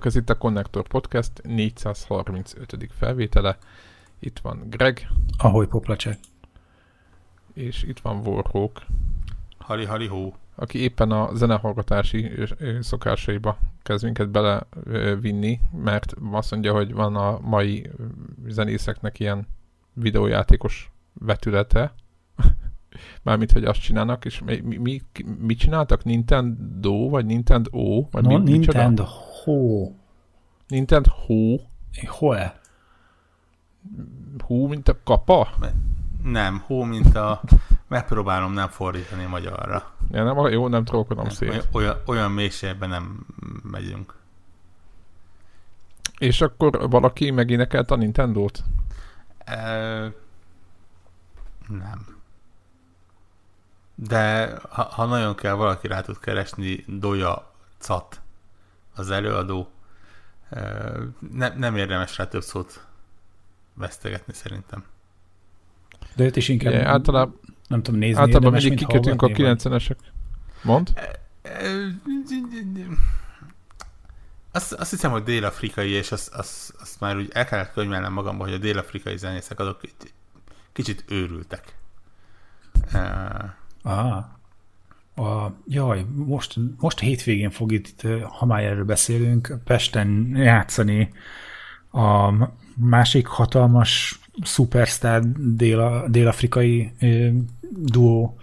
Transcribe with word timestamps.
Sziasztok, 0.00 0.22
ez 0.22 0.28
itt 0.28 0.36
a 0.36 0.46
Connector 0.46 0.86
Podcast 0.88 1.42
435. 1.42 2.92
felvétele. 2.92 3.58
Itt 4.18 4.38
van 4.38 4.62
Greg. 4.70 5.08
Ahogy 5.38 5.68
poplacsek. 5.68 6.18
És 7.54 7.82
itt 7.82 7.98
van 7.98 8.26
Warhawk. 8.26 8.82
Hali, 9.58 9.84
hali, 9.84 10.06
hó. 10.06 10.34
Aki 10.54 10.78
éppen 10.78 11.10
a 11.10 11.34
zenehallgatási 11.34 12.32
szokásaiba 12.80 13.58
kezd 13.82 14.04
minket 14.04 14.30
belevinni, 14.30 15.60
mert 15.72 16.14
azt 16.32 16.50
mondja, 16.50 16.72
hogy 16.72 16.92
van 16.92 17.16
a 17.16 17.38
mai 17.40 17.90
zenészeknek 18.46 19.18
ilyen 19.18 19.46
videójátékos 19.92 20.90
vetülete. 21.12 21.94
Mármint, 23.22 23.52
hogy 23.52 23.64
azt 23.64 23.80
csinálnak, 23.80 24.24
és 24.24 24.40
mi, 24.44 24.60
mi, 24.60 24.76
mi 24.76 25.02
mit 25.38 25.58
csináltak? 25.58 26.04
Nintendo, 26.04 27.08
vagy 27.08 27.26
Nintendo? 27.26 28.04
Vagy 28.10 28.24
no, 28.24 28.38
mi, 28.38 28.50
Nintendo 28.50 29.04
Ho. 29.06 29.88
Nintendo 30.68 31.10
Ho? 31.26 31.56
Hoe? 32.06 32.60
Hú, 34.46 34.66
mint 34.66 34.88
a 34.88 34.96
kapa? 35.04 35.48
Nem, 36.22 36.62
hó, 36.66 36.82
mint 36.82 37.16
a... 37.16 37.40
Megpróbálom 37.88 38.52
nem 38.52 38.68
fordítani 38.68 39.24
magyarra. 39.24 39.94
Ja, 40.10 40.24
nem, 40.24 40.46
jó, 40.46 40.68
nem 40.68 40.84
trollkodom 40.84 41.28
szét. 41.28 41.48
Olyan, 41.48 41.64
olyan, 41.72 41.96
olyan 42.06 42.30
mélységben 42.30 42.88
nem 42.88 43.26
megyünk. 43.62 44.18
És 46.18 46.40
akkor 46.40 46.90
valaki 46.90 47.30
megénekelt 47.30 47.90
a 47.90 47.96
Nintendo-t? 47.96 48.64
E... 49.44 49.58
Nem. 51.68 52.19
De 54.02 54.54
ha, 54.68 54.82
ha 54.82 55.04
nagyon 55.04 55.34
kell, 55.34 55.52
valaki 55.52 55.86
rá 55.86 56.00
tud 56.00 56.18
keresni 56.18 56.84
Doja 56.86 57.52
Cat, 57.78 58.20
az 58.94 59.10
előadó. 59.10 59.70
Ne, 61.32 61.48
nem 61.48 61.76
érdemes 61.76 62.16
rá 62.16 62.28
több 62.28 62.42
szót 62.42 62.86
vesztegetni 63.74 64.32
szerintem. 64.32 64.84
De 66.14 66.24
őt 66.24 66.36
is 66.36 66.48
inkább 66.48 66.72
yeah, 66.72 66.88
általában, 66.88 67.40
nem 67.68 67.82
tudom 67.82 68.00
nézni. 68.00 68.20
Általában 68.20 68.52
mindig 68.52 68.78
kikötünk 68.78 69.22
a 69.22 69.26
90-esek. 69.26 69.96
Mond? 70.62 70.92
Azt, 74.52 74.72
azt 74.72 74.90
hiszem, 74.90 75.10
hogy 75.10 75.22
dél-afrikai, 75.22 75.90
és 75.90 76.12
azt, 76.12 76.34
azt, 76.34 76.74
azt 76.80 77.00
már 77.00 77.16
úgy 77.16 77.30
el 77.32 77.44
kellett 77.44 77.72
könyvelnem 77.72 78.12
magamba, 78.12 78.44
hogy 78.44 78.52
a 78.52 78.58
dél-afrikai 78.58 79.16
zenészek 79.16 79.58
azok 79.58 79.80
kicsit 80.72 81.04
őrültek. 81.08 81.78
Ah. 83.82 84.24
A, 85.14 85.54
jaj, 85.68 86.04
most, 86.14 86.56
most 86.78 86.98
hétvégén 86.98 87.50
fog 87.50 87.72
itt, 87.72 88.06
ha 88.22 88.46
már 88.46 88.62
erről 88.62 88.84
beszélünk, 88.84 89.58
Pesten 89.64 90.32
játszani 90.36 91.10
a 91.92 92.32
másik 92.76 93.26
hatalmas 93.26 94.20
szupersztár 94.42 95.22
dél, 95.36 96.04
dél-afrikai 96.08 96.92
duó, 97.68 98.38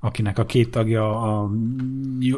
akinek 0.00 0.38
a 0.38 0.46
két 0.46 0.70
tagja 0.70 1.20
a 1.22 1.50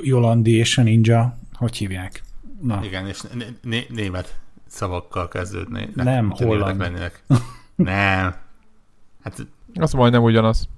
Jolandi 0.02 0.56
és 0.56 0.78
a 0.78 0.82
Ninja, 0.82 1.38
hogy 1.52 1.76
hívják? 1.76 2.22
Na. 2.62 2.80
Igen, 2.84 3.06
és 3.06 3.20
né- 3.20 3.58
né- 3.62 3.90
német 3.90 4.40
szavakkal 4.66 5.28
kezdődni. 5.28 5.88
Nem, 5.94 6.30
holland. 6.30 6.80
Lennének. 6.80 7.24
Nem. 7.74 8.34
Hát... 9.22 9.46
Az 9.74 9.92
majdnem 9.92 10.22
ugyanaz. 10.22 10.68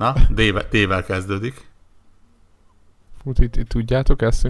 Na, 0.00 0.14
D-vel, 0.30 0.66
D-vel 0.70 1.04
kezdődik. 1.04 1.68
Fut, 3.22 3.38
itt, 3.38 3.56
itt 3.56 3.68
tudjátok 3.68 4.22
ezt? 4.22 4.48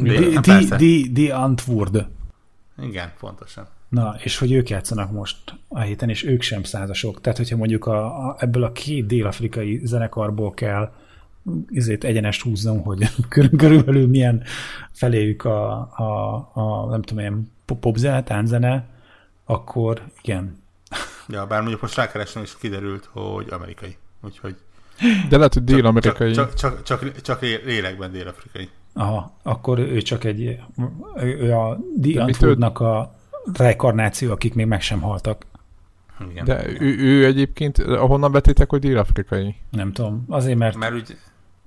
Di, 0.76 1.12
di 1.12 1.30
Antwoord. 1.30 2.06
Igen, 2.82 3.12
pontosan. 3.20 3.66
Na, 3.88 4.14
és 4.22 4.38
hogy 4.38 4.52
ők 4.52 4.68
játszanak 4.68 5.12
most 5.12 5.38
a 5.68 5.80
héten, 5.80 6.08
és 6.08 6.24
ők 6.24 6.42
sem 6.42 6.62
százasok. 6.62 7.20
Tehát, 7.20 7.38
hogyha 7.38 7.56
mondjuk 7.56 7.86
a, 7.86 8.28
a, 8.28 8.36
ebből 8.38 8.64
a 8.64 8.72
két 8.72 9.06
dél-afrikai 9.06 9.80
zenekarból 9.84 10.54
kell 10.54 10.92
ezért 11.72 12.04
egyenest 12.04 12.42
húznom, 12.42 12.82
hogy 12.82 13.08
körülbelül 13.58 14.08
milyen 14.08 14.42
feléjük 14.92 15.44
a, 15.44 15.70
a, 15.96 16.34
a 16.52 16.86
nem 16.90 17.02
tudom 17.02 17.24
én, 17.24 17.50
popzene, 17.80 18.22
tánzene, 18.22 18.88
akkor 19.44 20.02
igen. 20.22 20.58
Ja, 21.28 21.46
bár 21.46 21.60
mondjuk 21.60 21.80
most 21.80 21.96
rákeresem, 21.96 22.42
és 22.42 22.56
kiderült, 22.56 23.08
hogy 23.12 23.46
amerikai. 23.50 23.96
Úgyhogy 24.22 24.56
de 25.28 25.36
lehet, 25.36 25.54
hogy 25.54 25.64
dél-amerikai. 25.64 26.32
Csak, 26.32 26.54
csak, 26.54 26.82
csak, 26.82 27.02
csak, 27.02 27.20
csak 27.20 27.40
lélekben 27.40 28.12
dél-afrikai. 28.12 28.68
Aha, 28.92 29.36
akkor 29.42 29.78
ő 29.78 30.02
csak 30.02 30.24
egy, 30.24 30.58
ő 31.16 31.52
a 31.52 31.78
The 32.02 32.68
a 32.84 33.14
rekarnáció, 33.52 34.32
akik 34.32 34.54
még 34.54 34.66
meg 34.66 34.80
sem 34.80 35.00
haltak. 35.00 35.46
Igen. 36.30 36.44
De 36.44 36.66
ő, 36.80 36.98
ő 36.98 37.24
egyébként, 37.24 37.78
ahonnan 37.78 38.32
betétek, 38.32 38.70
hogy 38.70 38.80
dél-afrikai? 38.80 39.56
Nem 39.70 39.92
tudom, 39.92 40.24
azért 40.28 40.58
mert... 40.58 40.76
Mert 40.76 40.94
úgy 40.94 41.16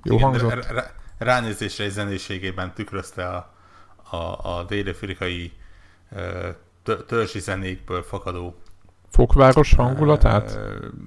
jó 0.03 0.15
igen, 0.15 0.27
hangzott. 0.27 0.71
Rá, 0.71 0.91
ránézésre 1.17 1.83
egy 1.83 1.91
zenéségében 1.91 2.73
tükrözte 2.73 3.27
a, 3.27 3.53
a, 4.15 4.57
a 4.57 4.65
dél-afrikai 4.67 5.51
törzsi 7.07 7.39
zenékből 7.39 8.01
fakadó 8.01 8.55
Fokváros 9.13 9.73
hangulatát? 9.73 10.59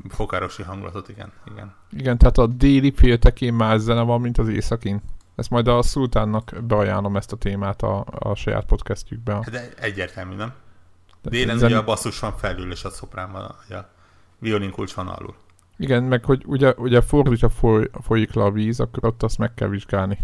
Fokvárosi 0.09 0.63
hangulatot, 0.63 1.09
igen. 1.09 1.33
Igen, 1.51 1.75
igen 1.91 2.19
tehát 2.19 2.39
a 2.39 2.47
déli 2.47 2.93
féltekén 2.97 3.55
más 3.55 3.81
zene 3.81 4.03
van, 4.03 4.21
mint 4.21 4.39
az 4.39 4.49
északin. 4.49 5.03
Ezt 5.35 5.51
majd 5.51 5.69
a 5.69 5.83
Szultánnak 5.83 6.53
beajánlom 6.63 7.17
ezt 7.17 7.33
a 7.33 7.37
témát 7.37 7.83
a, 7.83 8.05
a 8.19 8.35
saját 8.35 8.65
podcastjükben. 8.65 9.45
De 9.51 9.69
egyértelmű, 9.81 10.35
nem? 10.35 10.53
Délen 11.23 11.59
zen... 11.59 11.69
ugye 11.69 11.79
a 11.79 11.85
basszus 11.85 12.19
van 12.19 12.33
felül, 12.37 12.73
és 12.73 12.85
a 12.85 12.91
szoprán 12.91 13.33
van, 13.33 13.43
a 13.43 13.89
violin 14.39 14.71
kulcs 14.71 14.95
van 14.95 15.09
alul. 15.09 15.35
Igen, 15.77 16.03
meg 16.03 16.25
hogy 16.25 16.43
ugye, 16.47 16.75
ugye 16.77 17.01
fordítja 17.01 17.49
foly, 17.49 17.91
folyik 18.03 18.35
le 18.35 18.43
a 18.43 18.51
víz, 18.51 18.81
akkor 18.81 19.05
ott 19.05 19.23
azt 19.23 19.39
meg 19.39 19.55
kell 19.55 19.69
vizsgálni. 19.69 20.19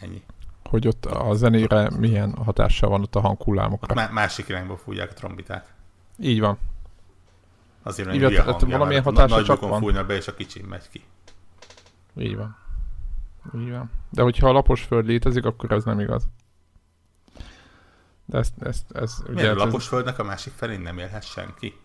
Ennyi. 0.00 0.22
Hogy 0.64 0.86
ott 0.86 1.06
a 1.06 1.34
zenére 1.34 1.90
milyen 1.98 2.34
hatással 2.34 2.90
van 2.90 3.02
ott 3.02 3.14
a 3.16 3.20
hanghullámokra. 3.20 3.94
Má- 3.94 4.12
másik 4.12 4.48
irányba 4.48 4.76
fújják 4.76 5.10
a 5.10 5.14
trombitát. 5.14 5.72
Így 6.18 6.40
van. 6.40 6.58
Azért, 7.82 8.08
hogy 8.08 8.18
hülye 8.18 8.42
hangja, 8.42 8.66
valamilyen 8.66 9.02
hatása 9.02 9.42
csak 9.42 9.60
van. 9.60 9.80
fújna 9.80 10.04
be, 10.04 10.14
és 10.14 10.28
a 10.28 10.34
kicsim 10.34 10.66
megy 10.66 10.88
ki. 10.88 11.04
Így 12.16 12.36
van. 12.36 12.56
Így 13.56 13.70
van. 13.70 13.90
De 14.10 14.22
hogyha 14.22 14.48
a 14.48 14.52
lapos 14.52 14.82
föld 14.82 15.06
létezik, 15.06 15.44
akkor 15.44 15.72
ez 15.72 15.84
nem 15.84 16.00
igaz. 16.00 16.28
De 18.24 18.38
ezt, 18.38 18.62
ezt, 18.62 18.92
ez, 18.92 19.22
Miért 19.26 19.38
ugye, 19.38 19.50
a 19.50 19.64
lapos 19.64 19.82
ez... 19.82 19.88
földnek 19.88 20.18
a 20.18 20.24
másik 20.24 20.52
felén 20.52 20.80
nem 20.80 20.98
élhet 20.98 21.24
senki? 21.24 21.80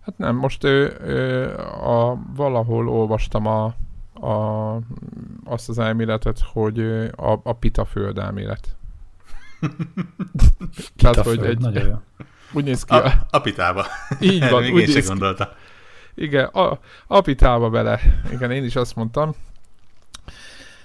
Hát 0.00 0.18
nem, 0.18 0.36
most 0.36 0.64
ő, 0.64 0.98
ő, 1.00 1.56
a, 1.68 2.18
valahol 2.34 2.88
olvastam 2.88 3.46
a, 3.46 3.64
a, 4.26 4.74
azt 5.44 5.68
az 5.68 5.78
elméletet, 5.78 6.40
hogy 6.52 6.80
a, 7.16 7.40
a 7.42 7.52
pita 7.52 7.84
föld 7.84 8.18
elmélet. 8.18 8.76
Tehát, 10.96 11.18
hogy 11.18 11.44
egy, 11.44 11.58
nagyon 11.58 11.86
jó. 11.86 12.00
Úgy 12.52 12.64
néz 12.64 12.84
ki. 12.84 12.94
A, 12.94 13.06
a, 13.06 13.26
a 13.30 13.40
pitába. 13.40 13.86
Így 14.20 14.48
van. 14.50 14.62
Még 14.62 14.72
úgy 14.72 14.88
én 14.88 14.92
néz 14.94 15.08
gondolta. 15.08 15.56
Igen, 16.14 16.44
a, 16.44 16.78
a 17.06 17.20
pitába 17.20 17.70
bele. 17.70 18.00
Igen, 18.32 18.50
én 18.50 18.64
is 18.64 18.76
azt 18.76 18.94
mondtam. 18.94 19.34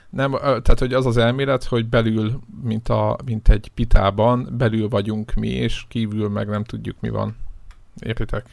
Nem, 0.09 0.31
tehát, 0.41 0.79
hogy 0.79 0.94
az 0.94 1.06
az 1.06 1.17
elmélet, 1.17 1.63
hogy 1.63 1.85
belül, 1.85 2.39
mint, 2.63 2.89
a, 2.89 3.17
mint 3.25 3.50
egy 3.50 3.71
pitában, 3.73 4.50
belül 4.57 4.88
vagyunk 4.88 5.33
mi, 5.33 5.47
és 5.47 5.85
kívül 5.88 6.29
meg 6.29 6.47
nem 6.47 6.63
tudjuk, 6.63 6.95
mi 7.00 7.09
van. 7.09 7.38
Értitek? 8.00 8.45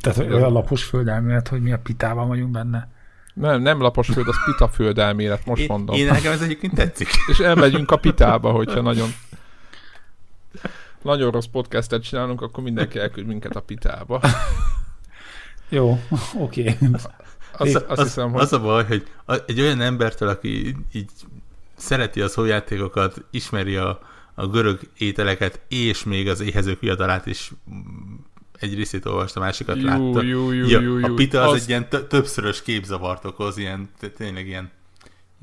Tehát 0.00 0.18
hogy 0.18 0.32
olyan 0.32 0.52
lapos 0.52 0.84
földelmélet, 0.84 1.48
hogy 1.48 1.62
mi 1.62 1.72
a 1.72 1.78
pitában 1.78 2.28
vagyunk 2.28 2.50
benne? 2.50 2.88
Nem, 3.34 3.62
nem 3.62 3.80
lapos 3.80 4.08
föld, 4.08 4.28
az 4.28 4.44
pita 4.44 4.68
földelmélet, 4.68 5.46
most 5.46 5.60
én, 5.60 5.66
mondom. 5.70 5.96
Én 5.96 6.06
nekem 6.06 6.32
ez 6.32 6.42
egyébként 6.42 6.74
tetszik. 6.74 7.08
És 7.30 7.38
elmegyünk 7.38 7.90
a 7.90 7.96
pitába, 7.96 8.50
hogyha 8.50 8.80
nagyon 8.80 9.08
nagyon 11.02 11.30
rossz 11.30 11.46
podcastet 11.46 12.02
csinálunk, 12.02 12.42
akkor 12.42 12.64
mindenki 12.64 12.98
elküld 12.98 13.26
minket 13.26 13.56
a 13.56 13.60
pitába. 13.60 14.20
Jó, 15.68 15.90
oké. 16.38 16.60
Okay. 16.60 16.90
Azt, 17.58 17.74
azt 17.74 18.00
az, 18.00 18.02
hiszem, 18.02 18.32
hogy... 18.32 18.40
Az 18.40 18.52
a 18.52 18.60
baj, 18.60 18.84
hogy 18.84 19.06
egy 19.46 19.60
olyan 19.60 19.80
embertől, 19.80 20.28
aki 20.28 20.76
így 20.92 21.10
szereti 21.76 22.20
a 22.20 22.28
szójátékokat, 22.28 23.24
ismeri 23.30 23.76
a, 23.76 24.00
a 24.34 24.46
görög 24.46 24.80
ételeket, 24.98 25.60
és 25.68 26.04
még 26.04 26.28
az 26.28 26.40
éhezők 26.40 26.80
viadalát 26.80 27.26
is 27.26 27.52
egy 28.58 28.74
részét 28.74 29.06
olvasta, 29.06 29.40
másikat 29.40 29.76
jú, 29.76 29.84
látta. 29.84 30.22
Jú, 30.22 30.50
jú, 30.50 30.66
ja, 30.66 30.80
jú, 30.80 30.98
jú. 30.98 31.12
A 31.12 31.14
pita 31.14 31.42
az, 31.42 31.52
az 31.52 31.62
egy 31.62 31.68
ilyen 31.68 31.88
többszörös 31.88 32.62
képzavart 32.62 33.24
okoz, 33.24 33.56
ilyen 33.56 33.90
tényleg 34.16 34.46
ilyen, 34.46 34.70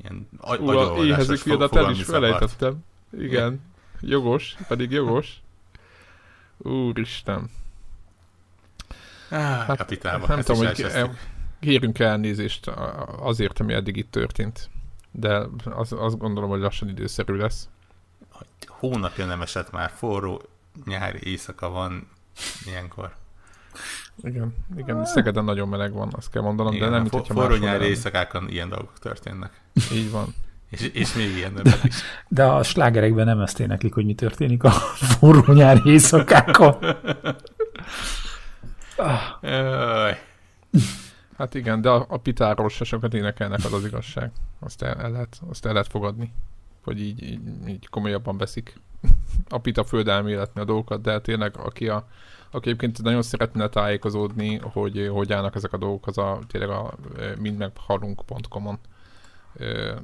ilyen 0.02 0.28
agyalvadásos 0.40 1.06
éhezők 1.06 1.42
viadat 1.42 1.76
el 1.76 1.90
is 1.90 2.04
felejtettem. 2.04 2.76
Igen. 3.12 3.26
Igen. 3.26 3.60
Jogos, 4.00 4.56
pedig 4.68 4.90
jogos. 4.90 5.42
Úristen. 6.64 7.50
Ah, 9.30 9.38
hát, 9.40 9.76
kapitába. 9.76 10.26
Nem 10.26 10.40
tudom, 10.40 10.66
hogy 10.66 11.10
kérünk 11.60 11.98
elnézést 11.98 12.66
azért, 13.18 13.60
ami 13.60 13.72
eddig 13.72 13.96
itt 13.96 14.10
történt. 14.10 14.70
De 15.10 15.46
az, 15.64 15.92
azt 15.92 16.18
gondolom, 16.18 16.50
hogy 16.50 16.60
lassan 16.60 16.88
időszerű 16.88 17.34
lesz. 17.34 17.68
hónapja 18.66 19.26
nem 19.26 19.42
esett 19.42 19.70
már, 19.70 19.90
forró 19.94 20.42
nyári 20.84 21.18
éjszaka 21.22 21.68
van 21.68 22.08
ilyenkor. 22.66 23.14
Igen, 24.22 24.54
igen, 24.76 25.04
Szegeden 25.04 25.44
nagyon 25.44 25.68
meleg 25.68 25.92
van, 25.92 26.12
azt 26.16 26.30
kell 26.30 26.42
mondanom, 26.42 26.72
igen, 26.72 26.90
de 26.90 26.98
nem, 26.98 27.08
mint 27.10 27.26
Forró 27.26 27.54
nyári 27.54 27.84
éjszakákon 27.84 28.48
ilyen 28.48 28.68
dolgok 28.68 28.98
történnek. 28.98 29.60
Így 29.92 30.10
van. 30.10 30.34
És, 30.70 30.90
és 30.92 31.14
még 31.14 31.36
ilyen 31.36 31.60
is. 31.82 31.94
De 32.28 32.44
a 32.44 32.62
slágerekben 32.62 33.26
nem 33.26 33.40
ezt 33.40 33.60
éneklik, 33.60 33.94
hogy 33.94 34.04
mi 34.04 34.14
történik 34.14 34.64
a 34.64 34.70
forró 35.18 35.52
nyári 35.52 35.90
éjszakákon. 35.90 36.76
Hát 41.36 41.54
igen, 41.54 41.80
de 41.80 41.88
a, 41.88 42.06
a 42.08 42.16
pitáról 42.16 42.68
se 42.68 42.84
sokat 42.84 43.14
énekelnek, 43.14 43.64
az 43.64 43.72
az 43.72 43.84
igazság. 43.84 44.30
Azt 44.60 44.82
el, 44.82 44.94
el, 44.94 45.10
lehet, 45.10 45.40
azt 45.48 45.66
el 45.66 45.72
lehet 45.72 45.88
fogadni, 45.88 46.32
hogy 46.84 47.00
így, 47.00 47.22
így, 47.22 47.40
így 47.68 47.88
komolyabban 47.88 48.38
veszik 48.38 48.80
a 49.48 49.58
pita 49.58 49.84
földelméletni 49.84 50.60
a 50.60 50.64
dolgokat, 50.64 51.00
de 51.00 51.20
tényleg 51.20 51.56
aki, 51.56 51.88
a, 51.88 52.06
aki 52.50 52.68
egyébként 52.68 53.02
nagyon 53.02 53.22
szeretne 53.22 53.68
tájékozódni, 53.68 54.56
hogy 54.56 55.08
hogy 55.12 55.32
állnak 55.32 55.54
ezek 55.54 55.72
a 55.72 55.76
dolgok, 55.76 56.06
az 56.06 56.18
a 56.18 56.38
tényleg 56.46 56.70
a 56.70 56.94
mindmeghalunk.com-on 57.38 58.78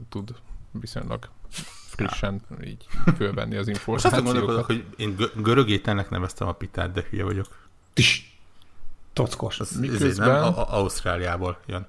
tud 0.09 0.35
viszonylag 0.73 1.29
frissen 1.95 2.41
így 2.65 2.87
fölvenni 3.17 3.57
az 3.57 3.69
információkat. 3.69 4.41
Most 4.47 4.59
azt 4.59 4.67
hogy 4.67 4.85
én 4.97 5.17
görög 5.37 5.69
ételnek 5.69 6.11
neveztem 6.11 6.49
a 6.49 6.53
pitát, 6.53 6.93
de 6.93 7.07
hülye 7.11 7.25
vagyok. 7.25 7.47
Tis. 7.93 8.39
Tockos. 9.13 9.61
Az 9.61 9.71
Miközben... 9.71 10.29
nem, 10.29 10.43
a, 10.43 10.59
a, 10.59 10.79
Ausztráliából 10.79 11.59
jön. 11.67 11.87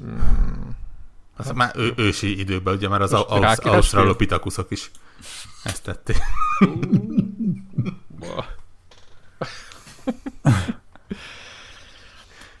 Hmm. 0.00 0.76
Az 1.36 1.46
hát, 1.46 1.54
már 1.54 1.76
ő, 1.76 1.92
ősi 1.96 2.38
időben, 2.38 2.74
ugye 2.74 2.88
már 2.88 3.00
az 3.00 3.12
ausz, 3.12 3.58
ausztralopitakuszok 3.64 4.70
is 4.70 4.90
ezt 5.64 5.82
tették. 5.82 6.16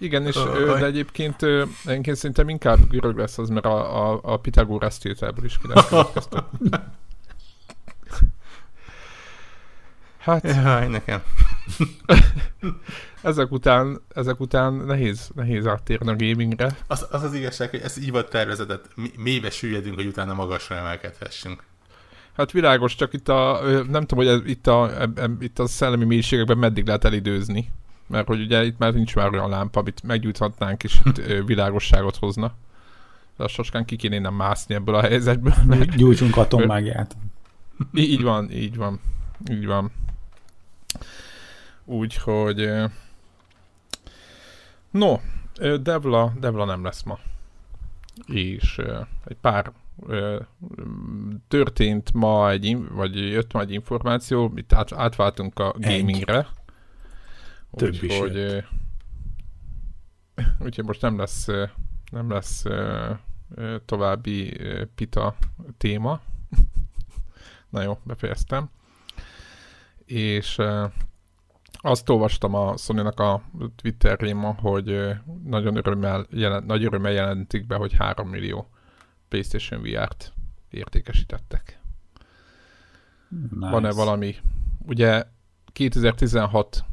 Igen, 0.04 0.26
és 0.26 0.36
uh, 0.36 0.78
de 0.78 0.84
egyébként 0.84 1.42
egyébként 1.84 2.16
szerintem 2.16 2.48
inkább 2.48 2.88
görög 2.88 3.16
lesz 3.16 3.38
az, 3.38 3.48
mert 3.48 3.66
a, 3.66 4.12
a, 4.12 4.20
a 4.22 4.36
Pitagoras 4.36 4.98
tételből 4.98 5.44
is 5.44 5.58
kilenkeztek. 5.58 6.42
Hát... 10.18 10.44
Jaj, 10.44 10.88
nekem. 10.88 11.22
ezek 13.22 13.52
után, 13.52 14.00
ezek 14.14 14.40
után 14.40 14.74
nehéz, 14.74 15.30
nehéz 15.34 15.66
áttérni 15.66 16.08
a 16.08 16.16
gamingre. 16.16 16.76
Az, 16.86 17.06
az 17.10 17.22
az 17.22 17.34
igazság, 17.34 17.70
hogy 17.70 17.80
ez 17.80 17.96
így 17.98 18.10
volt 18.10 18.30
tervezetet, 18.30 18.88
mélybe 19.16 19.50
süllyedünk, 19.50 19.94
hogy 19.94 20.06
utána 20.06 20.34
magasra 20.34 20.76
emelkedhessünk. 20.76 21.62
Hát 22.36 22.50
világos, 22.50 22.94
csak 22.94 23.12
itt 23.12 23.28
a, 23.28 23.60
nem 23.88 24.06
tudom, 24.06 24.24
hogy 24.24 24.26
ez, 24.26 24.40
itt, 24.44 24.66
a, 24.66 24.90
itt 25.40 25.58
a 25.58 25.66
szellemi 25.66 26.04
mélységekben 26.04 26.58
meddig 26.58 26.86
lehet 26.86 27.04
elidőzni. 27.04 27.70
Mert 28.06 28.26
hogy 28.26 28.40
ugye 28.40 28.64
itt 28.64 28.78
már 28.78 28.94
nincs 28.94 29.14
már 29.14 29.32
olyan 29.32 29.48
lámpa, 29.48 29.80
amit 29.80 30.02
meggyújthatnánk, 30.02 30.82
és 30.82 31.00
itt 31.04 31.16
világosságot 31.46 32.16
hozna. 32.16 32.54
De 33.36 33.46
socskán 33.46 33.84
ki 33.84 33.96
kéne 33.96 34.18
nem 34.18 34.34
mászni 34.34 34.74
ebből 34.74 34.94
a 34.94 35.00
helyzetből. 35.00 35.54
Mert... 35.66 35.96
Gyújtsunk 35.96 36.36
atommágiát. 36.36 37.16
Így 37.94 38.22
van, 38.22 38.50
így 38.50 38.76
van. 38.76 39.00
Így 39.50 39.66
van. 39.66 39.92
Úgyhogy... 41.84 42.70
No, 44.90 45.16
Devla, 45.82 46.32
Devla 46.40 46.64
nem 46.64 46.84
lesz 46.84 47.02
ma. 47.02 47.18
És 48.26 48.80
egy 49.24 49.36
pár 49.40 49.72
történt 51.48 52.12
ma 52.12 52.50
egy, 52.50 52.78
vagy 52.90 53.16
jött 53.16 53.52
ma 53.52 53.60
egy 53.60 53.72
információ, 53.72 54.52
itt 54.54 54.72
át, 54.72 54.92
átváltunk 54.92 55.58
a 55.58 55.74
gamingre. 55.78 56.38
Egy. 56.38 56.46
Több 57.76 57.92
úgy, 57.92 58.02
is 58.02 58.18
hogy, 58.18 58.34
jött. 58.34 58.66
Úgyhogy 60.58 60.84
most 60.84 61.00
nem 61.00 61.18
lesz, 61.18 61.46
nem 62.10 62.30
lesz 62.30 62.64
további 63.84 64.60
pita 64.94 65.36
téma. 65.78 66.20
Na 67.68 67.82
jó, 67.82 67.98
befejeztem. 68.02 68.70
És 70.04 70.58
azt 71.72 72.08
olvastam 72.08 72.54
a 72.54 72.76
sony 72.76 72.98
a 72.98 73.42
Twitterjén 73.76 74.36
ma, 74.36 74.52
hogy 74.60 75.10
nagyon 75.44 75.76
örömmel, 75.76 76.26
jelent, 76.30 76.66
nagy 76.66 76.84
örömmel 76.84 77.12
jelentik 77.12 77.66
be, 77.66 77.76
hogy 77.76 77.92
3 77.92 78.28
millió 78.28 78.70
PlayStation 79.28 79.82
VR-t 79.82 80.32
értékesítettek. 80.70 81.80
Nice. 83.28 83.70
Van-e 83.70 83.90
valami? 83.90 84.36
Ugye 84.78 85.24
2016 85.72 86.84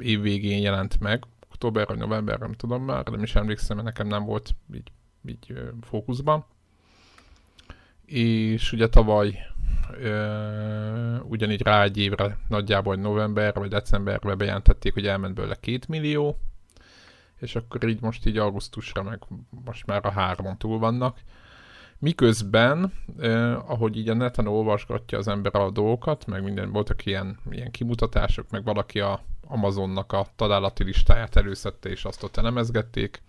év 0.00 0.20
végén 0.20 0.60
jelent 0.60 1.00
meg, 1.00 1.24
október 1.48 1.86
vagy 1.86 1.98
november, 1.98 2.38
nem 2.38 2.52
tudom 2.52 2.84
már, 2.84 3.06
nem 3.06 3.22
is 3.22 3.34
emlékszem, 3.34 3.76
mert 3.76 3.88
nekem 3.88 4.06
nem 4.06 4.24
volt 4.24 4.54
így, 4.74 4.90
így 5.26 5.54
fókuszban. 5.80 6.44
És 8.04 8.72
ugye 8.72 8.88
tavaly 8.88 9.38
ö, 10.00 11.16
ugyanígy 11.18 11.62
rá 11.62 11.82
egy 11.82 11.98
évre, 11.98 12.38
nagyjából 12.48 12.96
november 12.96 13.54
vagy 13.54 13.68
decemberben 13.68 14.38
bejelentették, 14.38 14.92
hogy 14.92 15.06
elment 15.06 15.34
belőle 15.34 15.56
két 15.60 15.88
millió, 15.88 16.38
és 17.40 17.56
akkor 17.56 17.88
így 17.88 18.00
most 18.00 18.26
így 18.26 18.38
augusztusra 18.38 19.02
meg 19.02 19.22
most 19.64 19.86
már 19.86 20.06
a 20.06 20.10
háromon 20.10 20.58
túl 20.58 20.78
vannak. 20.78 21.18
Miközben, 21.98 22.92
eh, 23.18 23.70
ahogy 23.70 23.96
így 23.96 24.08
a 24.08 24.14
neten 24.14 24.46
olvasgatja 24.46 25.18
az 25.18 25.28
ember 25.28 25.54
a 25.54 25.70
dolgokat, 25.70 26.26
meg 26.26 26.42
minden, 26.42 26.72
voltak 26.72 27.06
ilyen, 27.06 27.38
ilyen 27.50 27.70
kimutatások, 27.70 28.50
meg 28.50 28.64
valaki 28.64 29.00
a 29.00 29.20
Amazonnak 29.50 30.12
a 30.12 30.26
találati 30.36 30.84
listáját 30.84 31.36
előszette, 31.36 31.88
és 31.88 32.04
azt 32.04 32.22
ott 32.22 32.36
elemezgették, 32.36 33.22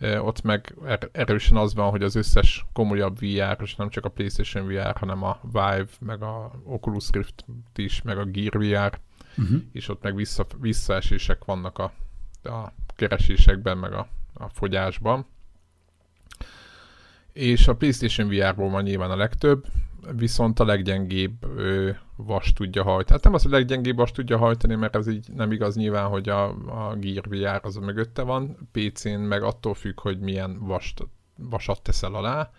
ott 0.00 0.42
meg 0.42 0.74
er- 0.84 1.08
erősen 1.12 1.56
az 1.56 1.74
van, 1.74 1.90
hogy 1.90 2.02
az 2.02 2.14
összes 2.14 2.66
komolyabb 2.72 3.18
VR, 3.18 3.56
és 3.62 3.74
nem 3.74 3.88
csak 3.88 4.04
a 4.04 4.08
PlayStation 4.08 4.66
VR, 4.66 4.96
hanem 4.96 5.22
a 5.22 5.40
Vive, 5.42 5.86
meg 6.00 6.22
a 6.22 6.50
Oculus 6.64 7.10
Rift 7.10 7.44
is, 7.74 8.02
meg 8.02 8.18
a 8.18 8.24
Gear 8.24 8.58
VR, 8.58 8.98
uh-huh. 9.36 9.62
és 9.72 9.88
ott 9.88 10.02
meg 10.02 10.14
vissza, 10.14 10.46
visszaesések 10.60 11.44
vannak 11.44 11.78
a, 11.78 11.92
a 12.42 12.72
keresésekben, 12.96 13.78
meg 13.78 13.92
a, 13.92 14.08
a 14.34 14.48
fogyásban. 14.48 15.26
És 17.32 17.68
a 17.68 17.74
PlayStation 17.74 18.28
VR-ból 18.28 18.70
van 18.70 18.82
nyilván 18.82 19.10
a 19.10 19.16
legtöbb, 19.16 19.66
viszont 20.16 20.60
a 20.60 20.64
leggyengébb 20.64 21.46
vas 22.16 22.52
tudja 22.52 22.82
hajtani. 22.82 23.10
Hát 23.10 23.24
nem 23.24 23.34
az, 23.34 23.42
hogy 23.42 23.52
a 23.52 23.56
leggyengébb 23.56 23.96
vas 23.96 24.12
tudja 24.12 24.38
hajtani, 24.38 24.74
mert 24.74 24.96
ez 24.96 25.06
így 25.08 25.28
nem 25.34 25.52
igaz 25.52 25.76
nyilván, 25.76 26.08
hogy 26.08 26.28
a, 26.28 26.44
a 26.48 26.94
Gear 26.94 27.28
VR 27.28 27.60
az 27.62 27.76
a 27.76 27.80
mögötte 27.80 28.22
van, 28.22 28.68
PC-n 28.72 29.18
meg 29.18 29.42
attól 29.42 29.74
függ, 29.74 30.00
hogy 30.00 30.18
milyen 30.18 30.58
vast, 30.58 31.08
vasat 31.36 31.82
teszel 31.82 32.14
alá, 32.14 32.50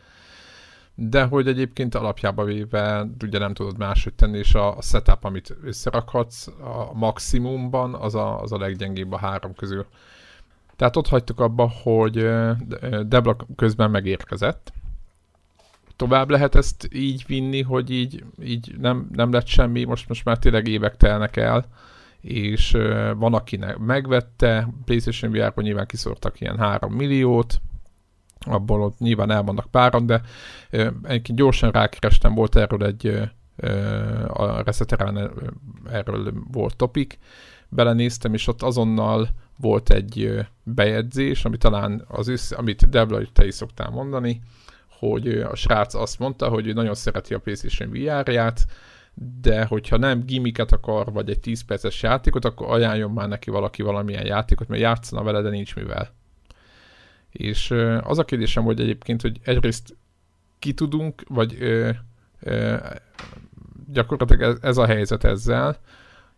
de 0.95 1.23
hogy 1.23 1.47
egyébként 1.47 1.95
alapjába 1.95 2.43
véve 2.43 3.07
ugye 3.23 3.39
nem 3.39 3.53
tudod 3.53 3.77
máshogy 3.77 4.13
tenni, 4.13 4.37
és 4.37 4.53
a, 4.53 4.77
a 4.77 4.81
setup, 4.81 5.23
amit 5.23 5.57
összerakhatsz 5.63 6.47
a 6.47 6.93
maximumban, 6.93 7.93
az 7.93 8.15
a, 8.15 8.41
az 8.41 8.51
a 8.51 8.57
leggyengébb 8.57 9.11
a 9.11 9.17
három 9.17 9.53
közül. 9.53 9.85
Tehát 10.75 10.95
ott 10.95 11.07
hagytuk 11.07 11.39
abba, 11.39 11.71
hogy 11.83 12.13
Debla 13.07 13.35
közben 13.55 13.91
megérkezett. 13.91 14.73
Tovább 15.97 16.29
lehet 16.29 16.55
ezt 16.55 16.89
így 16.93 17.23
vinni, 17.27 17.61
hogy 17.61 17.89
így, 17.89 18.23
így 18.43 18.75
nem, 18.77 19.09
nem 19.13 19.31
lett 19.31 19.47
semmi, 19.47 19.83
most, 19.83 20.07
most 20.07 20.25
már 20.25 20.37
tényleg 20.37 20.67
évek 20.67 20.97
telnek 20.97 21.35
el, 21.35 21.65
és 22.21 22.77
van, 23.17 23.33
akinek 23.33 23.77
megvette, 23.77 24.67
PlayStation 24.85 25.31
VR-ban 25.31 25.63
nyilván 25.63 25.85
kiszortak 25.85 26.41
ilyen 26.41 26.57
3 26.57 26.93
milliót, 26.93 27.61
abból 28.39 28.81
ott 28.81 28.99
nyilván 28.99 29.31
elvannak 29.31 29.71
páran, 29.71 30.05
de 30.05 30.21
egyébként 31.03 31.37
gyorsan 31.37 31.71
rákerestem, 31.71 32.33
volt 32.33 32.55
erről 32.55 32.85
egy 32.85 33.29
a 34.27 34.61
Reseterán 34.63 35.31
erről 35.91 36.33
volt 36.51 36.75
topik, 36.75 37.19
belenéztem, 37.69 38.33
és 38.33 38.47
ott 38.47 38.61
azonnal 38.61 39.27
volt 39.57 39.89
egy 39.89 40.45
bejegyzés, 40.63 41.45
ami 41.45 41.57
talán 41.57 42.03
az 42.07 42.27
össze, 42.27 42.55
amit 42.55 42.89
Debla, 42.89 43.21
te 43.33 43.45
is 43.45 43.53
szoktál 43.53 43.89
mondani, 43.89 44.41
hogy 44.99 45.27
a 45.27 45.55
srác 45.55 45.93
azt 45.93 46.19
mondta, 46.19 46.49
hogy 46.49 46.67
ő 46.67 46.73
nagyon 46.73 46.95
szereti 46.95 47.33
a 47.33 47.39
PlayStation 47.39 47.89
VR-ját, 47.89 48.65
de 49.41 49.65
hogyha 49.65 49.97
nem 49.97 50.25
gimiket 50.25 50.71
akar, 50.71 51.11
vagy 51.11 51.29
egy 51.29 51.39
10 51.39 51.61
perces 51.61 52.01
játékot, 52.01 52.45
akkor 52.45 52.71
ajánljon 52.71 53.11
már 53.11 53.27
neki 53.27 53.49
valaki 53.49 53.81
valamilyen 53.81 54.25
játékot, 54.25 54.67
mert 54.67 54.81
játszana 54.81 55.23
vele, 55.23 55.41
de 55.41 55.49
nincs 55.49 55.75
mivel. 55.75 56.09
És 57.31 57.71
az 58.01 58.19
a 58.19 58.25
kérdésem, 58.25 58.63
hogy 58.63 58.79
egyébként, 58.79 59.21
hogy 59.21 59.39
egyrészt 59.43 59.97
ki 60.59 60.73
tudunk, 60.73 61.23
vagy 61.27 61.55
ö, 61.59 61.89
ö, 62.39 62.75
gyakorlatilag 63.91 64.41
ez, 64.41 64.57
ez 64.61 64.77
a 64.77 64.85
helyzet 64.85 65.23
ezzel, 65.23 65.77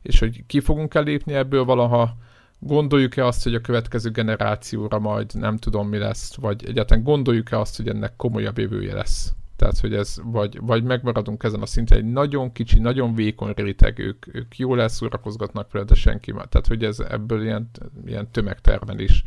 és 0.02 0.20
hogy 0.20 0.46
ki 0.46 0.60
fogunk 0.60 0.94
elépni 0.94 1.34
ebből 1.34 1.64
valaha, 1.64 2.18
Gondoljuk-e 2.60 3.26
azt, 3.26 3.44
hogy 3.44 3.56
a 3.56 3.62
következő 3.62 4.10
generációra 4.10 5.00
majd 5.00 5.34
nem 5.34 5.58
tudom 5.58 5.88
mi 5.88 5.98
lesz, 5.98 6.36
vagy 6.36 6.66
egyáltalán 6.66 7.04
gondoljuk-e 7.04 7.60
azt, 7.60 7.78
hogy 7.78 7.88
ennek 7.88 8.16
komolyabb 8.16 8.58
jövője 8.58 8.94
lesz? 8.94 9.34
Tehát, 9.56 9.80
hogy 9.80 9.94
ez, 9.94 10.18
vagy, 10.24 10.60
vagy 10.60 10.84
megmaradunk 10.84 11.44
ezen 11.44 11.62
a 11.62 11.66
szinten, 11.66 11.98
egy 11.98 12.12
nagyon 12.12 12.52
kicsi, 12.52 12.80
nagyon 12.80 13.16
vékony 13.16 13.54
réteg, 13.56 14.00
ők, 14.00 14.36
ők 14.36 14.58
jól 14.58 14.82
elszórakozgatnak 14.82 15.72
vele, 15.72 15.86
de 15.86 15.96
senki 15.96 16.32
már. 16.32 16.48
Tehát, 16.48 16.68
hogy 16.68 16.84
ez 16.84 17.00
ebből 17.00 17.44
ilyen, 17.44 17.70
ilyen 18.06 18.32
tömegtermelés 18.32 19.24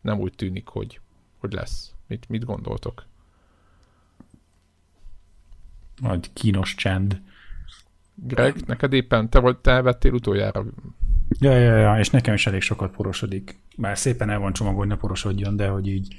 nem 0.00 0.18
úgy 0.18 0.32
tűnik, 0.34 0.68
hogy, 0.68 1.00
hogy 1.38 1.52
lesz. 1.52 1.94
Mit, 2.06 2.28
mit 2.28 2.44
gondoltok? 2.44 3.04
Nagy 5.96 6.32
kínos 6.32 6.74
csend. 6.74 7.20
Greg, 8.14 8.66
neked 8.66 8.92
éppen, 8.92 9.30
te, 9.30 9.38
vagy, 9.38 9.56
te 9.56 9.82
vettél 9.82 10.12
utoljára. 10.12 10.64
Ja, 11.40 11.58
ja, 11.58 11.76
ja, 11.76 11.98
és 11.98 12.10
nekem 12.10 12.34
is 12.34 12.46
elég 12.46 12.60
sokat 12.60 12.90
porosodik. 12.90 13.58
Bár 13.76 13.98
szépen 13.98 14.30
el 14.30 14.38
van 14.38 14.52
csomagolva, 14.52 14.84
hogy 14.84 14.94
ne 14.94 15.00
porosodjon, 15.00 15.56
de 15.56 15.68
hogy 15.68 15.88
így 15.88 16.14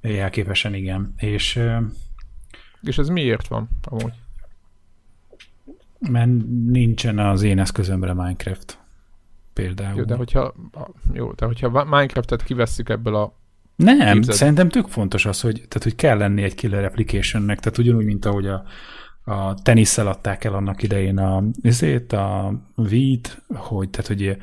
jelképesen 0.00 0.74
igen. 0.74 1.14
És, 1.16 1.60
és 2.82 2.98
ez 2.98 3.08
miért 3.08 3.46
van 3.48 3.68
amúgy? 3.82 4.12
Mert 5.98 6.30
nincsen 6.66 7.18
az 7.18 7.42
én 7.42 7.58
eszközömre 7.58 8.12
Minecraft 8.12 8.78
például. 9.52 9.98
Jó, 9.98 10.04
de 10.04 10.14
hogyha, 10.14 10.54
jó, 11.12 11.32
de 11.32 11.46
hogyha 11.46 11.84
Minecraftet 11.84 12.42
kivesszük 12.42 12.88
ebből 12.88 13.14
a 13.14 13.40
nem, 13.76 14.12
képzeld. 14.12 14.36
szerintem 14.36 14.68
tök 14.68 14.86
fontos 14.86 15.26
az, 15.26 15.40
hogy, 15.40 15.54
tehát, 15.54 15.82
hogy 15.82 15.94
kell 15.94 16.18
lenni 16.18 16.42
egy 16.42 16.54
killer 16.54 16.84
applicationnek, 16.84 17.60
tehát 17.60 17.78
ugyanúgy, 17.78 18.04
mint 18.04 18.24
ahogy 18.24 18.46
a, 18.46 18.64
a 19.24 19.54
tenisszel 19.54 20.06
adták 20.06 20.44
el 20.44 20.54
annak 20.54 20.82
idején 20.82 21.18
a, 21.18 21.44
azért 21.62 22.12
a 22.12 22.54
Wii-t, 22.76 23.42
hogy, 23.48 23.90
tehát, 23.90 24.06
hogy 24.06 24.36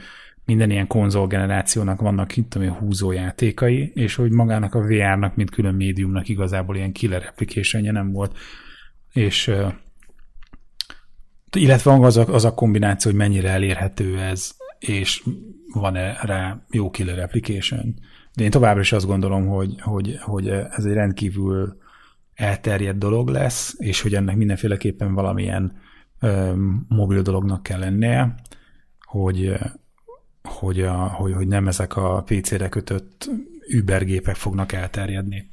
minden 0.45 0.71
ilyen 0.71 0.87
konzol 0.87 1.27
generációnak 1.27 2.01
vannak 2.01 2.37
itt 2.37 2.55
ami 2.55 2.67
húzó 2.67 3.11
játékai, 3.11 3.91
és 3.93 4.15
hogy 4.15 4.31
magának 4.31 4.75
a 4.75 4.81
VR-nak, 4.81 5.35
mint 5.35 5.49
külön 5.49 5.75
médiumnak 5.75 6.29
igazából 6.29 6.75
ilyen 6.75 6.91
killer 6.91 7.25
application 7.29 7.81
nem 7.81 8.11
volt. 8.11 8.37
És 9.13 9.51
illetve 11.57 11.93
az 11.93 12.17
a, 12.17 12.27
az 12.27 12.45
a 12.45 12.53
kombináció, 12.53 13.11
hogy 13.11 13.19
mennyire 13.19 13.49
elérhető 13.49 14.19
ez, 14.19 14.51
és 14.79 15.23
van-e 15.73 16.17
rá 16.21 16.65
jó 16.71 16.89
killer 16.89 17.19
application. 17.19 17.95
De 18.35 18.43
én 18.43 18.49
továbbra 18.49 18.81
is 18.81 18.91
azt 18.91 19.05
gondolom, 19.05 19.47
hogy, 19.47 19.81
hogy, 19.81 20.17
hogy 20.21 20.47
ez 20.47 20.85
egy 20.85 20.93
rendkívül 20.93 21.77
elterjedt 22.39 22.97
dolog 22.97 23.29
lesz, 23.29 23.75
és 23.77 24.01
hogy 24.01 24.15
ennek 24.15 24.35
mindenféleképpen 24.35 25.13
valamilyen 25.13 25.77
ö, 26.19 26.53
mobil 26.87 27.21
dolognak 27.21 27.63
kell 27.63 27.79
lennie, 27.79 28.35
hogy, 29.05 29.57
hogy, 30.43 30.81
a, 30.81 31.07
hogy, 31.07 31.33
hogy 31.33 31.47
nem 31.47 31.67
ezek 31.67 31.95
a 31.95 32.23
PC-re 32.25 32.69
kötött 32.69 33.29
Uber 33.79 34.05
gépek 34.05 34.35
fognak 34.35 34.71
elterjedni. 34.71 35.47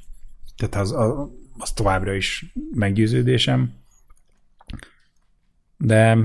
Tehát 0.57 0.75
az, 0.75 0.91
az, 0.91 1.29
az 1.57 1.71
továbbra 1.71 2.13
is 2.13 2.53
meggyőződésem. 2.71 3.73
De 5.77 6.17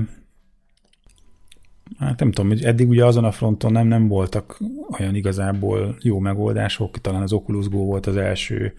hát 1.97 2.19
nem 2.19 2.31
tudom, 2.31 2.47
hogy 2.47 2.63
eddig 2.63 2.89
ugye 2.89 3.05
azon 3.05 3.23
a 3.23 3.31
fronton 3.31 3.71
nem, 3.71 3.87
nem 3.87 4.07
voltak 4.07 4.59
olyan 4.99 5.15
igazából 5.15 5.97
jó 6.01 6.19
megoldások, 6.19 7.01
talán 7.01 7.21
az 7.21 7.33
Oculus 7.33 7.69
Go 7.69 7.85
volt 7.85 8.05
az 8.05 8.15
első 8.15 8.73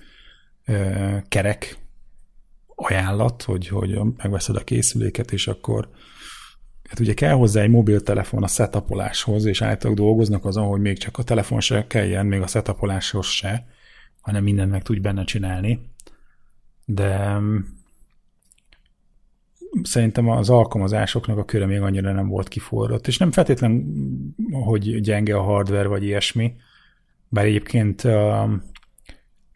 ö, 0.64 1.16
kerek 1.28 1.78
ajánlat, 2.74 3.42
hogy, 3.42 3.68
hogy 3.68 3.98
megveszed 4.16 4.56
a 4.56 4.64
készüléket, 4.64 5.32
és 5.32 5.46
akkor 5.46 5.88
hát 6.88 7.00
ugye 7.00 7.14
kell 7.14 7.32
hozzá 7.32 7.62
egy 7.62 7.70
mobiltelefon 7.70 8.42
a 8.42 8.46
setupoláshoz, 8.46 9.44
és 9.44 9.62
általában 9.62 10.04
dolgoznak 10.04 10.44
azon, 10.44 10.66
hogy 10.66 10.80
még 10.80 10.98
csak 10.98 11.18
a 11.18 11.22
telefon 11.22 11.60
se 11.60 11.86
kelljen, 11.86 12.26
még 12.26 12.40
a 12.40 12.46
setupoláshoz 12.46 13.26
se, 13.26 13.66
hanem 14.20 14.42
mindent 14.42 14.70
meg 14.70 14.82
tudj 14.82 15.00
benne 15.00 15.24
csinálni. 15.24 15.90
De 16.84 17.40
szerintem 19.82 20.28
az 20.28 20.50
alkalmazásoknak 20.50 21.38
a 21.38 21.44
köre 21.44 21.66
még 21.66 21.80
annyira 21.80 22.12
nem 22.12 22.28
volt 22.28 22.48
kiforrott, 22.48 23.06
és 23.06 23.18
nem 23.18 23.30
feltétlen, 23.30 23.84
hogy 24.50 25.00
gyenge 25.00 25.36
a 25.36 25.42
hardware 25.42 25.88
vagy 25.88 26.04
ilyesmi, 26.04 26.54
bár 27.28 27.44
egyébként 27.44 28.02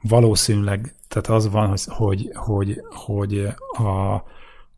valószínűleg, 0.02 0.94
tehát 1.08 1.28
az 1.28 1.50
van, 1.50 1.74
hogy, 1.86 2.30
hogy, 2.34 2.82
hogy 2.90 3.46
a, 3.78 4.22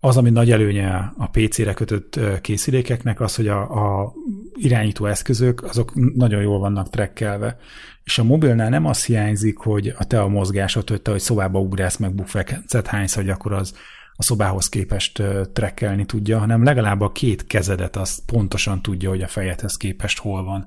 az, 0.01 0.17
ami 0.17 0.31
nagy 0.31 0.51
előnye 0.51 1.13
a 1.17 1.29
PC-re 1.31 1.73
kötött 1.73 2.21
készülékeknek, 2.41 3.21
az, 3.21 3.37
hogy 3.37 3.49
a, 3.49 3.61
a 3.61 4.13
irányító 4.55 5.07
eszközök, 5.07 5.63
azok 5.63 6.15
nagyon 6.15 6.43
jól 6.43 6.59
vannak 6.59 6.91
trekkelve. 6.91 7.59
És 8.05 8.19
a 8.19 8.25
mobilnál 8.25 8.69
nem 8.69 8.87
az 8.87 9.05
hiányzik, 9.05 9.59
hogy 9.59 9.95
a 9.99 10.05
te 10.05 10.21
a 10.23 10.29
mozgásod, 10.29 10.89
hogy 10.89 11.03
te, 11.03 11.11
hogy 11.11 11.21
szobába 11.21 11.61
ugrász, 11.61 11.97
meg 11.97 12.15
bufekcet 12.15 12.87
hánysz, 12.87 13.15
hogy 13.15 13.29
akkor 13.29 13.53
az 13.53 13.75
a 14.21 14.23
szobához 14.23 14.69
képest 14.69 15.23
trekkelni 15.53 16.07
tudja, 16.07 16.39
hanem 16.39 16.65
legalább 16.65 17.01
a 17.01 17.13
két 17.13 17.47
kezedet 17.47 17.97
az 17.97 18.25
pontosan 18.25 18.83
tudja, 18.83 19.09
hogy 19.09 19.23
a 19.23 19.29
fejedhez 19.29 19.77
képest 19.77 20.19
hol 20.19 20.45
van. 20.45 20.67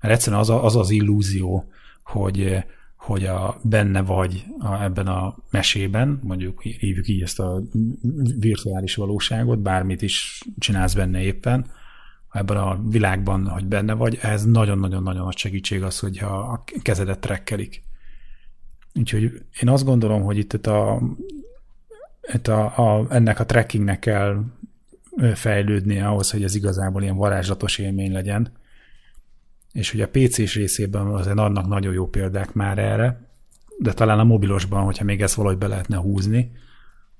Mert 0.00 0.14
egyszerűen 0.14 0.40
az 0.40 0.50
a, 0.50 0.64
az, 0.64 0.76
az 0.76 0.90
illúzió, 0.90 1.68
hogy, 2.04 2.64
hogy 3.04 3.24
a, 3.24 3.60
benne 3.62 4.02
vagy 4.02 4.44
a, 4.58 4.82
ebben 4.82 5.06
a 5.06 5.36
mesében, 5.50 6.20
mondjuk 6.22 6.62
hívjuk 6.62 7.08
így 7.08 7.22
ezt 7.22 7.40
a 7.40 7.62
virtuális 8.38 8.94
valóságot, 8.94 9.58
bármit 9.58 10.02
is 10.02 10.42
csinálsz 10.58 10.94
benne 10.94 11.20
éppen, 11.20 11.66
ebben 12.32 12.56
a 12.56 12.80
világban, 12.88 13.48
hogy 13.48 13.66
benne 13.66 13.92
vagy, 13.92 14.18
ez 14.22 14.44
nagyon-nagyon-nagyon 14.44 15.24
nagy 15.24 15.36
segítség 15.36 15.82
az, 15.82 15.98
hogyha 15.98 16.38
a 16.38 16.64
kezedet 16.82 17.18
trekkelik. 17.18 17.82
Úgyhogy 18.94 19.22
én 19.60 19.68
azt 19.68 19.84
gondolom, 19.84 20.22
hogy 20.22 20.38
itt 20.38 20.66
a 20.66 21.02
itt 22.32 22.48
a, 22.48 22.64
a, 22.64 23.06
ennek 23.10 23.40
a 23.40 23.46
trackingnek 23.46 23.98
kell 23.98 24.44
fejlődnie 25.34 26.06
ahhoz, 26.06 26.30
hogy 26.30 26.42
ez 26.42 26.54
igazából 26.54 27.02
ilyen 27.02 27.16
varázslatos 27.16 27.78
élmény 27.78 28.12
legyen. 28.12 28.52
És 29.74 29.90
hogy 29.90 30.00
a 30.00 30.08
PC-s 30.08 30.54
részében 30.54 31.06
azért 31.06 31.38
adnak 31.38 31.66
nagyon 31.66 31.92
jó 31.92 32.08
példák 32.08 32.52
már 32.52 32.78
erre, 32.78 33.28
de 33.78 33.92
talán 33.92 34.18
a 34.18 34.24
mobilosban, 34.24 34.84
hogyha 34.84 35.04
még 35.04 35.22
ezt 35.22 35.34
valahogy 35.34 35.58
be 35.58 35.66
lehetne 35.66 35.96
húzni, 35.96 36.52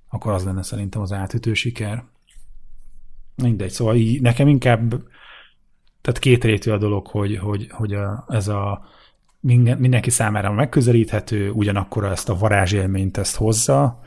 akkor 0.08 0.32
az 0.32 0.44
lenne 0.44 0.62
szerintem 0.62 1.00
az 1.00 1.12
átütő 1.12 1.54
siker. 1.54 2.04
Mindegy, 3.34 3.70
szóval 3.70 3.96
így, 3.96 4.20
nekem 4.20 4.48
inkább 4.48 5.04
tehát 6.00 6.18
két 6.18 6.44
rétű 6.44 6.70
a 6.70 6.78
dolog, 6.78 7.06
hogy, 7.06 7.36
hogy, 7.36 7.66
hogy 7.70 7.94
a, 7.94 8.24
ez 8.28 8.48
a 8.48 8.84
mindenki 9.76 10.10
számára 10.10 10.52
megközelíthető, 10.52 11.50
ugyanakkor 11.50 12.04
ezt 12.04 12.28
a 12.28 12.36
varázsélményt 12.36 13.16
ezt 13.16 13.36
hozza, 13.36 14.03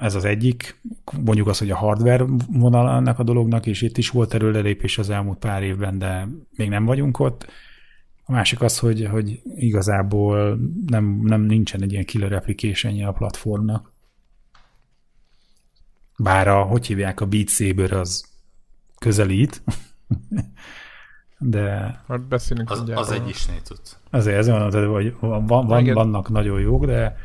ez 0.00 0.14
az 0.14 0.24
egyik, 0.24 0.80
mondjuk 1.24 1.48
az, 1.48 1.58
hogy 1.58 1.70
a 1.70 1.76
hardware 1.76 2.24
vonal 2.48 2.96
ennek 2.96 3.18
a 3.18 3.22
dolognak, 3.22 3.66
és 3.66 3.82
itt 3.82 3.98
is 3.98 4.10
volt 4.10 4.34
erőlelépés 4.34 4.98
az 4.98 5.10
elmúlt 5.10 5.38
pár 5.38 5.62
évben, 5.62 5.98
de 5.98 6.28
még 6.56 6.68
nem 6.68 6.84
vagyunk 6.84 7.18
ott. 7.18 7.46
A 8.24 8.32
másik 8.32 8.60
az, 8.60 8.78
hogy, 8.78 9.06
hogy 9.10 9.42
igazából 9.54 10.58
nem, 10.86 11.20
nem 11.22 11.40
nincsen 11.40 11.82
egy 11.82 11.92
ilyen 11.92 12.04
killer 12.04 12.32
application 12.32 13.04
a 13.04 13.12
platformnak. 13.12 13.92
Bár 16.18 16.48
a, 16.48 16.62
hogy 16.62 16.86
hívják, 16.86 17.20
a 17.20 17.26
Beat 17.26 17.48
Saber 17.48 17.92
az 17.92 18.24
közelít, 18.98 19.62
de... 21.38 22.00
Hát 22.08 22.28
beszélünk 22.28 22.70
az, 22.70 22.82
az 22.94 23.10
egy 23.10 23.28
isné 23.28 23.54
tud. 23.64 23.80
Azért 24.10 24.36
ez 24.36 24.48
van, 24.48 24.88
hogy 24.92 25.14
van, 25.20 25.46
van, 25.46 25.92
vannak 25.92 26.28
nagyon 26.30 26.60
jók, 26.60 26.86
de 26.86 27.16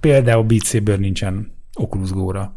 például 0.00 0.44
Beat 0.44 0.64
Saber 0.64 0.98
nincsen 0.98 1.53
Oculus 1.74 2.12
Go-ra. 2.12 2.52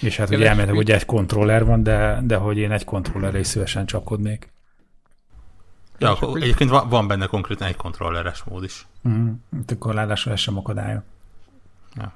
És 0.00 0.16
hát 0.16 0.30
ugye 0.30 0.48
elmentem, 0.48 0.74
hogy 0.74 0.90
egy 0.90 1.04
kontroller 1.04 1.64
van, 1.64 1.82
de, 1.82 2.20
de 2.22 2.36
hogy 2.36 2.58
én 2.58 2.72
egy 2.72 2.84
kontrollerre 2.84 3.38
is 3.38 3.46
szívesen 3.46 3.86
csapkodnék. 3.86 4.52
Ja, 5.98 6.10
akkor 6.10 6.42
egyébként 6.42 6.70
van, 6.70 6.88
van 6.88 7.06
benne 7.06 7.26
konkrétan 7.26 7.68
egy 7.68 7.76
kontrolleres 7.76 8.42
mód 8.42 8.64
is. 8.64 8.86
Mm, 9.08 9.30
akkor 9.66 9.94
ráadásul 9.94 10.32
ez 10.32 10.38
sem 10.38 10.56
akadálya. 10.56 11.02
Ja. 11.94 12.12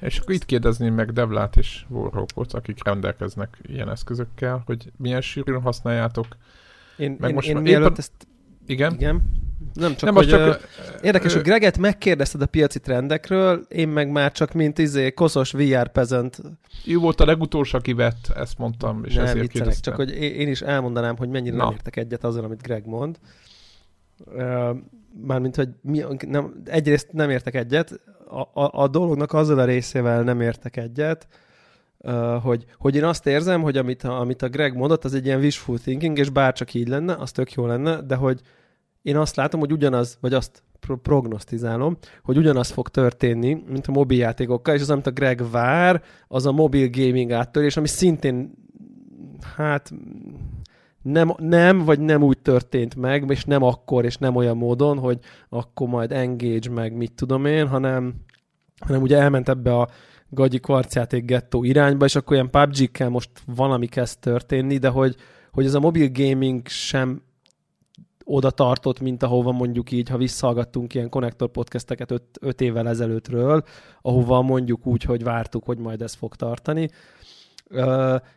És 0.00 0.18
akkor 0.18 0.34
itt 0.34 0.44
kérdezném 0.44 0.94
meg 0.94 1.12
Devlát 1.12 1.56
és 1.56 1.84
Warhawkot, 1.88 2.52
akik 2.52 2.84
rendelkeznek 2.84 3.58
ilyen 3.62 3.90
eszközökkel, 3.90 4.62
hogy 4.66 4.92
milyen 4.96 5.20
sűrűn 5.20 5.60
használjátok. 5.60 6.26
Én, 6.96 7.16
meg 7.20 7.28
én, 7.28 7.34
most 7.34 7.48
én 7.48 7.56
mielőtt 7.56 7.84
éppen... 7.84 7.98
ezt... 7.98 8.12
Igen? 8.66 8.94
Igen. 8.94 9.22
Nem 9.74 9.90
csak, 9.90 10.02
nem, 10.02 10.14
hogy, 10.14 10.28
csak 10.28 10.40
ö, 10.40 10.54
érdekes, 11.02 11.32
ö, 11.32 11.34
hogy 11.34 11.44
Greget 11.44 11.78
megkérdezted 11.78 12.42
a 12.42 12.46
piaci 12.46 12.80
trendekről, 12.80 13.66
én 13.68 13.88
meg 13.88 14.10
már 14.10 14.32
csak 14.32 14.52
mint 14.52 14.78
izé 14.78 15.10
koszos 15.10 15.52
VR 15.52 15.88
pezent. 15.88 16.40
Ő 16.86 16.96
volt 16.96 17.20
a 17.20 17.24
legutolsó, 17.24 17.78
aki 17.78 17.92
vett, 17.92 18.32
ezt 18.36 18.58
mondtam, 18.58 19.04
és 19.04 19.14
nem, 19.14 19.24
ezért 19.24 19.40
viccelek, 19.52 19.80
csak 19.80 19.94
hogy 19.94 20.10
én 20.16 20.48
is 20.48 20.60
elmondanám, 20.60 21.16
hogy 21.16 21.28
mennyire 21.28 21.56
Na. 21.56 21.64
nem 21.64 21.72
értek 21.72 21.96
egyet 21.96 22.24
azzal, 22.24 22.44
amit 22.44 22.62
Greg 22.62 22.86
mond. 22.86 23.18
Mármint, 25.26 25.56
hogy 25.56 25.68
mi, 25.80 26.04
nem, 26.26 26.62
egyrészt 26.64 27.12
nem 27.12 27.30
értek 27.30 27.54
egyet, 27.54 28.00
a, 28.28 28.60
a, 28.60 28.82
a 28.82 28.88
dolognak 28.88 29.32
azzal 29.32 29.58
a 29.58 29.64
részével 29.64 30.22
nem 30.22 30.40
értek 30.40 30.76
egyet, 30.76 31.26
hogy, 32.42 32.64
hogy 32.78 32.96
én 32.96 33.04
azt 33.04 33.26
érzem, 33.26 33.62
hogy 33.62 33.76
amit 33.76 34.04
a, 34.04 34.20
amit 34.20 34.42
a 34.42 34.48
Greg 34.48 34.76
mondott, 34.76 35.04
az 35.04 35.14
egy 35.14 35.26
ilyen 35.26 35.40
wishful 35.40 35.78
thinking, 35.78 36.18
és 36.18 36.30
bárcsak 36.30 36.74
így 36.74 36.88
lenne, 36.88 37.14
az 37.14 37.32
tök 37.32 37.52
jó 37.52 37.66
lenne, 37.66 38.02
de 38.02 38.14
hogy 38.14 38.40
én 39.08 39.16
azt 39.16 39.36
látom, 39.36 39.60
hogy 39.60 39.72
ugyanaz, 39.72 40.18
vagy 40.20 40.32
azt 40.32 40.62
pro- 40.80 41.00
prognosztizálom, 41.00 41.96
hogy 42.22 42.36
ugyanaz 42.36 42.70
fog 42.70 42.88
történni, 42.88 43.62
mint 43.68 43.86
a 43.86 43.92
mobiljátékokkal, 43.92 44.74
és 44.74 44.80
az, 44.80 44.90
amit 44.90 45.06
a 45.06 45.10
Greg 45.10 45.50
vár, 45.50 46.02
az 46.28 46.46
a 46.46 46.52
mobil 46.52 46.88
gaming 46.90 47.30
áttörés, 47.30 47.76
ami 47.76 47.86
szintén 47.86 48.52
hát 49.56 49.92
nem, 51.02 51.34
nem, 51.38 51.84
vagy 51.84 52.00
nem 52.00 52.22
úgy 52.22 52.38
történt 52.38 52.94
meg, 52.94 53.24
és 53.28 53.44
nem 53.44 53.62
akkor, 53.62 54.04
és 54.04 54.16
nem 54.16 54.36
olyan 54.36 54.56
módon, 54.56 54.98
hogy 54.98 55.18
akkor 55.48 55.88
majd 55.88 56.12
engage 56.12 56.70
meg, 56.70 56.96
mit 56.96 57.12
tudom 57.12 57.44
én, 57.44 57.68
hanem, 57.68 58.14
hanem 58.78 59.02
ugye 59.02 59.18
elment 59.18 59.48
ebbe 59.48 59.76
a 59.76 59.88
gagyi 60.30 60.58
kvarcjáték 60.58 61.24
gettó 61.24 61.64
irányba, 61.64 62.04
és 62.04 62.14
akkor 62.14 62.32
ilyen 62.32 62.50
PUBG-kkel 62.50 63.08
most 63.08 63.30
valami 63.46 63.86
kezd 63.86 64.18
történni, 64.18 64.78
de 64.78 64.88
hogy, 64.88 65.16
hogy 65.52 65.64
ez 65.64 65.74
a 65.74 65.80
mobil 65.80 66.08
gaming 66.12 66.66
sem 66.66 67.22
oda 68.30 68.50
tartott, 68.50 69.00
mint 69.00 69.22
ahova 69.22 69.52
mondjuk 69.52 69.90
így, 69.90 70.08
ha 70.08 70.16
visszahallgattunk 70.16 70.94
ilyen 70.94 71.08
konnektor 71.08 71.48
podcasteket 71.48 72.10
öt, 72.10 72.22
öt 72.40 72.60
évvel 72.60 72.88
ezelőttről, 72.88 73.62
ahova 74.02 74.42
mondjuk 74.42 74.86
úgy, 74.86 75.02
hogy 75.02 75.22
vártuk, 75.22 75.64
hogy 75.64 75.78
majd 75.78 76.02
ez 76.02 76.14
fog 76.14 76.34
tartani. 76.34 76.88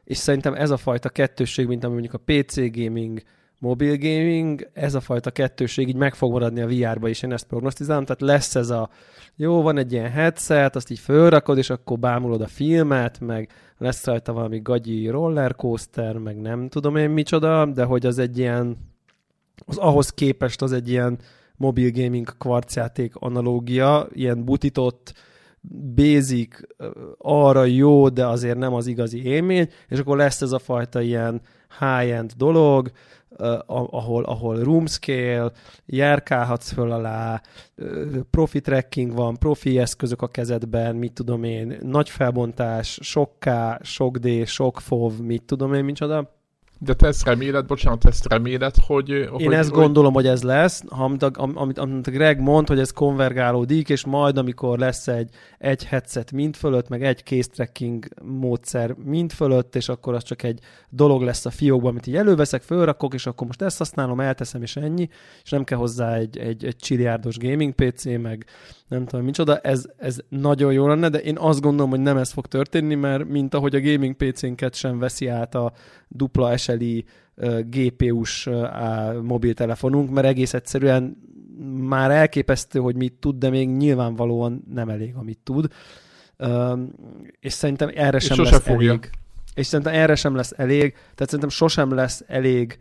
És 0.04 0.18
szerintem 0.18 0.54
ez 0.54 0.70
a 0.70 0.78
fajta 0.78 1.10
kettősség, 1.10 1.68
mint 1.68 1.84
ami 1.84 1.94
mondjuk 1.94 2.14
a 2.14 2.22
PC 2.26 2.56
gaming, 2.78 3.22
mobil 3.58 3.98
gaming, 3.98 4.70
ez 4.74 4.96
a 4.96 5.00
fajta 5.00 5.32
kettőség 5.32 5.88
így 5.88 5.96
meg 5.96 6.16
fog 6.16 6.32
maradni 6.32 6.62
a 6.62 6.68
VR-ba 6.68 7.08
is, 7.08 7.22
én 7.22 7.34
ezt 7.34 7.48
prognosztizálom, 7.48 8.06
tehát 8.06 8.22
lesz 8.22 8.56
ez 8.56 8.70
a 8.70 8.90
jó, 9.36 9.62
van 9.62 9.78
egy 9.78 9.92
ilyen 9.92 10.10
headset, 10.10 10.76
azt 10.76 10.92
így 10.92 11.00
fölrakod, 11.00 11.58
és 11.58 11.70
akkor 11.70 12.00
bámulod 12.00 12.42
a 12.42 12.48
filmet, 12.48 13.20
meg 13.20 13.50
lesz 13.78 14.06
rajta 14.06 14.34
valami 14.34 14.60
gagyi 14.60 15.08
rollercoaster, 15.08 16.18
meg 16.18 16.42
nem 16.42 16.70
tudom 16.70 16.96
én 16.96 17.10
micsoda, 17.10 17.66
de 17.66 17.84
hogy 17.84 18.06
az 18.06 18.18
egy 18.18 18.38
ilyen, 18.38 18.78
az 19.66 19.78
ahhoz 19.78 20.10
képest 20.10 20.62
az 20.62 20.72
egy 20.72 20.90
ilyen 20.90 21.20
mobil 21.56 21.92
gaming 21.92 22.38
kvarcjáték 22.38 23.16
analógia, 23.16 24.08
ilyen 24.12 24.44
butitott, 24.44 25.14
basic, 25.96 26.60
arra 27.18 27.66
jó, 27.66 28.10
de 28.10 28.28
azért 28.28 28.58
nem 28.58 28.74
az 28.74 28.88
igazi 28.88 29.24
élmény, 29.24 29.70
és 29.88 30.00
akkor 30.00 30.18
lesz 30.18 30.42
ez 30.42 30.52
a 30.52 30.60
fajta 30.60 31.02
ilyen 31.02 31.42
high-end 31.80 32.32
dolog, 32.38 32.92
ahol, 33.66 34.24
ahol 34.24 34.60
room 34.64 34.86
scale, 34.86 35.52
járkálhatsz 35.86 36.72
föl 36.72 36.92
alá, 36.92 37.42
profi 38.30 38.62
tracking 38.62 39.14
van, 39.14 39.38
profi 39.38 39.78
eszközök 39.80 40.22
a 40.22 40.28
kezedben, 40.28 40.96
mit 40.96 41.14
tudom 41.14 41.44
én, 41.44 41.78
nagy 41.82 42.10
felbontás, 42.10 43.00
sok 43.02 43.40
K, 43.40 43.50
sok 43.82 44.18
D, 44.18 44.46
sok 44.46 44.80
FOV, 44.80 45.20
mit 45.20 45.44
tudom 45.44 45.74
én, 45.74 45.84
micsoda 45.84 46.41
de 46.84 46.94
te 46.94 47.08
ezt 47.08 47.26
reméled, 47.26 47.66
bocsánat, 47.66 48.06
ezt 48.06 48.28
reméled, 48.28 48.76
hogy... 48.76 49.10
Én 49.10 49.28
hogy, 49.30 49.54
ezt 49.54 49.70
hogy... 49.70 49.80
gondolom, 49.80 50.14
hogy 50.14 50.28
ez 50.28 50.44
lesz, 50.44 50.84
amit, 50.88 51.24
amit, 51.24 51.78
amit 51.78 52.08
a 52.08 52.12
Greg 52.12 52.40
mond, 52.40 52.68
hogy 52.68 52.80
ez 52.80 52.92
konvergálódik, 52.92 53.90
és 53.90 54.06
majd, 54.06 54.38
amikor 54.38 54.80
lesz 54.80 55.08
egy, 55.08 55.30
egy 55.58 55.86
headset 55.86 56.32
mind 56.32 56.56
fölött, 56.56 56.90
meg 56.90 57.04
egy 57.04 57.24
case 57.24 57.50
tracking 57.50 58.08
módszer 58.24 58.96
mind 59.06 59.32
fölött, 59.32 59.76
és 59.76 59.90
akkor 59.90 60.14
az 60.14 60.24
csak 60.24 60.44
egy 60.44 60.60
dolog 60.90 61.22
lesz 61.22 61.46
a 61.46 61.50
fiókban, 61.50 61.90
amit 61.90 62.08
így 62.08 62.16
előveszek, 62.16 62.62
fölrakok, 62.62 63.14
és 63.14 63.26
akkor 63.26 63.48
most 63.48 63.62
ezt 63.62 63.78
használom, 63.78 64.20
elteszem, 64.20 64.62
és 64.62 64.76
ennyi, 64.76 65.10
és 65.44 65.50
nem 65.50 65.64
kell 65.64 65.78
hozzá 65.78 66.16
egy, 66.16 66.38
egy, 66.38 66.66
egy 66.66 66.76
csiliárdos 66.76 67.38
gaming 67.38 67.74
PC, 67.74 68.06
meg 68.06 68.46
nem 68.92 69.06
tudom 69.06 69.26
micsoda, 69.26 69.58
ez, 69.58 69.86
ez 69.98 70.20
nagyon 70.30 70.74
jó 70.74 70.88
lenne, 70.88 71.10
de 71.10 71.18
én 71.18 71.38
azt 71.38 71.62
gondolom, 71.62 71.90
hogy 71.90 72.00
nem 72.00 72.18
ez 72.18 72.32
fog 72.32 72.48
történni, 72.48 72.96
mert 72.96 73.28
mint 73.28 73.54
ahogy 73.54 73.76
a 73.76 73.82
gaming 73.82 74.16
PC-nket 74.16 74.76
sem 74.76 75.00
veszi 75.00 75.28
át 75.28 75.56
a 75.56 75.74
dupla 76.08 76.58
SLI 76.58 77.06
GPU-s 77.66 78.50
mobiltelefonunk, 79.24 80.10
mert 80.10 80.28
egész 80.28 80.54
egyszerűen 80.54 81.18
már 81.78 82.12
elképesztő, 82.12 82.80
hogy 82.80 82.96
mit 82.96 83.14
tud, 83.14 83.36
de 83.38 83.50
még 83.50 83.70
nyilvánvalóan 83.70 84.64
nem 84.74 84.90
elég, 84.90 85.16
amit 85.16 85.40
tud. 85.44 85.68
És 87.40 87.54
szerintem 87.54 87.90
erre 87.96 88.18
és 88.18 88.24
sem 88.24 88.44
lesz 88.44 88.60
fogja. 88.60 88.90
elég. 88.90 89.10
És 89.56 89.66
szerintem 89.66 89.94
erre 89.94 90.16
sem 90.16 90.36
lesz 90.36 90.54
elég, 90.58 90.92
tehát 90.92 91.18
szerintem 91.18 91.50
sosem 91.50 91.94
lesz 91.94 92.24
elég, 92.28 92.80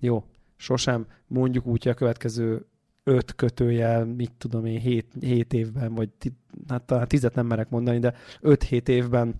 jó, 0.00 0.24
sosem, 0.56 1.06
mondjuk 1.26 1.66
úgy, 1.66 1.82
hogy 1.82 1.92
a 1.92 1.94
következő 1.94 2.66
öt 3.04 3.34
kötőjel, 3.34 4.04
mit 4.04 4.32
tudom 4.38 4.66
én, 4.66 4.80
hét, 4.80 5.06
hét 5.20 5.52
évben, 5.52 5.94
vagy 5.94 6.08
hát 6.68 6.82
talán 6.82 7.08
tizet 7.08 7.34
nem 7.34 7.46
merek 7.46 7.70
mondani, 7.70 7.98
de 7.98 8.14
öt-hét 8.40 8.88
évben 8.88 9.34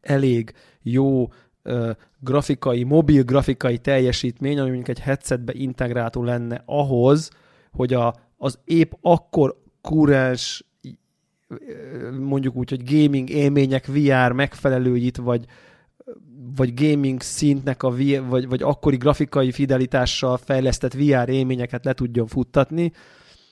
elég 0.00 0.52
jó 0.82 1.22
uh, 1.64 1.90
grafikai, 2.20 2.82
mobil 2.82 3.22
grafikai 3.22 3.78
teljesítmény, 3.78 4.58
ami 4.58 4.66
mondjuk 4.66 4.88
egy 4.88 5.00
headsetbe 5.00 5.52
integrálható 5.54 6.22
lenne 6.22 6.62
ahhoz, 6.66 7.30
hogy 7.72 7.92
a, 7.92 8.14
az 8.36 8.58
épp 8.64 8.92
akkor 9.00 9.62
kurens 9.80 10.66
mondjuk 12.18 12.56
úgy, 12.56 12.70
hogy 12.70 12.94
gaming 12.94 13.30
élmények 13.30 13.86
VR 13.86 14.32
megfelelőit, 14.32 15.16
vagy, 15.16 15.44
vagy 16.56 16.74
gaming 16.74 17.20
szintnek 17.20 17.82
a 17.82 17.90
VR, 17.90 18.22
vagy, 18.28 18.48
vagy 18.48 18.62
akkori 18.62 18.96
grafikai 18.96 19.52
fidelitással 19.52 20.36
fejlesztett 20.36 20.94
VR 20.94 21.28
élményeket 21.28 21.84
le 21.84 21.92
tudjon 21.92 22.26
futtatni, 22.26 22.92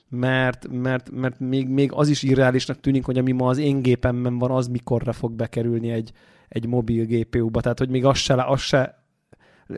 mert, 0.09 0.67
mert, 0.71 1.11
mert 1.11 1.39
még, 1.39 1.67
még 1.67 1.91
az 1.93 2.07
is 2.07 2.23
irreálisnak 2.23 2.79
tűnik, 2.79 3.05
hogy 3.05 3.17
ami 3.17 3.31
ma 3.31 3.47
az 3.47 3.57
én 3.57 3.81
gépemben 3.81 4.37
van, 4.37 4.51
az 4.51 4.67
mikorra 4.67 5.13
fog 5.13 5.31
bekerülni 5.31 5.89
egy, 5.89 6.11
egy 6.47 6.67
mobil 6.67 7.05
GPU-ba. 7.05 7.61
Tehát, 7.61 7.79
hogy 7.79 7.89
még 7.89 8.05
az 8.05 8.17
se, 8.17 8.43
az 8.43 8.61
se 8.61 9.06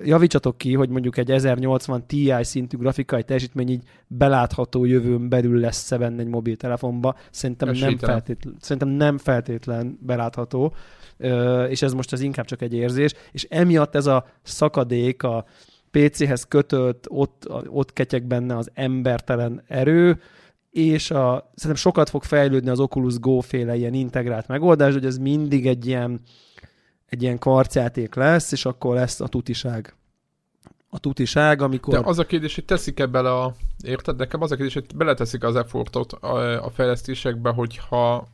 javítsatok 0.03 0.57
ki, 0.57 0.73
hogy 0.73 0.89
mondjuk 0.89 1.17
egy 1.17 1.31
1080 1.31 2.05
Ti 2.07 2.33
szintű 2.41 2.77
grafikai 2.77 3.23
teljesítmény 3.23 3.69
így 3.69 3.83
belátható 4.07 4.85
jövőn 4.85 5.29
belül 5.29 5.59
lesz 5.59 5.89
benne 5.89 6.21
egy 6.21 6.27
mobiltelefonba. 6.27 7.15
Szerintem 7.31 7.69
nem, 7.69 7.97
feltétlen, 7.97 8.55
szerintem 8.59 8.89
nem 8.89 9.17
feltétlen 9.17 9.97
belátható. 10.01 10.73
És 11.69 11.81
ez 11.81 11.93
most 11.93 12.13
az 12.13 12.21
inkább 12.21 12.45
csak 12.45 12.61
egy 12.61 12.73
érzés, 12.73 13.13
és 13.31 13.47
emiatt 13.49 13.95
ez 13.95 14.05
a 14.05 14.25
szakadék 14.41 15.23
a 15.23 15.45
PC-hez 15.91 16.43
kötött, 16.43 17.05
ott, 17.09 17.49
ott 17.67 17.93
ketyek 17.93 18.27
benne 18.27 18.57
az 18.57 18.71
embertelen 18.73 19.63
erő, 19.67 20.19
és 20.69 21.11
a, 21.11 21.51
szerintem 21.55 21.81
sokat 21.81 22.09
fog 22.09 22.23
fejlődni 22.23 22.69
az 22.69 22.79
Oculus 22.79 23.19
Go 23.19 23.39
féle 23.39 23.75
ilyen 23.75 23.93
integrált 23.93 24.47
megoldás, 24.47 24.93
hogy 24.93 25.05
ez 25.05 25.17
mindig 25.17 25.67
egy 25.67 25.85
ilyen, 25.85 26.19
egy 27.09 27.21
ilyen 27.21 27.37
kvarcjáték 27.37 28.15
lesz, 28.15 28.51
és 28.51 28.65
akkor 28.65 28.95
lesz 28.95 29.19
a 29.19 29.27
tutiság. 29.27 29.95
A 30.89 30.99
tutiság, 30.99 31.61
amikor... 31.61 31.93
De 31.93 32.07
az 32.07 32.19
a 32.19 32.25
kérdés, 32.25 32.55
hogy 32.55 32.65
teszik-e 32.65 33.05
bele 33.05 33.31
a... 33.31 33.55
Érted? 33.83 34.17
Nekem 34.17 34.41
az 34.41 34.51
a 34.51 34.55
kérdés, 34.55 34.73
hogy 34.73 34.85
beleteszik 34.95 35.43
az 35.43 35.55
effortot 35.55 36.11
a, 36.11 36.65
a 36.65 36.69
fejlesztésekbe, 36.69 37.49
hogyha... 37.49 38.27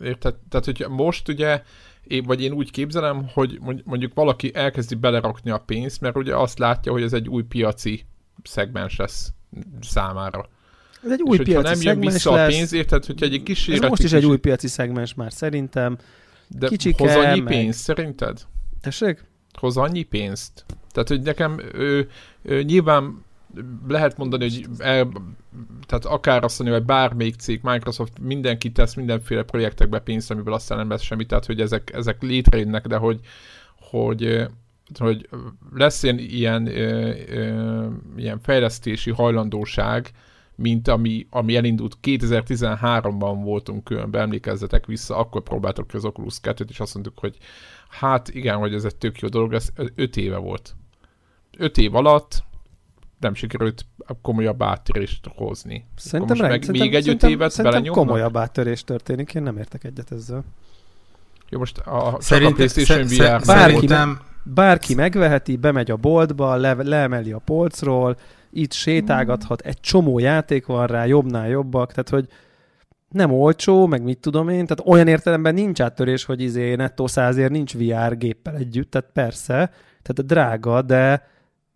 Érted? 0.00 0.34
Tehát, 0.48 0.64
hogy 0.64 0.86
most 0.88 1.28
ugye 1.28 1.62
én, 2.04 2.22
vagy 2.22 2.42
én 2.42 2.52
úgy 2.52 2.70
képzelem, 2.70 3.28
hogy 3.32 3.58
mondjuk 3.84 4.14
valaki 4.14 4.54
elkezdi 4.54 4.94
belerakni 4.94 5.50
a 5.50 5.58
pénzt, 5.58 6.00
mert 6.00 6.16
ugye 6.16 6.36
azt 6.36 6.58
látja, 6.58 6.92
hogy 6.92 7.02
ez 7.02 7.12
egy 7.12 7.28
új 7.28 7.42
piaci 7.42 8.04
szegmens 8.42 8.96
lesz 8.96 9.32
számára. 9.80 10.48
Ez 11.04 11.10
egy 11.10 11.22
új 11.22 11.36
és 11.38 11.44
piaci 11.44 11.68
nem 11.68 11.80
jön 11.80 12.00
vissza 12.00 12.34
lesz, 12.34 12.54
a 12.54 12.56
pénz, 12.56 12.72
érted, 12.72 13.04
hogy 13.04 13.22
egy 13.22 13.42
kísérleti... 13.42 13.84
Ez 13.84 13.90
most 13.90 14.02
is 14.02 14.12
egy 14.12 14.26
új 14.26 14.36
piaci 14.36 14.68
szegmens 14.68 15.14
már 15.14 15.32
szerintem. 15.32 15.98
De 16.58 16.68
Kicsike, 16.68 17.04
hoz 17.04 17.24
annyi 17.24 17.40
meg... 17.40 17.52
pénzt 17.52 17.80
szerinted? 17.80 18.46
Tessék? 18.80 19.24
Hoz 19.52 19.76
annyi 19.76 20.02
pénzt? 20.02 20.64
Tehát, 20.92 21.08
hogy 21.08 21.20
nekem 21.20 21.60
ő, 21.72 22.08
ő, 22.42 22.62
nyilván 22.62 23.24
lehet 23.88 24.16
mondani, 24.16 24.42
hogy 24.42 24.66
el, 24.78 25.08
tehát 25.86 26.04
akár 26.04 26.44
azt 26.44 26.58
mondani, 26.58 26.78
hogy 26.80 26.88
bármelyik 26.88 27.34
cég, 27.34 27.60
Microsoft, 27.62 28.18
mindenki 28.18 28.72
tesz 28.72 28.94
mindenféle 28.94 29.42
projektekbe 29.42 29.98
pénzt, 29.98 30.30
amiből 30.30 30.54
aztán 30.54 30.78
nem 30.78 30.90
lesz 30.90 31.02
semmi, 31.02 31.26
tehát 31.26 31.46
hogy 31.46 31.60
ezek, 31.60 31.92
ezek 31.94 32.22
létrejönnek, 32.22 32.86
de 32.86 32.96
hogy, 32.96 33.20
hogy 33.90 34.48
hogy 34.98 35.28
lesz 35.74 36.02
ilyen, 36.02 36.18
ilyen, 36.18 36.66
ilyen 38.16 38.40
fejlesztési 38.42 39.10
hajlandóság, 39.10 40.10
mint 40.60 40.88
ami, 40.88 41.26
ami 41.30 41.56
elindult 41.56 41.98
2013-ban 42.02 43.38
voltunk 43.42 43.84
különben, 43.84 44.22
emlékezzetek 44.22 44.86
vissza, 44.86 45.16
akkor 45.16 45.42
próbáltuk 45.42 45.86
ki 45.86 45.96
az 45.96 46.04
Oculus 46.04 46.38
2-t, 46.42 46.68
és 46.68 46.80
azt 46.80 46.94
mondtuk, 46.94 47.18
hogy 47.18 47.36
hát 47.88 48.28
igen, 48.28 48.56
hogy 48.56 48.74
ez 48.74 48.84
egy 48.84 48.96
tök 48.96 49.18
jó 49.18 49.28
dolog, 49.28 49.52
ez 49.52 49.68
5 49.94 50.16
éve 50.16 50.36
volt. 50.36 50.74
5 51.58 51.78
év 51.78 51.94
alatt 51.94 52.44
nem 53.20 53.34
sikerült 53.34 53.86
komolyabb 54.22 54.62
áttörést 54.62 55.30
hozni. 55.34 55.86
Szerintem, 55.96 56.36
most 56.36 56.50
meg 56.50 56.62
szerintem, 56.62 56.86
még 56.86 56.94
egy 56.94 57.08
öt 57.08 57.22
évet 57.22 57.50
szerintem 57.50 57.84
komolyabb 57.84 58.36
áttörés 58.36 58.84
történik, 58.84 59.34
én 59.34 59.42
nem 59.42 59.56
értek 59.56 59.84
egyet 59.84 60.12
ezzel. 60.12 60.44
Jó, 61.48 61.58
most 61.58 61.78
a, 61.78 62.16
Szerint, 62.18 62.50
a 62.50 62.54
PlayStation 62.54 63.06
szer, 63.06 63.40
VR... 63.40 63.46
Bárki, 63.46 63.72
szerintem... 63.72 64.20
bárki 64.42 64.94
megveheti, 64.94 65.56
bemegy 65.56 65.90
a 65.90 65.96
boltba, 65.96 66.56
le, 66.56 66.72
leemeli 66.72 67.32
a 67.32 67.38
polcról, 67.38 68.16
itt 68.50 68.72
sétálgathat, 68.72 69.60
egy 69.60 69.80
csomó 69.80 70.18
játék 70.18 70.66
van 70.66 70.86
rá, 70.86 71.04
jobbnál 71.04 71.48
jobbak, 71.48 71.90
tehát 71.90 72.08
hogy 72.08 72.28
nem 73.08 73.32
olcsó, 73.32 73.86
meg 73.86 74.02
mit 74.02 74.18
tudom 74.18 74.48
én, 74.48 74.66
tehát 74.66 74.92
olyan 74.92 75.08
értelemben 75.08 75.54
nincs 75.54 75.80
áttörés, 75.80 76.24
hogy 76.24 76.40
izé 76.40 76.74
nettó 76.74 77.06
százért 77.06 77.50
nincs 77.50 77.74
VR 77.74 78.16
géppel 78.16 78.56
együtt, 78.56 78.90
tehát 78.90 79.10
persze, 79.12 79.70
tehát 80.02 80.26
drága, 80.26 80.82
de 80.82 81.28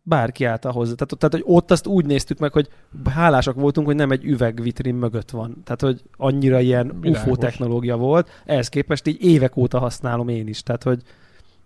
bárki 0.04 0.44
által 0.44 0.72
hozzá. 0.72 0.94
Tehát, 0.94 1.16
tehát, 1.18 1.34
hogy 1.34 1.54
ott 1.54 1.70
azt 1.70 1.86
úgy 1.86 2.06
néztük 2.06 2.38
meg, 2.38 2.52
hogy 2.52 2.68
hálásak 3.10 3.54
voltunk, 3.54 3.86
hogy 3.86 3.96
nem 3.96 4.10
egy 4.10 4.24
üvegvitrin 4.24 4.94
mögött 4.94 5.30
van. 5.30 5.62
Tehát, 5.64 5.80
hogy 5.80 6.02
annyira 6.16 6.60
ilyen 6.60 7.00
Világos. 7.00 7.22
UFO 7.22 7.36
technológia 7.36 7.96
volt. 7.96 8.28
Ehhez 8.44 8.68
képest 8.68 9.06
így 9.06 9.24
évek 9.24 9.56
óta 9.56 9.78
használom 9.78 10.28
én 10.28 10.48
is. 10.48 10.62
Tehát, 10.62 10.82
hogy 10.82 11.02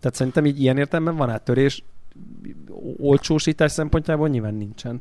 tehát 0.00 0.16
szerintem 0.16 0.46
így 0.46 0.60
ilyen 0.60 0.78
értelemben 0.78 1.16
van 1.16 1.30
áttörés. 1.30 1.84
Olcsósítás 2.96 3.72
szempontjából 3.72 4.28
nyilván 4.28 4.54
nincsen. 4.54 5.00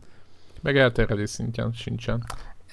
Meg 0.61 0.77
elterjedés 0.77 1.29
szintjén 1.29 1.71
sincsen. 1.73 2.23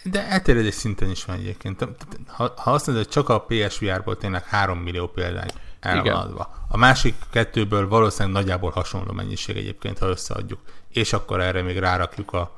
De 0.03 0.29
elterjedés 0.29 0.75
szinten 0.75 1.11
is 1.11 1.25
van 1.25 1.37
egyébként. 1.37 1.87
Ha, 2.27 2.53
ha 2.57 2.73
azt 2.73 2.87
mondod, 2.87 3.05
hogy 3.05 3.13
csak 3.13 3.29
a 3.29 3.41
PSVR-ból 3.41 4.17
tényleg 4.17 4.45
3 4.45 4.79
millió 4.79 5.07
példány 5.07 5.51
el 5.81 6.03
van 6.03 6.13
adva. 6.13 6.67
A 6.69 6.77
másik 6.77 7.15
kettőből 7.31 7.89
valószínűleg 7.89 8.43
nagyjából 8.43 8.71
hasonló 8.71 9.13
mennyiség 9.13 9.57
egyébként, 9.57 9.99
ha 9.99 10.07
összeadjuk. 10.07 10.61
És 10.89 11.13
akkor 11.13 11.41
erre 11.41 11.63
még 11.63 11.79
rárakjuk 11.79 12.33
a 12.33 12.57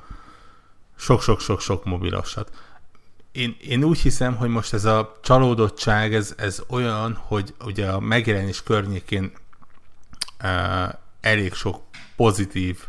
sok-sok-sok-sok 0.96 1.84
mobilosat. 1.84 2.50
Én, 3.32 3.56
én 3.60 3.84
úgy 3.84 3.98
hiszem, 3.98 4.36
hogy 4.36 4.48
most 4.48 4.72
ez 4.72 4.84
a 4.84 5.18
csalódottság, 5.22 6.14
ez, 6.14 6.34
ez 6.36 6.62
olyan, 6.68 7.14
hogy 7.14 7.54
ugye 7.64 7.88
a 7.88 8.00
megjelenés 8.00 8.62
környékén 8.62 9.32
uh, 10.42 10.92
elég 11.26 11.52
sok 11.52 11.82
pozitív 12.16 12.84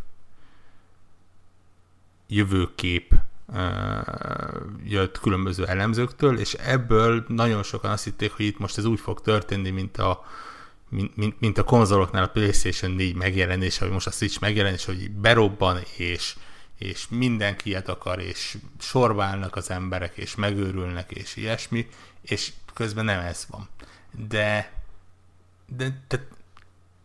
jövőkép 2.27 3.13
jött 4.83 5.19
különböző 5.19 5.65
elemzőktől, 5.65 6.39
és 6.39 6.53
ebből 6.53 7.25
nagyon 7.27 7.63
sokan 7.63 7.91
azt 7.91 8.03
hitték, 8.03 8.31
hogy 8.31 8.45
itt 8.45 8.57
most 8.57 8.77
ez 8.77 8.85
úgy 8.85 8.99
fog 8.99 9.21
történni, 9.21 9.69
mint 9.69 9.97
a, 9.97 10.25
mint, 10.89 11.15
mint, 11.15 11.39
mint 11.39 11.57
a 11.57 11.63
konzoloknál 11.63 12.23
a 12.23 12.27
PlayStation 12.27 12.91
4 12.91 13.15
megjelenése, 13.15 13.83
vagy 13.83 13.93
most 13.93 14.07
a 14.07 14.11
Switch 14.11 14.41
megjelenés, 14.41 14.85
hogy 14.85 15.11
berobban, 15.11 15.79
és, 15.97 16.35
és 16.77 17.07
mindenki 17.09 17.69
ilyet 17.69 17.89
akar, 17.89 18.19
és 18.19 18.57
sorválnak 18.79 19.55
az 19.55 19.69
emberek, 19.69 20.17
és 20.17 20.35
megőrülnek, 20.35 21.11
és 21.11 21.35
ilyesmi, 21.35 21.87
és 22.21 22.51
közben 22.73 23.05
nem 23.05 23.19
ez 23.19 23.45
van. 23.49 23.69
De, 24.27 24.73
de, 25.65 26.03
de 26.07 26.27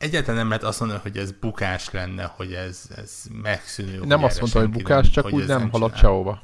egyáltalán 0.03 0.37
nem 0.37 0.49
lehet 0.49 0.63
azt 0.63 0.81
mondani, 0.81 1.01
hogy 1.03 1.17
ez 1.17 1.33
bukás 1.33 1.91
lenne, 1.91 2.25
hogy 2.25 2.53
ez, 2.53 2.91
ez 2.97 3.25
megszűnő. 3.43 4.05
Nem 4.05 4.25
azt 4.25 4.41
mondta, 4.41 4.59
hogy 4.59 4.71
bukás, 4.71 5.05
nem, 5.05 5.13
csak 5.13 5.25
hogy 5.25 5.33
úgy 5.33 5.47
nem 5.47 5.71
halad 5.71 5.97
sehova. 5.97 6.41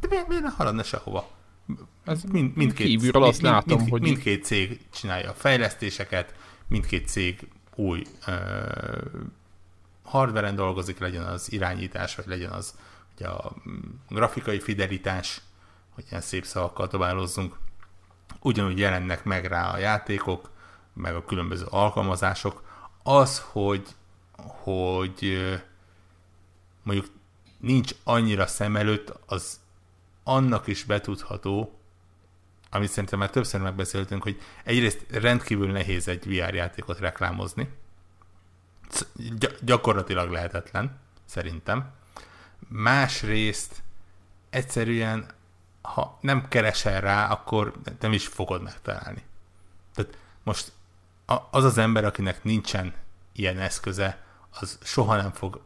De 0.00 0.06
miért, 0.08 0.28
miért 0.28 0.42
ne 0.42 0.50
haladna 0.50 0.82
sehova? 0.82 1.28
Ez 2.04 2.22
mind, 2.22 2.56
mindkét, 2.56 2.86
kívülről 2.86 3.22
azt 3.22 3.42
mind, 3.42 3.54
látom, 3.54 3.78
mind, 3.78 3.90
hogy... 3.90 4.00
Mindkét 4.00 4.44
cég 4.44 4.80
csinálja 4.92 5.30
a 5.30 5.34
fejlesztéseket, 5.34 6.34
mindkét 6.68 7.08
cég 7.08 7.48
új 7.74 8.02
uh, 8.26 8.34
hardveren 10.02 10.54
dolgozik, 10.54 10.98
legyen 10.98 11.24
az 11.24 11.52
irányítás, 11.52 12.14
vagy 12.14 12.26
legyen 12.26 12.50
az 12.50 12.74
ugye 13.16 13.28
a 13.28 13.54
grafikai 14.08 14.60
fidelitás, 14.60 15.40
hogy 15.94 16.04
ilyen 16.08 16.22
szép 16.22 16.44
szavakkal 16.44 16.86
dobálozzunk. 16.86 17.56
Ugyanúgy 18.40 18.78
jelennek 18.78 19.24
meg 19.24 19.44
rá 19.44 19.70
a 19.70 19.78
játékok, 19.78 20.50
meg 20.92 21.14
a 21.14 21.24
különböző 21.24 21.64
alkalmazások, 21.68 22.63
az, 23.06 23.42
hogy, 23.52 23.86
hogy 24.36 25.48
mondjuk 26.82 27.06
nincs 27.58 27.94
annyira 28.04 28.46
szem 28.46 28.76
előtt, 28.76 29.12
az 29.26 29.60
annak 30.22 30.66
is 30.66 30.84
betudható, 30.84 31.78
amit 32.70 32.88
szerintem 32.88 33.18
már 33.18 33.30
többször 33.30 33.60
megbeszéltünk, 33.60 34.22
hogy 34.22 34.40
egyrészt 34.64 35.06
rendkívül 35.10 35.70
nehéz 35.72 36.08
egy 36.08 36.24
VR 36.26 36.54
játékot 36.54 36.98
reklámozni. 36.98 37.68
Gy- 39.16 39.64
gyakorlatilag 39.64 40.30
lehetetlen, 40.30 40.98
szerintem. 41.24 41.92
Másrészt 42.68 43.82
egyszerűen, 44.50 45.30
ha 45.82 46.18
nem 46.20 46.48
keresel 46.48 47.00
rá, 47.00 47.30
akkor 47.30 47.74
nem 48.00 48.12
is 48.12 48.26
fogod 48.26 48.62
megtalálni. 48.62 49.22
Tehát 49.94 50.18
most 50.42 50.72
az 51.50 51.64
az 51.64 51.78
ember, 51.78 52.04
akinek 52.04 52.44
nincsen 52.44 52.92
ilyen 53.32 53.58
eszköze, 53.58 54.22
az 54.60 54.78
soha 54.82 55.16
nem 55.16 55.30
fog 55.30 55.60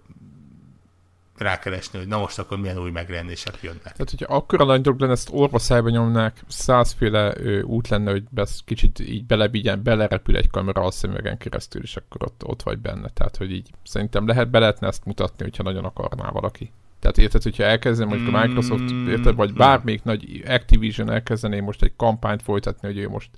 rákeresni, 1.39 1.99
hogy 1.99 2.09
na 2.09 2.19
most 2.19 2.39
akkor 2.39 2.59
milyen 2.59 2.79
új 2.79 2.91
megjelenések 2.91 3.59
jönnek. 3.63 3.83
Tehát, 3.83 4.11
hogyha 4.11 4.35
akkora 4.35 4.65
nagy 4.65 4.81
dolog 4.81 5.01
lenne, 5.01 5.13
ezt 5.13 5.29
orva 5.33 5.89
nyomnák, 5.89 6.45
százféle 6.49 7.33
ö, 7.37 7.63
út 7.63 7.89
lenne, 7.89 8.11
hogy 8.11 8.25
besz, 8.31 8.63
kicsit 8.65 8.99
így 8.99 9.25
belebigyen, 9.25 9.83
belerepül 9.83 10.37
egy 10.37 10.51
kamera 10.51 10.83
a 10.83 10.91
szemüvegen 10.91 11.39
keresztül, 11.39 11.83
és 11.83 11.97
akkor 11.97 12.23
ott, 12.23 12.45
ott 12.45 12.63
vagy 12.63 12.79
benne. 12.79 13.09
Tehát, 13.09 13.37
hogy 13.37 13.53
így 13.53 13.71
szerintem 13.85 14.27
lehet, 14.27 14.51
be 14.51 14.59
lehetne 14.59 14.87
ezt 14.87 15.05
mutatni, 15.05 15.45
hogyha 15.45 15.63
nagyon 15.63 15.85
akarná 15.85 16.31
valaki. 16.31 16.73
Tehát 17.01 17.19
érted, 17.19 17.43
hogyha 17.43 17.63
elkezdem 17.63 18.09
mondjuk 18.09 18.35
a 18.35 18.41
Microsoft, 18.41 18.91
érted, 19.09 19.35
vagy 19.35 19.53
bármelyik 19.53 20.03
nagy 20.03 20.43
Activision 20.47 21.11
elkezdené 21.11 21.61
most 21.61 21.83
egy 21.83 21.93
kampányt 21.97 22.43
folytatni, 22.43 22.89
hogy 22.89 22.99
ő 22.99 23.09
most 23.09 23.31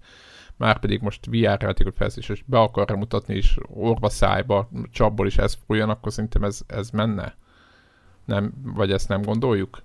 már 0.60 0.78
pedig 0.78 1.00
most 1.00 1.26
VR 1.26 1.62
játékot 1.62 1.96
felszínes, 1.96 2.28
és 2.28 2.42
be 2.46 2.58
akarja 2.58 2.96
mutatni, 2.96 3.34
és 3.34 3.56
orva 3.66 4.08
szájba, 4.08 4.68
csapból 4.90 5.26
is 5.26 5.38
ez 5.38 5.58
folyjon, 5.66 5.90
akkor 5.90 6.12
szerintem 6.12 6.44
ez, 6.44 6.60
ez 6.66 6.90
menne. 6.90 7.34
Nem, 8.24 8.52
vagy 8.62 8.92
ezt 8.92 9.08
nem 9.08 9.22
gondoljuk? 9.22 9.82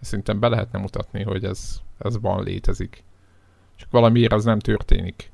Szerintem 0.00 0.40
be 0.40 0.48
lehetne 0.48 0.78
mutatni, 0.78 1.22
hogy 1.22 1.44
ez, 1.44 1.80
ez 1.98 2.20
van, 2.20 2.42
létezik. 2.42 3.04
Csak 3.76 3.90
valamiért 3.90 4.32
az 4.32 4.44
nem 4.44 4.58
történik. 4.58 5.32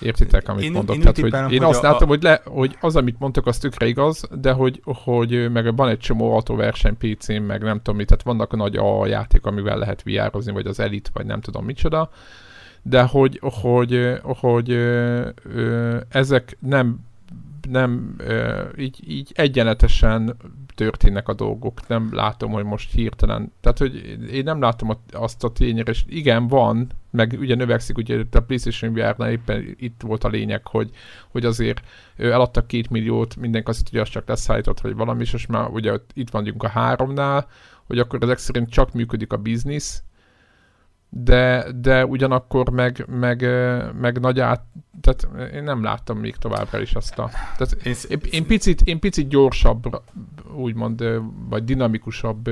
Értitek, 0.00 0.48
amit 0.48 0.64
én, 0.64 0.72
mondok? 0.72 0.96
Én, 0.96 1.00
Tehát, 1.00 1.18
hogy 1.18 1.52
én 1.52 1.62
azt 1.62 1.84
a, 1.84 1.90
látom, 1.90 2.08
hogy, 2.08 2.22
le, 2.22 2.40
hogy 2.44 2.76
az, 2.80 2.96
amit 2.96 3.18
mondtak, 3.18 3.46
az 3.46 3.58
tökre 3.58 3.86
igaz, 3.86 4.28
de 4.40 4.52
hogy, 4.52 4.80
hogy 4.84 5.50
meg 5.52 5.76
van 5.76 5.88
egy 5.88 5.98
csomó 5.98 6.34
autóverseny 6.34 6.96
pc 6.96 7.28
meg 7.28 7.62
nem 7.62 7.76
tudom 7.76 7.96
mit, 7.96 8.06
tehát 8.06 8.22
vannak 8.22 8.52
a 8.52 8.56
nagy 8.56 8.76
A 8.76 9.06
játék, 9.06 9.46
amivel 9.46 9.78
lehet 9.78 10.02
vr 10.02 10.52
vagy 10.52 10.66
az 10.66 10.80
Elite, 10.80 11.10
vagy 11.12 11.26
nem 11.26 11.40
tudom 11.40 11.64
micsoda, 11.64 12.10
de 12.88 13.02
hogy, 13.02 13.40
hogy, 13.42 14.18
hogy 14.22 14.70
ezek 16.08 16.56
nem, 16.60 16.98
nem 17.70 18.16
így, 18.76 19.00
így 19.08 19.32
egyenletesen 19.34 20.36
történnek 20.74 21.28
a 21.28 21.34
dolgok. 21.34 21.88
Nem 21.88 22.08
látom, 22.12 22.50
hogy 22.50 22.64
most 22.64 22.92
hirtelen. 22.92 23.52
Tehát, 23.60 23.78
hogy 23.78 24.18
én 24.32 24.44
nem 24.44 24.60
látom 24.60 24.98
azt 25.12 25.44
a 25.44 25.52
tényre, 25.52 25.90
és 25.90 26.04
igen, 26.08 26.46
van, 26.46 26.86
meg 27.10 27.36
ugye 27.38 27.54
növekszik, 27.54 27.98
ugye 27.98 28.24
a 28.32 28.40
PlayStation 28.40 28.92
VR-nál 28.92 29.30
éppen 29.30 29.76
itt 29.78 30.00
volt 30.04 30.24
a 30.24 30.28
lényeg, 30.28 30.66
hogy, 30.66 30.90
hogy 31.28 31.44
azért 31.44 31.82
eladtak 32.16 32.66
két 32.66 32.90
milliót, 32.90 33.36
mindenki 33.36 33.70
azt 33.70 33.88
hogy 33.90 33.98
az 33.98 34.08
csak 34.08 34.28
leszállított, 34.28 34.80
vagy 34.80 34.94
valami, 34.94 35.24
és 35.32 35.46
már 35.46 35.68
ugye 35.68 35.98
itt 36.14 36.30
vagyunk 36.30 36.62
a 36.62 36.68
háromnál, 36.68 37.48
hogy 37.86 37.98
akkor 37.98 38.22
ezek 38.22 38.38
szerint 38.38 38.70
csak 38.70 38.92
működik 38.92 39.32
a 39.32 39.36
biznisz, 39.36 40.02
de, 41.08 41.66
de 41.74 42.06
ugyanakkor 42.06 42.70
meg, 42.70 43.04
meg, 43.08 43.40
meg 44.00 44.20
nagy 44.20 44.40
át, 44.40 44.64
tehát 45.00 45.52
én 45.52 45.62
nem 45.62 45.82
láttam 45.82 46.18
még 46.18 46.36
továbbra 46.36 46.80
is 46.80 46.94
azt 46.94 47.18
a... 47.18 47.30
Tehát 47.56 47.72
én, 47.84 47.94
én, 48.30 48.46
picit, 48.46 48.80
én 48.80 49.00
picit 49.00 49.28
gyorsabb, 49.28 50.02
úgymond, 50.54 51.04
vagy 51.48 51.64
dinamikusabb, 51.64 52.48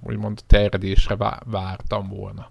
úgymond 0.00 0.40
terjedésre 0.46 1.16
vártam 1.44 2.08
volna. 2.08 2.50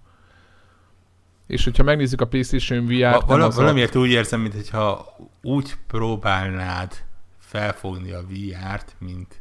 És 1.47 1.63
hogyha 1.63 1.83
megnézzük 1.83 2.21
a 2.21 2.27
PlayStation 2.27 2.85
VR-t... 2.85 3.25
Val- 3.25 3.53
valamiért 3.53 3.95
a... 3.95 3.99
úgy 3.99 4.09
érzem, 4.09 4.41
mintha 4.41 5.15
úgy 5.41 5.73
próbálnád 5.87 6.93
felfogni 7.37 8.11
a 8.11 8.21
VR-t, 8.21 8.95
mint 8.99 9.40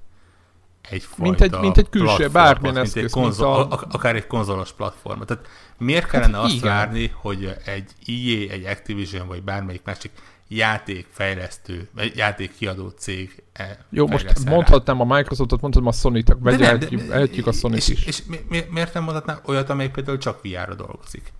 egyfajta 0.91 1.23
mint 1.23 1.41
egy, 1.41 1.61
mint 1.61 1.77
egy 1.77 1.89
külső, 1.89 2.29
bármilyen 2.29 2.77
eszköz. 2.77 2.95
Mint 2.95 3.07
egy 3.07 3.13
konzol, 3.13 3.59
mint 3.59 3.73
a... 3.73 3.87
akár 3.91 4.17
egy 4.17 4.27
konzolos 4.27 4.73
platform. 4.73 5.21
Tehát 5.21 5.47
miért 5.79 6.03
hát 6.03 6.11
kellene 6.11 6.37
hát, 6.37 6.45
azt 6.45 6.55
igen. 6.55 6.69
várni, 6.69 7.13
hogy 7.15 7.57
egy 7.65 7.93
EA, 8.07 8.53
egy 8.53 8.65
Activision, 8.65 9.27
vagy 9.27 9.43
bármelyik 9.43 9.83
másik 9.85 10.11
játékfejlesztő, 10.49 11.89
vagy 11.95 12.17
játékkiadó 12.17 12.89
cég 12.89 13.43
e, 13.53 13.85
Jó, 13.91 14.07
most 14.07 14.45
mondhatnám 14.45 15.01
a 15.01 15.17
Microsoftot, 15.17 15.61
mondhatom 15.61 15.89
a 15.89 15.93
Sony-t, 15.93 16.37
vegyelhetjük 16.41 17.47
a 17.47 17.53
Sony-t 17.53 17.77
is. 17.77 17.89
És, 17.89 18.05
és 18.07 18.23
mi, 18.49 18.65
miért 18.71 18.95
nem 18.95 19.03
mondhatnám 19.03 19.41
olyat, 19.45 19.71
amelyik 19.71 19.93
például 19.93 20.19
csak 20.19 20.43
VR-ra 20.43 20.75
dolgozik? 20.75 21.33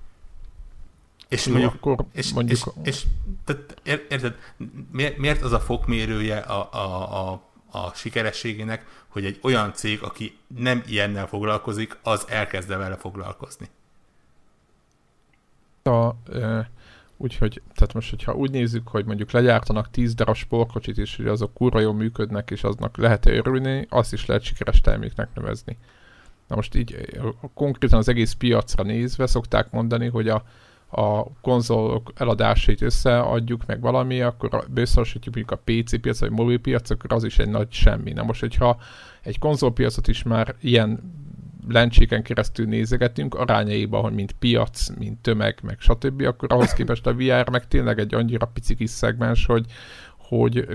És 1.29 1.47
Jó, 1.47 1.53
mondjuk, 1.53 1.75
akkor 1.75 2.07
és, 2.13 2.33
mondjuk... 2.33 2.59
És, 2.59 2.65
és, 2.83 3.03
tehát, 3.45 3.81
érted, 4.09 4.35
miért 5.17 5.43
az 5.43 5.53
a 5.53 5.61
fokmérője 5.61 6.39
a, 6.39 6.69
a, 6.73 7.31
a 7.31 7.50
a 7.71 7.93
sikerességének, 7.95 8.87
hogy 9.09 9.25
egy 9.25 9.39
olyan 9.43 9.73
cég, 9.75 10.03
aki 10.03 10.39
nem 10.57 10.83
ilyennel 10.87 11.27
foglalkozik, 11.27 11.99
az 12.03 12.25
elkezde 12.29 12.77
vele 12.77 12.97
foglalkozni. 12.97 13.69
A, 15.83 16.11
e, 16.33 16.71
úgyhogy, 17.17 17.63
tehát 17.75 17.95
most, 17.95 18.11
hogyha 18.11 18.35
úgy 18.35 18.51
nézzük, 18.51 18.89
hogy 18.89 19.05
mondjuk 19.05 19.31
legyártanak 19.31 19.91
10 19.91 20.15
darab 20.15 20.35
sportkocsit, 20.35 20.99
és 20.99 21.17
hogy 21.17 21.27
azok 21.27 21.55
kurva 21.55 21.81
jól 21.81 21.95
működnek, 21.95 22.51
és 22.51 22.65
aznak 22.65 22.97
lehet 22.97 23.27
örülni, 23.27 23.87
azt 23.89 24.13
is 24.13 24.27
lehet 24.27 24.43
sikeres 24.43 24.81
terméknek 24.81 25.29
nevezni. 25.35 25.79
Na 26.47 26.57
most 26.57 26.75
így 26.75 27.21
konkrétan 27.55 27.99
az 27.99 28.09
egész 28.09 28.33
piacra 28.33 28.83
nézve 28.83 29.27
szokták 29.27 29.71
mondani, 29.71 30.09
hogy 30.09 30.29
a, 30.29 30.45
a 30.91 31.33
konzolok 31.41 32.13
eladásait 32.15 32.83
összeadjuk, 32.83 33.67
meg 33.67 33.81
valami, 33.81 34.21
akkor 34.21 34.65
összehasonlítjuk 34.75 35.35
mondjuk 35.35 35.61
a 35.61 35.63
PC 35.65 36.01
piac, 36.01 36.21
vagy 36.21 36.31
mobil 36.31 36.59
piac, 36.59 36.91
akkor 36.91 37.13
az 37.13 37.25
is 37.25 37.39
egy 37.39 37.49
nagy 37.49 37.73
semmi. 37.73 38.13
Na 38.13 38.23
most, 38.23 38.41
hogyha 38.41 38.81
egy 39.23 39.39
konzolpiacot 39.39 40.09
is 40.09 40.23
már 40.23 40.55
ilyen 40.61 41.19
lencséken 41.69 42.23
keresztül 42.23 42.67
nézegetünk, 42.67 43.35
arányaiban, 43.35 44.03
hogy 44.03 44.13
mint 44.13 44.33
piac, 44.33 44.89
mint 44.99 45.19
tömeg, 45.19 45.59
meg 45.63 45.77
stb., 45.81 46.23
akkor 46.23 46.53
ahhoz 46.53 46.73
képest 46.73 47.07
a 47.07 47.15
VR 47.15 47.51
meg 47.51 47.69
tényleg 47.69 47.99
egy 47.99 48.15
annyira 48.15 48.47
pici 48.47 48.75
kis 48.75 48.91
szegmens, 48.91 49.47
hogy, 49.47 49.65
hogy 50.17 50.67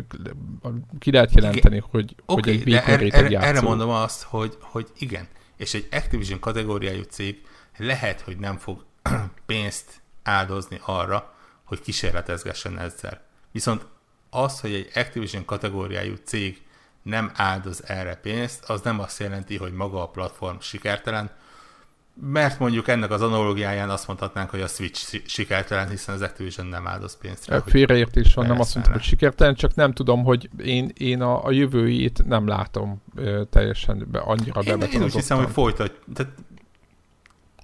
ki 0.99 1.12
lehet 1.12 1.34
jelenteni, 1.34 1.75
igen. 1.75 1.88
hogy, 1.91 2.15
okay, 2.25 2.58
hogy 2.58 2.62
egy 2.62 2.73
de 2.73 2.86
erre, 2.86 3.08
erre, 3.10 3.39
erre 3.39 3.62
mondom 3.62 3.89
azt, 3.89 4.23
hogy, 4.23 4.58
hogy 4.60 4.88
igen, 4.97 5.28
és 5.58 5.73
egy 5.73 5.88
Activision 5.91 6.39
kategóriájú 6.39 7.01
cég 7.01 7.41
lehet, 7.78 8.21
hogy 8.21 8.38
nem 8.38 8.58
fog 8.58 8.86
pénzt 9.45 10.01
áldozni 10.25 10.79
arra, 10.85 11.33
hogy 11.63 11.81
kísérletezgessen 11.81 12.79
ezzel. 12.79 13.21
Viszont 13.51 13.85
az, 14.29 14.59
hogy 14.59 14.73
egy 14.73 14.91
Activision 14.95 15.45
kategóriájú 15.45 16.13
cég 16.23 16.61
nem 17.01 17.31
áldoz 17.35 17.83
erre 17.85 18.15
pénzt, 18.15 18.69
az 18.69 18.81
nem 18.81 18.99
azt 18.99 19.19
jelenti, 19.19 19.57
hogy 19.57 19.73
maga 19.73 20.01
a 20.01 20.07
platform 20.07 20.57
sikertelen, 20.59 21.29
mert 22.21 22.59
mondjuk 22.59 22.88
ennek 22.88 23.11
az 23.11 23.21
analógiáján 23.21 23.89
azt 23.89 24.07
mondhatnánk, 24.07 24.49
hogy 24.49 24.61
a 24.61 24.67
Switch 24.67 25.21
sikertelen, 25.25 25.89
hiszen 25.89 26.15
az 26.15 26.21
Activision 26.21 26.65
nem 26.65 26.88
áldoz 26.88 27.17
pénzt 27.17 27.47
rá. 27.47 27.59
Félreértés 27.65 28.33
van, 28.33 28.45
nem 28.45 28.59
azt 28.59 28.73
mondtam, 28.73 28.95
hogy 28.95 29.03
sikertelen, 29.03 29.55
csak 29.55 29.75
nem 29.75 29.93
tudom, 29.93 30.23
hogy 30.23 30.49
én, 30.57 30.91
én 30.97 31.21
a, 31.21 31.45
a 31.45 31.51
jövőjét 31.51 32.25
nem 32.25 32.47
látom 32.47 33.01
ö, 33.15 33.43
teljesen 33.49 34.07
be, 34.11 34.19
annyira 34.19 34.61
én, 34.61 34.81
én 34.81 35.03
úgy 35.03 35.13
hiszem, 35.13 35.38
hogy 35.38 35.51
folytat. 35.51 35.99
Tehát 36.13 36.33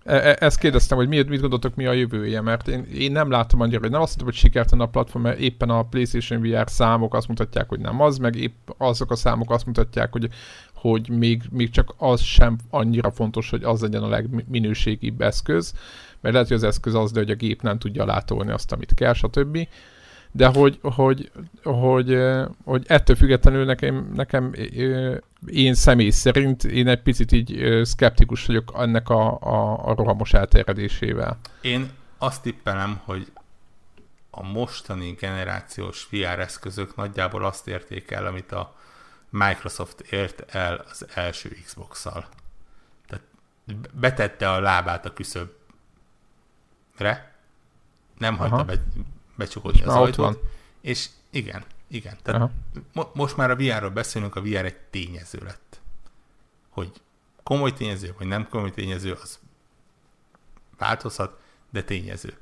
ezt 0.04 0.60
kérdeztem, 0.60 0.98
hogy 0.98 1.08
mit, 1.08 1.30
mit 1.30 1.40
gondoltok, 1.40 1.76
mi 1.76 1.86
a 1.86 1.92
jövője, 1.92 2.42
mert 2.42 2.68
én, 2.68 2.84
én 2.84 3.12
nem 3.12 3.30
látom 3.30 3.62
annyira, 3.62 3.80
hogy 3.80 3.92
nem 3.92 4.02
azt 4.02 4.10
mondom, 4.10 4.34
hogy 4.34 4.44
sikertelen 4.44 4.86
a 4.86 4.90
platform, 4.90 5.24
mert 5.24 5.40
éppen 5.40 5.70
a 5.70 5.84
PlayStation 5.84 6.42
VR 6.42 6.70
számok 6.70 7.14
azt 7.14 7.28
mutatják, 7.28 7.70
hogy 7.70 7.80
nem 7.80 8.02
az, 8.02 8.18
meg 8.18 8.36
épp 8.36 8.70
azok 8.78 9.12
a 9.12 9.16
számok 9.16 9.52
azt 9.52 9.66
mutatják, 9.66 10.12
hogy, 10.12 10.28
hogy 10.74 11.10
még, 11.10 11.42
még 11.52 11.70
csak 11.70 11.94
az 11.98 12.22
sem 12.22 12.58
annyira 12.70 13.12
fontos, 13.12 13.50
hogy 13.50 13.64
az 13.64 13.82
legyen 13.82 14.04
a 14.04 14.10
legminőségibb 14.10 15.22
eszköz, 15.22 15.74
mert 16.22 16.34
lehet, 16.34 16.50
hogy 16.50 16.58
az 16.58 16.64
eszköz 16.64 16.94
az, 16.94 17.12
de 17.12 17.20
hogy 17.20 17.32
a 17.32 17.36
gép 17.36 17.62
nem 17.62 17.78
tudja 17.78 18.06
látolni 18.06 18.52
azt, 18.52 18.72
amit 18.72 18.94
kell, 18.94 19.14
stb. 19.14 19.68
De 20.32 20.48
hogy, 20.48 20.80
hogy, 20.82 21.32
hogy, 21.64 22.18
hogy 22.64 22.84
ettől 22.88 23.16
függetlenül 23.16 23.66
nekem, 23.66 24.12
nekem 24.16 24.52
én 25.45 25.73
személy 25.73 26.10
szerint 26.10 26.63
én 26.63 26.88
egy 26.88 27.01
picit 27.01 27.32
így 27.32 27.82
szkeptikus 27.84 28.45
vagyok 28.45 28.71
ennek 28.75 29.10
a, 29.10 29.39
a, 29.39 29.88
a 29.88 29.95
rohamos 29.95 30.34
elterjedésével. 30.34 31.39
Én 31.62 31.91
azt 32.17 32.41
tippelem, 32.41 33.01
hogy 33.04 33.32
a 34.30 34.43
mostani 34.43 35.12
generációs 35.12 36.08
VR 36.12 36.39
eszközök 36.39 36.95
nagyjából 36.95 37.45
azt 37.45 37.67
érték 37.67 38.12
el, 38.12 38.25
amit 38.25 38.51
a 38.51 38.75
Microsoft 39.30 39.99
ért 39.99 40.56
el 40.56 40.86
az 40.89 41.06
első 41.13 41.58
Xbox-szal. 41.65 42.27
Tehát 43.08 43.25
betette 43.93 44.51
a 44.51 44.60
lábát 44.60 45.06
a 45.06 45.13
küszöbre, 45.13 45.56
nem 48.17 48.38
hagyta 48.38 48.56
Aha. 48.56 48.63
be, 48.63 48.84
becsukódni 49.36 49.82
az 49.82 49.95
ajtót. 49.95 50.39
És 50.82 51.10
igen, 51.30 51.63
igen. 51.91 52.17
Tehát 52.21 52.51
mo- 52.93 53.15
most 53.15 53.38
már 53.38 53.51
a 53.51 53.56
VR-ról 53.56 53.89
beszélünk, 53.89 54.36
a 54.36 54.41
VR 54.41 54.65
egy 54.65 54.77
tényező 54.77 55.39
lett. 55.43 55.82
Hogy 56.69 57.01
komoly 57.43 57.73
tényező, 57.73 58.15
vagy 58.17 58.27
nem 58.27 58.47
komoly 58.49 58.71
tényező, 58.71 59.12
az 59.21 59.39
változhat, 60.77 61.39
de 61.69 61.84
tényező. 61.84 62.38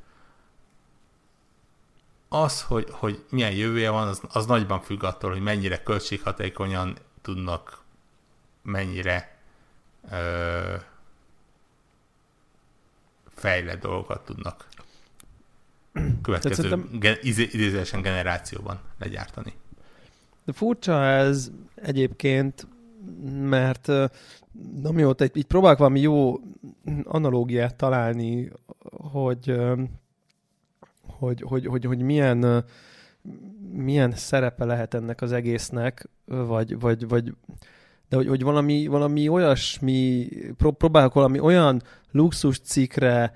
Az, 2.29 2.62
hogy, 2.62 2.88
hogy 2.91 3.25
milyen 3.29 3.51
jövője 3.51 3.89
van, 3.89 4.07
az, 4.07 4.21
az 4.29 4.45
nagyban 4.45 4.81
függ 4.81 5.03
attól, 5.03 5.31
hogy 5.31 5.41
mennyire 5.41 5.83
költséghatékonyan 5.83 6.97
tudnak, 7.21 7.81
mennyire 8.62 9.38
ö, 10.12 10.75
fejlett 13.35 13.81
dolgokat 13.81 14.25
tudnak 14.25 14.68
következő 16.21 16.86
gen, 16.99 17.17
idézősen 17.21 18.02
generációban 18.02 18.80
legyártani. 18.99 19.54
De 20.45 20.52
furcsa 20.54 21.04
ez 21.06 21.52
egyébként, 21.75 22.67
mert 23.41 23.88
na 24.82 24.91
mióta 24.91 25.23
így, 25.23 25.45
próbálok 25.45 25.78
valami 25.78 25.99
jó 25.99 26.39
analógiát 27.04 27.75
találni, 27.75 28.52
hogy, 28.91 29.56
hogy, 31.08 31.41
hogy, 31.41 31.65
hogy, 31.65 31.86
hogy 31.86 32.02
milyen, 32.02 32.65
milyen 33.71 34.12
szerepe 34.12 34.65
lehet 34.65 34.93
ennek 34.93 35.21
az 35.21 35.32
egésznek, 35.32 36.10
vagy, 36.25 36.80
vagy, 36.80 37.08
vagy 37.08 37.34
de 38.10 38.15
hogy, 38.15 38.28
hogy 38.28 38.43
valami, 38.43 38.88
valami 38.88 39.28
olyasmi, 39.28 40.28
próbálok 40.58 41.13
valami 41.13 41.39
olyan 41.39 41.82
luxus 42.12 42.60
cikkre 42.60 43.36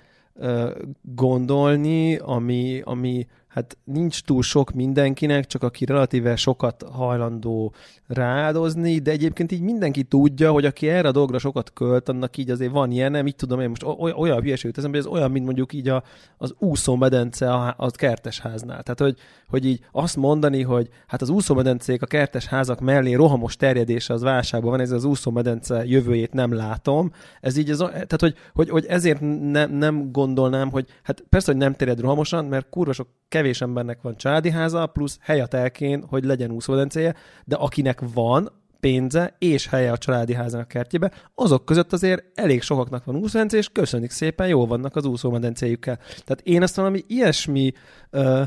gondolni, 1.02 2.16
ami, 2.18 2.82
ami 2.86 3.28
hát 3.54 3.78
nincs 3.84 4.22
túl 4.22 4.42
sok 4.42 4.72
mindenkinek, 4.72 5.46
csak 5.46 5.64
aki 5.64 5.86
relatíve 5.86 6.36
sokat 6.36 6.84
hajlandó 6.92 7.74
rááldozni, 8.08 9.00
de 9.00 9.12
egyébként 9.12 9.52
így 9.52 9.62
mindenki 9.62 10.04
tudja, 10.04 10.52
hogy 10.52 10.66
aki 10.66 10.90
erre 10.90 11.08
a 11.08 11.12
dolgra 11.12 11.38
sokat 11.38 11.74
költ, 11.74 12.10
annak 12.10 12.38
így 12.38 12.50
azért 12.50 12.72
van 12.72 12.92
ilyen, 12.92 13.12
nem 13.12 13.28
így 13.28 13.36
tudom 13.36 13.60
én 13.60 13.70
most 13.70 13.84
olyan 14.16 14.42
hülyeség 14.42 14.72
teszem, 14.72 14.90
hogy 14.90 15.00
ez 15.00 15.06
olyan, 15.06 15.32
mint 15.32 15.46
mondjuk 15.46 15.74
így 15.74 15.88
a, 15.88 16.04
az 16.38 16.54
úszómedence 16.60 17.54
a, 17.54 17.74
a 17.78 17.92
kertesháznál. 17.92 18.84
Tehát, 18.84 19.00
hogy, 19.00 19.18
hogy 19.48 19.66
így 19.66 19.80
azt 19.92 20.16
mondani, 20.16 20.62
hogy 20.62 20.90
hát 21.08 21.22
az 21.22 21.30
úszómedencék 21.30 22.02
a 22.02 22.06
kertesházak 22.06 22.80
mellé 22.80 23.14
rohamos 23.14 23.56
terjedése 23.56 24.14
az 24.14 24.22
válságban 24.22 24.72
van, 24.72 24.80
ez 24.80 24.92
az 24.92 25.04
úszómedence 25.04 25.86
jövőjét 25.86 26.34
nem 26.34 26.54
látom. 26.54 27.12
Ez 27.42 27.58
így, 27.58 27.70
az, 27.70 27.78
tehát, 27.78 28.20
hogy, 28.20 28.36
hogy, 28.54 28.70
hogy 28.70 28.86
ezért 28.86 29.20
ne, 29.42 29.66
nem 29.66 30.12
gondolnám, 30.12 30.72
hogy 30.72 30.88
hát 31.04 31.24
persze, 31.30 31.52
hogy 31.52 31.62
nem 31.62 31.74
terjed 31.74 32.00
rohamosan, 32.00 32.46
mert 32.46 32.70
kurva 32.70 32.94
sok 32.94 33.08
kevés 33.34 33.62
embernek 33.62 34.02
van 34.02 34.18
családi 34.18 34.50
háza, 34.50 34.86
plusz 34.86 35.18
hely 35.22 35.42
a 35.42 35.46
telkén, 35.46 36.04
hogy 36.08 36.24
legyen 36.24 36.52
úszómedencéje, 36.52 37.16
de 37.46 37.56
akinek 37.56 38.02
van 38.14 38.52
pénze 38.80 39.36
és 39.40 39.68
helye 39.68 39.92
a 39.92 39.98
családi 39.98 40.34
házának 40.34 40.68
kertjébe, 40.68 41.12
azok 41.36 41.66
között 41.66 41.94
azért 41.94 42.40
elég 42.40 42.62
sokaknak 42.62 43.06
van 43.06 43.16
úszómedence, 43.16 43.58
és 43.58 43.70
köszönik 43.70 44.12
szépen, 44.12 44.48
jó 44.48 44.66
vannak 44.66 44.96
az 44.96 45.06
úszómedencéjükkel. 45.06 45.98
Tehát 45.98 46.42
én 46.44 46.62
ezt 46.62 46.76
valami 46.76 47.04
ilyesmi 47.08 47.72
ö, 48.10 48.44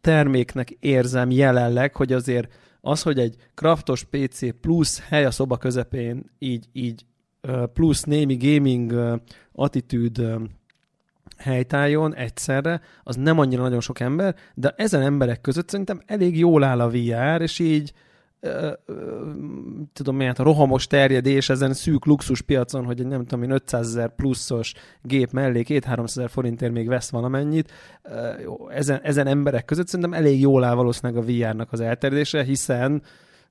terméknek 0.00 0.70
érzem 0.70 1.30
jelenleg, 1.30 1.96
hogy 1.96 2.12
azért 2.12 2.52
az, 2.80 3.02
hogy 3.02 3.18
egy 3.18 3.36
kraftos 3.54 4.04
PC 4.04 4.60
plusz 4.60 5.00
hely 5.08 5.24
a 5.24 5.30
szoba 5.30 5.56
közepén, 5.56 6.30
így, 6.38 6.66
így 6.72 7.04
plusz 7.72 8.02
némi 8.02 8.36
gaming 8.36 9.20
attitűd 9.52 10.22
helytálljon 11.42 12.14
egyszerre, 12.14 12.80
az 13.02 13.16
nem 13.16 13.38
annyira 13.38 13.62
nagyon 13.62 13.80
sok 13.80 14.00
ember, 14.00 14.34
de 14.54 14.74
ezen 14.76 15.02
emberek 15.02 15.40
között 15.40 15.68
szerintem 15.68 16.02
elég 16.06 16.38
jól 16.38 16.64
áll 16.64 16.80
a 16.80 16.90
VR, 16.90 17.40
és 17.40 17.58
így 17.58 17.92
tudom 19.92 20.20
én, 20.20 20.26
hát 20.26 20.38
a 20.38 20.42
rohamos 20.42 20.86
terjedés 20.86 21.48
ezen 21.48 21.72
szűk 21.72 22.04
luxus 22.06 22.40
piacon, 22.40 22.84
hogy 22.84 23.00
egy 23.00 23.06
nem 23.06 23.24
tudom 23.24 23.42
én 23.42 23.50
500 23.50 23.86
ezer 23.86 24.14
pluszos 24.14 24.72
gép 25.02 25.30
mellé 25.30 25.62
2-300 25.68 26.02
ezer 26.04 26.30
forintért 26.30 26.72
még 26.72 26.88
vesz 26.88 27.10
valamennyit, 27.10 27.72
ezen, 28.68 29.00
ezen 29.02 29.26
emberek 29.26 29.64
között 29.64 29.86
szerintem 29.86 30.12
elég 30.12 30.40
jól 30.40 30.64
áll 30.64 30.74
valószínűleg 30.74 31.22
a 31.22 31.26
VR-nak 31.26 31.72
az 31.72 31.80
elterjedése, 31.80 32.42
hiszen 32.42 33.02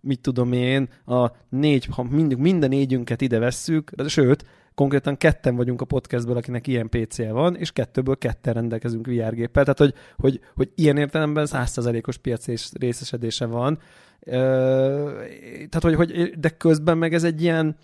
mit 0.01 0.19
tudom 0.19 0.51
én, 0.51 0.89
a 1.05 1.31
négy, 1.49 1.85
ha 1.85 2.03
mind, 2.03 2.37
minden 2.37 2.69
négyünket 2.69 3.21
ide 3.21 3.39
vesszük, 3.39 3.91
de 3.91 4.07
sőt, 4.07 4.45
konkrétan 4.75 5.17
ketten 5.17 5.55
vagyunk 5.55 5.81
a 5.81 5.85
podcastből, 5.85 6.37
akinek 6.37 6.67
ilyen 6.67 6.89
PC-je 6.89 7.31
van, 7.31 7.55
és 7.55 7.71
kettőből 7.71 8.17
ketten 8.17 8.53
rendelkezünk 8.53 9.07
VR 9.07 9.33
géppel, 9.33 9.63
tehát 9.63 9.77
hogy, 9.77 9.93
hogy, 10.17 10.39
hogy 10.55 10.71
ilyen 10.75 10.97
értelemben 10.97 11.45
százszerzalékos 11.45 12.17
piaci 12.17 12.55
részesedése 12.79 13.45
van. 13.45 13.79
Tehát, 14.23 15.81
hogy, 15.81 15.95
hogy, 15.95 16.39
de 16.39 16.49
közben 16.49 16.97
meg 16.97 17.13
ez 17.13 17.23
egy 17.23 17.41
ilyen, 17.41 17.75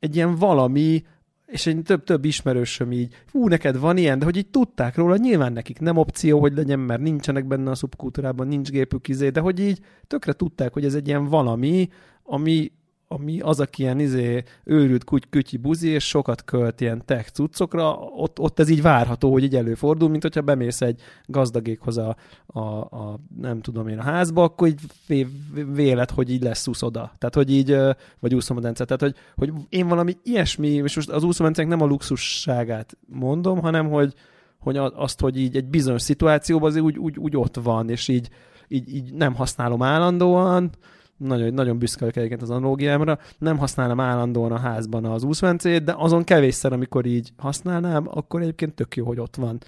egy 0.00 0.16
ilyen 0.16 0.34
valami, 0.34 1.04
és 1.46 1.66
egy 1.66 1.82
több-több 1.82 2.24
ismerősöm 2.24 2.92
így, 2.92 3.14
hú, 3.32 3.48
neked 3.48 3.78
van 3.78 3.96
ilyen, 3.96 4.18
de 4.18 4.24
hogy 4.24 4.36
így 4.36 4.50
tudták 4.50 4.96
róla, 4.96 5.16
nyilván 5.16 5.52
nekik 5.52 5.78
nem 5.78 5.96
opció, 5.96 6.40
hogy 6.40 6.54
legyen, 6.54 6.78
mert 6.78 7.00
nincsenek 7.00 7.46
benne 7.46 7.70
a 7.70 7.74
szubkultúrában, 7.74 8.48
nincs 8.48 8.70
gépük 8.70 9.08
izé, 9.08 9.28
de 9.28 9.40
hogy 9.40 9.60
így 9.60 9.80
tökre 10.06 10.32
tudták, 10.32 10.72
hogy 10.72 10.84
ez 10.84 10.94
egy 10.94 11.08
ilyen 11.08 11.24
valami, 11.24 11.88
ami, 12.22 12.72
ami 13.08 13.40
az, 13.40 13.60
aki 13.60 13.82
ilyen 13.82 13.98
izé, 13.98 14.42
őrült 14.64 15.04
kuty, 15.04 15.26
kütyi 15.30 15.56
buzi, 15.56 15.88
és 15.88 16.08
sokat 16.08 16.44
költ 16.44 16.80
ilyen 16.80 17.02
tech 17.04 17.30
cuccokra, 17.30 17.92
ott, 17.94 18.38
ott 18.38 18.58
ez 18.58 18.68
így 18.68 18.82
várható, 18.82 19.32
hogy 19.32 19.42
így 19.42 19.56
előfordul, 19.56 20.08
mint 20.08 20.22
hogyha 20.22 20.40
bemész 20.40 20.80
egy 20.80 21.00
gazdagékhoz 21.26 21.98
a, 21.98 22.16
a, 22.46 22.60
a 22.80 23.20
nem 23.40 23.60
tudom 23.60 23.88
én, 23.88 23.98
a 23.98 24.02
házba, 24.02 24.42
akkor 24.42 24.68
így 25.08 25.26
vélet, 25.72 26.10
hogy 26.10 26.30
így 26.30 26.42
lesz 26.42 26.66
úszoda. 26.66 27.12
Tehát, 27.18 27.34
hogy 27.34 27.50
így, 27.50 27.76
vagy 28.20 28.34
úszomedence. 28.34 28.84
Tehát, 28.84 29.02
hogy, 29.02 29.14
hogy 29.34 29.52
én 29.68 29.88
valami 29.88 30.16
ilyesmi, 30.22 30.68
és 30.68 30.96
most 30.96 31.10
az 31.10 31.22
úszomedence 31.22 31.64
nem 31.64 31.82
a 31.82 31.86
luxusságát 31.86 32.96
mondom, 33.06 33.60
hanem, 33.60 33.88
hogy, 33.88 34.14
hogy 34.58 34.76
azt, 34.76 35.20
hogy 35.20 35.38
így 35.38 35.56
egy 35.56 35.66
bizonyos 35.66 36.02
szituációban 36.02 36.68
azért 36.68 36.84
úgy, 36.84 36.98
úgy, 36.98 37.18
úgy 37.18 37.36
ott 37.36 37.56
van, 37.56 37.90
és 37.90 38.08
így, 38.08 38.28
így, 38.68 38.94
így 38.94 39.12
nem 39.12 39.34
használom 39.34 39.82
állandóan, 39.82 40.70
nagyon, 41.16 41.54
nagyon 41.54 41.78
büszke 41.78 42.00
vagyok 42.00 42.16
egyébként 42.16 42.42
az 42.42 42.50
analógiámra, 42.50 43.18
nem 43.38 43.58
használom 43.58 44.00
állandóan 44.00 44.52
a 44.52 44.58
házban 44.58 45.04
az 45.04 45.22
úszvencét, 45.22 45.84
de 45.84 45.94
azon 45.96 46.24
kevésszer, 46.24 46.72
amikor 46.72 47.06
így 47.06 47.32
használnám, 47.36 48.08
akkor 48.10 48.40
egyébként 48.40 48.74
tök 48.74 48.96
jó, 48.96 49.06
hogy 49.06 49.20
ott 49.20 49.36
van. 49.36 49.58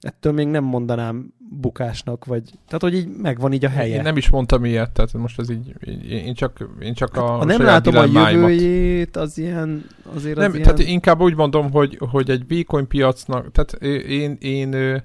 Ettől 0.00 0.32
még 0.32 0.46
nem 0.46 0.64
mondanám 0.64 1.32
bukásnak, 1.50 2.24
vagy 2.24 2.42
tehát, 2.66 2.82
hogy 2.82 2.94
így 2.94 3.08
megvan 3.22 3.52
így 3.52 3.64
a 3.64 3.68
helye. 3.68 3.96
Én 3.96 4.02
nem 4.02 4.16
is 4.16 4.30
mondtam 4.30 4.64
ilyet, 4.64 4.90
tehát 4.92 5.12
most 5.12 5.38
ez 5.38 5.50
így, 5.50 5.74
én 6.08 6.34
csak, 6.34 6.68
én 6.80 6.94
csak 6.94 7.16
a 7.16 7.20
Ha 7.20 7.44
nem 7.44 7.62
látom 7.62 7.96
a 7.96 8.04
jövőjét, 8.04 9.16
az 9.16 9.38
ilyen, 9.38 9.84
azért 10.14 10.36
nem, 10.36 10.52
az 10.52 10.58
tehát 10.62 10.78
ilyen... 10.78 10.90
inkább 10.90 11.20
úgy 11.20 11.34
mondom, 11.34 11.70
hogy, 11.70 11.98
hogy 12.10 12.30
egy 12.30 12.46
vékony 12.46 12.86
piacnak, 12.86 13.52
tehát 13.52 13.72
én, 13.72 14.00
én, 14.00 14.72
én 14.72 15.02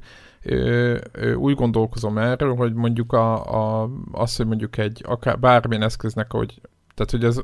úgy 1.35 1.55
gondolkozom 1.55 2.17
erről, 2.17 2.55
hogy 2.55 2.73
mondjuk 2.73 3.13
a, 3.13 3.55
a, 3.81 3.89
az, 4.11 4.35
hogy 4.35 4.47
mondjuk 4.47 4.77
egy 4.77 5.03
akár 5.07 5.39
bármilyen 5.39 5.83
eszköznek, 5.83 6.31
hogy 6.31 6.61
tehát, 6.95 7.11
hogy 7.11 7.23
ez 7.23 7.41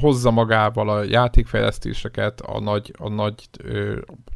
hozza 0.00 0.30
magával 0.30 0.88
a 0.88 1.02
játékfejlesztéseket, 1.02 2.40
a 2.40 2.60
nagy, 2.60 2.94
a 2.98 3.08
nagy, 3.08 3.48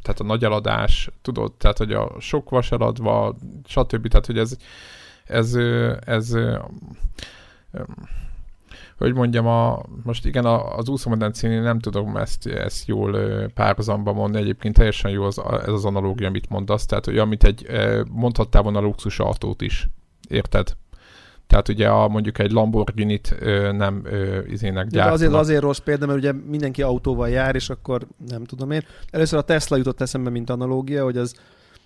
tehát 0.01 0.19
a 0.19 0.23
nagy 0.23 0.43
eladás, 0.43 1.09
tudod, 1.21 1.53
tehát, 1.53 1.77
hogy 1.77 1.91
a 1.93 2.15
sok 2.19 2.49
vas 2.49 2.71
eladva, 2.71 3.35
stb. 3.65 4.07
Tehát, 4.07 4.25
hogy 4.25 4.37
ez, 4.37 4.57
ez, 5.25 5.55
ez, 6.05 6.33
ez 6.35 6.35
hogy 9.01 9.13
mondjam, 9.13 9.47
a, 9.47 9.83
most 10.03 10.25
igen, 10.25 10.45
a, 10.45 10.77
az 10.77 10.89
úszómedencénél 10.89 11.61
nem 11.61 11.79
tudom 11.79 12.17
ezt, 12.17 12.47
ezt 12.47 12.87
jól 12.87 13.17
párhuzamba 13.53 14.13
mondani, 14.13 14.43
egyébként 14.43 14.75
teljesen 14.75 15.11
jó 15.11 15.23
az, 15.23 15.41
ez 15.65 15.73
az 15.73 15.85
analógia, 15.85 16.27
amit 16.27 16.49
mondasz, 16.49 16.85
tehát 16.85 17.05
hogy 17.05 17.17
amit 17.17 17.43
egy, 17.43 17.65
mondhattál 18.11 18.61
volna 18.61 18.79
a 18.79 18.81
luxus 18.81 19.19
autót 19.19 19.61
is, 19.61 19.87
érted? 20.29 20.75
Tehát 21.47 21.69
ugye 21.69 21.87
a, 21.87 22.07
mondjuk 22.07 22.39
egy 22.39 22.51
Lamborghini-t 22.51 23.35
ö, 23.39 23.71
nem 23.71 24.01
ö, 24.03 24.39
izének 24.47 24.87
gyártanak. 24.87 25.13
azért, 25.13 25.33
azért 25.33 25.61
rossz 25.61 25.77
példa, 25.77 26.05
mert 26.05 26.17
ugye 26.17 26.31
mindenki 26.31 26.81
autóval 26.81 27.29
jár, 27.29 27.55
és 27.55 27.69
akkor 27.69 28.07
nem 28.27 28.43
tudom 28.43 28.71
én. 28.71 28.83
Először 29.09 29.39
a 29.39 29.41
Tesla 29.41 29.77
jutott 29.77 30.01
eszembe, 30.01 30.29
mint 30.29 30.49
analógia, 30.49 31.03
hogy 31.03 31.17
az 31.17 31.35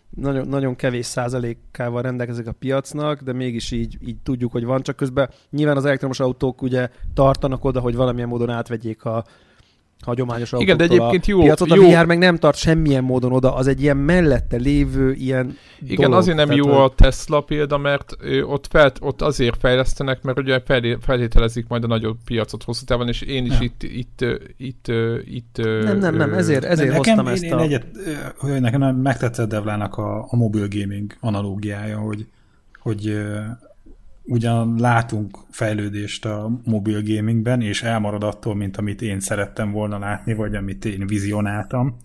nagyon, 0.10 0.48
nagyon 0.48 0.76
kevés 0.76 1.06
százalékával 1.06 2.02
rendelkezik 2.02 2.48
a 2.48 2.52
piacnak, 2.52 3.22
de 3.22 3.34
mégis 3.34 3.72
így, 3.72 3.98
így 4.02 4.18
tudjuk, 4.24 4.52
hogy 4.52 4.66
van, 4.66 4.82
csak 4.82 4.96
közben 4.96 5.30
nyilván 5.50 5.78
az 5.78 5.86
elektromos 5.86 6.20
autók 6.20 6.62
ugye 6.62 6.90
tartanak 7.14 7.66
oda, 7.66 7.80
hogy 7.80 7.96
valamilyen 7.96 8.30
módon 8.30 8.50
átvegyék 8.50 9.06
a, 9.06 9.24
hagyományos 10.06 10.52
Igen, 10.58 10.78
de 10.78 10.84
egyébként 10.84 11.26
jó, 11.26 11.40
piacot. 11.40 11.72
A 11.72 11.76
jó. 11.76 11.90
VR 11.90 12.06
meg 12.06 12.18
nem 12.18 12.38
tart 12.38 12.58
semmilyen 12.58 13.04
módon 13.04 13.32
oda, 13.32 13.56
az 13.56 13.68
egy 13.68 13.82
ilyen 13.82 13.98
mellette 13.98 14.58
lévő 14.58 15.14
ilyen 15.14 15.58
Igen, 15.82 15.96
dolog. 15.96 16.14
azért 16.14 16.38
nem 16.38 16.48
Tehát, 16.48 16.66
jó 16.66 16.72
a 16.72 16.94
Tesla 16.96 17.42
példa, 17.42 17.78
mert 17.78 18.16
ott, 18.46 18.68
fel, 18.70 18.92
ott 19.00 19.22
azért 19.22 19.60
fejlesztenek, 19.60 20.22
mert 20.22 20.40
ugye 20.40 20.62
feltételezik 21.00 21.68
majd 21.68 21.84
a 21.84 21.88
nagyobb 21.88 22.18
piacot 22.26 22.64
hosszú 22.64 22.86
távon, 22.86 23.08
és 23.08 23.22
én 23.22 23.46
is 23.46 23.60
ja. 23.60 23.64
itt, 23.64 23.84
itt, 23.84 24.26
itt, 24.58 24.88
itt, 25.26 25.58
Nem, 25.84 25.98
nem, 25.98 26.16
nem, 26.16 26.34
ezért, 26.34 26.64
ezért 26.64 26.92
nekem, 26.92 27.16
hoztam 27.16 27.28
én, 27.28 27.34
ezt 27.34 27.44
én 27.44 27.54
a... 27.54 27.62
Egyet, 27.62 27.86
hogy 28.38 28.62
nekem 28.62 28.96
megtetszett 28.96 29.50
Devlának 29.50 29.98
a, 29.98 30.26
a 30.30 30.36
mobil 30.36 30.68
gaming 30.70 31.16
analógiája, 31.20 31.98
hogy, 31.98 32.28
hogy 32.80 33.18
ugyan 34.26 34.76
látunk 34.80 35.38
fejlődést 35.50 36.26
a 36.26 36.62
mobil 36.64 37.04
gamingben, 37.04 37.62
és 37.62 37.84
elmarad 37.84 38.24
attól, 38.24 38.56
mint 38.56 38.78
amit 38.78 39.02
én 39.02 39.20
szerettem 39.20 39.72
volna 39.72 40.00
látni, 40.00 40.34
vagy 40.34 40.56
amit 40.56 40.86
én 40.86 41.08
vizionáltam, 41.08 41.98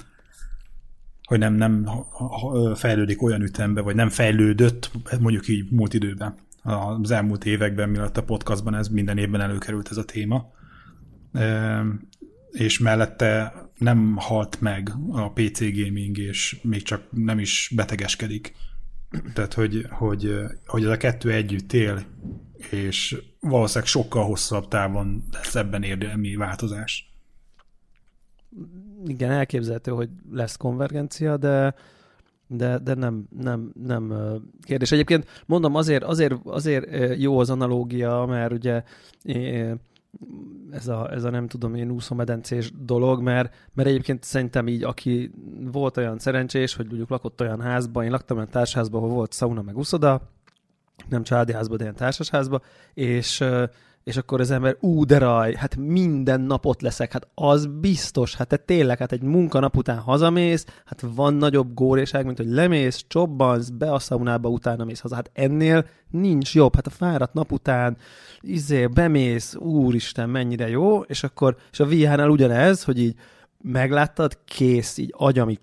hogy 1.24 1.38
nem, 1.38 1.54
nem 1.54 1.88
fejlődik 2.74 3.22
olyan 3.22 3.42
ütembe, 3.42 3.80
vagy 3.80 3.94
nem 3.94 4.08
fejlődött, 4.08 4.90
mondjuk 5.20 5.48
így 5.48 5.70
múlt 5.70 5.94
időben. 5.94 6.34
Az 6.62 7.10
elmúlt 7.10 7.44
években, 7.44 7.88
miatt 7.88 8.16
a 8.16 8.24
podcastban 8.24 8.74
ez 8.74 8.88
minden 8.88 9.18
évben 9.18 9.40
előkerült 9.40 9.90
ez 9.90 9.96
a 9.96 10.04
téma. 10.04 10.52
És 12.50 12.78
mellette 12.78 13.52
nem 13.78 14.16
halt 14.16 14.60
meg 14.60 14.92
a 15.10 15.32
PC 15.32 15.60
gaming, 15.60 16.18
és 16.18 16.58
még 16.62 16.82
csak 16.82 17.02
nem 17.10 17.38
is 17.38 17.72
betegeskedik 17.76 18.54
tehát, 19.34 19.54
hogy, 19.54 19.86
hogy, 19.90 20.34
hogy 20.66 20.84
ez 20.84 20.90
a 20.90 20.96
kettő 20.96 21.32
együtt 21.32 21.72
él, 21.72 22.04
és 22.70 23.22
valószínűleg 23.40 23.88
sokkal 23.88 24.24
hosszabb 24.24 24.68
távon 24.68 25.24
lesz 25.32 25.54
ebben 25.54 25.82
érdemi 25.82 26.36
változás. 26.36 27.12
Igen, 29.06 29.30
elképzelhető, 29.30 29.90
hogy 29.90 30.08
lesz 30.30 30.56
konvergencia, 30.56 31.36
de 31.36 31.74
de, 32.52 32.78
de 32.78 32.94
nem, 32.94 33.28
nem, 33.38 33.72
nem 33.84 34.14
kérdés. 34.62 34.92
Egyébként 34.92 35.42
mondom, 35.46 35.74
azért, 35.74 36.02
azért, 36.02 36.34
azért 36.44 37.16
jó 37.20 37.38
az 37.38 37.50
analógia, 37.50 38.24
mert 38.28 38.52
ugye 38.52 38.82
ez 40.70 40.88
a, 40.88 41.12
ez 41.12 41.24
a 41.24 41.30
nem 41.30 41.46
tudom 41.46 41.74
én 41.74 41.90
úszómedencés 41.90 42.72
dolog, 42.78 43.22
mert, 43.22 43.54
mert 43.74 43.88
egyébként 43.88 44.24
szerintem 44.24 44.68
így, 44.68 44.82
aki 44.82 45.30
volt 45.72 45.96
olyan 45.96 46.18
szerencsés, 46.18 46.74
hogy 46.74 46.86
mondjuk 46.86 47.08
lakott 47.08 47.40
olyan 47.40 47.60
házban, 47.60 48.04
én 48.04 48.10
laktam 48.10 48.36
olyan 48.36 48.48
társasházban, 48.48 49.02
ahol 49.02 49.14
volt 49.14 49.34
sauna 49.34 49.62
meg 49.62 49.76
úszoda, 49.76 50.20
nem 51.08 51.22
családi 51.22 51.52
házban, 51.52 51.76
de 51.76 51.82
ilyen 51.82 51.94
társasházban, 51.94 52.62
és 52.94 53.44
és 54.04 54.16
akkor 54.16 54.40
az 54.40 54.50
ember, 54.50 54.76
ú, 54.80 55.04
de 55.04 55.18
raj, 55.18 55.54
hát 55.54 55.76
minden 55.76 56.40
nap 56.40 56.66
ott 56.66 56.80
leszek, 56.80 57.12
hát 57.12 57.28
az 57.34 57.66
biztos, 57.66 58.34
hát 58.34 58.48
te 58.48 58.56
tényleg, 58.56 58.98
hát 58.98 59.12
egy 59.12 59.22
munkanap 59.22 59.76
után 59.76 59.98
hazamész, 59.98 60.66
hát 60.84 61.04
van 61.14 61.34
nagyobb 61.34 61.74
góréság, 61.74 62.24
mint 62.24 62.36
hogy 62.36 62.48
lemész, 62.48 63.04
csobbansz, 63.08 63.68
be 63.68 63.92
a 63.92 63.98
szaunába, 63.98 64.48
utána 64.48 64.84
mész 64.84 65.00
haza, 65.00 65.14
hát 65.14 65.30
ennél 65.34 65.86
nincs 66.10 66.54
jobb, 66.54 66.74
hát 66.74 66.86
a 66.86 66.90
fáradt 66.90 67.34
nap 67.34 67.52
után, 67.52 67.96
izé, 68.40 68.86
bemész, 68.86 69.54
úristen, 69.54 70.28
mennyire 70.30 70.68
jó, 70.68 71.00
és 71.00 71.22
akkor, 71.22 71.56
és 71.72 71.80
a 71.80 71.86
VR-nál 71.86 72.30
ugyanez, 72.30 72.84
hogy 72.84 73.00
így 73.00 73.14
megláttad, 73.62 74.38
kész, 74.44 74.98
így 74.98 75.14
agyam 75.16 75.48
így 75.48 75.60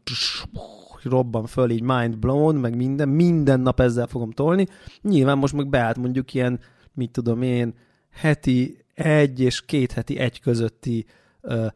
robban 1.04 1.46
föl, 1.46 1.70
így 1.70 1.82
mind 1.82 2.18
blown, 2.18 2.56
meg 2.56 2.76
minden, 2.76 3.10
minden 3.10 3.60
nap 3.60 3.80
ezzel 3.80 4.08
fogom 4.08 4.32
tolni. 4.32 4.68
Nyilván 5.02 5.38
most 5.38 5.54
meg 5.54 5.70
beállt 5.70 5.98
mondjuk 5.98 6.34
ilyen, 6.34 6.60
mit 6.94 7.12
tudom 7.12 7.42
én, 7.42 7.74
heti 8.18 8.86
egy 8.94 9.40
és 9.40 9.66
két 9.66 9.92
heti 9.92 10.18
egy 10.18 10.40
közötti 10.40 11.06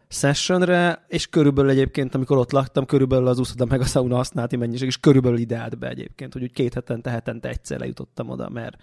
sessionre, 0.07 1.05
és 1.07 1.27
körülbelül 1.27 1.71
egyébként, 1.71 2.15
amikor 2.15 2.37
ott 2.37 2.51
laktam, 2.51 2.85
körülbelül 2.85 3.27
az 3.27 3.39
úszoda 3.39 3.65
meg 3.65 3.79
a 3.79 3.85
sauna 3.85 4.15
használati 4.15 4.55
mennyiség, 4.55 4.87
és 4.87 4.97
körülbelül 4.97 5.37
ide 5.37 5.57
állt 5.57 5.77
be 5.77 5.89
egyébként, 5.89 6.33
hogy 6.33 6.41
úgy 6.41 6.51
két 6.51 6.73
hetente, 6.73 7.09
hetente 7.09 7.49
egyszer 7.49 7.79
lejutottam 7.79 8.29
oda, 8.29 8.49
mert 8.49 8.81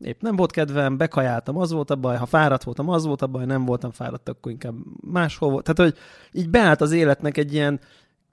épp 0.00 0.20
nem 0.20 0.36
volt 0.36 0.52
kedvem, 0.52 0.96
bekajáltam, 0.96 1.56
az 1.56 1.70
volt 1.72 1.90
a 1.90 1.96
baj, 1.96 2.16
ha 2.16 2.26
fáradt 2.26 2.62
voltam, 2.62 2.88
az 2.88 3.04
volt 3.04 3.22
a 3.22 3.26
baj, 3.26 3.44
nem 3.44 3.64
voltam 3.64 3.90
fáradt, 3.90 4.28
akkor 4.28 4.52
inkább 4.52 4.74
máshol 5.00 5.50
volt. 5.50 5.64
Tehát, 5.64 5.92
hogy 5.92 6.00
így 6.40 6.50
beállt 6.50 6.80
az 6.80 6.92
életnek 6.92 7.36
egy 7.36 7.52
ilyen 7.52 7.80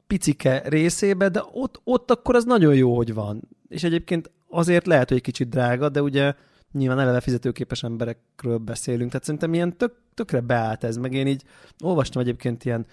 picike 0.07 0.61
részébe, 0.65 1.29
de 1.29 1.43
ott, 1.53 1.81
ott 1.83 2.11
akkor 2.11 2.35
az 2.35 2.43
nagyon 2.43 2.75
jó, 2.75 2.95
hogy 2.95 3.13
van. 3.13 3.47
És 3.67 3.83
egyébként 3.83 4.31
azért 4.49 4.85
lehet, 4.85 5.07
hogy 5.07 5.17
egy 5.17 5.23
kicsit 5.23 5.49
drága, 5.49 5.89
de 5.89 6.01
ugye 6.01 6.33
nyilván 6.71 6.99
eleve 6.99 7.19
fizetőképes 7.19 7.83
emberekről 7.83 8.57
beszélünk, 8.57 9.09
tehát 9.11 9.25
szerintem 9.25 9.53
ilyen 9.53 9.77
tök, 9.77 9.93
tökre 10.13 10.39
beállt 10.39 10.83
ez, 10.83 10.97
meg 10.97 11.13
én 11.13 11.27
így 11.27 11.43
olvastam 11.83 12.21
egyébként 12.21 12.65
ilyen 12.65 12.85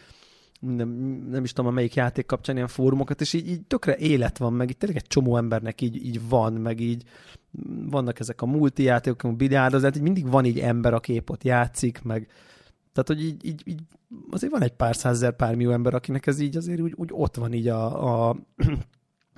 nem, 0.61 0.89
nem 1.31 1.45
is 1.45 1.53
tudom, 1.53 1.71
a 1.71 1.75
melyik 1.75 1.95
játék 1.95 2.27
kapcsán 2.27 2.57
ilyen 2.57 2.69
fórumokat, 2.69 3.21
és 3.21 3.33
így, 3.33 3.49
így 3.49 3.63
tökre 3.63 3.97
élet 3.97 4.39
van, 4.39 4.53
meg 4.53 4.71
itt 4.71 4.79
tényleg 4.79 4.99
egy 4.99 5.07
csomó 5.07 5.37
embernek 5.37 5.81
így, 5.81 6.07
így 6.07 6.29
van, 6.29 6.53
meg 6.53 6.81
így 6.81 7.03
vannak 7.87 8.21
ezek 8.21 8.43
a 8.43 8.47
multi 8.47 8.83
játékok, 8.83 9.23
a 9.23 9.33
biliárdozás, 9.33 9.97
így 9.97 10.03
mindig 10.03 10.29
van 10.31 10.45
így 10.45 10.59
ember, 10.59 10.95
aki 10.95 11.13
épp 11.13 11.31
ott 11.31 11.45
játszik, 11.45 12.03
meg 12.03 12.29
tehát, 12.93 13.09
hogy 13.09 13.25
így, 13.25 13.47
így, 13.47 13.63
így 13.65 13.81
azért 14.31 14.53
van 14.53 14.63
egy 14.63 14.73
pár 14.73 14.97
százezer, 14.97 15.37
pár 15.37 15.55
millió 15.55 15.71
ember, 15.71 15.95
akinek 15.95 16.27
ez 16.27 16.41
így 16.41 16.57
azért 16.57 16.81
úgy, 16.81 16.93
úgy 16.97 17.09
ott 17.13 17.37
van 17.37 17.53
így 17.53 17.69
a, 17.69 18.29
a, 18.29 18.37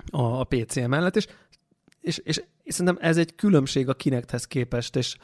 a 0.11 0.43
PC 0.43 0.75
mellett, 0.75 1.15
és 1.15 1.27
és, 2.07 2.17
és, 2.23 2.41
és 2.63 2.73
szerintem 2.73 2.97
ez 3.01 3.17
egy 3.17 3.35
különbség 3.35 3.89
a 3.89 3.93
Kinecthez 3.93 4.45
képest, 4.45 4.95
és, 4.95 5.15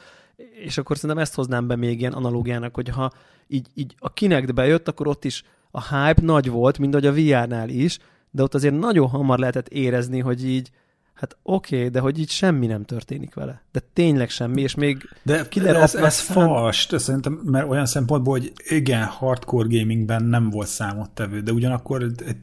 és 0.64 0.78
akkor 0.78 0.96
szerintem 0.96 1.18
ezt 1.24 1.34
hoznám 1.34 1.66
be 1.66 1.76
még 1.76 2.00
ilyen 2.00 2.12
analógiának, 2.12 2.74
hogy 2.74 2.88
ha 2.88 3.12
így, 3.46 3.68
így 3.74 3.94
a 3.98 4.12
Kinect 4.12 4.54
bejött, 4.54 4.88
akkor 4.88 5.06
ott 5.06 5.24
is 5.24 5.44
a 5.70 5.96
hype 5.96 6.22
nagy 6.22 6.50
volt, 6.50 6.78
mint 6.78 6.94
ahogy 6.94 7.06
a 7.06 7.12
VR-nál 7.12 7.68
is, 7.68 7.98
de 8.30 8.42
ott 8.42 8.54
azért 8.54 8.78
nagyon 8.78 9.08
hamar 9.08 9.38
lehetett 9.38 9.68
érezni, 9.68 10.20
hogy 10.20 10.48
így, 10.48 10.70
hát 11.14 11.36
oké, 11.42 11.76
okay, 11.76 11.88
de 11.88 12.00
hogy 12.00 12.18
így 12.18 12.30
semmi 12.30 12.66
nem 12.66 12.84
történik 12.84 13.34
vele. 13.34 13.62
De 13.72 13.80
tényleg 13.92 14.30
semmi, 14.30 14.62
és 14.62 14.74
még 14.74 15.08
De 15.22 15.48
killer 15.48 15.76
ez, 15.76 15.94
ez 15.94 16.20
fast, 16.20 16.98
szerintem, 16.98 17.40
mert 17.44 17.68
olyan 17.68 17.86
szempontból, 17.86 18.38
hogy 18.38 18.52
igen, 18.68 19.04
hardcore 19.04 19.78
gamingben 19.78 20.24
nem 20.24 20.50
volt 20.50 20.68
számottevő, 20.68 21.40
de 21.40 21.52
ugyanakkor 21.52 22.02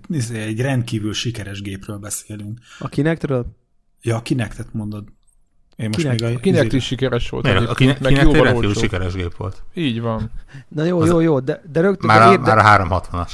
egy, 0.09 0.33
egy 0.33 0.61
rendkívül 0.61 1.13
sikeres 1.13 1.61
gépről 1.61 1.97
beszélünk. 1.97 2.59
A 2.79 2.87
Kinectről? 2.87 3.59
Ja, 4.01 4.21
kinek 4.21 4.55
tett 4.55 4.73
mondod? 4.73 5.03
Én 5.75 5.87
most 5.87 5.99
kinek, 5.99 6.21
még 6.21 6.35
a, 6.35 6.39
kinek 6.39 6.73
is 6.73 6.85
sikeres 6.85 7.29
volt. 7.29 7.43
Mert 7.43 7.69
a 7.69 7.73
kinek, 7.73 7.99
meg 7.99 8.13
kinek 8.13 8.35
jóval 8.35 8.73
sikeres 8.73 9.13
gép 9.13 9.35
volt. 9.35 9.63
Így 9.73 10.01
van. 10.01 10.31
Na 10.67 10.83
jó, 10.83 11.05
jó, 11.05 11.19
jó, 11.19 11.39
de, 11.39 11.61
de 11.71 11.81
rögtön... 11.81 12.07
Már 12.07 12.21
a, 12.21 12.31
érde... 12.31 12.55
már 12.55 12.81
a 12.81 12.99
360-as. 13.01 13.31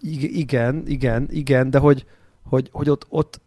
Igen, 0.00 0.82
igen, 0.86 1.28
igen, 1.30 1.70
de 1.70 1.78
hogy, 1.78 2.04
hogy, 2.42 2.68
hogy 2.72 2.90
ott, 2.90 3.06
ott 3.08 3.40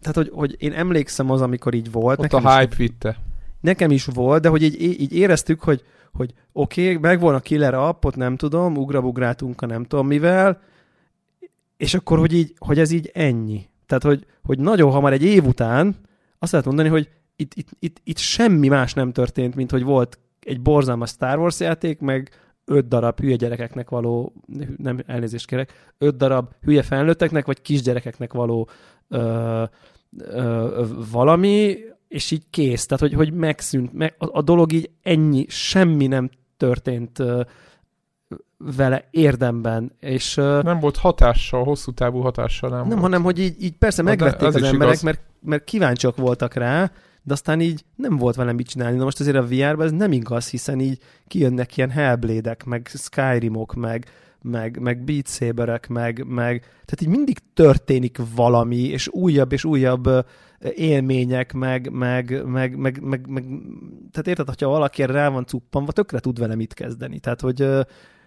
tehát, 0.00 0.16
hogy, 0.16 0.30
hogy 0.32 0.56
én 0.58 0.72
emlékszem 0.72 1.30
az, 1.30 1.40
amikor 1.40 1.74
így 1.74 1.90
volt. 1.90 2.18
Ott 2.18 2.30
nekem 2.30 2.46
a 2.46 2.58
hype 2.58 2.76
vitte. 2.76 3.16
Nekem 3.60 3.90
is 3.90 4.04
volt, 4.04 4.42
de 4.42 4.48
hogy 4.48 4.62
így, 4.62 5.00
így 5.00 5.12
éreztük, 5.12 5.60
hogy, 5.62 5.84
hogy 6.12 6.34
oké, 6.52 6.82
okay, 6.82 6.96
megvan 6.96 7.34
a 7.34 7.40
killer 7.40 7.74
appot, 7.74 8.16
nem 8.16 8.36
tudom, 8.36 8.76
ugrabugráltunk 8.76 9.62
a 9.62 9.66
nem 9.66 9.84
tudom 9.84 10.06
mivel, 10.06 10.60
és 11.76 11.94
akkor, 11.94 12.18
hogy, 12.18 12.32
így, 12.32 12.54
hogy 12.58 12.78
ez 12.78 12.90
így 12.90 13.10
ennyi. 13.14 13.68
Tehát, 13.86 14.02
hogy, 14.02 14.26
hogy 14.42 14.58
nagyon 14.58 14.90
hamar 14.90 15.12
egy 15.12 15.22
év 15.22 15.46
után 15.46 15.96
azt 16.38 16.52
lehet 16.52 16.66
mondani, 16.66 16.88
hogy 16.88 17.08
itt, 17.36 17.54
itt, 17.54 17.68
itt, 17.78 18.00
itt 18.04 18.18
semmi 18.18 18.68
más 18.68 18.94
nem 18.94 19.12
történt, 19.12 19.54
mint 19.54 19.70
hogy 19.70 19.82
volt 19.82 20.18
egy 20.40 20.60
borzalmas 20.60 21.10
Star 21.10 21.38
Wars 21.38 21.60
játék, 21.60 22.00
meg 22.00 22.30
öt 22.64 22.88
darab 22.88 23.20
hülye 23.20 23.36
gyerekeknek 23.36 23.90
való, 23.90 24.32
nem 24.76 24.98
elnézést 25.06 25.46
kérek, 25.46 25.92
öt 25.98 26.16
darab 26.16 26.52
hülye 26.62 26.82
felnőtteknek, 26.82 27.46
vagy 27.46 27.62
kisgyerekeknek 27.62 28.32
való 28.32 28.68
ö, 29.08 29.62
ö, 30.18 30.84
valami, 31.10 31.76
és 32.08 32.30
így 32.30 32.42
kész. 32.50 32.86
Tehát, 32.86 33.02
hogy, 33.02 33.12
hogy 33.14 33.32
megszűnt. 33.32 33.92
Meg, 33.92 34.14
a, 34.18 34.38
a 34.38 34.42
dolog 34.42 34.72
így 34.72 34.90
ennyi, 35.02 35.44
semmi 35.48 36.06
nem 36.06 36.30
történt 36.56 37.18
ö, 37.18 37.42
vele 38.58 39.08
érdemben. 39.10 39.92
És, 40.00 40.34
nem 40.34 40.78
volt 40.80 40.96
hatással, 40.96 41.64
hosszú 41.64 41.92
távú 41.92 42.20
hatással 42.20 42.70
nem 42.70 42.78
Nem, 42.78 42.88
volt. 42.88 43.00
hanem, 43.00 43.22
hogy 43.22 43.38
így, 43.38 43.62
így 43.62 43.76
persze 43.76 44.02
megvették 44.02 44.48
az, 44.48 44.62
emberek, 44.62 45.02
mert, 45.02 45.20
mert 45.40 45.64
kíváncsiak 45.64 46.16
voltak 46.16 46.54
rá, 46.54 46.90
de 47.22 47.32
aztán 47.32 47.60
így 47.60 47.84
nem 47.96 48.16
volt 48.16 48.34
vele 48.34 48.52
mit 48.52 48.68
csinálni. 48.68 48.96
Na 48.96 49.04
most 49.04 49.20
azért 49.20 49.36
a 49.36 49.46
VR-ban 49.46 49.86
ez 49.86 49.92
nem 49.92 50.12
igaz, 50.12 50.48
hiszen 50.48 50.80
így 50.80 50.98
kijönnek 51.26 51.76
ilyen 51.76 51.90
Hellblade-ek, 51.90 52.64
meg 52.64 52.90
Skyrimok, 52.94 53.74
meg, 53.74 54.06
meg, 54.42 54.78
meg 54.80 55.04
Beat 55.04 55.28
Saberek, 55.28 55.88
meg, 55.88 56.24
meg, 56.26 56.60
tehát 56.60 57.00
így 57.00 57.08
mindig 57.08 57.38
történik 57.54 58.18
valami, 58.34 58.76
és 58.76 59.08
újabb 59.08 59.52
és 59.52 59.64
újabb 59.64 60.08
élmények, 60.74 61.52
meg, 61.52 61.90
meg, 61.90 62.44
meg, 62.44 62.76
meg, 62.76 63.02
meg, 63.02 63.26
meg 63.28 63.44
tehát 64.10 64.26
érted, 64.26 64.48
hogyha 64.48 64.68
valaki 64.68 65.06
rá 65.06 65.28
van 65.28 65.46
cuppanva, 65.46 65.92
tökre 65.92 66.18
tud 66.18 66.38
vele 66.38 66.54
mit 66.54 66.74
kezdeni. 66.74 67.18
Tehát, 67.18 67.40
hogy 67.40 67.66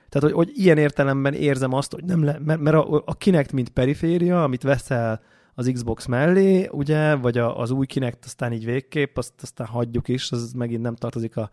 tehát, 0.10 0.30
hogy, 0.30 0.32
hogy 0.32 0.51
ilyen 0.53 0.78
értelemben 0.78 1.34
érzem 1.34 1.74
azt, 1.74 1.93
hogy 1.93 2.03
nem 2.03 2.24
le, 2.24 2.39
mert, 2.43 2.60
mert 2.60 2.76
a, 2.76 3.03
a 3.05 3.16
Kinect, 3.16 3.51
mint 3.51 3.70
periféria, 3.70 4.43
amit 4.43 4.64
veszel 4.64 5.22
az 5.53 5.70
Xbox 5.74 6.05
mellé, 6.05 6.68
ugye, 6.72 7.16
vagy 7.16 7.38
a, 7.38 7.60
az 7.60 7.72
új 7.72 7.86
Kinect 7.86 8.26
aztán 8.26 8.53
így 8.53 8.66
végképp, 8.66 9.18
azt 9.18 9.34
aztán 9.41 9.68
hagyjuk 9.68 10.08
is, 10.08 10.32
az 10.32 10.51
megint 10.51 10.82
nem 10.82 10.95
tartozik 10.95 11.38
a 11.38 11.49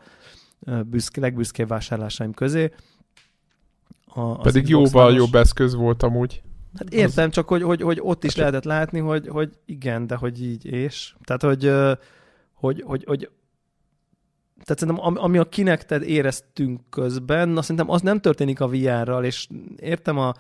büszke, 0.87 1.21
legbüszkébb 1.21 1.69
vásárlásaim 1.69 2.33
közé. 2.33 2.73
A, 4.07 4.37
Pedig 4.37 4.69
jóval 4.69 5.15
jobb 5.15 5.35
eszköz 5.35 5.75
volt 5.75 6.03
amúgy. 6.03 6.43
Hát 6.79 6.93
értem, 6.93 7.29
az... 7.29 7.35
csak 7.35 7.49
hogy, 7.49 7.63
hogy, 7.63 7.83
hogy 7.83 7.99
ott 8.03 8.25
is 8.25 8.31
hát 8.31 8.39
lehetett 8.39 8.65
látni, 8.65 8.99
hogy, 8.99 9.29
hogy 9.29 9.51
igen, 9.65 10.07
de 10.07 10.15
hogy 10.15 10.43
így 10.43 10.67
és. 10.67 11.15
Tehát, 11.25 11.43
hogy, 11.43 11.73
hogy, 12.53 12.83
hogy, 12.87 13.05
hogy 13.07 13.31
tehát 14.63 14.79
szerintem 14.79 15.17
ami 15.25 15.39
a 15.39 15.49
kinekted 15.49 16.03
éreztünk 16.03 16.81
közben, 16.91 17.57
azt 17.57 17.63
szerintem 17.67 17.91
az 17.91 18.01
nem 18.01 18.21
történik 18.21 18.61
a 18.61 18.69
VR-ral, 18.69 19.25
és 19.25 19.49
értem 19.77 20.19
a, 20.19 20.35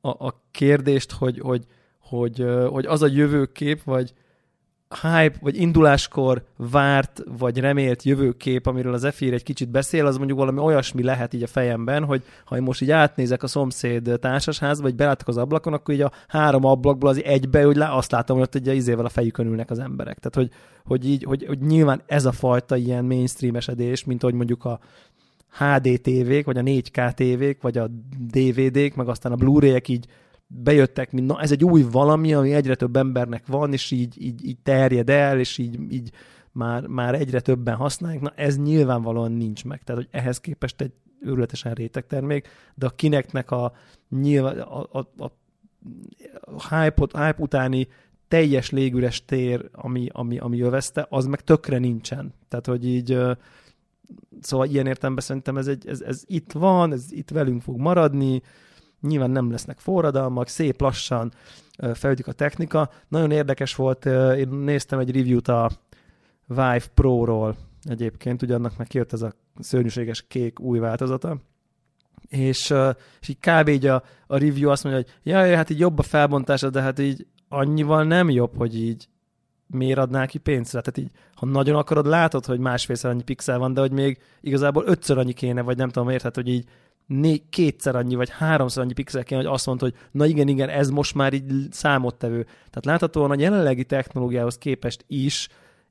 a, 0.00 0.08
a 0.08 0.42
kérdést, 0.50 1.12
hogy, 1.12 1.38
hogy, 1.38 1.64
hogy, 1.98 2.44
hogy 2.68 2.86
az 2.86 3.02
a 3.02 3.06
jövőkép, 3.06 3.82
vagy 3.82 4.12
hype, 4.94 5.38
vagy 5.40 5.56
induláskor 5.56 6.44
várt, 6.56 7.22
vagy 7.38 7.58
remélt 7.58 8.02
jövőkép, 8.02 8.66
amiről 8.66 8.94
az 8.94 9.04
Efir 9.04 9.32
egy 9.32 9.42
kicsit 9.42 9.68
beszél, 9.68 10.06
az 10.06 10.16
mondjuk 10.16 10.38
valami 10.38 10.58
olyasmi 10.58 11.02
lehet 11.02 11.34
így 11.34 11.42
a 11.42 11.46
fejemben, 11.46 12.04
hogy 12.04 12.22
ha 12.44 12.56
én 12.56 12.62
most 12.62 12.82
így 12.82 12.90
átnézek 12.90 13.42
a 13.42 13.46
szomszéd 13.46 14.10
társasházba, 14.20 14.82
vagy 14.82 14.94
belátok 14.94 15.28
az 15.28 15.36
ablakon, 15.36 15.72
akkor 15.72 15.94
így 15.94 16.00
a 16.00 16.12
három 16.28 16.64
ablakból 16.64 17.08
az 17.08 17.22
egybe, 17.24 17.64
hogy 17.64 17.78
azt 17.78 18.12
látom, 18.12 18.36
hogy 18.36 18.46
ott 18.46 18.54
egy 18.54 18.76
izével 18.76 19.04
a 19.04 19.08
fejükön 19.08 19.46
ülnek 19.46 19.70
az 19.70 19.78
emberek. 19.78 20.18
Tehát, 20.18 20.34
hogy, 20.34 20.58
hogy, 20.84 21.08
így, 21.08 21.24
hogy, 21.24 21.44
hogy 21.46 21.60
nyilván 21.60 22.02
ez 22.06 22.24
a 22.24 22.32
fajta 22.32 22.76
ilyen 22.76 23.04
mainstreamesedés, 23.04 24.04
mint 24.04 24.22
hogy 24.22 24.34
mondjuk 24.34 24.64
a 24.64 24.80
HD 25.58 26.00
tévék, 26.00 26.44
vagy 26.44 26.58
a 26.58 26.62
4K 26.62 27.12
tévék, 27.12 27.62
vagy 27.62 27.78
a 27.78 27.90
DVD-k, 28.32 28.94
meg 28.94 29.08
aztán 29.08 29.32
a 29.32 29.36
Blu-ray-ek 29.36 29.88
így 29.88 30.06
bejöttek, 30.54 31.12
mint 31.12 31.26
na 31.26 31.40
ez 31.40 31.52
egy 31.52 31.64
új 31.64 31.82
valami, 31.90 32.34
ami 32.34 32.52
egyre 32.52 32.74
több 32.74 32.96
embernek 32.96 33.46
van, 33.46 33.72
és 33.72 33.90
így, 33.90 34.22
így, 34.22 34.44
így 34.44 34.58
terjed 34.62 35.10
el, 35.10 35.38
és 35.38 35.58
így, 35.58 35.92
így 35.92 36.10
már, 36.52 36.86
már 36.86 37.14
egyre 37.14 37.40
többen 37.40 37.76
használják, 37.76 38.20
na 38.20 38.32
ez 38.36 38.58
nyilvánvalóan 38.58 39.32
nincs 39.32 39.64
meg. 39.64 39.82
Tehát, 39.82 40.02
hogy 40.02 40.10
ehhez 40.20 40.40
képest 40.40 40.80
egy 40.80 40.92
őrületesen 41.20 41.74
réteg 41.74 42.06
termék, 42.06 42.48
de 42.74 42.86
a 42.86 42.90
kineknek 42.90 43.50
a, 43.50 43.72
nyilván, 44.08 44.58
a, 44.58 44.88
a, 44.92 45.08
a, 45.18 45.32
a 46.40 46.76
hype, 46.76 47.06
hype 47.12 47.36
utáni 47.38 47.88
teljes 48.28 48.70
légüres 48.70 49.24
tér, 49.24 49.68
ami, 49.72 50.08
ami, 50.12 50.38
ami 50.38 50.60
övezte, 50.60 51.06
az 51.10 51.26
meg 51.26 51.40
tökre 51.40 51.78
nincsen. 51.78 52.34
Tehát, 52.48 52.66
hogy 52.66 52.86
így 52.86 53.18
szóval 54.40 54.66
ilyen 54.66 54.86
értelemben 54.86 55.24
szerintem 55.24 55.56
ez, 55.56 55.66
egy, 55.66 55.86
ez, 55.86 56.00
ez 56.00 56.22
itt 56.26 56.52
van, 56.52 56.92
ez 56.92 57.12
itt 57.12 57.30
velünk 57.30 57.62
fog 57.62 57.78
maradni, 57.78 58.42
Nyilván 59.02 59.30
nem 59.30 59.50
lesznek 59.50 59.78
forradalmak, 59.78 60.48
szép 60.48 60.80
lassan 60.80 61.32
fejlődik 61.94 62.26
a 62.26 62.32
technika. 62.32 62.90
Nagyon 63.08 63.30
érdekes 63.30 63.74
volt, 63.74 64.06
én 64.36 64.48
néztem 64.48 64.98
egy 64.98 65.16
review-t 65.16 65.48
a 65.48 65.70
Vive 66.46 66.82
Pro-ról 66.94 67.56
egyébként, 67.84 68.42
ugye 68.42 68.54
annak 68.54 68.76
meg 68.76 68.86
kijött 68.86 69.12
ez 69.12 69.22
a 69.22 69.32
szörnyűséges 69.60 70.24
kék 70.28 70.60
új 70.60 70.78
változata, 70.78 71.36
és, 72.28 72.74
és 73.20 73.28
így 73.28 73.38
kb. 73.40 73.68
így 73.68 73.86
a, 73.86 74.02
a 74.26 74.38
review 74.38 74.70
azt 74.70 74.84
mondja, 74.84 75.02
hogy 75.02 75.32
jaj, 75.32 75.54
hát 75.54 75.70
így 75.70 75.78
jobb 75.78 75.98
a 75.98 76.02
felbontása, 76.02 76.70
de 76.70 76.80
hát 76.80 76.98
így 76.98 77.26
annyival 77.48 78.04
nem 78.04 78.30
jobb, 78.30 78.56
hogy 78.56 78.80
így 78.80 79.08
miért 79.66 79.98
adnál 79.98 80.26
ki 80.26 80.38
pénzt? 80.38 80.70
Tehát 80.70 80.98
így, 80.98 81.10
ha 81.34 81.46
nagyon 81.46 81.76
akarod, 81.76 82.06
látod, 82.06 82.44
hogy 82.44 82.58
másfélszer 82.58 83.10
annyi 83.10 83.22
pixel 83.22 83.58
van, 83.58 83.74
de 83.74 83.80
hogy 83.80 83.92
még 83.92 84.18
igazából 84.40 84.84
ötször 84.86 85.18
annyi 85.18 85.32
kéne, 85.32 85.62
vagy 85.62 85.76
nem 85.76 85.88
tudom, 85.88 86.08
érted, 86.08 86.34
hogy 86.34 86.48
így 86.48 86.64
né, 87.20 87.36
kétszer 87.50 87.96
annyi, 87.96 88.14
vagy 88.14 88.30
háromszor 88.30 88.82
annyi 88.82 88.92
pixel 88.92 89.24
kéne, 89.24 89.40
hogy 89.42 89.52
azt 89.52 89.66
mondta, 89.66 89.84
hogy 89.84 89.94
na 90.10 90.26
igen, 90.26 90.48
igen, 90.48 90.68
ez 90.68 90.90
most 90.90 91.14
már 91.14 91.32
így 91.32 91.52
számottevő. 91.70 92.42
Tehát 92.42 92.84
láthatóan 92.84 93.30
a 93.30 93.36
jelenlegi 93.38 93.84
technológiához 93.84 94.58
képest 94.58 95.04
is 95.06 95.48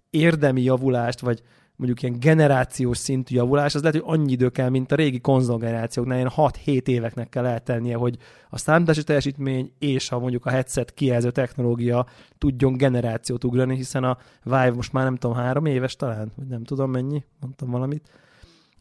érdemi 0.09 0.61
javulást, 0.61 1.19
vagy 1.19 1.41
mondjuk 1.75 2.01
ilyen 2.01 2.19
generációs 2.19 2.97
szintű 2.97 3.35
javulás, 3.35 3.75
az 3.75 3.81
lehet, 3.81 4.01
hogy 4.01 4.19
annyi 4.19 4.31
idő 4.31 4.49
kell, 4.49 4.69
mint 4.69 4.91
a 4.91 4.95
régi 4.95 5.19
konzolgenerációknál, 5.19 6.17
ilyen 6.17 6.31
6-7 6.35 6.87
éveknek 6.87 7.29
kell 7.29 7.45
eltennie, 7.45 7.95
hogy 7.95 8.17
a 8.49 8.57
számítási 8.57 9.03
teljesítmény 9.03 9.71
és 9.79 10.11
a 10.11 10.19
mondjuk 10.19 10.45
a 10.45 10.49
headset 10.49 10.93
kijelző 10.93 11.31
technológia 11.31 12.05
tudjon 12.37 12.77
generációt 12.77 13.43
ugrani, 13.43 13.75
hiszen 13.75 14.03
a 14.03 14.17
Vive 14.43 14.71
most 14.71 14.93
már 14.93 15.03
nem 15.03 15.15
tudom, 15.15 15.35
három 15.35 15.65
éves 15.65 15.95
talán, 15.95 16.31
vagy 16.35 16.47
nem 16.47 16.63
tudom 16.63 16.91
mennyi, 16.91 17.23
mondtam 17.39 17.69
valamit 17.69 18.09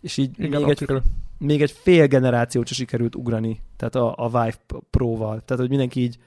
és 0.00 0.16
így 0.16 0.30
Igen, 0.38 0.62
még, 0.62 0.70
egy, 0.70 1.02
még 1.40 1.62
egy 1.62 1.70
fél 1.70 2.06
generációt 2.06 2.66
sem 2.66 2.76
sikerült 2.76 3.14
ugrani, 3.14 3.60
tehát 3.76 3.94
a, 3.94 4.14
a 4.16 4.26
Vive 4.26 4.82
Pro-val. 4.90 5.40
Tehát, 5.40 5.62
hogy 5.62 5.68
mindenki 5.68 6.00
így, 6.00 6.18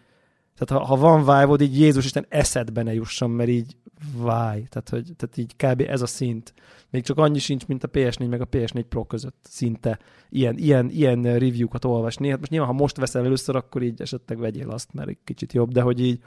tehát 0.58 0.84
ha, 0.84 0.88
ha 0.88 1.02
van 1.02 1.20
Vive-od, 1.20 1.62
így 1.62 1.80
Jézus 1.80 2.06
Isten 2.06 2.26
eszedbe 2.30 2.84
ne 2.84 2.94
jusson, 2.94 3.30
mert 3.30 3.50
így 3.50 3.76
váj, 4.18 4.64
tehát, 4.70 4.90
hogy, 4.90 5.12
tehát 5.18 5.38
így 5.38 5.56
kb. 5.56 5.90
ez 5.90 6.02
a 6.02 6.06
szint. 6.06 6.54
Még 6.90 7.04
csak 7.04 7.18
annyi 7.18 7.40
sincs, 7.40 7.68
mint 7.68 7.84
a 7.84 7.90
PS4 7.90 8.30
meg 8.30 8.42
a 8.42 8.48
PS4 8.48 8.84
Pro 8.90 9.04
között 9.04 9.46
szinte 9.50 10.00
ilyen, 10.30 10.58
ilyen, 10.58 10.90
ilyen 10.90 11.22
review-kat 11.22 11.86
olvasni. 11.86 12.30
Hát 12.30 12.40
most 12.40 12.52
nyilván, 12.52 12.70
ha 12.70 12.76
most 12.76 12.98
veszel 12.98 13.26
először, 13.26 13.56
akkor 13.56 13.82
így 13.82 14.02
esetleg 14.02 14.40
vegyél 14.40 14.70
azt, 14.70 14.94
mert 14.94 15.10
egy 15.10 15.18
kicsit 15.24 15.54
jobb, 15.54 15.72
de 15.72 15.82
hogy 15.82 16.02
így 16.02 16.20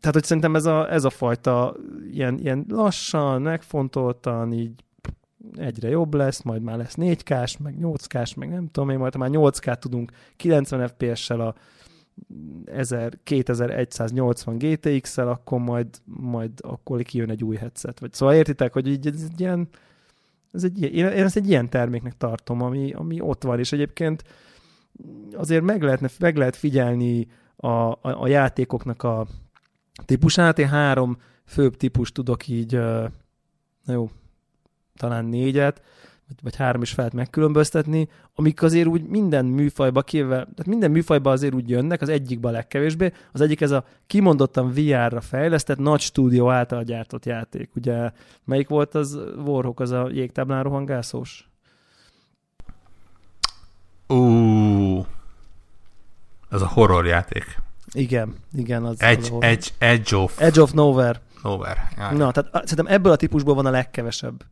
tehát, 0.00 0.14
hogy 0.14 0.24
szerintem 0.24 0.54
ez 0.54 0.66
a, 0.66 0.92
ez 0.92 1.04
a 1.04 1.10
fajta 1.10 1.76
ilyen, 2.12 2.38
ilyen 2.38 2.64
lassan, 2.68 3.42
megfontoltan, 3.42 4.52
így 4.52 4.84
egyre 5.54 5.88
jobb 5.88 6.14
lesz, 6.14 6.42
majd 6.42 6.62
már 6.62 6.76
lesz 6.76 6.94
4K-s, 6.96 7.56
meg 7.56 7.76
8K-s, 7.80 8.34
meg 8.34 8.48
nem 8.48 8.68
tudom 8.70 8.90
én, 8.90 8.98
majd 8.98 9.16
már 9.16 9.30
8K 9.32 9.78
tudunk 9.78 10.12
90 10.36 10.88
FPS-sel 10.88 11.40
a 11.40 11.54
2180 13.22 14.58
GTX-szel, 14.58 15.28
akkor 15.28 15.60
majd, 15.60 15.88
majd 16.04 16.50
akkor 16.60 17.02
kijön 17.02 17.30
egy 17.30 17.44
új 17.44 17.56
headset. 17.56 18.00
Vagy, 18.00 18.12
szóval 18.12 18.34
értitek, 18.34 18.72
hogy 18.72 18.88
így 18.88 19.06
ez 19.06 19.22
egy 19.30 19.40
ilyen, 19.40 19.68
ez 20.52 20.64
egy, 20.64 20.82
én 20.82 21.06
ezt 21.06 21.36
egy 21.36 21.48
ilyen 21.48 21.68
terméknek 21.68 22.16
tartom, 22.16 22.62
ami, 22.62 22.92
ami 22.92 23.20
ott 23.20 23.42
van, 23.42 23.58
és 23.58 23.72
egyébként 23.72 24.24
azért 25.32 25.62
meg, 25.62 25.82
lehetne, 25.82 26.08
meg 26.18 26.36
lehet 26.36 26.56
figyelni 26.56 27.26
a, 27.56 27.68
a, 27.68 27.98
a 28.00 28.26
játékoknak 28.26 29.02
a 29.02 29.26
típusát. 30.04 30.58
Én 30.58 30.68
három 30.68 31.16
főbb 31.44 31.76
típus 31.76 32.12
tudok 32.12 32.48
így, 32.48 32.72
na 33.84 33.92
jó, 33.92 34.10
talán 34.96 35.24
négyet, 35.24 35.82
vagy, 36.42 36.56
három 36.56 36.82
is 36.82 36.90
felett 36.90 37.12
megkülönböztetni, 37.12 38.08
amik 38.34 38.62
azért 38.62 38.86
úgy 38.86 39.02
minden 39.02 39.44
műfajba 39.44 40.02
kivel, 40.02 40.42
tehát 40.42 40.66
minden 40.66 40.90
műfajba 40.90 41.30
azért 41.30 41.54
úgy 41.54 41.68
jönnek, 41.68 42.00
az 42.00 42.08
egyikben 42.08 42.52
a 42.52 42.54
legkevésbé, 42.54 43.12
az 43.32 43.40
egyik 43.40 43.60
ez 43.60 43.70
a 43.70 43.84
kimondottan 44.06 44.72
VR-ra 44.72 45.20
fejlesztett, 45.20 45.78
nagy 45.78 46.00
stúdió 46.00 46.50
által 46.50 46.82
gyártott 46.82 47.24
játék. 47.24 47.70
Ugye 47.74 48.10
melyik 48.44 48.68
volt 48.68 48.94
az 48.94 49.18
Warhawk, 49.44 49.80
az 49.80 49.90
a 49.90 50.08
jégtáblán 50.12 50.62
rohangászós? 50.62 51.48
Ú, 54.06 55.06
ez 56.50 56.62
a 56.62 56.68
horror 56.68 57.06
játék. 57.06 57.62
Igen, 57.92 58.34
igen. 58.52 58.84
Az 58.84 59.00
edge, 59.00 59.28
edge, 59.40 59.66
edge 59.78 60.16
of... 60.16 60.40
Edge 60.40 60.62
of 60.62 60.72
Nowhere. 60.72 61.20
Nowhere. 61.42 61.88
Jaj. 61.96 62.16
Na, 62.16 62.30
tehát 62.30 62.50
szerintem 62.52 62.94
ebből 62.94 63.12
a 63.12 63.16
típusból 63.16 63.54
van 63.54 63.66
a 63.66 63.70
legkevesebb. 63.70 64.44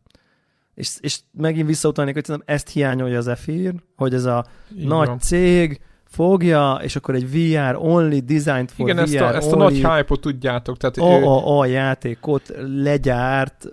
És, 0.75 0.97
és 0.99 1.19
megint 1.31 1.67
visszautalnék, 1.67 2.13
hogy 2.13 2.25
szerintem 2.25 2.55
ezt 2.55 2.69
hiányolja 2.69 3.17
az 3.17 3.27
Efir, 3.27 3.73
hogy 3.95 4.13
ez 4.13 4.25
a 4.25 4.45
Így 4.77 4.87
nagy 4.87 5.19
cég, 5.19 5.81
fogja, 6.15 6.79
és 6.81 6.95
akkor 6.95 7.15
egy 7.15 7.31
VR 7.31 7.75
only 7.75 8.19
designed 8.19 8.69
for 8.69 8.89
Igen, 8.89 9.05
VR 9.05 9.13
ezt 9.13 9.21
a, 9.21 9.35
ezt 9.35 9.51
a 9.51 9.55
nagy 9.55 9.73
hype-ot 9.73 10.21
tudjátok. 10.21 10.77
Tehát 10.77 10.97
a, 10.97 11.19
ő... 11.19 11.23
a, 11.23 11.59
a 11.59 11.65
játékot 11.65 12.53
legyárt 12.75 13.65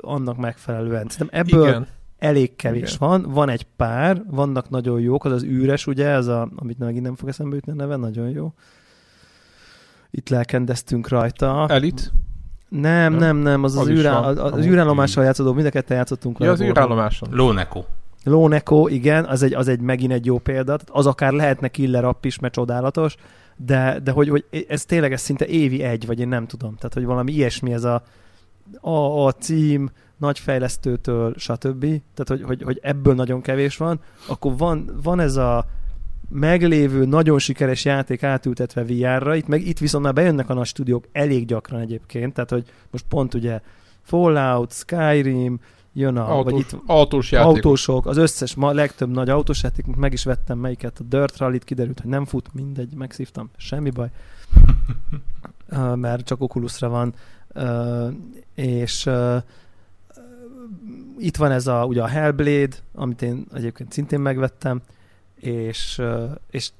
annak 0.00 0.36
megfelelően. 0.36 1.08
Szerintem 1.08 1.40
ebből 1.40 1.68
Igen. 1.68 1.86
elég 2.18 2.56
kevés 2.56 2.94
Igen. 2.94 3.08
van. 3.08 3.22
Van 3.22 3.48
egy 3.48 3.66
pár, 3.76 4.22
vannak 4.26 4.70
nagyon 4.70 5.00
jók, 5.00 5.24
az 5.24 5.32
az 5.32 5.44
űres, 5.44 5.86
ugye, 5.86 6.06
ez 6.06 6.26
a, 6.26 6.48
amit 6.56 6.78
megint 6.78 7.04
nem 7.04 7.16
fog 7.16 7.28
eszembe 7.28 7.54
jutni 7.54 7.72
a 7.72 7.74
neve, 7.74 7.96
nagyon 7.96 8.28
jó. 8.28 8.52
Itt 10.10 10.28
lelkendeztünk 10.28 11.08
rajta. 11.08 11.66
Elit? 11.68 12.12
Nem, 12.70 13.14
nem, 13.14 13.36
nem, 13.36 13.64
az 13.64 13.76
az, 13.76 13.80
az, 13.80 13.88
űrá, 13.88 14.18
az, 14.18 14.52
az 14.52 14.66
űrállomással 14.66 15.24
játszódó, 15.24 15.52
mind 15.52 15.66
a 15.66 15.70
ketten 15.70 15.96
játszottunk. 15.96 16.38
Ja, 16.38 16.50
az 16.50 16.60
űrállomáson. 16.60 17.28
Lóneko. 17.32 17.84
Lóneko, 18.24 18.88
igen, 18.88 19.24
az 19.24 19.42
egy, 19.42 19.54
az 19.54 19.68
egy 19.68 19.80
megint 19.80 20.12
egy 20.12 20.26
jó 20.26 20.38
példa. 20.38 20.78
Az 20.86 21.06
akár 21.06 21.32
lehetne 21.32 21.68
killer 21.68 22.04
app 22.04 22.24
is, 22.24 22.38
mert 22.38 22.54
csodálatos, 22.54 23.16
de, 23.56 24.00
de 24.04 24.10
hogy, 24.10 24.28
hogy 24.28 24.44
ez 24.68 24.84
tényleg 24.84 25.12
ez 25.12 25.20
szinte 25.20 25.46
évi 25.46 25.82
egy, 25.82 26.06
vagy 26.06 26.20
én 26.20 26.28
nem 26.28 26.46
tudom. 26.46 26.74
Tehát, 26.74 26.94
hogy 26.94 27.04
valami 27.04 27.32
ilyesmi 27.32 27.72
ez 27.72 27.84
a, 27.84 28.02
a, 28.80 29.26
a 29.26 29.32
cím, 29.32 29.90
nagy 30.16 30.38
fejlesztőtől, 30.38 31.34
stb. 31.36 31.80
Tehát, 31.80 32.26
hogy, 32.26 32.42
hogy, 32.42 32.62
hogy 32.62 32.78
ebből 32.82 33.14
nagyon 33.14 33.40
kevés 33.40 33.76
van. 33.76 34.00
Akkor 34.28 34.56
van, 34.56 34.98
van 35.02 35.20
ez 35.20 35.36
a 35.36 35.66
meglévő, 36.30 37.04
nagyon 37.04 37.38
sikeres 37.38 37.84
játék 37.84 38.22
átültetve 38.22 38.84
VR-ra, 38.84 39.34
itt, 39.34 39.46
meg 39.46 39.66
itt 39.66 39.78
viszont 39.78 40.04
már 40.04 40.12
bejönnek 40.12 40.48
a 40.48 40.54
nagy 40.54 40.66
stúdiók 40.66 41.04
elég 41.12 41.46
gyakran 41.46 41.80
egyébként, 41.80 42.34
tehát 42.34 42.50
hogy 42.50 42.64
most 42.90 43.04
pont 43.08 43.34
ugye 43.34 43.60
Fallout, 44.02 44.72
Skyrim, 44.72 45.60
jön 45.92 46.16
a... 46.16 46.30
Autós, 46.30 46.52
vagy 46.52 46.60
itt, 46.60 46.80
autós 46.86 47.32
játékok. 47.32 47.54
Autósok, 47.54 48.06
az 48.06 48.16
összes, 48.16 48.54
ma 48.54 48.72
legtöbb 48.72 49.10
nagy 49.10 49.28
autós 49.28 49.62
játék, 49.62 49.86
meg 49.86 50.12
is 50.12 50.24
vettem 50.24 50.58
melyiket, 50.58 50.98
a 50.98 51.02
Dirt 51.02 51.36
Rally-t 51.36 51.64
kiderült, 51.64 52.00
hogy 52.00 52.10
nem 52.10 52.24
fut, 52.24 52.54
mindegy, 52.54 52.94
megszívtam, 52.94 53.50
semmi 53.56 53.90
baj. 53.90 54.08
mert 55.94 56.24
csak 56.24 56.40
Oculusra 56.40 56.88
van. 56.88 57.14
És 58.54 59.10
itt 61.18 61.36
van 61.36 61.50
ez 61.50 61.66
a, 61.66 61.84
ugye 61.84 62.02
a 62.02 62.06
Hellblade, 62.06 62.76
amit 62.94 63.22
én 63.22 63.46
egyébként 63.54 63.92
szintén 63.92 64.20
megvettem, 64.20 64.80
és, 65.40 66.02
és 66.50 66.70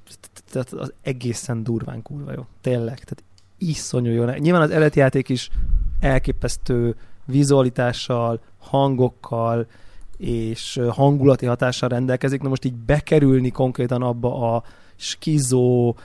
tehát 0.51 0.73
az 0.73 0.93
egészen 1.01 1.63
durván 1.63 2.01
kurva 2.01 2.31
jó. 2.31 2.45
Tényleg, 2.61 2.93
tehát 2.93 3.23
iszonyú 3.57 4.11
jó. 4.11 4.25
Nyilván 4.25 4.61
az 4.61 4.69
eredeti 4.69 4.99
játék 4.99 5.29
is 5.29 5.49
elképesztő 5.99 6.95
vizualitással, 7.25 8.39
hangokkal 8.59 9.67
és 10.17 10.79
hangulati 10.89 11.45
hatással 11.45 11.89
rendelkezik. 11.89 12.41
Na 12.41 12.49
most 12.49 12.65
így 12.65 12.75
bekerülni 12.75 13.51
konkrétan 13.51 14.01
abba 14.01 14.55
a 14.55 14.63
skizó, 14.95 15.95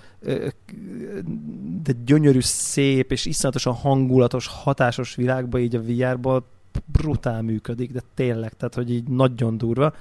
de 1.82 1.92
gyönyörű, 2.04 2.40
szép 2.40 3.12
és 3.12 3.26
iszonyatosan 3.26 3.74
hangulatos, 3.74 4.46
hatásos 4.46 5.14
világba 5.14 5.58
így 5.58 5.76
a 5.76 5.82
VR-ból 5.82 6.44
brutál 6.84 7.42
működik, 7.42 7.92
de 7.92 8.00
tényleg, 8.14 8.52
tehát 8.52 8.74
hogy 8.74 8.90
így 8.90 9.08
nagyon 9.08 9.58
durva. 9.58 9.94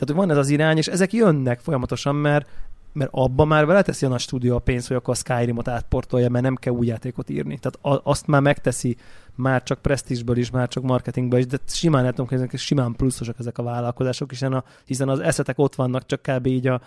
Tehát, 0.00 0.16
hogy 0.16 0.26
van 0.26 0.30
ez 0.30 0.36
az 0.36 0.48
irány, 0.48 0.76
és 0.76 0.86
ezek 0.86 1.12
jönnek 1.12 1.60
folyamatosan, 1.60 2.14
mert 2.14 2.48
mert 2.92 3.10
abban 3.12 3.46
már 3.46 3.66
vele 3.66 3.82
teszi 3.82 4.06
a 4.06 4.08
nagy 4.08 4.20
stúdió 4.20 4.54
a 4.54 4.58
pénzt, 4.58 4.88
hogy 4.88 4.96
akkor 4.96 5.14
a 5.14 5.16
Skyrimot 5.16 5.68
átportolja, 5.68 6.28
mert 6.28 6.44
nem 6.44 6.54
kell 6.54 6.72
új 6.72 6.86
játékot 6.86 7.30
írni. 7.30 7.58
Tehát 7.58 8.02
azt 8.06 8.26
már 8.26 8.40
megteszi, 8.40 8.96
már 9.34 9.62
csak 9.62 9.78
presztízsből 9.78 10.36
is, 10.36 10.50
már 10.50 10.68
csak 10.68 10.82
marketingből 10.82 11.38
is, 11.38 11.46
de 11.46 11.58
simán 11.66 12.04
el 12.04 12.12
hogy 12.16 12.58
simán 12.58 12.92
pluszosak 12.92 13.38
ezek 13.38 13.58
a 13.58 13.62
vállalkozások, 13.62 14.30
hiszen, 14.30 14.52
a, 14.52 14.64
hiszen 14.84 15.08
az 15.08 15.20
eszetek 15.20 15.58
ott 15.58 15.74
vannak, 15.74 16.06
csak 16.06 16.22
kb. 16.22 16.46
így 16.46 16.66
a 16.66 16.80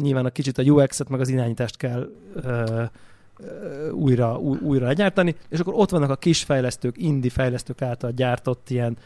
nyilván 0.00 0.24
a 0.24 0.30
kicsit 0.30 0.58
a 0.58 0.62
UX-et, 0.62 1.08
meg 1.08 1.20
az 1.20 1.28
irányítást 1.28 1.76
kell 1.76 2.10
ö, 2.34 2.84
újra, 3.92 4.38
új, 4.38 4.58
újra 4.62 4.86
legyártani, 4.86 5.36
és 5.48 5.58
akkor 5.58 5.74
ott 5.76 5.90
vannak 5.90 6.10
a 6.10 6.16
kis 6.16 6.42
fejlesztők, 6.42 6.98
indie 6.98 7.30
fejlesztők 7.30 7.82
által 7.82 8.10
gyártott 8.10 8.70
ilyen 8.70 8.96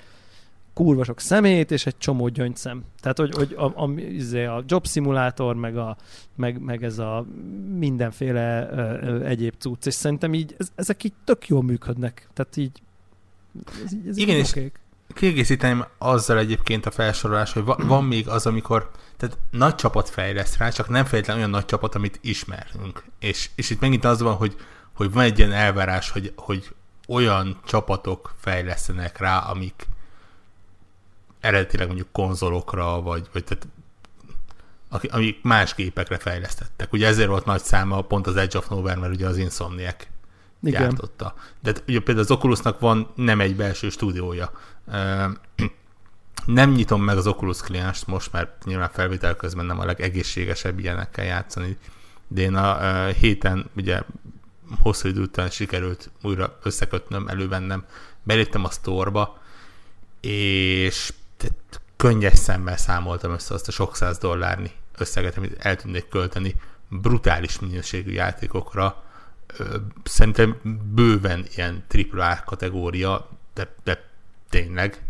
kurva 0.75 1.05
sok 1.05 1.20
szemét, 1.20 1.70
és 1.70 1.87
egy 1.87 1.99
csomó 1.99 2.29
gyöngyszem. 2.29 2.85
Tehát, 3.01 3.18
hogy, 3.18 3.35
hogy 3.35 3.55
a, 3.59 3.64
a, 3.64 3.91
izé, 3.99 4.45
a 4.45 4.62
job 4.66 4.87
szimulátor, 4.87 5.55
meg, 5.55 5.77
a, 5.77 5.97
meg, 6.37 6.61
meg 6.61 6.85
ez 6.85 6.99
a 6.99 7.27
mindenféle 7.79 8.68
ö, 8.70 9.07
ö, 9.07 9.25
egyéb 9.25 9.55
cucc, 9.59 9.87
és 9.87 9.95
szerintem 9.95 10.35
így, 10.35 10.55
ez, 10.59 10.68
ezek 10.75 11.05
így 11.05 11.12
tök 11.25 11.49
jól 11.49 11.62
működnek. 11.62 12.29
Tehát 12.33 12.57
így, 12.57 12.83
ez, 13.85 13.93
ez 14.09 14.16
Igen, 14.16 14.37
és 14.37 14.51
okék. 14.51 14.81
kiegészíteném 15.09 15.85
azzal 15.99 16.39
egyébként 16.39 16.87
a 16.87 16.91
felsorolás, 16.91 17.53
hogy 17.53 17.64
va, 17.64 17.77
van 17.87 18.05
még 18.05 18.29
az, 18.29 18.47
amikor 18.47 18.91
tehát 19.16 19.39
nagy 19.51 19.75
csapat 19.75 20.09
fejleszt 20.09 20.57
rá, 20.57 20.68
csak 20.68 20.89
nem 20.89 21.05
fejletlen 21.05 21.37
olyan 21.37 21.51
nagy 21.51 21.64
csapat, 21.64 21.95
amit 21.95 22.18
ismerünk. 22.22 23.05
És, 23.18 23.51
és 23.55 23.70
itt 23.70 23.81
megint 23.81 24.05
az 24.05 24.20
van, 24.20 24.35
hogy, 24.35 24.57
hogy 24.93 25.12
van 25.12 25.25
egy 25.25 25.39
ilyen 25.39 25.53
elvárás, 25.53 26.11
hogy, 26.11 26.33
hogy 26.37 26.75
olyan 27.09 27.61
csapatok 27.64 28.35
fejlesztenek 28.41 29.18
rá, 29.18 29.39
amik, 29.39 29.87
eredetileg 31.45 31.86
mondjuk 31.86 32.09
konzolokra, 32.12 33.01
vagy, 33.01 33.28
vagy 33.32 33.45
tehát 33.45 33.66
amik 35.11 35.42
más 35.42 35.74
gépekre 35.74 36.18
fejlesztettek. 36.18 36.92
Ugye 36.92 37.07
ezért 37.07 37.28
volt 37.28 37.45
nagy 37.45 37.62
száma 37.62 38.03
pont 38.03 38.26
az 38.26 38.36
Edge 38.36 38.59
of 38.59 38.68
Nowhere, 38.68 39.01
mert 39.01 39.14
ugye 39.14 39.26
az 39.26 39.36
Insomniac 39.36 40.07
Igen. 40.62 40.82
gyártotta. 40.82 41.34
De 41.62 41.72
ugye 41.88 42.01
például 42.01 42.26
az 42.26 42.30
Oculusnak 42.30 42.80
van 42.80 43.11
nem 43.14 43.40
egy 43.40 43.57
belső 43.57 43.90
stúdiója. 43.90 44.53
Nem 46.47 46.70
nyitom 46.70 47.03
meg 47.03 47.16
az 47.16 47.26
Oculus 47.26 47.61
klienst 47.61 48.07
most, 48.07 48.32
mert 48.32 48.64
nyilván 48.64 48.90
felvétel 48.90 49.36
közben 49.36 49.66
nem 49.66 49.78
a 49.78 49.84
legegészségesebb 49.84 50.78
ilyenekkel 50.78 51.24
játszani, 51.24 51.76
de 52.28 52.40
én 52.40 52.55
a 52.55 53.05
héten 53.07 53.70
ugye 53.76 54.03
hosszú 54.80 55.09
idő 55.09 55.22
után 55.22 55.51
sikerült 55.51 56.11
újra 56.22 56.59
összekötnöm, 56.62 57.28
elővennem, 57.28 57.84
beléptem 58.22 58.64
a 58.64 58.70
sztorba, 58.70 59.42
és 60.20 61.12
könnyes 61.97 62.39
szemmel 62.39 62.76
számoltam 62.76 63.32
össze 63.32 63.55
azt 63.55 63.68
a 63.68 63.72
sok 63.72 63.97
száz 63.97 64.18
dollárni 64.18 64.72
összeget, 64.97 65.37
amit 65.37 65.57
el 65.59 65.76
tudnék 65.76 66.09
költeni 66.09 66.55
brutális 66.89 67.59
minőségű 67.59 68.12
játékokra. 68.12 69.03
Szerintem 70.05 70.61
bőven 70.95 71.47
ilyen 71.57 71.85
AAA 72.12 72.43
kategória, 72.45 73.28
de, 73.55 73.74
de 73.85 74.09
tényleg. 74.49 75.03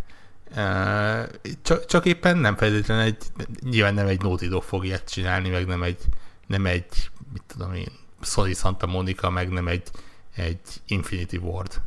Csak, 1.62 1.87
csak 1.87 2.05
éppen 2.05 2.37
nem 2.37 2.57
feltétlenül 2.57 3.05
egy, 3.05 3.25
nyilván 3.61 3.95
nem 3.95 4.07
egy 4.07 4.22
Naughty 4.22 4.49
Dog 4.49 4.62
fog 4.62 4.85
ilyet 4.85 5.11
csinálni, 5.11 5.49
meg 5.49 5.66
nem 5.66 5.83
egy, 5.83 5.99
nem 6.47 6.66
egy, 6.66 7.11
mit 7.33 7.43
tudom 7.47 7.75
én, 7.75 7.89
Sony 8.20 8.55
Santa 8.55 8.87
Monica, 8.87 9.31
meg 9.31 9.49
nem 9.49 9.68
egy, 9.68 9.91
egy 10.35 10.61
Infinity 10.87 11.37
Ward. 11.37 11.81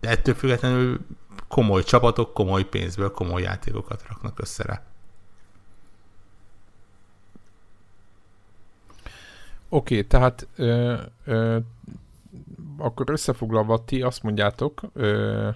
De 0.00 0.08
ettől 0.08 0.34
függetlenül 0.34 1.00
komoly 1.48 1.82
csapatok 1.82 2.34
komoly 2.34 2.64
pénzből 2.64 3.10
komoly 3.10 3.42
játékokat 3.42 4.04
raknak 4.08 4.40
össze 4.40 4.62
rá. 4.62 4.82
Oké, 9.68 9.94
okay, 9.94 10.06
tehát 10.06 10.46
ö, 10.56 10.96
ö, 11.24 11.58
akkor 12.78 13.10
összefoglalva 13.10 13.84
ti 13.84 14.02
azt 14.02 14.22
mondjátok, 14.22 14.80
ö, 14.92 15.48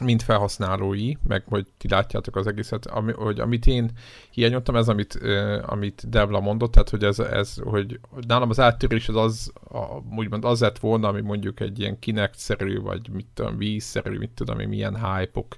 mint 0.00 0.22
felhasználói, 0.22 1.12
meg 1.28 1.42
hogy 1.48 1.66
ti 1.78 1.88
látjátok 1.88 2.36
az 2.36 2.46
egészet, 2.46 2.86
ami, 2.86 3.12
hogy 3.12 3.40
amit 3.40 3.66
én 3.66 3.90
hiányoltam, 4.30 4.76
ez 4.76 4.88
amit, 4.88 5.18
uh, 5.22 5.62
amit 5.66 6.08
Devla 6.08 6.40
mondott, 6.40 6.72
tehát 6.72 6.90
hogy 6.90 7.04
ez, 7.04 7.18
ez 7.18 7.56
hogy 7.64 8.00
nálam 8.26 8.50
az 8.50 8.60
áttörés 8.60 9.08
az, 9.08 9.16
az 9.16 9.52
a, 9.70 10.14
úgymond 10.16 10.44
az 10.44 10.60
lett 10.60 10.78
volna, 10.78 11.08
ami 11.08 11.20
mondjuk 11.20 11.60
egy 11.60 11.80
ilyen 11.80 11.98
Kinect-szerű, 11.98 12.80
vagy 12.80 13.08
mit 13.12 13.26
tudom, 13.34 13.56
vízszerű, 13.56 14.18
mit 14.18 14.30
tudom 14.30 14.58
milyen 14.58 15.14
hype-ok 15.14 15.56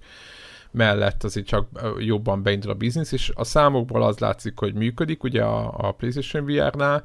mellett 0.70 1.24
azért 1.24 1.47
csak 1.47 1.68
jobban 1.99 2.43
beindul 2.43 2.70
a 2.70 2.74
biznisz, 2.74 3.12
és 3.12 3.32
a 3.35 3.45
számokból 3.45 4.03
az 4.03 4.18
látszik, 4.18 4.59
hogy 4.59 4.74
működik, 4.74 5.22
ugye 5.22 5.43
a, 5.43 5.89
a 5.89 5.93
PlayStation 5.93 6.45
VR-nál, 6.45 7.05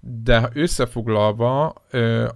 de 0.00 0.48
összefoglalva, 0.52 1.74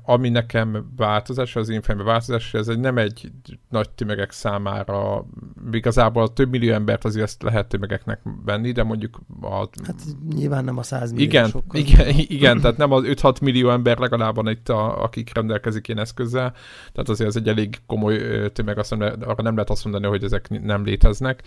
ami 0.03 0.29
nekem 0.29 0.93
változás, 0.97 1.57
az 1.57 1.69
én 1.69 1.83
fejemben 1.83 2.13
változás, 2.13 2.55
ez 2.55 2.69
egy 2.69 2.79
nem 2.79 2.99
egy 2.99 3.33
nagy 3.69 3.91
tömegek 3.91 4.31
számára, 4.31 5.27
igazából 5.73 6.33
több 6.33 6.51
millió 6.51 6.73
embert 6.73 7.05
azért 7.05 7.25
ezt 7.25 7.43
lehet 7.43 7.67
tömegeknek 7.67 8.21
venni, 8.45 8.73
de 8.73 8.83
mondjuk 8.83 9.21
a... 9.41 9.69
Hát 9.85 10.03
nyilván 10.35 10.65
nem 10.65 10.79
a 10.79 10.83
100 10.83 11.13
millió 11.13 11.27
igen, 11.27 11.51
igen, 11.73 12.09
igen, 12.17 12.61
tehát 12.61 12.77
nem 12.77 12.93
az 12.93 13.03
5-6 13.07 13.41
millió 13.41 13.71
ember 13.71 13.99
legalább 13.99 14.49
itt, 14.49 14.69
a, 14.69 15.03
akik 15.03 15.35
rendelkezik 15.35 15.89
ilyen 15.89 16.01
eszközzel, 16.01 16.53
tehát 16.93 17.09
azért 17.09 17.29
ez 17.29 17.37
egy 17.37 17.49
elég 17.49 17.79
komoly 17.87 18.51
tömeg, 18.53 18.79
azt 18.79 18.97
nem, 18.97 19.01
arra 19.21 19.43
nem 19.43 19.55
lehet 19.55 19.71
azt 19.71 19.85
mondani, 19.85 20.07
hogy 20.07 20.25
ezek 20.25 20.49
nem 20.63 20.85
léteznek 20.85 21.43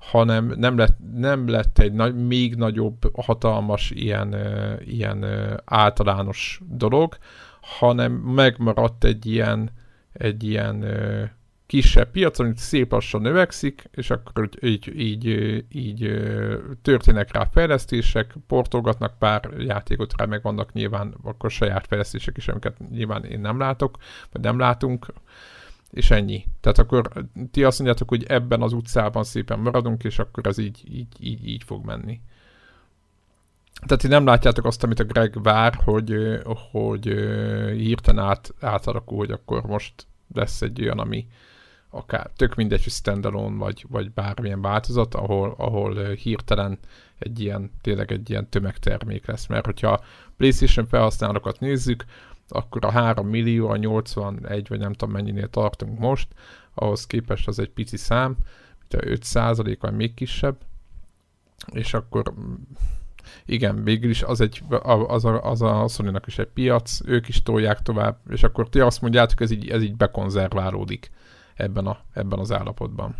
hanem 0.00 0.52
nem 0.56 0.76
lett, 0.76 0.96
nem 1.14 1.48
lett 1.48 1.78
egy 1.78 1.92
nagy, 1.92 2.26
még 2.26 2.54
nagyobb, 2.54 3.22
hatalmas 3.22 3.90
ilyen, 3.90 4.36
ilyen 4.84 5.26
általános 5.64 6.60
dolog, 6.68 7.16
hanem 7.60 8.12
megmaradt 8.12 9.04
egy 9.04 9.26
ilyen, 9.26 9.70
egy 10.12 10.44
ilyen 10.44 10.84
kisebb 11.68 12.10
piac, 12.10 12.38
amit 12.38 12.56
szép 12.56 12.92
lassan 12.92 13.20
növekszik, 13.20 13.88
és 13.90 14.10
akkor 14.10 14.48
így, 14.60 15.00
így, 15.00 15.26
így 15.72 16.20
történnek 16.82 17.32
rá 17.32 17.44
fejlesztések, 17.44 18.34
portolgatnak 18.46 19.18
pár 19.18 19.50
játékot 19.58 20.12
rá, 20.16 20.24
meg 20.24 20.42
vannak 20.42 20.72
nyilván 20.72 21.14
akkor 21.22 21.50
saját 21.50 21.86
fejlesztések 21.86 22.36
is, 22.36 22.48
amiket 22.48 22.76
nyilván 22.90 23.24
én 23.24 23.40
nem 23.40 23.58
látok, 23.58 23.96
vagy 24.32 24.42
nem 24.42 24.58
látunk, 24.58 25.06
és 25.90 26.10
ennyi. 26.10 26.44
Tehát 26.60 26.78
akkor 26.78 27.10
ti 27.50 27.64
azt 27.64 27.78
mondjátok, 27.78 28.08
hogy 28.08 28.24
ebben 28.24 28.62
az 28.62 28.72
utcában 28.72 29.24
szépen 29.24 29.58
maradunk, 29.58 30.04
és 30.04 30.18
akkor 30.18 30.46
ez 30.46 30.58
így, 30.58 30.82
így, 30.90 31.06
így, 31.18 31.48
így 31.48 31.62
fog 31.64 31.84
menni. 31.84 32.20
Tehát 33.86 34.02
ti 34.02 34.08
nem 34.08 34.24
látjátok 34.24 34.64
azt, 34.64 34.84
amit 34.84 35.00
a 35.00 35.04
Greg 35.04 35.42
vár, 35.42 35.74
hogy, 35.84 36.14
hogy 36.70 37.04
hirtelen 37.76 38.24
át, 38.24 38.54
átalakul, 38.60 39.16
hogy 39.16 39.30
akkor 39.30 39.62
most 39.62 40.06
lesz 40.34 40.62
egy 40.62 40.82
olyan, 40.82 40.98
ami, 40.98 41.26
akár 41.90 42.30
tök 42.36 42.54
mindegy, 42.54 42.82
hogy 42.82 42.92
standalone 42.92 43.56
vagy, 43.56 43.84
vagy 43.88 44.10
bármilyen 44.10 44.60
változat, 44.60 45.14
ahol, 45.14 45.54
ahol 45.58 46.12
hirtelen 46.12 46.78
egy 47.18 47.40
ilyen, 47.40 47.70
tényleg 47.80 48.12
egy 48.12 48.30
ilyen 48.30 48.48
tömegtermék 48.48 49.26
lesz. 49.26 49.46
Mert 49.46 49.64
hogyha 49.64 50.04
PlayStation 50.36 50.86
felhasználókat 50.86 51.60
nézzük, 51.60 52.04
akkor 52.48 52.84
a 52.84 52.90
3 52.90 53.28
millió, 53.28 53.68
a 53.68 53.76
81 53.76 54.68
vagy 54.68 54.78
nem 54.78 54.92
tudom 54.92 55.14
mennyinél 55.14 55.48
tartunk 55.48 55.98
most, 55.98 56.28
ahhoz 56.74 57.06
képest 57.06 57.48
az 57.48 57.58
egy 57.58 57.70
pici 57.70 57.96
szám, 57.96 58.36
mint 58.78 59.04
a 59.04 59.10
5 59.10 59.22
százalék 59.22 59.80
vagy 59.80 59.94
még 59.94 60.14
kisebb, 60.14 60.56
és 61.72 61.94
akkor 61.94 62.34
igen, 63.44 63.84
végül 63.84 64.10
is 64.10 64.22
az, 64.22 64.40
egy, 64.40 64.62
az, 65.06 65.24
a, 65.24 65.44
az 65.44 65.62
a 65.62 65.88
sony 65.88 66.20
is 66.26 66.38
egy 66.38 66.46
piac, 66.46 67.00
ők 67.04 67.28
is 67.28 67.42
tolják 67.42 67.82
tovább, 67.82 68.18
és 68.30 68.42
akkor 68.42 68.68
ti 68.68 68.80
azt 68.80 69.00
mondjátok, 69.00 69.40
ez 69.40 69.50
így, 69.50 69.68
ez 69.68 69.82
így 69.82 69.96
bekonzerválódik 69.96 71.10
ebben, 71.54 71.86
a, 71.86 71.98
ebben 72.12 72.38
az 72.38 72.52
állapotban. 72.52 73.16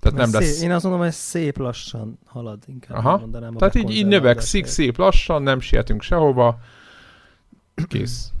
Tehát 0.00 0.18
nem 0.18 0.28
szép, 0.28 0.40
lesz... 0.40 0.62
Én 0.62 0.70
azt 0.70 0.82
mondom, 0.82 1.02
hogy 1.02 1.12
szép 1.12 1.58
lassan 1.58 2.18
halad, 2.24 2.62
inkább 2.66 2.98
Aha. 2.98 3.18
mondanám. 3.18 3.54
Tehát 3.54 3.74
így, 3.74 3.90
így 3.90 4.06
növekszik 4.06 4.66
szép 4.66 4.96
lassan, 4.96 5.42
nem 5.42 5.60
sietünk 5.60 6.02
sehova. 6.02 6.58
Kész. 7.88 8.32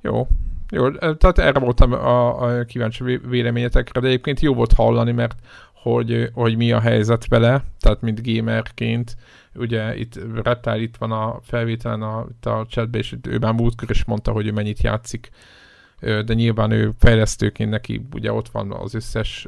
Jó. 0.00 0.28
Jó, 0.70 0.90
tehát 0.90 1.38
erre 1.38 1.58
voltam 1.58 1.92
a, 1.92 2.42
a 2.42 2.64
kíváncsi 2.64 3.20
véleményetekre, 3.28 4.00
de 4.00 4.06
egyébként 4.06 4.40
jó 4.40 4.54
volt 4.54 4.72
hallani, 4.72 5.12
mert 5.12 5.36
hogy, 5.72 6.30
hogy 6.32 6.56
mi 6.56 6.72
a 6.72 6.80
helyzet 6.80 7.28
vele, 7.28 7.64
tehát 7.80 8.00
mint 8.00 8.26
gamerként, 8.26 9.16
ugye 9.54 9.96
itt 9.96 10.20
Reptile 10.42 10.80
itt 10.80 10.96
van 10.96 11.12
a 11.12 11.38
felvételen 11.42 12.02
a, 12.02 12.26
itt 12.30 12.46
a 12.46 12.66
chatben, 12.68 13.00
és 13.00 13.16
ő 13.22 13.38
már 13.38 13.52
múltkor 13.52 13.90
is 13.90 14.04
mondta, 14.04 14.32
hogy 14.32 14.46
ő 14.46 14.52
mennyit 14.52 14.82
játszik 14.82 15.30
de 16.00 16.34
nyilván 16.34 16.70
ő 16.70 16.90
fejlesztőként 16.98 17.70
neki 17.70 18.06
ugye 18.14 18.32
ott 18.32 18.48
van 18.48 18.72
az 18.72 18.94
összes 18.94 19.46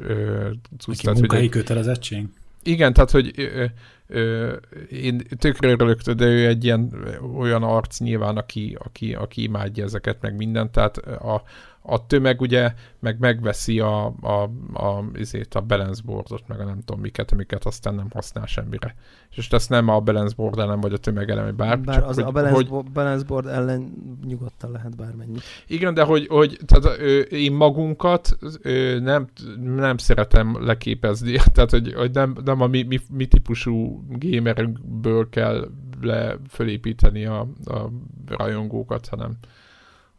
cucc. 0.77 1.03
Neki 1.03 1.19
munkai 1.19 1.49
kötelezettség? 1.49 2.27
Igen, 2.67 2.93
tehát 2.93 3.11
hogy 3.11 3.31
ö, 3.35 3.65
ö, 4.07 4.53
én 4.89 5.21
tökre 5.37 5.69
örülök, 5.69 6.01
de 6.01 6.25
ő 6.25 6.47
egy 6.47 6.63
ilyen 6.63 6.93
olyan 7.37 7.63
arc 7.63 7.99
nyilván, 7.99 8.37
aki, 8.37 8.77
aki, 8.83 9.13
aki 9.13 9.43
imádja 9.43 9.83
ezeket, 9.83 10.21
meg 10.21 10.35
mindent, 10.35 10.71
tehát 10.71 10.97
a, 10.97 11.43
a 11.89 12.05
tömeg 12.05 12.41
ugye 12.41 12.73
meg 12.99 13.19
megveszi 13.19 13.79
a, 13.79 14.05
a, 14.21 14.49
a, 14.73 15.03
azért 15.19 15.55
a 15.55 15.61
balance 15.61 16.01
boardot, 16.05 16.47
meg 16.47 16.59
a 16.59 16.63
nem 16.63 16.79
tudom 16.85 17.01
miket, 17.01 17.31
amiket 17.31 17.65
aztán 17.65 17.95
nem 17.95 18.07
használ 18.13 18.45
semmire. 18.45 18.95
És 19.35 19.49
ezt 19.49 19.69
nem 19.69 19.87
a 19.87 19.99
balance 19.99 20.33
board 20.35 20.59
ellen, 20.59 20.79
vagy 20.79 20.93
a 20.93 20.97
tömeg 20.97 21.29
ellen, 21.29 21.43
vagy 21.43 21.53
bármi. 21.53 21.83
Bár 21.85 21.95
csak, 21.95 22.09
az 22.09 22.15
hogy, 22.15 22.23
a 22.23 22.31
balance, 22.31 22.55
hogy, 22.55 22.67
bo- 22.67 22.91
balance 22.91 23.25
board 23.25 23.47
ellen 23.47 23.93
nyugodtan 24.25 24.71
lehet 24.71 24.95
bármennyi. 24.95 25.37
Igen, 25.67 25.93
de 25.93 26.03
hogy, 26.03 26.27
hogy 26.27 26.59
tehát, 26.65 26.99
ö, 26.99 27.19
én 27.19 27.53
magunkat 27.53 28.37
ö, 28.61 28.99
nem, 28.99 29.27
nem 29.63 29.97
szeretem 29.97 30.65
leképezni, 30.65 31.31
tehát 31.53 31.69
hogy, 31.69 31.93
hogy 31.93 32.11
nem, 32.11 32.35
nem 32.43 32.61
a 32.61 32.67
mi, 32.67 32.83
mi, 32.83 32.99
mi 33.11 33.25
típusú 33.25 34.05
gamerünkből 34.09 35.29
kell 35.29 35.69
le 36.01 36.37
fölépíteni 36.49 37.25
a, 37.25 37.47
a 37.65 37.89
rajongókat, 38.25 39.07
hanem 39.07 39.37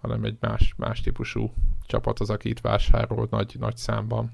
hanem 0.01 0.25
egy 0.25 0.37
más, 0.41 0.75
más 0.77 1.01
típusú 1.01 1.53
csapat 1.87 2.21
az, 2.21 2.31
aki 2.31 2.49
itt 2.49 2.61
vásárol 2.61 3.27
nagy, 3.31 3.57
nagy 3.59 3.77
számban. 3.77 4.33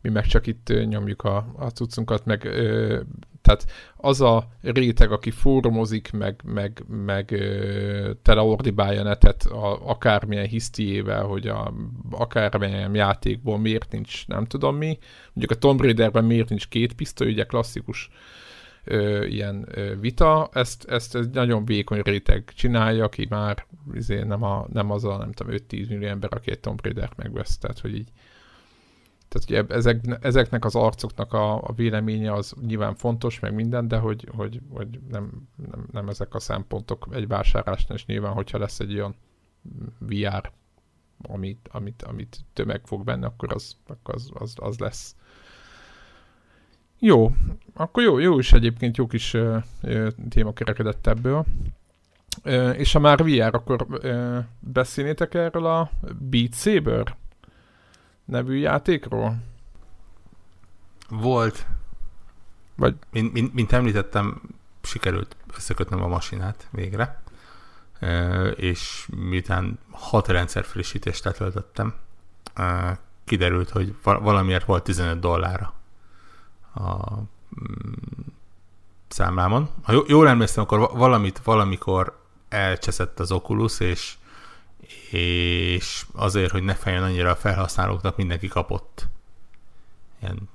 Mi 0.00 0.08
meg 0.08 0.26
csak 0.26 0.46
itt 0.46 0.72
nyomjuk 0.88 1.22
a, 1.22 1.36
a 1.56 1.66
cuccunkat, 1.66 2.24
meg 2.24 2.44
ö, 2.44 3.00
tehát 3.42 3.66
az 3.96 4.20
a 4.20 4.48
réteg, 4.62 5.12
aki 5.12 5.30
fórumozik, 5.30 6.12
meg, 6.12 6.40
meg, 6.44 6.84
meg 6.88 7.30
ö, 7.30 8.10
teleordibálja 8.22 9.02
netet 9.02 9.44
a, 9.44 9.88
akármilyen 9.88 10.46
hisztiével, 10.46 11.24
hogy 11.24 11.46
a, 11.46 11.72
akármilyen 12.10 12.94
játékból 12.94 13.58
miért 13.58 13.92
nincs, 13.92 14.26
nem 14.26 14.44
tudom 14.44 14.76
mi. 14.76 14.98
Mondjuk 15.32 15.50
a 15.50 15.60
Tomb 15.60 15.80
Raiderben 15.80 16.24
miért 16.24 16.48
nincs 16.48 16.68
két 16.68 16.92
pisztoly, 16.92 17.30
ugye 17.30 17.44
klasszikus 17.44 18.10
ö, 18.86 19.24
ilyen 19.24 19.66
ö, 19.70 20.00
vita, 20.00 20.48
ezt, 20.52 20.84
ezt 20.84 21.16
egy 21.16 21.30
nagyon 21.30 21.64
vékony 21.64 22.00
réteg 22.00 22.52
csinálja, 22.54 23.04
aki 23.04 23.26
már 23.30 23.66
izé, 23.94 24.22
nem, 24.22 24.42
a, 24.42 24.66
nem 24.72 24.90
az 24.90 25.04
a 25.04 25.16
nem 25.16 25.32
tudom 25.32 25.56
5-10 25.56 25.88
millió 25.88 26.08
ember, 26.08 26.34
aki 26.34 26.50
egy 26.50 26.60
Tomb 26.60 26.80
Raider-t 26.82 27.16
megvesz, 27.16 27.58
tehát 27.58 27.78
hogy 27.78 27.94
így 27.94 28.08
tehát 29.28 29.50
ugye 29.68 29.74
ezek, 29.76 30.18
ezeknek 30.20 30.64
az 30.64 30.74
arcoknak 30.74 31.32
a, 31.32 31.62
a 31.62 31.72
véleménye 31.72 32.32
az 32.32 32.54
nyilván 32.66 32.94
fontos, 32.94 33.40
meg 33.40 33.54
minden, 33.54 33.88
de 33.88 33.98
hogy, 33.98 34.28
hogy, 34.36 34.60
hogy 34.72 35.00
nem, 35.10 35.48
nem, 35.70 35.86
nem 35.92 36.08
ezek 36.08 36.34
a 36.34 36.38
szempontok 36.38 37.08
egy 37.12 37.26
vásárlásnál, 37.26 37.98
és 37.98 38.06
nyilván, 38.06 38.32
hogyha 38.32 38.58
lesz 38.58 38.80
egy 38.80 38.94
olyan 38.94 39.14
VR, 39.98 40.52
amit, 41.22 41.68
amit, 41.72 42.02
amit 42.02 42.38
tömeg 42.52 42.86
fog 42.86 43.04
benni, 43.04 43.24
akkor 43.24 43.52
az, 43.52 43.76
akkor 43.86 44.14
az, 44.14 44.30
az, 44.34 44.54
az 44.56 44.78
lesz. 44.78 45.16
Jó, 46.98 47.32
akkor 47.74 48.02
jó, 48.02 48.18
jó 48.18 48.38
is 48.38 48.52
egyébként 48.52 48.96
jó 48.96 49.06
kis 49.06 49.34
uh, 49.34 49.62
téma 50.28 50.52
kerekedett 50.52 51.06
ebből. 51.06 51.44
Uh, 52.44 52.78
és 52.78 52.92
ha 52.92 52.98
már 52.98 53.24
VR, 53.24 53.54
akkor 53.54 53.86
uh, 53.88 54.38
beszélnétek 54.60 55.34
erről 55.34 55.66
a 55.66 55.90
Beat 56.18 56.54
Saber 56.54 57.16
nevű 58.24 58.56
játékról? 58.58 59.36
Volt. 61.08 61.66
Vagy... 62.76 62.94
Mint, 63.10 63.32
mint, 63.32 63.54
mint 63.54 63.72
említettem, 63.72 64.42
sikerült 64.82 65.36
összekötnöm 65.56 66.02
a 66.02 66.08
masinát 66.08 66.68
végre, 66.70 67.22
uh, 68.00 68.52
és 68.56 69.08
miután 69.16 69.78
hat 69.90 70.28
rendszer 70.28 70.64
frissítést 70.64 71.24
letöltöttem, 71.24 71.94
uh, 72.58 72.90
kiderült, 73.24 73.70
hogy 73.70 73.94
valamiért 74.02 74.64
volt 74.64 74.84
15 74.84 75.20
dollárra 75.20 75.74
a 76.76 77.18
mm, 77.60 77.92
számlámon. 79.08 79.68
Ha 79.82 80.04
jól 80.06 80.28
emlékszem, 80.28 80.62
akkor 80.62 80.78
valamit 80.78 81.40
valamikor 81.44 82.18
elcseszett 82.48 83.20
az 83.20 83.32
Oculus, 83.32 83.80
és, 83.80 84.14
és 85.10 86.06
azért, 86.12 86.50
hogy 86.50 86.62
ne 86.62 86.74
fejjen 86.74 87.02
annyira 87.02 87.30
a 87.30 87.36
felhasználóknak, 87.36 88.16
mindenki 88.16 88.48
kapott 88.48 89.06
ilyen 90.20 90.48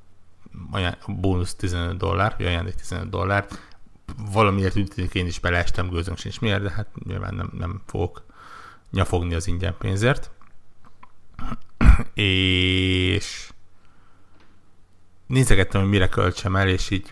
olyan, 0.74 0.98
bónusz 1.08 1.56
15 1.56 1.98
dollár, 1.98 2.34
vagy 2.38 2.46
ajándék 2.46 2.76
15 2.76 3.10
dollár. 3.10 3.48
Valamiért 4.32 4.74
tűnik, 4.74 5.14
én 5.14 5.26
is 5.26 5.40
beleestem, 5.40 5.90
gőzöm 5.90 6.16
sincs 6.16 6.40
miért, 6.40 6.62
de 6.62 6.72
hát 6.72 6.88
nyilván 7.04 7.36
nem, 7.36 7.52
nem 7.58 7.82
fogok 7.86 8.24
nyafogni 8.92 9.34
az 9.34 9.48
ingyen 9.48 9.76
pénzért. 9.78 10.32
és 12.14 13.51
nézegettem, 15.32 15.82
hogy 15.82 15.90
mire 15.90 16.10
költsem 16.10 16.56
el, 16.56 16.68
és 16.68 16.90
így 16.90 17.10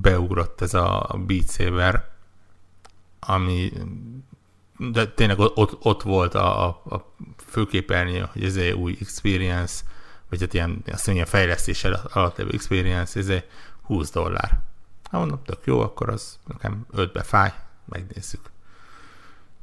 beugrott 0.00 0.60
ez 0.60 0.74
a 0.74 1.18
Beat 1.26 1.50
Saber, 1.50 2.10
ami 3.20 3.72
de 4.90 5.06
tényleg 5.08 5.38
ott, 5.38 5.76
ott 5.84 6.02
volt 6.02 6.34
a, 6.34 6.66
a 6.66 7.14
főképernyő, 7.46 8.28
hogy 8.32 8.44
ez 8.44 8.56
egy 8.56 8.72
új 8.72 8.96
experience, 9.00 9.82
vagy 10.28 10.40
hát 10.40 10.54
ilyen, 10.54 10.82
azt 10.86 11.06
mondja, 11.06 11.26
fejlesztés 11.26 11.84
alatt 11.84 12.36
levő 12.36 12.50
experience, 12.52 13.18
ez 13.18 13.28
egy 13.28 13.44
20 13.82 14.10
dollár. 14.10 14.60
Hát 15.10 15.20
mondom, 15.20 15.42
tök 15.44 15.58
jó, 15.64 15.80
akkor 15.80 16.08
az 16.08 16.38
nekem 16.46 16.86
5-be 16.96 17.22
fáj, 17.22 17.52
megnézzük. 17.84 18.50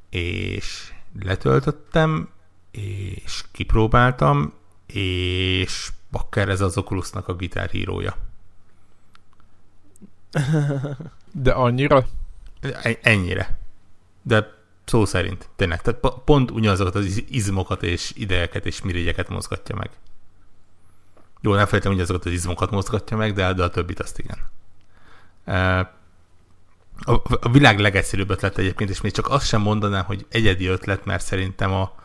És 0.09 0.93
letöltöttem, 1.21 2.29
és 2.71 3.43
kipróbáltam, 3.51 4.53
és 4.85 5.91
bakker 6.11 6.49
ez 6.49 6.61
az 6.61 6.77
Oculusnak 6.77 7.27
a 7.27 7.35
gitárhírója. 7.35 8.15
De 11.31 11.51
annyira? 11.51 12.05
Ennyire. 13.01 13.57
De 14.21 14.57
szó 14.85 15.05
szerint, 15.05 15.49
tényleg. 15.55 15.81
Tehát 15.81 16.19
pont 16.25 16.51
ugyanazokat 16.51 16.95
az 16.95 17.23
izmokat 17.29 17.83
és 17.83 18.11
idejeket 18.15 18.65
és 18.65 18.81
mirigyeket 18.81 19.29
mozgatja 19.29 19.75
meg. 19.75 19.89
Jó, 21.41 21.53
nem 21.53 21.65
felejtem, 21.65 21.91
hogy 21.91 22.01
azokat 22.01 22.25
az 22.25 22.31
izmokat 22.31 22.71
mozgatja 22.71 23.17
meg, 23.17 23.33
de, 23.33 23.53
de 23.53 23.63
a 23.63 23.69
többit 23.69 23.99
azt 23.99 24.19
igen. 24.19 24.37
E, 25.45 25.79
a, 26.99 27.21
a 27.41 27.49
világ 27.51 27.79
legegyszerűbb 27.79 28.29
ötlet 28.29 28.57
egyébként, 28.57 28.89
és 28.89 29.01
még 29.01 29.11
csak 29.11 29.29
azt 29.29 29.47
sem 29.47 29.61
mondanám, 29.61 30.05
hogy 30.05 30.25
egyedi 30.29 30.65
ötlet, 30.65 31.05
mert 31.05 31.25
szerintem 31.25 31.71
a, 31.71 31.95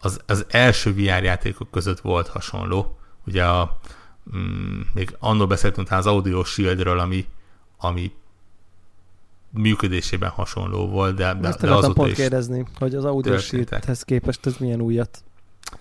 az, 0.00 0.20
az 0.26 0.46
első 0.48 0.94
VR 0.94 1.22
játékok 1.22 1.70
között 1.70 2.00
volt 2.00 2.28
hasonló. 2.28 2.97
Ugye 3.28 3.44
a, 3.44 3.78
mm, 4.36 4.80
még 4.94 5.16
annól 5.18 5.46
beszéltünk 5.46 5.90
az 5.90 6.06
Audio 6.06 6.44
Shieldről, 6.44 6.98
ami, 6.98 7.26
ami 7.78 8.12
működésében 9.50 10.30
hasonló 10.30 10.88
volt, 10.88 11.16
de, 11.16 11.34
de, 11.34 11.48
Ezt 11.48 11.60
de 11.60 11.72
azóta 11.72 11.92
pont 11.92 12.10
is 12.10 12.16
kérdezni, 12.16 12.64
hogy 12.78 12.94
az 12.94 13.04
Audio 13.04 13.38
Shieldhez 13.38 14.02
képest 14.02 14.46
ez 14.46 14.56
milyen 14.56 14.80
újat 14.80 15.22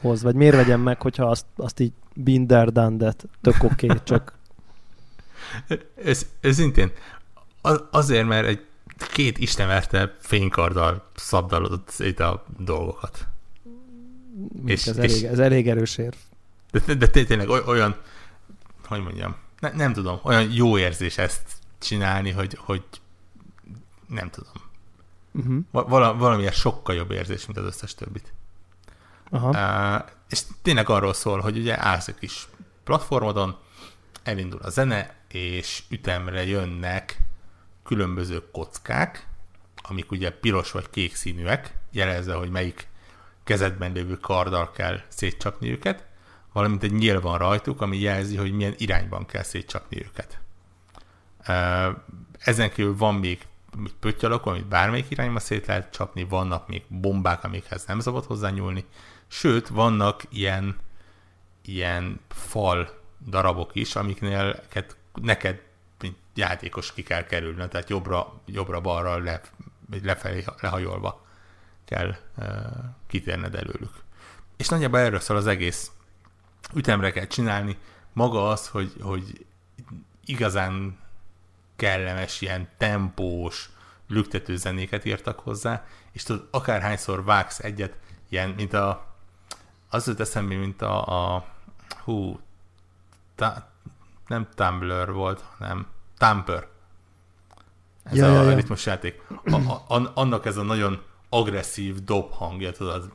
hoz, 0.01 0.23
vagy 0.23 0.35
miért 0.35 0.55
vegyem 0.55 0.81
meg, 0.81 1.01
hogyha 1.01 1.25
azt, 1.25 1.45
azt 1.55 1.79
így 1.79 1.91
binder 2.13 2.69
that, 2.69 3.25
tök 3.41 3.63
oké, 3.63 3.85
okay, 3.85 3.99
csak... 4.11 4.33
Ez, 5.95 6.25
ez 6.41 6.55
szintén 6.55 6.91
azért, 7.91 8.27
mert 8.27 8.47
egy 8.47 8.65
két 9.13 9.37
istenverte 9.37 10.15
fénykarddal 10.19 11.09
szabdalodott 11.15 11.89
szét 11.89 12.19
a 12.19 12.45
dolgokat. 12.59 13.27
És, 14.65 14.87
ez, 14.87 14.97
és, 14.97 15.11
elég, 15.11 15.23
ez 15.23 15.39
elég 15.39 15.69
erős 15.69 15.97
érv. 15.97 16.15
De, 16.85 16.93
de, 16.93 17.07
tényleg 17.07 17.49
olyan, 17.49 17.95
hogy 18.85 19.01
mondjam, 19.01 19.35
ne, 19.59 19.71
nem 19.71 19.93
tudom, 19.93 20.19
olyan 20.23 20.51
jó 20.51 20.77
érzés 20.77 21.17
ezt 21.17 21.53
csinálni, 21.79 22.31
hogy, 22.31 22.57
hogy 22.59 22.83
nem 24.07 24.29
tudom. 24.29 24.53
Uh-huh. 25.31 25.63
Val- 25.71 26.17
valamilyen 26.17 26.51
sokkal 26.51 26.95
jobb 26.95 27.11
érzés, 27.11 27.45
mint 27.45 27.57
az 27.57 27.65
összes 27.65 27.95
többit. 27.95 28.33
Aha. 29.29 29.49
Uh, 29.49 30.09
és 30.29 30.41
tényleg 30.61 30.89
arról 30.89 31.13
szól, 31.13 31.39
hogy 31.39 31.57
ugye 31.57 31.85
állsz 31.85 32.07
egy 32.07 32.17
kis 32.19 32.47
platformodon, 32.83 33.57
elindul 34.23 34.59
a 34.61 34.69
zene, 34.69 35.15
és 35.27 35.83
ütemre 35.89 36.45
jönnek 36.45 37.17
különböző 37.83 38.51
kockák, 38.51 39.27
amik 39.75 40.11
ugye 40.11 40.31
piros 40.31 40.71
vagy 40.71 40.89
kék 40.89 41.15
színűek, 41.15 41.77
jelezve, 41.91 42.33
hogy 42.33 42.49
melyik 42.49 42.87
kezedben 43.43 43.91
lévő 43.91 44.17
karddal 44.17 44.71
kell 44.71 44.99
szétcsapni 45.07 45.71
őket, 45.71 46.05
valamint 46.57 46.83
egy 46.83 46.93
nyíl 46.93 47.21
van 47.21 47.37
rajtuk, 47.37 47.81
ami 47.81 47.97
jelzi, 47.97 48.35
hogy 48.35 48.51
milyen 48.51 48.73
irányban 48.77 49.25
kell 49.25 49.43
szétcsapni 49.43 50.05
őket. 50.05 50.39
Ezen 52.39 52.71
kívül 52.71 52.97
van 52.97 53.15
még 53.15 53.45
pöttyalak, 53.99 54.45
amit 54.45 54.65
bármelyik 54.67 55.09
irányba 55.09 55.39
szét 55.39 55.65
lehet 55.65 55.91
csapni, 55.91 56.23
vannak 56.23 56.67
még 56.67 56.83
bombák, 56.87 57.43
amikhez 57.43 57.85
nem 57.85 57.99
szabad 57.99 58.25
hozzányúlni, 58.25 58.85
sőt, 59.27 59.67
vannak 59.67 60.23
ilyen, 60.29 60.75
ilyen 61.61 62.19
fal 62.29 63.01
darabok 63.29 63.75
is, 63.75 63.95
amiknél 63.95 64.63
neked 65.13 65.61
mint 66.01 66.17
játékos 66.35 66.93
ki 66.93 67.03
kell 67.03 67.23
kerülni, 67.23 67.67
tehát 67.67 67.89
jobbra, 67.89 68.41
jobbra-balra 68.45 69.17
le, 69.17 69.41
lefelé 70.03 70.43
lehajolva 70.61 71.25
kell 71.85 72.15
uh, 72.37 72.45
kitérned 73.07 73.55
előlük. 73.55 73.93
És 74.55 74.67
nagyjából 74.67 74.99
erről 74.99 75.19
szól 75.19 75.37
az 75.37 75.47
egész. 75.47 75.91
Ütemre 76.73 77.11
kell 77.11 77.27
csinálni. 77.27 77.77
Maga 78.13 78.49
az, 78.49 78.67
hogy, 78.67 78.93
hogy 79.01 79.45
igazán 80.25 80.97
kellemes, 81.75 82.41
ilyen 82.41 82.69
tempós, 82.77 83.69
lüktető 84.07 84.55
zenéket 84.55 85.05
írtak 85.05 85.39
hozzá, 85.39 85.85
és 86.11 86.23
tudod, 86.23 86.47
akárhányszor 86.51 87.23
vágsz 87.23 87.59
egyet, 87.59 87.97
ilyen, 88.29 88.49
mint 88.49 88.73
a 88.73 89.07
az 89.89 90.07
jut 90.07 90.19
eszembe, 90.19 90.55
mint 90.55 90.81
a, 90.81 91.35
a 91.35 91.45
hú, 92.03 92.39
ta, 93.35 93.71
nem 94.27 94.47
Tumblr 94.55 95.11
volt, 95.11 95.43
hanem 95.57 95.87
Tamper. 96.17 96.67
Ez 98.03 98.17
ja, 98.17 98.25
a 98.25 98.33
ja, 98.33 98.49
ja. 98.49 98.55
ritmus 98.55 98.85
játék. 98.85 99.21
A, 99.45 99.55
a, 99.95 100.11
annak 100.13 100.45
ez 100.45 100.57
a 100.57 100.63
nagyon 100.63 101.01
agresszív 101.29 102.03
dob 102.03 102.31
hangja, 102.31 102.71
tudod, 102.71 103.11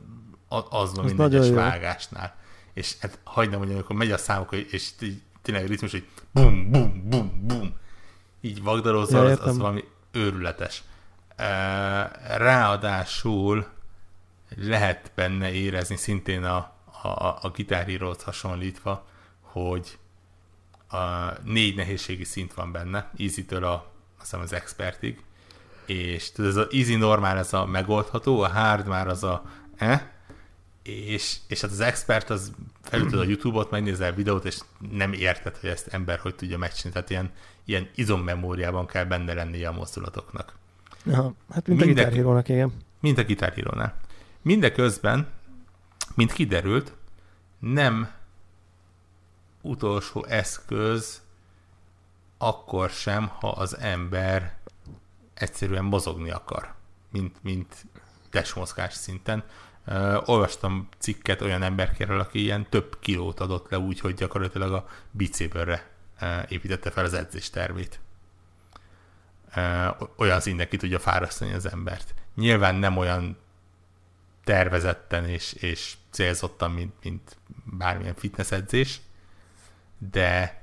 az, 0.47 0.65
az 0.69 0.95
van 0.95 1.05
minden 1.05 1.25
egyes 1.25 1.49
vágásnál. 1.49 2.35
És 2.73 2.95
hát 2.99 3.19
nem 3.35 3.49
mondjam, 3.49 3.73
amikor 3.73 3.95
megy 3.95 4.11
a 4.11 4.17
számok, 4.17 4.51
és 4.53 4.91
tényleg 5.41 5.67
ritmus, 5.67 5.91
hogy 5.91 6.07
bum, 6.31 6.71
bum, 6.71 7.09
bum, 7.09 7.41
bum, 7.45 7.75
így 8.41 8.63
vagdarozzal, 8.63 9.25
ja, 9.25 9.31
az, 9.31 9.47
az 9.47 9.57
valami 9.57 9.83
őrületes. 10.11 10.83
Ráadásul 12.37 13.67
lehet 14.55 15.11
benne 15.15 15.51
érezni 15.51 15.95
szintén 15.95 16.43
a, 16.43 16.57
a, 17.01 17.39
a 17.41 17.51
gitárhírót 17.55 18.21
hasonlítva, 18.21 19.07
hogy 19.41 19.97
a 20.87 21.31
négy 21.43 21.75
nehézségi 21.75 22.23
szint 22.23 22.53
van 22.53 22.71
benne, 22.71 23.09
easy-től 23.17 23.63
a, 23.63 23.91
azt 24.19 24.33
az 24.33 24.53
expertig, 24.53 25.23
és 25.85 26.31
ez 26.37 26.55
az 26.55 26.67
easy 26.71 26.95
normál, 26.95 27.37
ez 27.37 27.53
a 27.53 27.65
megoldható, 27.65 28.41
a 28.41 28.47
hard 28.49 28.87
már 28.87 29.07
az 29.07 29.23
a 29.23 29.43
eh, 29.75 30.01
és, 30.83 31.37
és 31.47 31.61
hát 31.61 31.71
az 31.71 31.79
expert 31.79 32.29
az 32.29 32.51
felütöd 32.81 33.19
a 33.19 33.23
YouTube-ot, 33.23 33.71
megnézel 33.71 34.13
videót, 34.13 34.45
és 34.45 34.59
nem 34.91 35.13
érted, 35.13 35.57
hogy 35.57 35.69
ezt 35.69 35.87
ember 35.87 36.19
hogy 36.19 36.35
tudja 36.35 36.57
megcsinálni. 36.57 36.93
Tehát 36.93 37.09
ilyen, 37.09 37.31
ilyen 37.65 37.89
izommemóriában 37.95 38.85
kell 38.85 39.05
benne 39.05 39.33
lennie 39.33 39.67
a 39.67 39.71
mozdulatoknak. 39.71 40.55
Aha, 41.05 41.33
hát 41.49 41.67
mint 41.67 41.79
Minde, 41.79 41.83
a 41.83 41.87
gitárhírónak, 41.95 42.49
igen. 42.49 42.73
Mint 42.99 43.17
a 43.17 43.23
gitárhírónál. 43.23 43.95
Mindeközben, 44.41 45.27
mint 46.15 46.33
kiderült, 46.33 46.93
nem 47.59 48.11
utolsó 49.61 50.25
eszköz 50.25 51.21
akkor 52.37 52.89
sem, 52.89 53.27
ha 53.27 53.49
az 53.49 53.77
ember 53.77 54.57
egyszerűen 55.33 55.83
mozogni 55.83 56.31
akar, 56.31 56.73
mint, 57.11 57.35
mint 57.41 57.85
testmozgás 58.29 58.93
szinten. 58.93 59.43
Olvastam 60.25 60.87
cikket 60.97 61.41
olyan 61.41 61.63
emberkéről, 61.63 62.19
aki 62.19 62.41
ilyen 62.41 62.69
több 62.69 62.97
kilót 62.99 63.39
adott 63.39 63.69
le 63.69 63.79
úgy, 63.79 63.99
hogy 63.99 64.13
gyakorlatilag 64.13 64.73
a 64.73 64.87
bicébőrre 65.11 65.89
építette 66.47 66.91
fel 66.91 67.05
az 67.05 67.13
edzéstervét. 67.13 67.99
Uh, 69.55 70.09
olyan 70.17 70.39
szinten 70.39 70.67
ki 70.67 70.77
tudja 70.77 70.99
fárasztani 70.99 71.53
az 71.53 71.71
embert. 71.71 72.13
Nyilván 72.35 72.75
nem 72.75 72.97
olyan 72.97 73.37
tervezetten 74.43 75.25
és, 75.25 75.53
és 75.53 75.95
célzottan, 76.09 76.71
mint, 76.71 76.93
mint 77.03 77.37
bármilyen 77.63 78.15
fitness 78.15 78.51
edzés, 78.51 79.01
de 79.97 80.61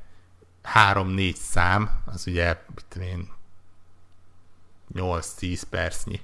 három-négy 0.63 1.37
szám, 1.37 2.03
az 2.07 2.27
ugye, 2.27 2.63
mit 2.75 3.05
én, 3.05 3.29
8-10 4.95 5.63
percnyi 5.71 6.21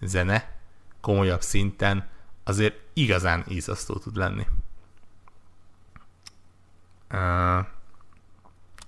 zene, 0.00 0.56
komolyabb 1.00 1.42
szinten, 1.42 2.08
azért 2.48 2.80
igazán 2.92 3.44
ízasztó 3.48 3.94
tud 3.94 4.16
lenni. 4.16 4.46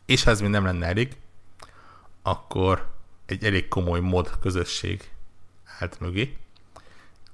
És 0.04 0.22
ha 0.22 0.30
ez 0.30 0.40
még 0.40 0.50
nem 0.50 0.64
lenne 0.64 0.86
elég, 0.86 1.16
akkor 2.22 2.94
egy 3.26 3.44
elég 3.44 3.68
komoly 3.68 4.00
mod 4.00 4.38
közösség 4.40 5.10
állt 5.78 6.00
mögé, 6.00 6.36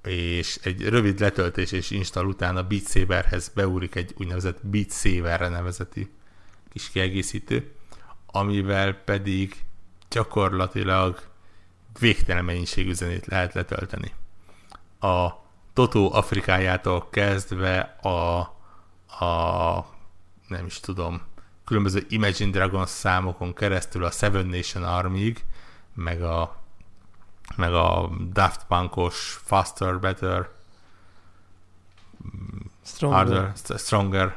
és 0.03 0.59
egy 0.63 0.89
rövid 0.89 1.21
letöltés 1.21 1.73
és 1.73 1.91
install 1.91 2.25
után 2.25 2.57
a 2.57 2.67
Beat 2.67 2.89
Saberhez 2.89 3.49
beúrik 3.49 3.95
egy 3.95 4.15
úgynevezett 4.19 4.67
Beat 4.67 4.93
Saberre 4.93 5.49
nevezeti 5.49 6.11
kis 6.69 6.91
kiegészítő, 6.91 7.73
amivel 8.27 8.95
pedig 8.95 9.65
gyakorlatilag 10.11 11.23
végtelen 11.99 12.45
mennyiségű 12.45 12.93
zenét 12.93 13.27
lehet 13.27 13.55
letölteni. 13.55 14.13
A 15.01 15.45
Toto 15.77 16.11
Afrikájától 16.13 17.09
kezdve 17.11 17.81
a, 18.03 18.39
a 19.25 19.87
nem 20.49 20.67
is 20.67 20.81
tudom, 20.81 21.23
különböző 21.65 22.07
Imagine 22.09 22.51
Dragons 22.51 22.89
számokon 22.89 23.55
keresztül 23.55 24.05
a 24.05 24.11
Seven 24.11 24.47
Nation 24.47 24.85
Army-ig, 24.85 25.45
meg 25.95 26.23
a 26.23 26.63
meg 27.57 27.75
a 27.75 28.11
Daft 28.33 28.65
Punkos 28.69 29.41
Faster, 29.45 29.99
Better, 29.99 30.49
Stronger, 32.85 33.19
harder, 33.19 33.53
stronger 33.79 34.37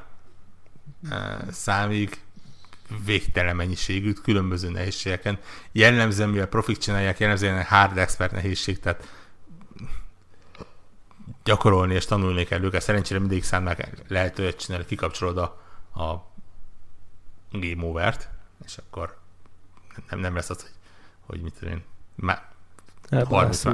uh, 1.09 1.51
számig 1.51 2.21
végtelen 3.05 3.55
mennyiségű, 3.55 4.13
különböző 4.13 4.69
nehézségeken. 4.69 5.39
Jellemzően, 5.71 6.29
mivel 6.29 6.47
profik 6.47 6.77
csinálják, 6.77 7.19
jellemzően 7.19 7.63
hard 7.63 7.97
expert 7.97 8.31
nehézség, 8.31 8.79
tehát 8.79 9.18
gyakorolni 11.49 11.93
és 11.93 12.05
tanulni 12.05 12.43
kell 12.43 12.63
őket. 12.63 12.81
Szerencsére 12.81 13.19
mindig 13.19 13.43
számnak 13.43 13.77
lehet 14.07 14.39
olyat 14.39 14.55
csinálni, 14.55 14.85
kikapcsolod 14.85 15.37
a, 15.37 15.43
a 16.03 16.31
game 17.51 17.83
over-t, 17.83 18.29
és 18.65 18.77
akkor 18.77 19.17
nem, 20.09 20.19
nem 20.19 20.35
lesz 20.35 20.49
az, 20.49 20.61
hogy, 20.61 20.71
hogy 21.19 21.41
mit 21.41 21.53
tudom 21.59 21.73
én, 21.73 21.83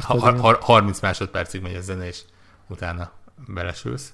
30, 0.04 0.64
30 0.66 1.00
másodpercig 1.00 1.62
megy 1.62 1.76
a 1.76 1.82
zene, 1.82 2.06
és 2.08 2.22
utána 2.68 3.12
belesülsz. 3.48 4.14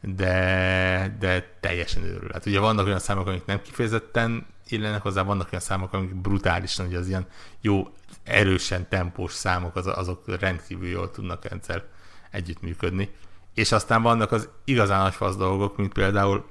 de, 0.00 1.16
de 1.18 1.56
teljesen 1.60 2.02
őrül. 2.02 2.30
Hát 2.32 2.46
ugye 2.46 2.60
vannak 2.60 2.86
olyan 2.86 2.98
számok, 2.98 3.26
amik 3.26 3.44
nem 3.44 3.62
kifejezetten 3.62 4.46
illenek 4.68 5.02
hozzá, 5.02 5.22
vannak 5.22 5.48
olyan 5.52 5.64
számok, 5.64 5.92
amik 5.92 6.14
brutálisan, 6.14 6.86
hogy 6.86 6.94
az 6.94 7.08
ilyen 7.08 7.26
jó, 7.60 7.88
erősen 8.22 8.88
tempós 8.88 9.32
számok, 9.32 9.76
az, 9.76 9.86
azok 9.86 10.40
rendkívül 10.40 10.88
jól 10.88 11.10
tudnak 11.10 11.50
egyszer 11.50 11.84
együttműködni. 12.38 13.10
És 13.54 13.72
aztán 13.72 14.02
vannak 14.02 14.32
az 14.32 14.48
igazán 14.64 15.12
nagy 15.18 15.36
dolgok, 15.36 15.76
mint 15.76 15.92
például 15.92 16.46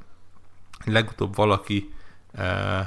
legutóbb 0.85 1.35
valaki 1.35 1.93
uh, 2.33 2.79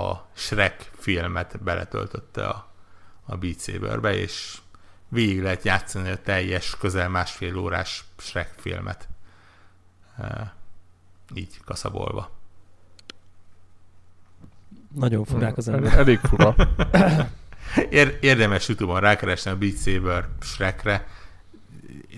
a 0.00 0.28
Shrek 0.34 0.90
filmet 0.98 1.62
beletöltötte 1.62 2.46
a, 2.46 2.72
a 3.26 3.36
Beat 3.36 3.60
Saberbe, 3.60 4.14
és 4.14 4.58
végig 5.08 5.42
lehet 5.42 5.64
játszani 5.64 6.10
a 6.10 6.22
teljes, 6.22 6.76
közel 6.76 7.08
másfél 7.08 7.58
órás 7.58 8.04
Shrek 8.18 8.54
filmet. 8.56 9.08
Uh, 10.18 10.48
így 11.34 11.60
kaszabolva. 11.64 12.30
Nagyon 14.94 15.24
furák 15.24 15.56
az 15.56 15.68
ember. 15.68 15.98
Elég 15.98 16.18
fura. 16.18 16.54
Érdemes 18.20 18.68
YouTube-on 18.68 19.00
rákeresni 19.00 19.50
a 19.50 19.56
Beat 19.56 19.78
Saber 19.82 20.28
Shrekre. 20.40 21.06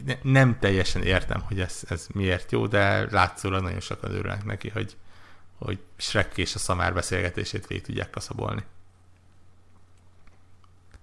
Ne, 0.04 0.14
nem 0.22 0.58
teljesen 0.58 1.02
értem, 1.02 1.40
hogy 1.40 1.60
ez, 1.60 1.82
ez 1.88 2.06
miért 2.14 2.52
jó, 2.52 2.66
de 2.66 3.10
látszólag 3.10 3.62
nagyon 3.62 3.80
sokan 3.80 4.10
örülnek 4.10 4.44
neki, 4.44 4.68
hogy, 4.68 4.96
hogy 5.58 5.78
Shrek 5.96 6.38
és 6.38 6.54
a 6.54 6.58
szamár 6.58 6.94
beszélgetését 6.94 7.66
végig 7.66 7.84
tudják 7.84 8.10
kaszabolni. 8.10 8.62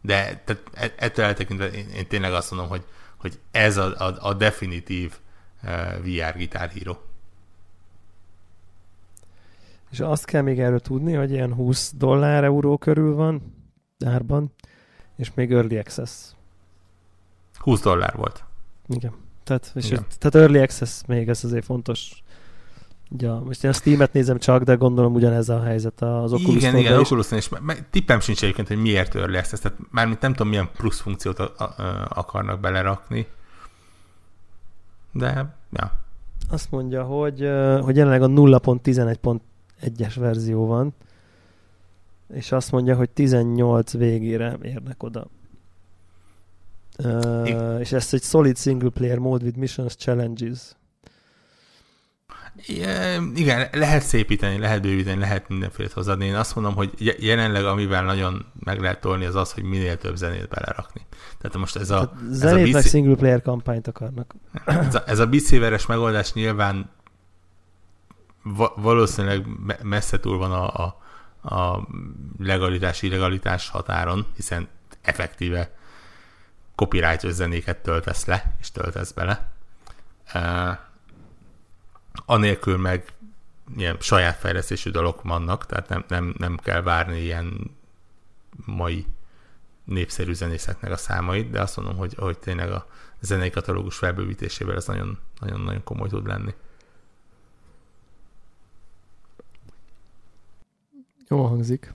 De 0.01 0.41
tehát 0.45 0.61
e, 0.73 0.93
ettől 0.97 1.25
eltekintve 1.25 1.71
én, 1.71 1.89
én 1.89 2.07
tényleg 2.07 2.33
azt 2.33 2.51
mondom, 2.51 2.69
hogy, 2.69 2.85
hogy 3.17 3.39
ez 3.51 3.77
a, 3.77 4.07
a, 4.07 4.15
a 4.19 4.33
definitív 4.33 5.17
uh, 5.63 5.69
e, 5.69 5.99
VR 5.99 6.37
gitárhíró. 6.37 7.01
És 9.89 9.99
azt 9.99 10.25
kell 10.25 10.41
még 10.41 10.59
erről 10.59 10.79
tudni, 10.79 11.13
hogy 11.13 11.31
ilyen 11.31 11.53
20 11.53 11.91
dollár 11.95 12.43
euró 12.43 12.77
körül 12.77 13.15
van 13.15 13.53
árban, 14.05 14.53
és 15.15 15.33
még 15.33 15.51
Early 15.51 15.77
Access. 15.77 16.11
20 17.57 17.81
dollár 17.81 18.15
volt. 18.15 18.46
Igen. 18.89 19.11
Tehát, 19.43 19.71
és 19.75 19.85
Igen. 19.85 20.05
Ez, 20.09 20.17
tehát 20.17 20.47
Early 20.47 20.61
Access 20.63 21.01
még, 21.07 21.29
ez 21.29 21.43
azért 21.43 21.65
fontos 21.65 22.23
Ja, 23.17 23.41
most 23.45 23.63
én 23.63 23.69
a 23.69 23.73
Steam-et 23.73 24.13
nézem 24.13 24.37
csak, 24.37 24.63
de 24.63 24.73
gondolom 24.73 25.13
ugyanez 25.13 25.49
a 25.49 25.61
helyzet 25.61 26.01
az 26.01 26.33
Oculus 26.33 26.55
Igen, 26.55 26.75
igen, 26.75 26.93
is. 26.93 26.99
oculus 26.99 27.31
és 27.31 27.49
tippem 27.89 28.19
sincs 28.19 28.43
egyébként, 28.43 28.67
hogy 28.67 28.81
miért 28.81 29.15
Early 29.15 29.37
Access, 29.37 29.59
tehát 29.59 29.77
mármint 29.91 30.21
nem 30.21 30.31
tudom, 30.31 30.47
milyen 30.47 30.69
plusz 30.77 30.99
funkciót 30.99 31.39
a, 31.39 31.53
a, 31.57 31.63
a, 31.63 32.07
akarnak 32.09 32.59
belerakni, 32.59 33.27
de, 35.11 35.55
ja. 35.71 35.91
Azt 36.49 36.71
mondja, 36.71 37.03
hogy, 37.03 37.49
hogy 37.81 37.95
jelenleg 37.95 38.21
a 38.21 38.27
0.11.1-es 38.27 40.13
verzió 40.15 40.65
van, 40.65 40.93
és 42.33 42.51
azt 42.51 42.71
mondja, 42.71 42.95
hogy 42.95 43.09
18 43.09 43.91
végére 43.91 44.57
érnek 44.61 45.03
oda. 45.03 45.27
Uh, 47.03 47.77
és 47.79 47.91
ezt 47.91 48.13
egy 48.13 48.23
solid 48.23 48.57
single 48.57 48.89
player 48.89 49.17
mode 49.17 49.43
with 49.45 49.57
missions 49.57 49.95
challenges. 49.95 50.59
Igen, 53.35 53.67
lehet 53.71 54.03
szépíteni, 54.03 54.57
lehet 54.57 54.81
bővíteni, 54.81 55.19
lehet 55.19 55.47
mindenféle 55.49 55.89
hozadni. 55.93 56.25
Én 56.25 56.35
azt 56.35 56.55
mondom, 56.55 56.75
hogy 56.75 57.15
jelenleg 57.19 57.65
amivel 57.65 58.03
nagyon 58.03 58.45
meg 58.59 58.81
lehet 58.81 59.01
tolni, 59.01 59.25
az 59.25 59.35
az, 59.35 59.51
hogy 59.51 59.63
minél 59.63 59.97
több 59.97 60.15
zenét 60.15 60.47
belerakni. 60.47 61.01
Tehát 61.37 61.57
most 61.57 61.75
ez 61.75 61.89
a... 61.89 61.95
Tehát 61.95 62.33
zenét 62.33 62.67
ez 62.67 62.73
a 62.73 62.77
bici... 62.77 62.87
single 62.87 63.15
player 63.15 63.41
kampányt 63.41 63.87
akarnak. 63.87 64.35
Ez 64.65 64.95
a, 64.95 65.03
ez 65.05 65.19
a 65.19 65.27
bicéveres 65.27 65.85
megoldás 65.85 66.33
nyilván 66.33 66.89
va- 68.43 68.73
valószínűleg 68.75 69.45
messze 69.83 70.19
túl 70.19 70.37
van 70.37 70.51
a, 70.51 70.85
a, 70.85 70.97
a 71.55 71.87
legalitás-illegalitás 72.39 73.69
határon, 73.69 74.25
hiszen 74.35 74.67
effektíve 75.01 75.75
copyright 76.77 77.31
zenéket 77.31 77.77
töltesz 77.77 78.25
le, 78.25 78.55
és 78.59 78.71
töltesz 78.71 79.11
bele. 79.11 79.51
Uh, 80.33 80.77
anélkül 82.25 82.77
meg 82.77 83.05
ilyen 83.75 83.97
saját 83.99 84.35
fejlesztésű 84.35 84.89
dolgok 84.89 85.21
vannak, 85.21 85.65
tehát 85.65 85.89
nem, 85.89 86.03
nem, 86.07 86.35
nem 86.37 86.57
kell 86.57 86.81
várni 86.81 87.19
ilyen 87.19 87.77
mai 88.65 89.05
népszerű 89.83 90.33
zenészeknek 90.33 90.91
a 90.91 90.97
számait, 90.97 91.49
de 91.49 91.61
azt 91.61 91.77
mondom, 91.77 91.97
hogy, 91.97 92.13
hogy 92.13 92.39
tényleg 92.39 92.71
a 92.71 92.87
zenei 93.19 93.49
katalógus 93.49 93.97
felbővítésével 93.97 94.75
ez 94.75 94.85
nagyon-nagyon 94.85 95.83
komoly 95.83 96.07
tud 96.07 96.27
lenni. 96.27 96.53
Jó 101.27 101.45
hangzik. 101.45 101.93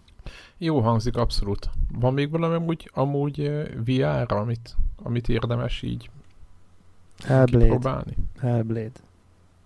Jó 0.65 0.81
hangzik, 0.81 1.17
abszolút. 1.17 1.71
Van 1.99 2.13
még 2.13 2.31
valami 2.31 2.55
amúgy, 2.55 2.91
amúgy 2.95 3.51
VR, 3.85 4.33
amit, 4.33 4.77
amit 5.03 5.29
érdemes 5.29 5.83
így 5.83 6.11
Hellblade. 7.25 7.65
kipróbálni? 7.65 8.17
Hellblade. 8.41 9.01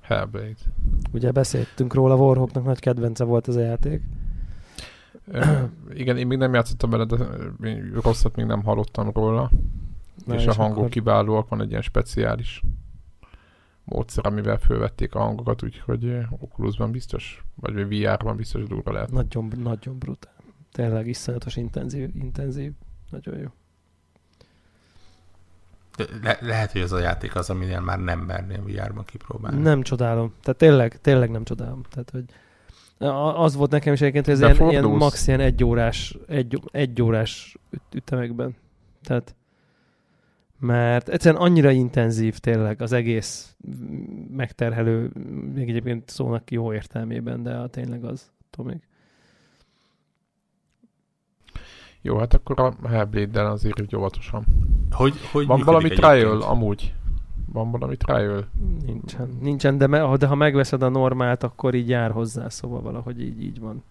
Hellblade. 0.00 0.54
Ugye 1.12 1.32
beszéltünk 1.32 1.94
róla, 1.94 2.16
Warhawknak 2.16 2.64
nagy 2.64 2.78
kedvence 2.78 3.24
volt 3.24 3.48
ez 3.48 3.56
a 3.56 3.60
játék. 3.60 4.02
E, 5.32 5.70
igen, 5.94 6.16
én 6.16 6.26
még 6.26 6.38
nem 6.38 6.54
játszottam 6.54 6.90
bele, 6.90 7.04
de 7.04 7.16
rosszat 8.02 8.36
még 8.36 8.46
nem 8.46 8.62
hallottam 8.62 9.10
róla. 9.10 9.50
Na 10.24 10.34
és, 10.34 10.40
és 10.40 10.46
a 10.46 10.54
hangok 10.54 10.76
akkor... 10.76 10.88
kiválóak, 10.88 11.48
van 11.48 11.60
egy 11.60 11.70
ilyen 11.70 11.82
speciális 11.82 12.62
módszer, 13.84 14.26
amivel 14.26 14.58
fölvették 14.58 15.14
a 15.14 15.18
hangokat, 15.18 15.62
úgyhogy 15.62 16.18
Oculusban 16.30 16.90
biztos, 16.90 17.44
vagy 17.54 17.74
VR-ban 17.74 18.36
biztos 18.36 18.64
durva 18.64 18.92
lehet. 18.92 19.10
Nagyon, 19.10 19.52
nagyon 19.56 19.98
brutál. 19.98 20.35
Tényleg 20.76 21.06
iszonyatos 21.06 21.56
intenzív, 21.56 22.10
intenzív. 22.14 22.72
Nagyon 23.10 23.38
jó. 23.38 23.48
Le- 26.22 26.38
lehet, 26.40 26.72
hogy 26.72 26.80
ez 26.80 26.92
a 26.92 26.98
játék 26.98 27.34
az, 27.34 27.50
aminél 27.50 27.80
már 27.80 27.98
nem 27.98 28.20
merném 28.20 28.64
VR-ban 28.64 29.04
kipróbálni. 29.04 29.60
Nem 29.60 29.82
csodálom. 29.82 30.34
Tehát 30.40 30.58
tényleg, 30.58 31.00
tényleg 31.00 31.30
nem 31.30 31.44
csodálom. 31.44 31.82
Tehát, 31.90 32.10
hogy 32.10 32.24
az 33.36 33.54
volt 33.54 33.70
nekem 33.70 33.92
is 33.92 34.00
egyébként, 34.00 34.24
hogy 34.24 34.34
ez 34.34 34.40
ilyen, 34.40 34.70
ilyen, 34.70 34.84
max 34.84 35.26
ilyen 35.26 35.40
egy 35.40 35.64
órás, 35.64 36.18
egy, 36.26 36.60
egy 36.70 37.02
órás 37.02 37.56
ütemekben. 37.94 38.56
Tehát 39.02 39.34
mert 40.58 41.08
egyszerűen 41.08 41.42
annyira 41.42 41.70
intenzív 41.70 42.38
tényleg 42.38 42.82
az 42.82 42.92
egész 42.92 43.56
megterhelő, 44.36 45.10
még 45.54 45.68
egyébként 45.68 46.08
szónak 46.08 46.50
jó 46.50 46.72
értelmében, 46.72 47.42
de 47.42 47.54
a 47.54 47.68
tényleg 47.68 48.04
az, 48.04 48.30
tudom 48.50 48.80
Jó, 52.06 52.18
hát 52.18 52.34
akkor 52.34 52.60
a 52.60 52.88
Hellblade-del 52.88 53.46
azért 53.46 53.80
úgy 53.80 53.96
óvatosan. 53.96 54.44
Hogy, 54.90 55.14
hogy 55.32 55.46
Van 55.46 55.60
valami 55.60 55.88
trial 55.88 56.42
amúgy? 56.42 56.94
Van 57.52 57.70
valami 57.70 57.96
trial? 57.96 58.46
Nincsen, 58.84 59.38
nincsen 59.40 59.78
de, 59.78 59.86
me, 59.86 60.16
de 60.16 60.26
ha 60.26 60.34
megveszed 60.34 60.82
a 60.82 60.88
normát, 60.88 61.42
akkor 61.42 61.74
így 61.74 61.88
jár 61.88 62.10
hozzá, 62.10 62.48
szóval 62.48 62.80
valahogy 62.80 63.20
így, 63.20 63.42
így 63.42 63.60
van. 63.60 63.82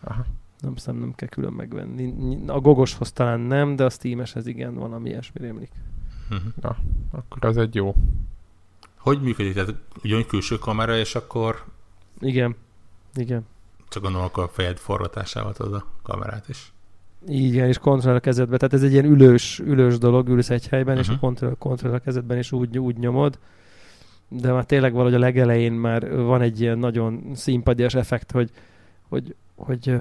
Aha. 0.00 0.24
Nem 0.60 0.72
hiszem, 0.72 0.96
nem 0.96 1.14
kell 1.14 1.28
külön 1.28 1.52
megvenni. 1.52 2.14
A 2.46 2.60
gogoshoz 2.60 3.12
talán 3.12 3.40
nem, 3.40 3.76
de 3.76 3.84
a 3.84 3.90
Steam-eshez 3.90 4.46
igen, 4.46 4.74
valami 4.74 5.08
ilyesmi 5.08 5.40
rémlik. 5.40 5.70
Uh-huh. 6.30 6.52
Na, 6.60 6.76
akkor 7.10 7.44
ez 7.44 7.56
egy 7.56 7.74
jó. 7.74 7.94
Hogy 8.98 9.20
működik? 9.20 9.54
Tehát 9.54 9.74
ugyanúgy 10.04 10.26
külső 10.26 10.58
kamera, 10.58 10.96
és 10.96 11.14
akkor... 11.14 11.64
Igen. 12.20 12.56
Igen. 13.14 13.46
Csak 13.88 14.02
gondolom, 14.02 14.26
akkor 14.26 14.44
a 14.44 14.48
fejed 14.48 14.76
forgatásával 14.76 15.52
tudod 15.52 15.74
a 15.74 15.84
kamerát 16.02 16.48
is. 16.48 16.74
Igen, 17.26 17.68
és 17.68 17.78
kontroll 17.78 18.14
a 18.14 18.20
kezedbe. 18.20 18.56
Tehát 18.56 18.74
ez 18.74 18.82
egy 18.82 18.92
ilyen 18.92 19.04
ülős, 19.04 19.58
ülős 19.58 19.98
dolog, 19.98 20.28
ülsz 20.28 20.50
egy 20.50 20.68
helyben, 20.68 20.96
uh-huh. 20.96 21.06
és 21.06 21.08
a 21.08 21.12
mhm. 21.12 21.20
kontroll, 21.20 21.54
kontroll 21.58 21.92
a 21.92 21.98
kezedben, 21.98 22.36
és 22.36 22.52
úgy, 22.52 22.78
úgy 22.78 22.98
nyomod. 22.98 23.38
De 24.28 24.52
már 24.52 24.64
tényleg 24.64 24.92
valahogy 24.92 25.14
a 25.14 25.18
legelején 25.18 25.72
már 25.72 26.16
van 26.16 26.40
egy 26.40 26.60
ilyen 26.60 26.78
nagyon 26.78 27.22
szimpadias 27.34 27.94
effekt, 27.94 28.30
hogy, 28.30 28.50
hogy, 29.08 29.34
hogy 29.56 29.98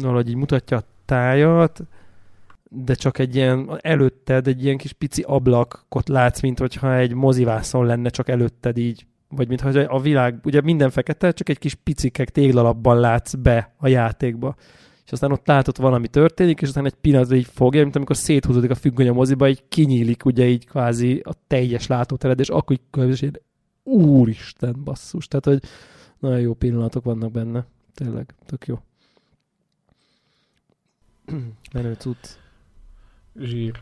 valahogy 0.00 0.28
így 0.28 0.34
mutatja 0.34 0.76
a 0.76 0.84
tájat, 1.04 1.82
de 2.70 2.94
csak 2.94 3.18
egy 3.18 3.34
ilyen 3.34 3.78
előtted 3.80 4.46
egy 4.46 4.64
ilyen 4.64 4.76
kis 4.76 4.92
pici 4.92 5.22
ablakot 5.26 6.08
látsz, 6.08 6.40
mint 6.40 6.58
hogyha 6.58 6.94
egy 6.96 7.14
mozivászon 7.14 7.86
lenne 7.86 8.08
csak 8.08 8.28
előtted 8.28 8.76
így, 8.76 9.06
vagy 9.28 9.48
mintha 9.48 9.68
a 9.68 10.00
világ, 10.00 10.40
ugye 10.44 10.60
minden 10.60 10.90
fekete, 10.90 11.32
csak 11.32 11.48
egy 11.48 11.58
kis 11.58 11.74
picikek 11.74 12.30
téglalapban 12.30 13.00
látsz 13.00 13.34
be 13.34 13.74
a 13.76 13.88
játékba. 13.88 14.54
És 15.08 15.14
aztán 15.14 15.32
ott 15.32 15.46
látod 15.46 15.78
valami 15.78 16.08
történik, 16.08 16.60
és 16.60 16.68
aztán 16.68 16.84
egy 16.84 16.94
pillanatra 16.94 17.36
így 17.36 17.46
fogja, 17.46 17.82
mint 17.82 17.96
amikor 17.96 18.16
széthúzódik 18.16 18.70
a 18.70 18.74
függöny 18.74 19.08
a 19.08 19.12
moziba, 19.12 19.48
így 19.48 19.68
kinyílik 19.68 20.24
ugye 20.24 20.46
így 20.46 20.66
kvázi 20.66 21.20
a 21.24 21.32
teljes 21.46 21.86
látótered, 21.86 22.40
és 22.40 22.48
akkor 22.48 22.78
így 23.20 23.40
úristen 23.82 24.84
basszus. 24.84 25.28
Tehát, 25.28 25.44
hogy 25.44 25.62
nagyon 26.18 26.40
jó 26.40 26.54
pillanatok 26.54 27.04
vannak 27.04 27.30
benne. 27.30 27.66
Tényleg, 27.94 28.34
tök 28.46 28.66
jó. 28.66 28.80
Menő 31.72 31.94
cucc. 31.94 32.28
Zsír. 33.36 33.80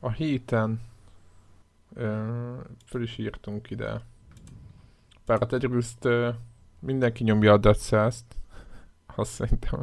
A 0.00 0.10
héten 0.10 0.80
föl 2.84 3.02
is 3.02 3.18
írtunk 3.18 3.70
ide 3.70 4.02
Bár 5.26 5.38
hát 5.38 5.52
egyrészt 5.52 6.08
mindenki 6.78 7.24
nyomja 7.24 7.52
a 7.52 7.58
Dead 7.58 7.76
azt 9.14 9.30
szerintem 9.30 9.80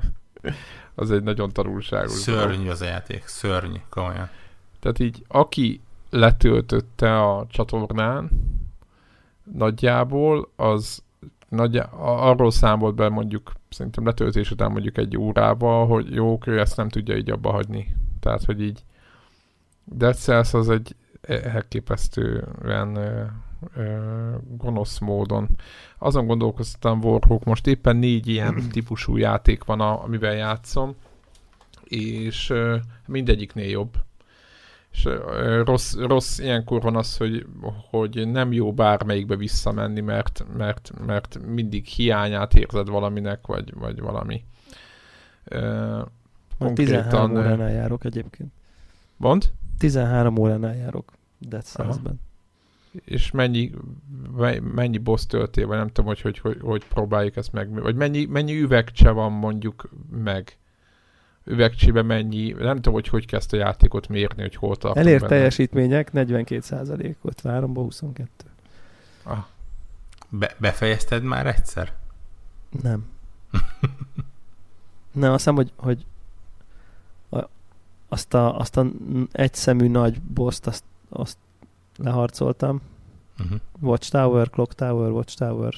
az 0.95 1.11
egy 1.11 1.23
nagyon 1.23 1.49
tanulságos. 1.49 2.11
Szörnyű 2.11 2.69
az 2.69 2.81
a 2.81 2.85
játék, 2.85 3.27
szörnyű, 3.27 3.79
komolyan. 3.89 4.29
Tehát 4.79 4.99
így, 4.99 5.23
aki 5.27 5.81
letöltötte 6.09 7.21
a 7.21 7.47
csatornán, 7.49 8.29
nagyjából, 9.43 10.49
az 10.55 11.03
nagy, 11.49 11.81
arról 11.99 12.51
számolt 12.51 12.95
be 12.95 13.09
mondjuk, 13.09 13.51
szerintem 13.69 14.05
letöltés 14.05 14.51
után 14.51 14.71
mondjuk 14.71 14.97
egy 14.97 15.17
órával, 15.17 15.87
hogy 15.87 16.13
jó, 16.13 16.37
ő 16.45 16.59
ezt 16.59 16.77
nem 16.77 16.89
tudja 16.89 17.15
így 17.15 17.31
abba 17.31 17.51
hagyni. 17.51 17.95
Tehát, 18.19 18.43
hogy 18.43 18.61
így 18.61 18.83
Dead 19.83 20.15
Cells 20.15 20.53
az 20.53 20.69
egy 20.69 20.95
elképesztően 21.21 22.95
ö, 22.95 23.01
ö, 23.01 23.23
gonosz 24.57 24.99
módon. 24.99 25.47
Azon 25.97 26.27
gondolkoztam, 26.27 27.03
Warhawk, 27.03 27.43
most 27.43 27.67
éppen 27.67 27.95
négy 27.95 28.27
ilyen 28.27 28.63
típusú 28.71 29.17
játék 29.17 29.63
van, 29.63 29.81
a, 29.81 30.03
amivel 30.03 30.33
játszom, 30.33 30.95
és 31.83 32.53
mindegyiknél 33.05 33.69
jobb. 33.69 33.93
És 34.91 35.07
rossz, 35.63 35.95
rossz 35.95 36.39
ilyenkor 36.39 36.81
van 36.81 36.95
az, 36.95 37.17
hogy, 37.17 37.45
hogy 37.89 38.27
nem 38.27 38.51
jó 38.51 38.73
bármelyikbe 38.73 39.35
visszamenni, 39.35 40.01
mert, 40.01 40.45
mert, 40.57 40.91
mert 41.05 41.39
mindig 41.45 41.85
hiányát 41.85 42.53
érzed 42.53 42.89
valaminek, 42.89 43.47
vagy, 43.47 43.73
vagy 43.73 43.99
valami. 43.99 44.43
Uh, 45.51 46.01
konkrétan, 46.57 46.75
13 46.75 47.31
óránál 47.31 47.71
járok 47.71 48.03
egyébként. 48.03 48.51
Mond? 49.17 49.51
13 49.77 50.37
óránál 50.37 50.75
járok 50.75 51.11
Dead 51.39 51.63
Cells-ben. 51.63 52.19
És 53.05 53.31
mennyi, 53.31 53.71
mennyi 54.73 54.97
boss 54.97 55.25
töltél, 55.25 55.67
vagy 55.67 55.77
nem 55.77 55.87
tudom, 55.87 56.05
hogy 56.05 56.21
hogy, 56.21 56.39
hogy, 56.39 56.57
hogy 56.61 56.85
próbáljuk 56.87 57.35
ezt 57.35 57.51
meg, 57.51 57.81
vagy 57.81 57.95
mennyi, 57.95 58.25
mennyi 58.25 58.61
üvegcse 58.61 59.11
van 59.11 59.31
mondjuk 59.31 59.89
meg? 60.11 60.57
üvegcsébe 61.47 62.01
mennyi, 62.01 62.51
nem 62.51 62.75
tudom, 62.75 62.93
hogy 62.93 63.07
hogy 63.07 63.25
kezd 63.25 63.53
a 63.53 63.57
játékot 63.57 64.07
mérni, 64.07 64.41
hogy 64.41 64.55
hol 64.55 64.75
tartunk 64.75 65.05
Elért 65.05 65.21
benne. 65.21 65.35
teljesítmények 65.35 66.09
42%-ot, 66.13 67.41
3 67.41 67.75
22. 67.75 68.29
Ah. 69.23 69.45
Be- 70.29 70.55
befejezted 70.57 71.23
már 71.23 71.47
egyszer? 71.47 71.93
Nem. 72.81 73.05
Nem, 75.11 75.31
azt 75.31 75.37
hiszem, 75.37 75.55
hogy, 75.55 75.71
hogy 75.75 76.05
a, 77.29 77.43
azt 78.07 78.33
a, 78.33 78.59
azt 78.59 78.77
a 78.77 78.85
egyszemű 79.31 79.87
nagy 79.87 80.21
boszt, 80.21 80.67
azt, 80.67 80.83
azt 81.09 81.37
leharcoltam. 81.97 82.81
Uh-huh. 83.39 83.59
Watchtower, 83.79 84.49
Clock 84.49 84.73
Tower, 84.73 85.11
Watchtower. 85.11 85.73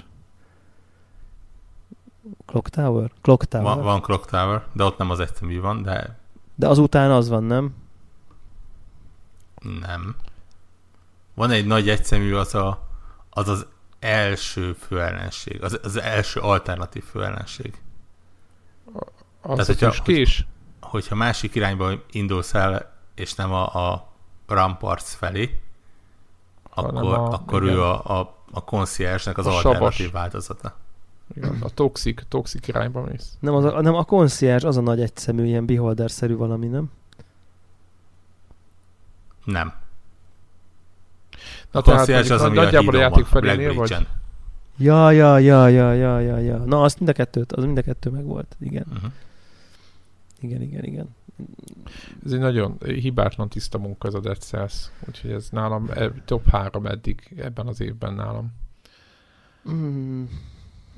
Clock 2.45 2.69
Tower? 2.69 3.11
Clock 3.21 3.45
Tower. 3.45 3.63
Van, 3.65 3.83
van 3.83 4.01
Clock 4.01 4.29
Tower, 4.29 4.65
de 4.73 4.83
ott 4.83 4.97
nem 4.97 5.09
az 5.09 5.19
egyszemű 5.19 5.59
van, 5.59 5.81
de... 5.81 6.17
De 6.55 6.67
azután 6.67 7.11
az 7.11 7.29
van, 7.29 7.43
nem? 7.43 7.75
Nem. 9.79 10.15
Van 11.33 11.51
egy 11.51 11.65
nagy 11.65 11.89
egyszemű, 11.89 12.33
az 12.33 12.55
a, 12.55 12.87
az, 13.29 13.47
az 13.47 13.65
első 13.99 14.73
főellenség, 14.73 15.63
az, 15.63 15.79
az 15.83 16.01
első 16.01 16.39
alternatív 16.39 17.03
főellenség. 17.03 17.81
Az 19.41 19.55
Tehát, 19.55 19.65
hogyha, 19.65 20.03
kis. 20.03 20.35
Hogy, 20.35 20.89
hogyha 20.89 21.15
másik 21.15 21.55
irányba 21.55 21.91
indulsz 22.11 22.53
el, 22.53 22.93
és 23.15 23.33
nem 23.33 23.51
a, 23.51 23.93
a 23.93 24.13
Ramparts 24.47 25.03
felé, 25.03 25.59
akkor, 26.85 27.13
a, 27.13 27.31
akkor 27.31 27.63
ő 27.63 27.81
a, 27.81 28.19
a, 28.19 28.35
a 28.51 28.63
concierge 28.63 29.31
az 29.35 29.45
a 29.45 29.49
alternatív 29.49 29.91
sabas. 29.91 30.11
változata. 30.11 30.75
Igen, 31.35 31.57
a 31.61 31.69
toxik, 31.69 32.23
toxik 32.27 32.67
irányba 32.67 33.01
mész. 33.01 33.37
Nem, 33.39 33.53
az 33.53 33.63
a, 33.63 33.81
nem 33.81 33.93
a 33.93 34.03
concierge, 34.03 34.67
az 34.67 34.77
a 34.77 34.81
nagy 34.81 35.01
egyszemű, 35.01 35.45
ilyen 35.45 35.65
beholder-szerű 35.65 36.35
valami, 36.35 36.67
nem? 36.67 36.91
Nem. 39.43 39.73
Na 41.71 41.79
a 41.79 41.83
tehát 41.83 42.09
az, 42.09 42.31
az, 42.31 42.41
ami 42.41 42.55
nagyjából 42.55 42.93
a, 42.93 42.97
a 42.97 43.01
játék 43.01 43.25
felénél 43.25 43.73
vagy? 43.73 44.07
Ja, 44.77 45.11
ja, 45.11 45.37
ja, 45.37 45.67
ja, 45.67 45.93
ja, 45.93 46.19
ja, 46.19 46.37
ja. 46.37 46.57
Na, 46.57 46.81
azt 46.81 46.97
mind 46.97 47.09
a 47.09 47.13
kettőt, 47.13 47.51
az 47.51 47.63
mind 47.63 47.77
a 47.77 47.81
kettő 47.81 48.09
meg 48.09 48.25
volt, 48.25 48.55
igen. 48.59 48.85
Uh-huh. 48.93 49.11
Igen, 50.39 50.61
igen, 50.61 50.83
igen. 50.83 51.15
Ez 52.25 52.31
egy 52.31 52.39
nagyon 52.39 52.77
hibátlan 52.79 53.49
tiszta 53.49 53.77
munka 53.77 54.07
ez 54.07 54.13
a 54.13 54.19
Dead 54.19 54.37
Cells, 54.37 54.89
úgyhogy 55.07 55.31
ez 55.31 55.49
nálam 55.49 55.89
e, 55.93 56.11
top 56.25 56.49
három 56.49 56.85
eddig 56.85 57.33
ebben 57.37 57.67
az 57.67 57.81
évben 57.81 58.13
nálam. 58.13 58.51
Mm 59.69 60.23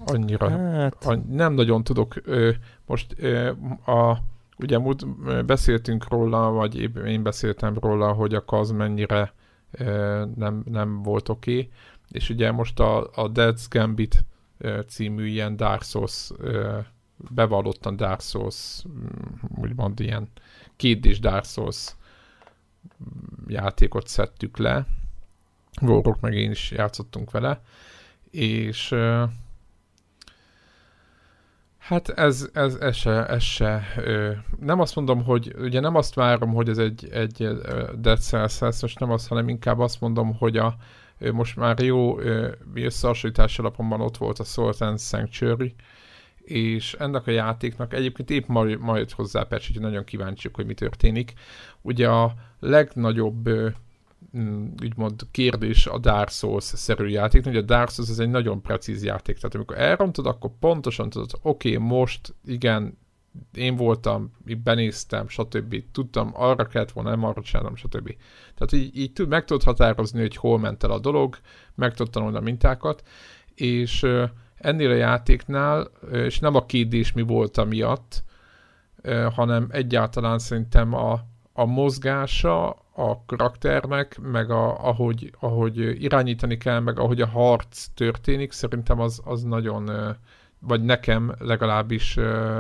annyira 0.06 0.50
hát. 0.50 1.06
an, 1.06 1.26
nem 1.30 1.54
nagyon 1.54 1.84
tudok. 1.84 2.16
Ö, 2.24 2.52
most 2.86 3.16
ö, 3.18 3.52
a, 3.86 4.18
ugye 4.58 4.78
múlt 4.78 5.08
beszéltünk 5.46 6.10
róla, 6.10 6.52
vagy 6.52 6.92
én 7.06 7.24
beszéltem 7.24 7.78
róla, 7.80 8.12
hogy 8.14 8.34
a 8.34 8.46
kaz 8.46 8.72
mennyire 8.72 9.34
ö, 9.72 10.24
nem, 10.36 10.64
nem 10.66 11.04
volt 11.04 11.30
oké, 11.30 11.52
okay. 11.52 11.70
és 12.12 12.30
ugye 12.30 12.52
most 12.52 12.80
a, 12.80 12.98
a 13.00 13.32
Dead's 13.32 13.66
Gambit 13.70 14.26
ö, 14.58 14.80
című 14.88 15.26
ilyen 15.26 15.56
Dark 15.56 15.82
Souls 15.82 16.32
ö, 16.38 16.78
bevallottan 17.30 17.95
Dark 17.95 18.22
Souls 18.22 18.84
mm, 18.88 19.61
úgymond 19.61 19.99
ilyen 19.99 20.30
két 20.76 21.19
Dark 21.19 21.45
Souls 21.45 21.95
játékot 23.47 24.07
szedtük 24.07 24.57
le. 24.57 24.86
Vorok 25.82 26.19
meg 26.19 26.34
én 26.34 26.51
is 26.51 26.72
játszottunk 26.72 27.32
vele, 27.32 27.61
és 28.32 28.95
Hát 31.82 32.09
ez, 32.09 32.49
ez, 32.53 32.76
ez 32.76 32.95
se, 32.95 33.26
ez 33.28 33.43
se 33.43 33.84
ö, 33.97 34.32
nem 34.59 34.80
azt 34.80 34.95
mondom, 34.95 35.24
hogy 35.24 35.55
ugye 35.59 35.80
nem 35.80 35.95
azt 35.95 36.13
várom, 36.13 36.53
hogy 36.53 36.69
ez 36.69 36.78
egy, 36.78 37.09
egy 37.11 37.47
Dead 37.95 38.19
Cells 38.19 38.59
lesz, 38.59 38.82
most 38.82 38.99
nem 38.99 39.11
azt, 39.11 39.28
hanem 39.28 39.49
inkább 39.49 39.80
azt 39.80 40.01
mondom, 40.01 40.36
hogy 40.38 40.57
a 40.57 40.76
ö, 41.19 41.32
most 41.32 41.55
már 41.55 41.80
jó 41.80 42.19
összehasonlítás 42.74 43.59
alapomban 43.59 44.01
ott 44.01 44.17
volt 44.17 44.39
a 44.39 44.43
Salt 44.43 44.82
and 44.82 44.99
Sanctuary, 44.99 45.76
és 46.52 46.93
ennek 46.93 47.28
a 47.28 47.32
játéknak 47.32 47.93
egyébként 47.93 48.30
épp 48.30 48.47
majd, 48.47 48.80
majd 48.80 49.12
hozzá 49.12 49.43
persze, 49.43 49.70
hogy 49.74 49.82
nagyon 49.82 50.04
kíváncsiuk, 50.04 50.56
hogy 50.56 50.66
mi 50.66 50.74
történik. 50.74 51.34
Ugye 51.82 52.10
a 52.10 52.34
legnagyobb 52.60 53.49
Mm, 54.38 54.66
úgymond 54.84 55.22
kérdés 55.32 55.86
a 55.86 55.97
Dark 55.97 56.30
Souls-szerű 56.30 57.08
játék, 57.08 57.43
hogy 57.43 57.56
a 57.56 57.62
Dark 57.62 57.89
Souls 57.89 58.10
ez 58.10 58.20
egy 58.20 58.30
nagyon 58.30 58.62
precíz 58.62 59.04
játék, 59.04 59.36
tehát 59.36 59.56
amikor 59.56 59.78
elrontod, 59.78 60.26
akkor 60.26 60.52
pontosan 60.60 61.10
tudod, 61.10 61.32
oké, 61.41 61.76
okay, 61.76 61.88
most 61.88 62.36
igen, 62.45 62.97
én 63.54 63.76
voltam, 63.76 64.32
benéztem, 64.64 65.28
stb. 65.28 65.84
Tudtam, 65.91 66.32
arra 66.34 66.66
kellett 66.68 66.91
volna, 66.91 67.10
nem 67.10 67.24
arra 67.24 67.41
csinálom, 67.41 67.76
stb. 67.76 68.16
Tehát 68.56 68.72
így, 68.72 68.97
így 68.97 69.14
tud, 69.14 69.28
meg 69.28 69.45
tudod 69.45 69.64
határozni, 69.64 70.20
hogy 70.20 70.36
hol 70.36 70.60
ment 70.60 70.84
el 70.84 70.91
a 70.91 70.99
dolog, 70.99 71.38
meg 71.76 71.93
tudod 71.93 72.12
tanulni 72.12 72.38
a 72.38 72.41
mintákat, 72.41 73.04
és 73.56 74.06
ennél 74.62 74.89
a 74.89 74.95
játéknál, 74.95 75.88
és 76.12 76.39
nem 76.39 76.55
a 76.55 76.66
kérdés 76.66 77.12
mi 77.12 77.22
volt 77.22 77.57
amiatt, 77.57 78.24
hanem 79.36 79.68
egyáltalán 79.72 80.39
szerintem 80.39 80.93
a, 80.93 81.20
a 81.53 81.66
mozgása, 81.66 82.70
a 82.95 83.26
karakternek, 83.26 84.20
meg 84.22 84.49
a, 84.49 84.88
ahogy, 84.88 85.34
ahogy 85.39 86.03
irányítani 86.03 86.57
kell, 86.57 86.80
meg 86.80 86.99
ahogy 86.99 87.22
a 87.22 87.28
harc 87.28 87.86
történik, 87.93 88.51
szerintem 88.51 88.99
az, 88.99 89.22
az 89.24 89.43
nagyon, 89.43 89.89
vagy 90.59 90.82
nekem 90.84 91.36
legalábbis 91.39 92.16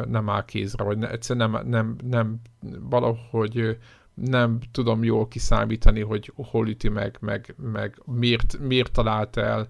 nem 0.07 0.29
áll 0.29 0.45
kézre, 0.45 0.83
vagy 0.83 1.03
egyszerűen 1.03 1.49
nem, 1.49 1.67
nem, 1.67 1.95
nem 2.03 2.41
valahogy 2.79 3.77
nem 4.13 4.59
tudom 4.71 5.03
jól 5.03 5.27
kiszámítani, 5.27 6.01
hogy 6.01 6.33
hol 6.35 6.67
üti 6.67 6.89
meg, 6.89 7.17
meg, 7.19 7.55
meg 7.57 8.01
miért, 8.05 8.57
miért 8.59 8.91
talált 8.91 9.37
el, 9.37 9.67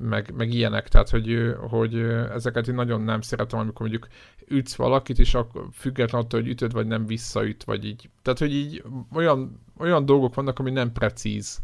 meg, 0.00 0.32
meg 0.36 0.52
ilyenek, 0.52 0.88
tehát 0.88 1.10
hogy, 1.10 1.54
hogy 1.68 1.94
ezeket 2.32 2.68
én 2.68 2.74
nagyon 2.74 3.00
nem 3.00 3.20
szeretem, 3.20 3.58
amikor 3.58 3.80
mondjuk 3.80 4.08
ütsz 4.48 4.74
valakit, 4.74 5.18
és 5.18 5.34
akkor 5.34 5.68
függetlenül 5.72 6.26
attól, 6.26 6.40
hogy 6.40 6.50
ütöd, 6.50 6.72
vagy 6.72 6.86
nem 6.86 7.06
visszaüt, 7.06 7.64
vagy 7.64 7.84
így. 7.84 8.10
Tehát, 8.22 8.38
hogy 8.38 8.54
így 8.54 8.82
olyan, 9.12 9.60
olyan 9.78 10.04
dolgok 10.04 10.34
vannak, 10.34 10.58
ami 10.58 10.70
nem 10.70 10.92
precíz. 10.92 11.58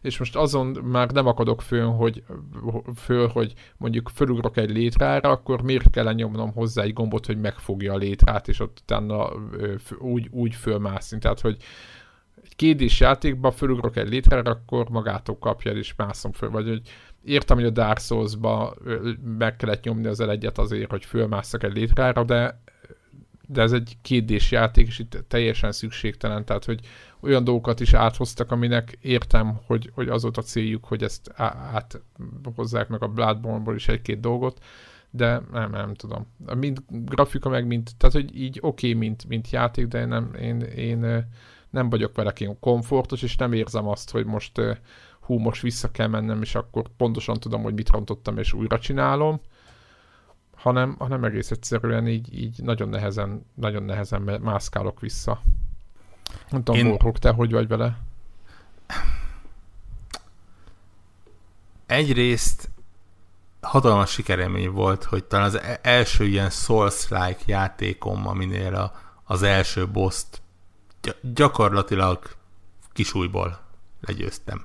És 0.00 0.18
most 0.18 0.36
azon 0.36 0.66
már 0.66 1.10
nem 1.10 1.26
akadok 1.26 1.62
föl, 1.62 1.86
hogy, 1.86 2.22
föl, 2.96 3.28
hogy 3.28 3.54
mondjuk 3.76 4.08
fölugrok 4.14 4.56
egy 4.56 4.70
létrára, 4.70 5.30
akkor 5.30 5.62
miért 5.62 5.90
kell 5.90 6.12
nyomnom 6.12 6.52
hozzá 6.52 6.82
egy 6.82 6.92
gombot, 6.92 7.26
hogy 7.26 7.40
megfogja 7.40 7.92
a 7.92 7.96
létrát, 7.96 8.48
és 8.48 8.60
ott 8.60 8.78
utána 8.82 9.28
úgy, 9.98 10.28
úgy 10.30 10.54
fölmászni. 10.54 11.18
Tehát, 11.18 11.40
hogy 11.40 11.56
kédés 12.60 13.00
játékban 13.00 13.52
fölugrok 13.52 13.96
egy 13.96 14.08
létrára, 14.08 14.50
akkor 14.50 14.88
magától 14.88 15.38
kapja, 15.38 15.72
és 15.72 15.94
mászom 15.96 16.32
föl, 16.32 16.50
vagy 16.50 16.68
hogy 16.68 16.82
értem, 17.24 17.56
hogy 17.56 17.66
a 17.66 17.70
Dark 17.70 17.98
Souls-ba 17.98 18.74
meg 19.38 19.56
kellett 19.56 19.84
nyomni 19.84 20.06
az 20.06 20.20
elegyet 20.20 20.58
azért, 20.58 20.90
hogy 20.90 21.04
fölmásszak 21.04 21.62
egy 21.62 21.72
létrára, 21.72 22.24
de 22.24 22.60
de 23.46 23.62
ez 23.62 23.72
egy 23.72 23.96
kétdés 24.02 24.50
játék, 24.50 24.86
és 24.86 24.98
itt 24.98 25.24
teljesen 25.28 25.72
szükségtelen, 25.72 26.44
tehát 26.44 26.64
hogy 26.64 26.80
olyan 27.20 27.44
dolgokat 27.44 27.80
is 27.80 27.92
áthoztak, 27.92 28.50
aminek 28.50 28.98
értem, 29.00 29.60
hogy, 29.66 29.90
hogy 29.94 30.08
az 30.08 30.22
volt 30.22 30.36
a 30.36 30.42
céljuk, 30.42 30.84
hogy 30.84 31.02
ezt 31.02 31.32
áthozzák 31.34 32.88
meg 32.88 33.02
a 33.02 33.08
Bloodborne-ból 33.08 33.74
is 33.74 33.88
egy-két 33.88 34.20
dolgot, 34.20 34.64
de 35.10 35.42
nem, 35.52 35.70
nem 35.70 35.94
tudom. 35.94 36.26
Mind 36.56 36.78
grafika, 36.88 37.48
meg 37.48 37.66
mint, 37.66 37.90
tehát 37.96 38.14
hogy 38.14 38.36
így 38.36 38.58
oké, 38.60 38.88
okay, 38.88 39.00
mint, 39.00 39.28
mint 39.28 39.50
játék, 39.50 39.86
de 39.86 40.04
nem, 40.04 40.34
én, 40.34 40.60
én 40.60 41.26
nem 41.70 41.90
vagyok 41.90 42.16
vele 42.16 42.32
komfortos, 42.60 43.22
és 43.22 43.36
nem 43.36 43.52
érzem 43.52 43.88
azt, 43.88 44.10
hogy 44.10 44.24
most 44.24 44.60
hú, 45.20 45.38
most 45.38 45.62
vissza 45.62 45.90
kell 45.90 46.06
mennem, 46.06 46.42
és 46.42 46.54
akkor 46.54 46.84
pontosan 46.96 47.40
tudom, 47.40 47.62
hogy 47.62 47.74
mit 47.74 47.90
rontottam, 47.90 48.38
és 48.38 48.52
újra 48.52 48.78
csinálom, 48.78 49.40
hanem, 50.56 50.96
hanem 50.98 51.24
egész 51.24 51.50
egyszerűen 51.50 52.08
így, 52.08 52.38
így 52.42 52.62
nagyon 52.62 52.88
nehezen, 52.88 53.46
nagyon 53.54 53.82
nehezen 53.82 54.22
mászkálok 54.22 55.00
vissza. 55.00 55.42
Nem 56.50 56.62
tudom, 56.62 56.80
Én... 56.80 56.88
Borhok, 56.88 57.18
te 57.18 57.30
hogy 57.30 57.50
vagy 57.52 57.68
vele? 57.68 57.98
Egyrészt 61.86 62.70
hatalmas 63.60 64.10
sikerélmény 64.10 64.70
volt, 64.70 65.04
hogy 65.04 65.24
talán 65.24 65.46
az 65.46 65.60
e- 65.60 65.80
első 65.82 66.24
ilyen 66.24 66.50
Souls-like 66.50 67.42
játékom, 67.46 68.26
aminél 68.26 68.74
a, 68.74 68.92
az 69.24 69.42
első 69.42 69.88
boss 69.88 70.24
gyakorlatilag 71.20 72.18
kisújból 72.92 73.60
legyőztem. 74.00 74.64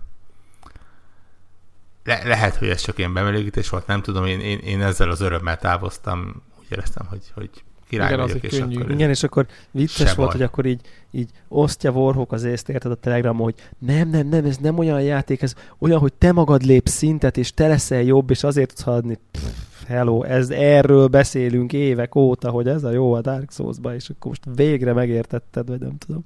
Le, 2.03 2.23
lehet, 2.23 2.55
hogy 2.55 2.67
ez 2.67 2.81
csak 2.81 2.97
ilyen 2.97 3.13
bemelégítés 3.13 3.69
volt, 3.69 3.87
nem 3.87 4.01
tudom, 4.01 4.25
én, 4.25 4.39
én, 4.39 4.59
én 4.59 4.81
ezzel 4.81 5.09
az 5.09 5.21
örömmel 5.21 5.57
távoztam, 5.57 6.43
úgy 6.59 6.65
éreztem, 6.69 7.05
hogy, 7.05 7.31
hogy 7.33 7.49
király 7.87 8.13
Igen, 8.13 8.25
vagyok, 8.25 8.43
és 8.43 8.57
könnyű. 8.57 8.79
akkor... 8.79 8.91
Igen, 8.91 9.09
és 9.09 9.23
akkor 9.23 9.47
vicces 9.71 10.13
volt, 10.13 10.29
baj. 10.29 10.37
hogy 10.37 10.41
akkor 10.41 10.65
így, 10.65 10.81
így 11.11 11.29
osztja 11.47 11.91
Warhawk 11.91 12.31
az 12.31 12.43
észt, 12.43 12.69
érted 12.69 12.91
a 12.91 12.95
Telegramon, 12.95 13.43
hogy 13.43 13.55
nem, 13.79 14.09
nem, 14.09 14.27
nem, 14.27 14.45
ez 14.45 14.57
nem 14.57 14.77
olyan 14.77 15.01
játék, 15.01 15.41
ez 15.41 15.53
olyan, 15.77 15.99
hogy 15.99 16.13
te 16.13 16.31
magad 16.31 16.63
lépsz 16.63 16.91
szintet, 16.91 17.37
és 17.37 17.53
te 17.53 17.67
leszel 17.67 18.01
jobb, 18.01 18.29
és 18.29 18.43
azért 18.43 18.67
tudsz 18.67 18.81
haladni. 18.81 19.19
Pff, 19.31 19.43
hello, 19.87 20.23
ez, 20.23 20.49
erről 20.49 21.07
beszélünk 21.07 21.73
évek 21.73 22.15
óta, 22.15 22.49
hogy 22.49 22.67
ez 22.67 22.83
a 22.83 22.91
jó 22.91 23.13
a 23.13 23.21
Dark 23.21 23.51
souls 23.51 23.77
és 23.95 24.09
akkor 24.09 24.27
most 24.27 24.43
végre 24.55 24.93
megértetted, 24.93 25.67
vagy 25.67 25.79
nem 25.79 25.97
tudom. 25.97 26.25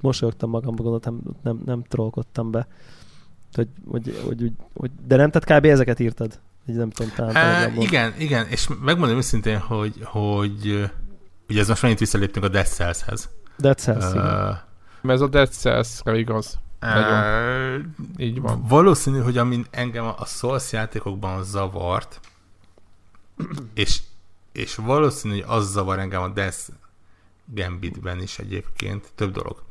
Mosolyogtam 0.00 0.50
magamba, 0.50 0.82
gondoltam, 0.82 1.20
nem, 1.24 1.34
nem, 1.42 1.62
nem 1.64 1.82
trollkodtam 1.88 2.50
be. 2.50 2.66
Hogy, 3.52 3.68
hogy, 3.88 4.20
hogy, 4.24 4.38
hogy, 4.40 4.52
hogy, 4.74 4.90
de 5.06 5.16
nem, 5.16 5.30
tehát 5.30 5.60
kb. 5.60 5.64
ezeket 5.64 6.00
írtad? 6.00 6.40
Így 6.66 6.76
nem 6.76 6.90
tudom, 6.90 7.12
talán 7.16 7.72
uh, 7.76 7.82
Igen, 7.82 8.14
igen, 8.18 8.46
és 8.48 8.68
megmondom 8.82 9.16
őszintén, 9.16 9.58
hogy, 9.58 9.94
hogy 10.04 10.90
ugye 11.48 11.60
ez 11.60 11.68
most 11.68 11.82
megint 11.82 12.00
visszaléptünk 12.00 12.44
a 12.44 12.48
Dead 12.48 12.66
Cells-hez. 12.66 13.28
Dead 13.58 13.78
Cells, 13.78 14.04
uh, 14.04 14.10
igen. 14.10 14.58
Ez 15.02 15.20
a 15.20 15.28
Dead 15.28 15.52
cells 15.52 16.00
igaz. 16.04 16.58
Uh, 16.82 17.84
Így 18.16 18.40
van. 18.40 18.64
Valószínű, 18.68 19.18
hogy 19.18 19.38
amin 19.38 19.66
engem 19.70 20.04
a 20.04 20.24
Souls 20.24 20.72
játékokban 20.72 21.44
zavart, 21.44 22.20
és, 23.74 24.00
és 24.52 24.74
valószínű, 24.74 25.34
hogy 25.34 25.44
az 25.46 25.70
zavar 25.70 25.98
engem 25.98 26.22
a 26.22 26.28
Death 26.28 26.58
Gambitben 27.44 28.22
is 28.22 28.38
egyébként, 28.38 29.12
több 29.14 29.32
dolog. 29.32 29.62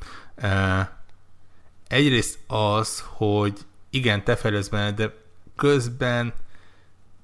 Egyrészt 1.88 2.40
az, 2.48 3.04
hogy 3.06 3.58
igen, 3.90 4.24
te 4.24 4.36
fejlesz 4.36 4.68
benne, 4.68 4.92
de 4.92 5.14
közben 5.56 6.34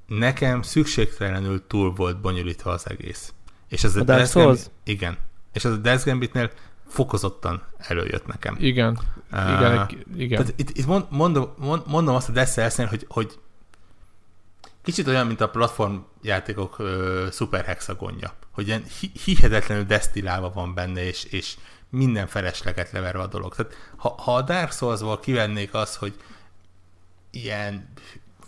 nekem 0.08 0.62
szükségtelenül 0.62 1.68
túl 1.68 1.94
volt 1.94 2.22
bonyolítva 2.22 2.72
az 2.72 2.90
egész. 2.90 3.34
És 3.68 3.84
ez 3.84 3.96
a, 3.96 4.00
a 4.00 4.04
Dark 4.04 4.28
Souls? 4.28 4.62
Igen. 4.84 5.18
És 5.54 5.66
ez 5.66 5.72
a 5.72 5.78
Death 5.78 6.06
Gambitnél 6.06 6.52
fokozottan 6.88 7.64
előjött 7.78 8.28
nekem. 8.28 8.56
Igen. 8.60 9.00
Uh, 9.32 9.52
igen, 9.52 9.90
igen. 10.16 10.38
Tehát 10.38 10.54
itt, 10.60 10.78
itt 10.78 10.86
mond, 10.86 11.06
mondom, 11.10 11.54
mondom 11.86 12.16
azt 12.16 12.30
a 12.30 12.32
Death 12.32 12.88
hogy, 12.90 13.06
hogy 13.10 13.40
kicsit 14.86 15.08
olyan, 15.08 15.28
mint 15.28 15.42
a 15.42 15.50
platform 15.50 15.96
játékok 16.22 16.84
szuper 17.32 17.66
hexagonja, 17.66 18.34
hogy 18.52 18.68
ilyen 18.68 18.84
hihetetlenül 19.24 19.84
desztillálva 19.84 20.52
van 20.52 20.74
benne, 20.74 21.04
és, 21.04 21.24
és 21.24 21.56
minden 21.90 22.28
felesleget 22.28 22.92
leverve 22.92 23.22
a 23.22 23.28
dolog. 23.28 23.56
Tehát 23.56 23.74
ha, 23.98 24.10
ha 24.10 24.36
a 24.36 24.42
Dark 24.42 24.72
Souls-ból 24.72 25.20
kivennék 25.20 25.74
az, 25.74 25.96
hogy 25.96 26.16
ilyen 27.32 27.90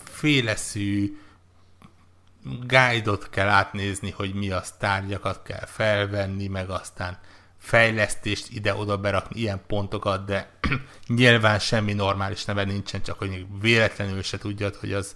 féleszű 0.04 1.18
guide-ot 2.68 3.30
kell 3.30 3.48
átnézni, 3.48 4.12
hogy 4.12 4.34
mi 4.34 4.52
az 4.52 4.72
tárgyakat 4.72 5.44
kell 5.44 5.66
felvenni, 5.66 6.48
meg 6.48 6.70
aztán 6.70 7.20
fejlesztést 7.58 8.50
ide-oda 8.50 8.98
berakni, 8.98 9.40
ilyen 9.40 9.62
pontokat, 9.68 10.26
de 10.26 10.50
nyilván 11.08 11.60
semmi 11.60 11.94
normális 11.94 12.46
neve 12.46 12.64
nincsen, 12.64 13.02
csak 13.02 13.18
hogy 13.18 13.46
véletlenül 13.62 14.22
se 14.22 14.38
tudjad, 14.38 14.76
hogy 14.76 14.94
az, 14.94 15.16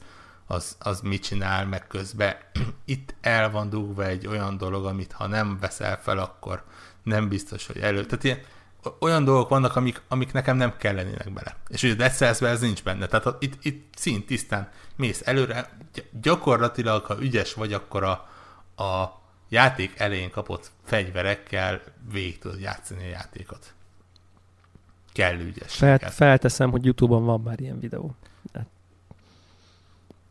az, 0.52 0.76
az 0.80 1.02
mit 1.02 1.24
csinál, 1.24 1.66
meg 1.66 1.88
közben 1.88 2.36
itt 2.86 3.14
el 3.22 3.52
van 3.52 3.70
dugva 3.70 4.06
egy 4.06 4.28
olyan 4.28 4.58
dolog, 4.58 4.86
amit 4.86 5.12
ha 5.12 5.28
nem 5.28 5.58
veszel 5.60 6.00
fel, 6.02 6.18
akkor 6.18 6.64
nem 7.04 7.28
biztos, 7.30 7.68
hogy 7.68 7.78
elő. 7.78 8.06
Tehát 8.06 8.24
ilyen, 8.24 8.40
olyan 9.00 9.24
dolgok 9.24 9.50
vannak, 9.50 9.76
amik, 9.76 10.02
amik 10.08 10.32
nekem 10.32 10.58
nem 10.58 10.78
kellenének 10.78 11.34
bele. 11.34 11.56
És 11.68 11.84
ugye 11.84 11.94
a 11.94 11.96
Dead 11.96 12.12
cells 12.12 12.42
ez 12.42 12.62
nincs 12.62 12.84
benne. 12.84 13.06
Tehát 13.06 13.44
itt, 13.44 13.66
itt 13.66 13.96
szint 13.96 14.26
tisztán 14.26 14.70
mész 14.96 15.22
előre, 15.26 15.70
gyakorlatilag, 16.22 17.06
ha 17.06 17.22
ügyes 17.22 17.54
vagy, 17.54 17.74
akkor 17.74 18.04
a, 18.04 18.12
a 18.84 19.22
játék 19.50 20.00
elején 20.00 20.32
kapott 20.32 20.72
fegyverekkel 20.84 21.82
végig 22.12 22.40
tudod 22.40 22.60
játszani 22.60 23.04
a 23.04 23.10
játékot. 23.10 23.74
Kell 25.14 25.40
ügyes. 25.40 25.76
Fel, 25.76 25.98
felteszem, 26.00 26.72
hogy 26.72 26.86
Youtube-on 26.86 27.26
van 27.26 27.42
már 27.42 27.60
ilyen 27.60 27.80
videó. 27.80 28.16
Hát. 28.54 28.68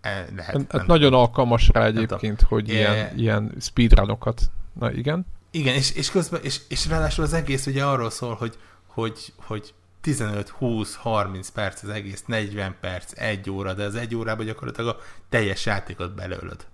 Lehet, 0.03 0.72
hát 0.72 0.86
nagyon 0.86 1.14
alkalmas 1.14 1.68
rá 1.68 1.84
egyébként, 1.84 2.42
hogy 2.42 2.70
e... 2.70 2.72
ilyen, 2.72 3.18
ilyen 3.18 3.55
speedrunokat. 3.61 4.42
Na 4.72 4.92
igen. 4.92 5.26
Igen, 5.51 5.74
és, 5.74 5.92
és 5.92 6.11
közben, 6.11 6.40
és, 6.42 6.61
és 6.68 6.88
ráadásul 6.88 7.24
az 7.24 7.32
egész 7.32 7.66
ugye 7.66 7.84
arról 7.84 8.11
szól, 8.11 8.34
hogy, 8.34 8.59
hogy, 8.86 9.32
hogy 9.36 9.74
15, 10.01 10.48
20, 10.48 10.94
30 10.94 11.48
perc 11.48 11.82
az 11.82 11.88
egész, 11.88 12.24
40 12.26 12.76
perc, 12.80 13.12
egy 13.18 13.51
óra, 13.51 13.74
de 13.74 13.84
az 13.84 13.94
egy 13.94 14.14
órában 14.14 14.46
gyakorlatilag 14.46 14.96
a 14.96 15.03
teljes 15.29 15.66
játékot 15.66 16.14
belőled. 16.14 16.66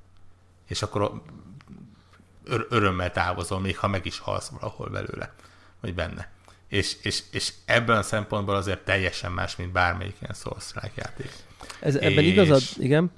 És 0.67 0.83
akkor 0.83 1.23
ör- 2.45 2.67
örömmel 2.73 3.13
távozol, 3.13 3.61
még 3.61 3.79
ha 3.79 3.89
meg 3.89 4.07
is 4.07 4.19
halsz 4.19 4.49
valahol 4.49 4.89
belőle, 4.89 5.35
vagy 5.81 5.95
benne. 5.95 6.31
És, 6.69 6.97
és, 7.03 7.23
és 7.31 7.53
ebben 7.65 7.97
a 7.97 8.03
szempontból 8.03 8.55
azért 8.55 8.85
teljesen 8.85 9.33
más, 9.33 9.57
mint 9.57 9.73
bármelyik 9.73 10.17
ilyen 10.21 10.35
souls 10.35 10.73
játék. 10.97 11.31
Ez, 11.81 11.95
ebben 11.95 12.25
és... 12.25 12.31
igazad, 12.31 12.63
igen? 12.79 13.11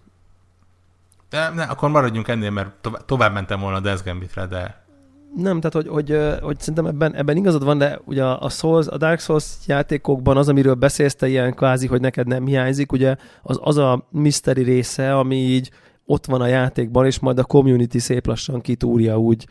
De, 1.31 1.49
ne, 1.49 1.62
akkor 1.62 1.89
maradjunk 1.89 2.29
ennél, 2.29 2.51
mert 2.51 2.70
tovább, 2.70 3.05
tovább 3.05 3.33
mentem 3.33 3.61
volna 3.61 3.77
a 3.77 3.81
Death 3.81 4.05
Gambitre, 4.05 4.47
de 4.47 4.87
nem, 5.35 5.61
tehát 5.61 5.73
hogy, 5.73 5.89
hogy, 5.89 6.19
hogy 6.43 6.59
szerintem 6.59 6.87
ebben, 6.87 7.15
ebben 7.15 7.37
igazad 7.37 7.65
van, 7.65 7.79
de 7.79 8.01
ugye 8.05 8.25
a, 8.25 8.49
Souls, 8.49 8.87
a 8.87 8.97
Dark 8.97 9.20
Souls 9.20 9.45
játékokban 9.66 10.37
az, 10.37 10.49
amiről 10.49 10.75
beszélsz 10.75 11.15
te 11.15 11.29
ilyen 11.29 11.55
kvázi, 11.55 11.87
hogy 11.87 12.01
neked 12.01 12.27
nem 12.27 12.47
hiányzik, 12.47 12.93
ugye 12.93 13.16
az, 13.43 13.59
az 13.61 13.77
a 13.77 14.07
mystery 14.11 14.62
része, 14.62 15.16
ami 15.19 15.37
így 15.37 15.70
ott 16.05 16.27
van 16.27 16.41
a 16.41 16.47
játékban, 16.47 17.07
és 17.07 17.19
majd 17.19 17.39
a 17.39 17.45
community 17.45 17.99
szép 17.99 18.27
lassan 18.27 18.61
kitúrja 18.61 19.19
úgy 19.19 19.47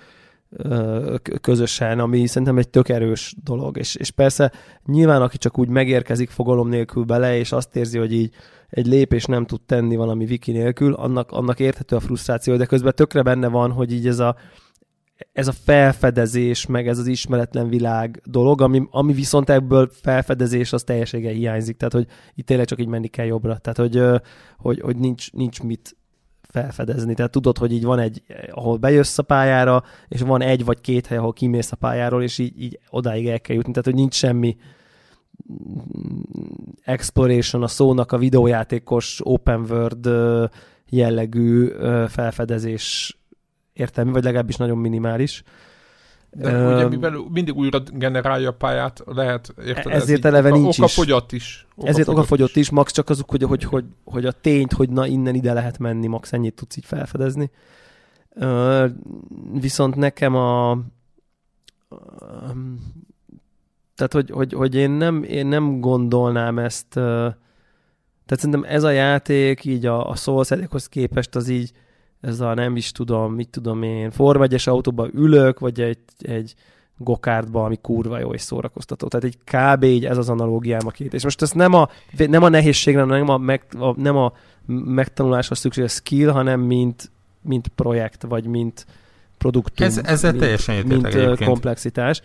közösen, 1.41 1.99
ami 1.99 2.27
szerintem 2.27 2.57
egy 2.57 2.69
tök 2.69 2.89
erős 2.89 3.35
dolog. 3.43 3.77
És, 3.77 3.95
és 3.95 4.11
persze 4.11 4.51
nyilván, 4.85 5.21
aki 5.21 5.37
csak 5.37 5.59
úgy 5.59 5.69
megérkezik 5.69 6.29
fogalom 6.29 6.69
nélkül 6.69 7.03
bele, 7.03 7.37
és 7.37 7.51
azt 7.51 7.75
érzi, 7.75 7.97
hogy 7.97 8.13
így 8.13 8.33
egy 8.69 8.87
lépés 8.87 9.25
nem 9.25 9.45
tud 9.45 9.61
tenni 9.61 9.95
valami 9.95 10.25
wiki 10.25 10.51
nélkül, 10.51 10.93
annak, 10.93 11.31
annak 11.31 11.59
érthető 11.59 11.95
a 11.95 11.99
frusztráció, 11.99 12.55
de 12.55 12.65
közben 12.65 12.93
tökre 12.95 13.21
benne 13.21 13.47
van, 13.47 13.71
hogy 13.71 13.93
így 13.93 14.07
ez 14.07 14.19
a 14.19 14.35
ez 15.33 15.47
a 15.47 15.51
felfedezés, 15.51 16.65
meg 16.65 16.87
ez 16.87 16.97
az 16.97 17.07
ismeretlen 17.07 17.69
világ 17.69 18.21
dolog, 18.25 18.61
ami, 18.61 18.87
ami 18.89 19.13
viszont 19.13 19.49
ebből 19.49 19.89
felfedezés, 20.01 20.73
az 20.73 20.83
teljesége 20.83 21.31
hiányzik, 21.31 21.77
tehát 21.77 21.93
hogy 21.93 22.07
itt 22.35 22.45
tényleg 22.45 22.65
csak 22.65 22.79
így 22.79 22.87
menni 22.87 23.07
kell 23.07 23.25
jobbra, 23.25 23.57
tehát 23.57 23.77
hogy, 23.77 24.21
hogy, 24.57 24.79
hogy 24.79 24.97
nincs, 24.97 25.31
nincs 25.31 25.61
mit 25.61 25.95
felfedezni, 26.47 27.13
tehát 27.13 27.31
tudod, 27.31 27.57
hogy 27.57 27.71
így 27.71 27.83
van 27.83 27.99
egy, 27.99 28.21
ahol 28.51 28.77
bejössz 28.77 29.17
a 29.17 29.23
pályára, 29.23 29.83
és 30.07 30.21
van 30.21 30.41
egy 30.41 30.65
vagy 30.65 30.81
két 30.81 31.07
hely, 31.07 31.17
ahol 31.17 31.33
kimész 31.33 31.71
a 31.71 31.75
pályáról, 31.75 32.23
és 32.23 32.37
így, 32.37 32.61
így 32.61 32.79
odáig 32.89 33.27
el 33.27 33.41
kell 33.41 33.55
jutni, 33.55 33.71
tehát 33.71 33.85
hogy 33.85 33.95
nincs 33.95 34.13
semmi 34.13 34.57
exploration 36.83 37.63
a 37.63 37.67
szónak 37.67 38.11
a 38.11 38.17
videójátékos 38.17 39.19
open 39.23 39.65
world 39.69 40.09
jellegű 40.89 41.67
felfedezés 42.07 43.17
értelmi, 43.73 44.11
vagy 44.11 44.23
legalábbis 44.23 44.55
nagyon 44.55 44.77
minimális. 44.77 45.43
De 46.31 46.67
uh, 46.67 46.75
ugye 46.75 46.87
mivel 46.87 47.25
mindig 47.29 47.55
újra 47.55 47.79
generálja 47.79 48.49
a 48.49 48.53
pályát, 48.53 49.03
lehet, 49.05 49.53
érted? 49.65 49.91
Ezért 49.91 50.25
ez 50.25 50.33
eleve 50.33 50.49
nincs 50.49 50.79
oka 50.79 50.87
fogyott 50.87 51.31
is. 51.31 51.67
Oka 51.75 51.87
ezért 51.87 52.07
oka 52.07 52.23
fogyott 52.23 52.49
is. 52.49 52.55
is, 52.55 52.69
max 52.69 52.91
csak 52.91 53.09
azok, 53.09 53.29
hogy, 53.29 53.43
hogy, 53.43 53.63
hogy, 53.63 53.85
hogy 54.03 54.25
a 54.25 54.31
tényt, 54.31 54.73
hogy 54.73 54.89
na 54.89 55.05
innen 55.05 55.35
ide 55.35 55.53
lehet 55.53 55.77
menni, 55.77 56.07
max 56.07 56.33
ennyit 56.33 56.55
tudsz 56.55 56.77
így 56.77 56.85
felfedezni. 56.85 57.51
Uh, 58.29 58.89
viszont 59.53 59.95
nekem 59.95 60.35
a 60.35 60.79
tehát, 63.95 64.13
hogy, 64.13 64.29
hogy, 64.29 64.53
hogy 64.53 64.75
én, 64.75 64.89
nem, 64.91 65.23
én 65.23 65.47
nem 65.47 65.79
gondolnám 65.79 66.59
ezt, 66.59 66.87
tehát 66.89 67.35
szerintem 68.25 68.63
ez 68.63 68.83
a 68.83 68.89
játék 68.89 69.65
így 69.65 69.85
a, 69.85 70.09
a 70.09 70.15
Souls 70.15 70.49
képest 70.89 71.35
az 71.35 71.47
így, 71.47 71.71
ez 72.21 72.39
a 72.39 72.53
nem 72.53 72.75
is 72.75 72.91
tudom, 72.91 73.33
mit 73.33 73.49
tudom 73.49 73.83
én, 73.83 74.11
Forma 74.11 74.43
1 74.43 74.61
autóban 74.65 75.11
ülök, 75.13 75.59
vagy 75.59 75.81
egy, 75.81 75.99
egy 76.17 76.55
gokártba, 76.97 77.63
ami 77.63 77.77
kurva 77.81 78.19
jó 78.19 78.33
és 78.33 78.41
szórakoztató. 78.41 79.07
Tehát 79.07 79.25
egy 79.25 79.37
kb. 79.43 79.83
így 79.83 80.05
ez 80.05 80.17
az 80.17 80.29
analógiám 80.29 80.87
a 80.87 80.89
két. 80.89 81.13
És 81.13 81.23
most 81.23 81.41
ez 81.41 81.51
nem 81.51 81.73
a, 81.73 81.89
nem 82.17 82.43
a 82.43 82.49
nehézségre, 82.49 83.03
nem 83.03 83.29
a, 83.29 83.37
meg, 83.37 83.63
a, 83.79 84.01
nem 84.01 84.17
a 84.17 84.33
megtanulásra 84.85 85.55
szükséges 85.55 85.91
skill, 85.91 86.29
hanem 86.29 86.59
mint, 86.59 87.11
mint 87.41 87.67
projekt, 87.67 88.23
vagy 88.23 88.45
mint 88.45 88.85
produktum. 89.37 89.85
Ez, 89.85 89.97
ezzel 89.97 90.31
mint, 90.31 90.43
teljesen 90.43 90.85
mint 90.85 91.05
egyébként. 91.05 91.49
komplexitás. 91.49 92.21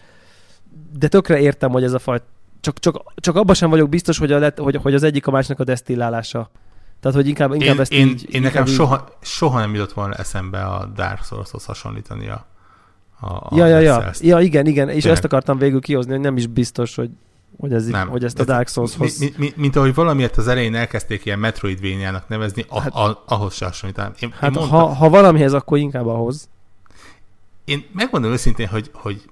De 0.99 1.09
tökre 1.09 1.41
értem, 1.41 1.71
hogy 1.71 1.85
ez 1.85 1.93
a 1.93 1.99
fajta 1.99 2.25
csak, 2.63 2.79
csak, 2.79 3.03
csak 3.15 3.37
abban 3.37 3.55
sem 3.55 3.71
vagyok 3.71 3.89
biztos, 3.89 4.19
hogy, 4.19 4.33
a 4.33 4.53
hogy, 4.57 4.77
hogy 4.77 4.95
az 4.95 5.03
egyik 5.03 5.27
a 5.27 5.31
másiknak 5.31 5.61
a 5.61 5.65
desztillálása. 5.65 6.51
Tehát, 7.03 7.17
hogy 7.17 7.29
inkább, 7.29 7.53
inkább 7.53 7.75
én, 7.75 7.81
ezt 7.81 7.93
én, 7.93 8.09
így... 8.09 8.35
Én 8.35 8.43
nekem 8.43 8.67
így... 8.67 8.73
soha, 8.73 9.09
soha 9.21 9.59
nem 9.59 9.75
jutott 9.75 9.93
volna 9.93 10.15
eszembe 10.15 10.65
a 10.65 10.87
Dark 10.87 11.25
Souls-hoz 11.25 11.65
hasonlítani 11.65 12.29
a, 12.29 12.47
a, 13.21 13.27
a 13.27 13.49
ja, 13.51 13.67
ja, 13.67 13.79
ja. 13.79 14.11
ja, 14.21 14.41
igen, 14.41 14.67
igen, 14.67 14.89
és 14.89 14.95
Tényleg. 14.95 15.13
ezt 15.13 15.25
akartam 15.25 15.59
végül 15.59 15.81
kihozni, 15.81 16.13
hogy 16.13 16.21
nem 16.21 16.37
is 16.37 16.47
biztos, 16.47 16.95
hogy, 16.95 17.11
hogy, 17.59 17.73
ez 17.73 17.87
nem. 17.87 18.09
hogy 18.09 18.25
ezt 18.25 18.39
a 18.41 18.45
Dark 18.45 18.69
Souls-hoz... 18.69 19.19
Mi, 19.19 19.33
mi, 19.37 19.53
mint 19.57 19.77
ahogy 19.77 19.95
valamiért 19.95 20.37
az 20.37 20.49
elején 20.49 20.75
elkezdték 20.75 21.25
ilyen 21.25 21.39
Metroidvania-nak 21.39 22.29
nevezni, 22.29 22.65
a, 22.69 22.81
hát, 22.81 22.95
a, 22.95 23.23
ahhoz 23.27 23.55
se 23.55 23.65
hasonlítanám. 23.65 24.13
Én, 24.21 24.31
hát 24.31 24.51
én 24.51 24.59
mondtam, 24.59 24.79
ha, 24.79 24.87
ha 24.87 25.09
valamihez, 25.09 25.53
akkor 25.53 25.79
inkább 25.79 26.07
ahhoz. 26.07 26.49
Én 27.65 27.85
megmondom 27.93 28.33
őszintén, 28.33 28.67
hogy, 28.67 28.91
hogy 28.93 29.23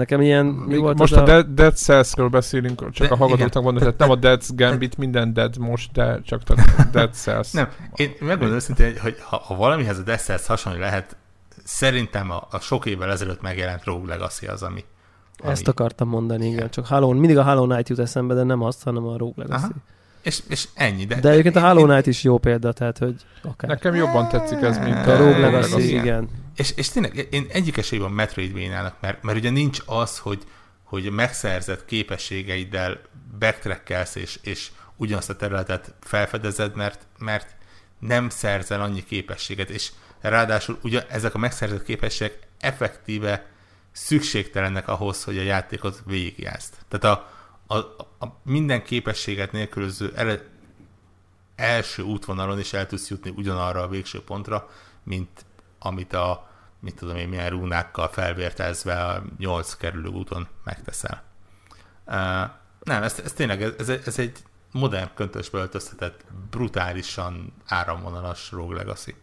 Nekem 0.00 0.20
ilyen... 0.20 0.46
Mi 0.46 0.76
volt 0.76 0.98
most 0.98 1.12
a, 1.12 1.22
a 1.22 1.24
Dead, 1.24 1.46
Dead 1.46 1.76
Cells-ről 1.76 2.28
beszélünk, 2.28 2.90
csak 2.90 3.06
de, 3.06 3.12
a 3.12 3.16
hallgatóknak 3.16 3.62
mondom, 3.62 3.82
hogy 3.82 3.94
nem 3.98 4.10
a 4.10 4.14
Dead 4.16 4.42
Gambit, 4.48 4.96
minden 4.96 5.32
Dead 5.32 5.58
most, 5.58 5.92
de 5.92 6.20
csak 6.24 6.40
a 6.46 6.82
Dead 6.92 7.14
Cells. 7.14 7.50
Nem, 7.50 7.68
én 7.94 8.12
megmondom 8.20 8.56
őszintén, 8.56 8.98
hogy 8.98 9.16
ha, 9.22 9.36
ha 9.36 9.56
valamihez 9.56 9.98
a 9.98 10.02
Dead 10.02 10.18
Cells 10.18 10.46
hasonló 10.46 10.78
lehet, 10.78 11.16
szerintem 11.64 12.30
a, 12.30 12.46
a 12.50 12.58
sok 12.58 12.86
évvel 12.86 13.10
ezelőtt 13.10 13.42
megjelent 13.42 13.84
Rogue 13.84 14.14
Legacy 14.14 14.46
az, 14.46 14.62
ami... 14.62 14.84
ami... 15.38 15.52
Ezt 15.52 15.68
akartam 15.68 16.08
mondani, 16.08 16.46
igen. 16.46 16.70
Csak 16.70 16.86
Hollow, 16.86 17.12
mindig 17.12 17.38
a 17.38 17.44
Hollow 17.44 17.66
Knight 17.66 17.88
jut 17.88 17.98
eszembe, 17.98 18.34
de 18.34 18.42
nem 18.42 18.62
azt, 18.62 18.82
hanem 18.82 19.06
a 19.06 19.16
Rogue 19.16 19.44
Legacy. 19.44 19.64
Aha. 19.64 19.72
És, 20.22 20.42
és 20.48 20.68
ennyi. 20.74 21.04
De, 21.04 21.20
de 21.20 21.30
egyébként 21.30 21.56
a 21.56 21.66
Hollow 21.66 21.84
Knight 21.84 22.06
is 22.06 22.22
jó 22.22 22.38
példa, 22.38 22.72
tehát 22.72 22.98
hogy 22.98 23.14
akár. 23.42 23.70
Nekem 23.70 23.94
jobban 23.94 24.28
tetszik 24.28 24.60
ez, 24.60 24.78
mint 24.78 25.06
a 25.06 25.16
Rogue 25.16 25.38
Legacy, 25.38 25.94
igen. 25.94 26.28
És, 26.60 26.72
és 26.76 26.88
tényleg 26.88 27.28
én 27.30 27.46
egyik 27.48 27.76
esélyben 27.76 28.10
Metroidvania-nak, 28.10 29.00
mert, 29.00 29.22
mert 29.22 29.38
ugye 29.38 29.50
nincs 29.50 29.78
az, 29.86 30.18
hogy, 30.18 30.44
hogy 30.82 31.10
megszerzett 31.10 31.84
képességeiddel 31.84 33.00
backtrackelsz 33.38 34.14
és, 34.14 34.38
és 34.42 34.70
ugyanazt 34.96 35.30
a 35.30 35.36
területet 35.36 35.94
felfedezed, 36.00 36.74
mert, 36.74 37.06
mert 37.18 37.56
nem 37.98 38.28
szerzel 38.28 38.80
annyi 38.80 39.04
képességet, 39.04 39.70
és 39.70 39.90
ráadásul 40.20 40.78
ugye 40.82 41.06
ezek 41.08 41.34
a 41.34 41.38
megszerzett 41.38 41.84
képességek 41.84 42.46
effektíve 42.58 43.46
szükségtelennek 43.92 44.88
ahhoz, 44.88 45.24
hogy 45.24 45.38
a 45.38 45.42
játékot 45.42 46.02
végigjázd. 46.06 46.74
Tehát 46.88 47.18
a, 47.18 47.30
a, 47.74 47.76
a 48.24 48.40
minden 48.42 48.82
képességet 48.82 49.52
nélkülöző 49.52 50.12
ele, 50.16 50.42
első 51.56 52.02
útvonalon 52.02 52.58
is 52.58 52.72
el 52.72 52.86
tudsz 52.86 53.10
jutni 53.10 53.32
ugyanarra 53.36 53.82
a 53.82 53.88
végső 53.88 54.22
pontra, 54.22 54.70
mint 55.02 55.44
amit 55.78 56.12
a 56.12 56.49
mit 56.80 56.94
tudom 56.94 57.16
én, 57.16 57.28
milyen 57.28 57.50
rúnákkal 57.50 58.08
felvértezve 58.08 59.04
a 59.04 59.22
nyolc 59.38 59.74
kerülő 59.74 60.08
úton 60.08 60.48
megteszel. 60.64 61.22
Uh, 62.06 62.14
nem, 62.82 63.02
ez, 63.02 63.20
ez 63.24 63.32
tényleg, 63.32 63.62
ez, 63.62 63.88
ez 63.88 64.18
egy 64.18 64.38
modern 64.72 65.08
köntösből 65.14 65.60
öltöztetett, 65.60 66.24
brutálisan 66.50 67.52
áramvonalas 67.66 68.50
Rogue 68.50 68.76
Legacy. 68.76 69.14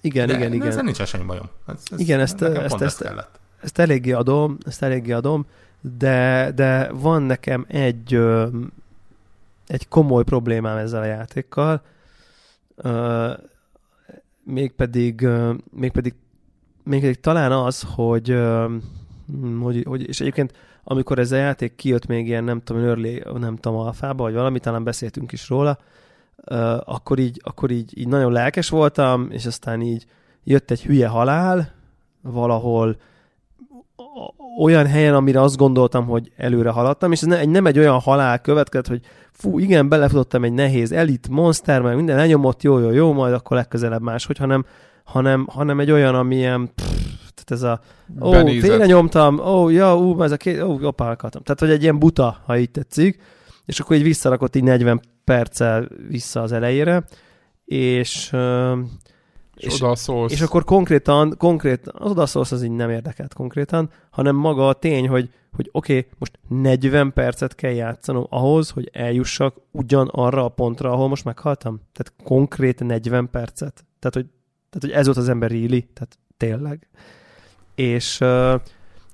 Igen, 0.00 0.26
de, 0.26 0.36
igen, 0.36 0.50
de 0.50 0.54
igen. 0.54 0.66
Ezzel 0.66 0.82
nincs 0.82 1.02
semmi 1.02 1.24
bajom. 1.24 1.48
Ez, 1.66 1.82
ez, 1.90 2.00
igen, 2.00 2.20
ezt, 2.20 2.42
ezt, 2.42 2.80
ezt, 2.80 3.02
ezt, 3.02 3.28
ezt 3.60 3.78
eléggé 3.78 4.12
adom, 4.12 4.58
ezt 4.66 4.82
eléggé 4.82 5.12
adom, 5.12 5.46
de, 5.80 6.50
de 6.54 6.92
van 6.92 7.22
nekem 7.22 7.64
egy, 7.68 8.14
ö, 8.14 8.48
egy 9.66 9.88
komoly 9.88 10.24
problémám 10.24 10.76
ezzel 10.76 11.00
a 11.00 11.04
játékkal, 11.04 11.82
ö, 12.76 13.32
mégpedig, 14.44 15.22
ö, 15.22 15.54
mégpedig 15.70 16.14
még 16.88 17.20
talán 17.20 17.52
az, 17.52 17.86
hogy, 17.94 18.38
hogy, 19.60 19.84
hogy, 19.86 20.08
és 20.08 20.20
egyébként 20.20 20.52
amikor 20.84 21.18
ez 21.18 21.32
a 21.32 21.36
játék 21.36 21.74
kijött 21.74 22.06
még 22.06 22.26
ilyen, 22.26 22.44
nem 22.44 22.62
tudom, 22.62 22.82
early, 22.82 23.22
nem 23.38 23.56
tudom, 23.56 23.78
alfába, 23.78 24.22
vagy 24.22 24.34
valami, 24.34 24.58
talán 24.58 24.84
beszéltünk 24.84 25.32
is 25.32 25.48
róla, 25.48 25.78
akkor 26.84 27.18
így, 27.18 27.40
akkor 27.44 27.70
így, 27.70 27.98
így 27.98 28.08
nagyon 28.08 28.32
lelkes 28.32 28.68
voltam, 28.68 29.30
és 29.30 29.46
aztán 29.46 29.80
így 29.80 30.06
jött 30.44 30.70
egy 30.70 30.82
hülye 30.82 31.08
halál, 31.08 31.72
valahol 32.22 32.96
olyan 34.60 34.86
helyen, 34.86 35.14
amire 35.14 35.40
azt 35.40 35.56
gondoltam, 35.56 36.06
hogy 36.06 36.32
előre 36.36 36.70
haladtam, 36.70 37.12
és 37.12 37.20
ez 37.20 37.26
nem, 37.26 37.50
nem 37.50 37.66
egy 37.66 37.78
olyan 37.78 37.98
halál 37.98 38.40
következett, 38.40 38.86
hogy 38.86 39.00
fú, 39.32 39.58
igen, 39.58 39.88
belefutottam 39.88 40.44
egy 40.44 40.52
nehéz 40.52 40.92
elit 40.92 41.28
monster, 41.28 41.80
meg 41.80 41.96
minden 41.96 42.16
lenyomott, 42.16 42.62
jó, 42.62 42.78
jó, 42.78 42.90
jó, 42.90 43.12
majd 43.12 43.32
akkor 43.32 43.56
legközelebb 43.56 44.02
máshogy, 44.02 44.38
hanem 44.38 44.64
hanem, 45.08 45.46
hanem 45.50 45.80
egy 45.80 45.90
olyan, 45.90 46.14
amilyen 46.14 46.70
pff, 46.74 47.08
tehát 47.34 47.50
ez 47.50 47.62
a 47.62 47.80
ó, 48.20 48.46
félre 48.60 48.86
nyomtam, 48.86 49.38
ó, 49.38 49.68
ja, 49.68 49.98
ú, 49.98 50.22
ez 50.22 50.30
a 50.30 50.36
két, 50.36 50.62
ó, 50.62 50.78
opálkatom. 50.82 51.42
Tehát, 51.42 51.60
hogy 51.60 51.70
egy 51.70 51.82
ilyen 51.82 51.98
buta, 51.98 52.42
ha 52.46 52.58
így 52.58 52.70
tetszik, 52.70 53.22
és 53.64 53.80
akkor 53.80 53.96
így 53.96 54.02
visszarakott 54.02 54.56
így 54.56 54.62
40 54.62 55.00
perccel 55.24 55.88
vissza 56.08 56.42
az 56.42 56.52
elejére, 56.52 57.04
és 57.64 58.32
és, 59.58 59.80
és, 59.80 60.08
és 60.28 60.40
akkor 60.40 60.64
konkrétan, 60.64 61.34
konkrét, 61.38 61.88
az 61.88 62.10
odaszólsz 62.10 62.52
az 62.52 62.62
így 62.62 62.70
nem 62.70 62.90
érdekelt 62.90 63.34
konkrétan, 63.34 63.90
hanem 64.10 64.36
maga 64.36 64.68
a 64.68 64.72
tény, 64.72 65.08
hogy, 65.08 65.30
hogy 65.52 65.68
oké, 65.72 65.96
okay, 65.96 66.10
most 66.18 66.38
40 66.48 67.12
percet 67.12 67.54
kell 67.54 67.72
játszanom 67.72 68.26
ahhoz, 68.30 68.70
hogy 68.70 68.90
eljussak 68.92 69.56
ugyan 69.70 70.08
arra 70.08 70.44
a 70.44 70.48
pontra, 70.48 70.92
ahol 70.92 71.08
most 71.08 71.24
meghaltam. 71.24 71.80
Tehát 71.92 72.12
konkrét 72.24 72.80
40 72.84 73.30
percet. 73.30 73.84
Tehát, 73.98 74.14
hogy 74.14 74.26
tehát, 74.70 74.80
hogy 74.80 74.90
ez 74.90 75.04
volt 75.04 75.18
az 75.18 75.28
ember 75.28 75.50
really, 75.50 75.88
tehát 75.94 76.18
tényleg. 76.36 76.88
És, 77.74 78.20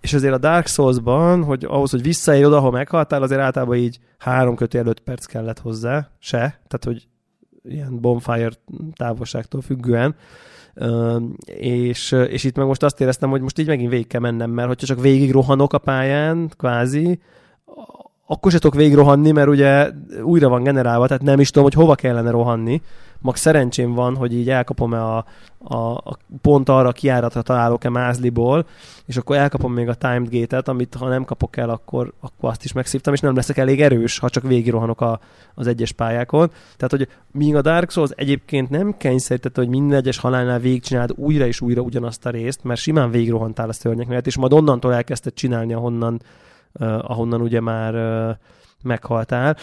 és 0.00 0.12
azért 0.14 0.34
a 0.34 0.38
Dark 0.38 0.66
Souls-ban, 0.66 1.44
hogy 1.44 1.64
ahhoz, 1.64 1.90
hogy 1.90 2.02
visszaérj 2.02 2.44
oda, 2.44 2.56
ahol 2.56 2.70
meghaltál, 2.70 3.22
azért 3.22 3.40
általában 3.40 3.76
így 3.76 3.98
három 4.18 4.54
kötél 4.54 4.86
öt 4.86 5.00
perc 5.00 5.24
kellett 5.24 5.58
hozzá, 5.58 6.10
se, 6.18 6.38
tehát, 6.38 6.84
hogy 6.84 7.08
ilyen 7.62 8.00
bonfire 8.00 8.50
távolságtól 8.94 9.60
függően. 9.60 10.14
És, 11.44 12.12
és 12.12 12.44
itt 12.44 12.56
meg 12.56 12.66
most 12.66 12.82
azt 12.82 13.00
éreztem, 13.00 13.30
hogy 13.30 13.40
most 13.40 13.58
így 13.58 13.66
megint 13.66 13.90
végig 13.90 14.06
kell 14.06 14.20
mennem, 14.20 14.50
mert 14.50 14.68
hogyha 14.68 14.86
csak 14.86 15.00
végig 15.00 15.30
rohanok 15.30 15.72
a 15.72 15.78
pályán, 15.78 16.50
kvázi, 16.56 17.20
akkor 18.26 18.52
se 18.52 18.58
tudok 18.58 18.76
végig 18.76 18.94
rohanni, 18.94 19.30
mert 19.30 19.48
ugye 19.48 19.90
újra 20.22 20.48
van 20.48 20.62
generálva, 20.62 21.06
tehát 21.06 21.22
nem 21.22 21.40
is 21.40 21.50
tudom, 21.50 21.62
hogy 21.62 21.74
hova 21.74 21.94
kellene 21.94 22.30
rohanni, 22.30 22.82
mag 23.24 23.36
szerencsém 23.36 23.92
van, 23.92 24.16
hogy 24.16 24.34
így 24.34 24.50
elkapom-e 24.50 25.02
a, 25.02 25.24
a, 25.58 25.76
a 25.90 26.18
pont 26.42 26.68
arra 26.68 26.88
a 26.88 26.92
kiáratra 26.92 27.42
találok-e 27.42 27.88
mázliból, 27.88 28.66
és 29.06 29.16
akkor 29.16 29.36
elkapom 29.36 29.72
még 29.72 29.88
a 29.88 29.94
timed 29.94 30.28
gate-et, 30.30 30.68
amit 30.68 30.94
ha 30.94 31.08
nem 31.08 31.24
kapok 31.24 31.56
el, 31.56 31.70
akkor, 31.70 32.12
akkor 32.20 32.50
azt 32.50 32.64
is 32.64 32.72
megszívtam, 32.72 33.12
és 33.12 33.20
nem 33.20 33.34
leszek 33.34 33.56
elég 33.56 33.82
erős, 33.82 34.18
ha 34.18 34.28
csak 34.28 34.42
végigrohanok 34.42 35.00
a, 35.00 35.20
az 35.54 35.66
egyes 35.66 35.92
pályákon. 35.92 36.50
Tehát, 36.76 36.90
hogy 36.90 37.08
míg 37.32 37.54
a 37.54 37.62
Dark 37.62 37.90
Souls 37.90 38.10
egyébként 38.14 38.70
nem 38.70 38.96
kényszerítette, 38.96 39.60
hogy 39.60 39.70
minden 39.70 39.98
egyes 39.98 40.18
halálnál 40.18 40.58
végigcsináld 40.58 41.12
újra 41.16 41.46
és 41.46 41.60
újra 41.60 41.80
ugyanazt 41.80 42.26
a 42.26 42.30
részt, 42.30 42.64
mert 42.64 42.80
simán 42.80 43.10
végigrohantál 43.10 43.68
a 43.68 43.72
szörnyek 43.72 44.06
mellett, 44.06 44.26
és 44.26 44.36
majd 44.36 44.52
onnantól 44.52 44.94
elkezdted 44.94 45.34
csinálni, 45.34 45.72
ahonnan, 45.72 46.20
ahonnan 46.80 47.40
ugye 47.40 47.60
már 47.60 47.94
meghaltál, 48.84 49.56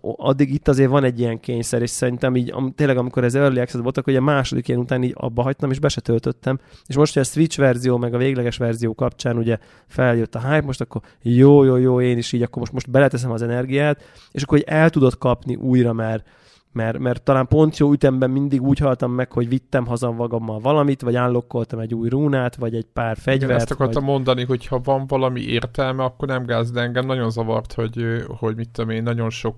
addig 0.00 0.52
itt 0.52 0.68
azért 0.68 0.90
van 0.90 1.04
egy 1.04 1.20
ilyen 1.20 1.40
kényszer, 1.40 1.82
és 1.82 1.90
szerintem 1.90 2.36
így 2.36 2.54
tényleg 2.74 2.96
amikor 2.96 3.24
ez 3.24 3.34
early 3.34 3.60
access 3.60 3.80
voltak, 3.80 4.04
hogy 4.04 4.16
a 4.16 4.20
második 4.20 4.68
ilyen 4.68 4.80
után 4.80 5.02
így 5.02 5.14
abba 5.16 5.42
hagytam, 5.42 5.70
és 5.70 5.78
be 5.78 5.88
se 5.88 6.00
töltöttem, 6.00 6.58
és 6.86 6.96
most, 6.96 7.12
hogy 7.12 7.22
a 7.22 7.24
Switch 7.24 7.58
verzió, 7.58 7.96
meg 7.96 8.14
a 8.14 8.18
végleges 8.18 8.56
verzió 8.56 8.94
kapcsán 8.94 9.36
ugye 9.36 9.58
feljött 9.86 10.34
a 10.34 10.40
hype, 10.40 10.66
most 10.66 10.80
akkor 10.80 11.02
jó, 11.22 11.64
jó, 11.64 11.76
jó, 11.76 12.00
én 12.00 12.18
is 12.18 12.32
így, 12.32 12.42
akkor 12.42 12.58
most, 12.58 12.72
most 12.72 12.90
beleteszem 12.90 13.30
az 13.30 13.42
energiát, 13.42 14.02
és 14.30 14.42
akkor 14.42 14.58
hogy 14.58 14.68
el 14.68 14.90
tudod 14.90 15.18
kapni 15.18 15.54
újra, 15.54 15.92
mert 15.92 16.26
mert, 16.72 16.98
mert 16.98 17.22
talán 17.22 17.46
pont 17.46 17.76
jó 17.76 17.92
ütemben 17.92 18.30
mindig 18.30 18.62
úgy 18.62 18.78
haltam 18.78 19.12
meg, 19.12 19.32
hogy 19.32 19.48
vittem 19.48 19.86
haza 19.86 20.10
magammal 20.10 20.58
valamit, 20.58 21.02
vagy 21.02 21.16
állokkoltam 21.16 21.78
egy 21.78 21.94
új 21.94 22.08
rúnát, 22.08 22.56
vagy 22.56 22.74
egy 22.74 22.86
pár 22.92 23.16
fegyvert. 23.16 23.42
Igen, 23.42 23.56
ezt 23.56 23.70
akartam 23.70 24.04
vagy... 24.04 24.12
mondani, 24.12 24.44
hogy 24.44 24.66
ha 24.66 24.80
van 24.84 25.06
valami 25.06 25.40
értelme, 25.40 26.04
akkor 26.04 26.28
nem 26.28 26.44
gáz, 26.44 26.70
de 26.70 26.80
engem 26.80 27.06
nagyon 27.06 27.30
zavart, 27.30 27.72
hogy, 27.72 28.24
hogy 28.26 28.56
mit 28.56 28.68
tudom 28.68 28.90
én, 28.90 29.02
nagyon 29.02 29.30
sok 29.30 29.56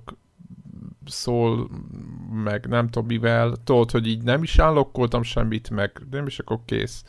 szól, 1.06 1.70
meg 2.44 2.66
nem 2.66 2.88
tudom 2.88 3.08
mivel, 3.08 3.54
tudod, 3.64 3.90
hogy 3.90 4.06
így 4.06 4.22
nem 4.22 4.42
is 4.42 4.58
állokkoltam 4.58 5.22
semmit, 5.22 5.70
meg 5.70 5.92
nem 6.10 6.26
is 6.26 6.38
akkor 6.38 6.58
kész. 6.64 7.04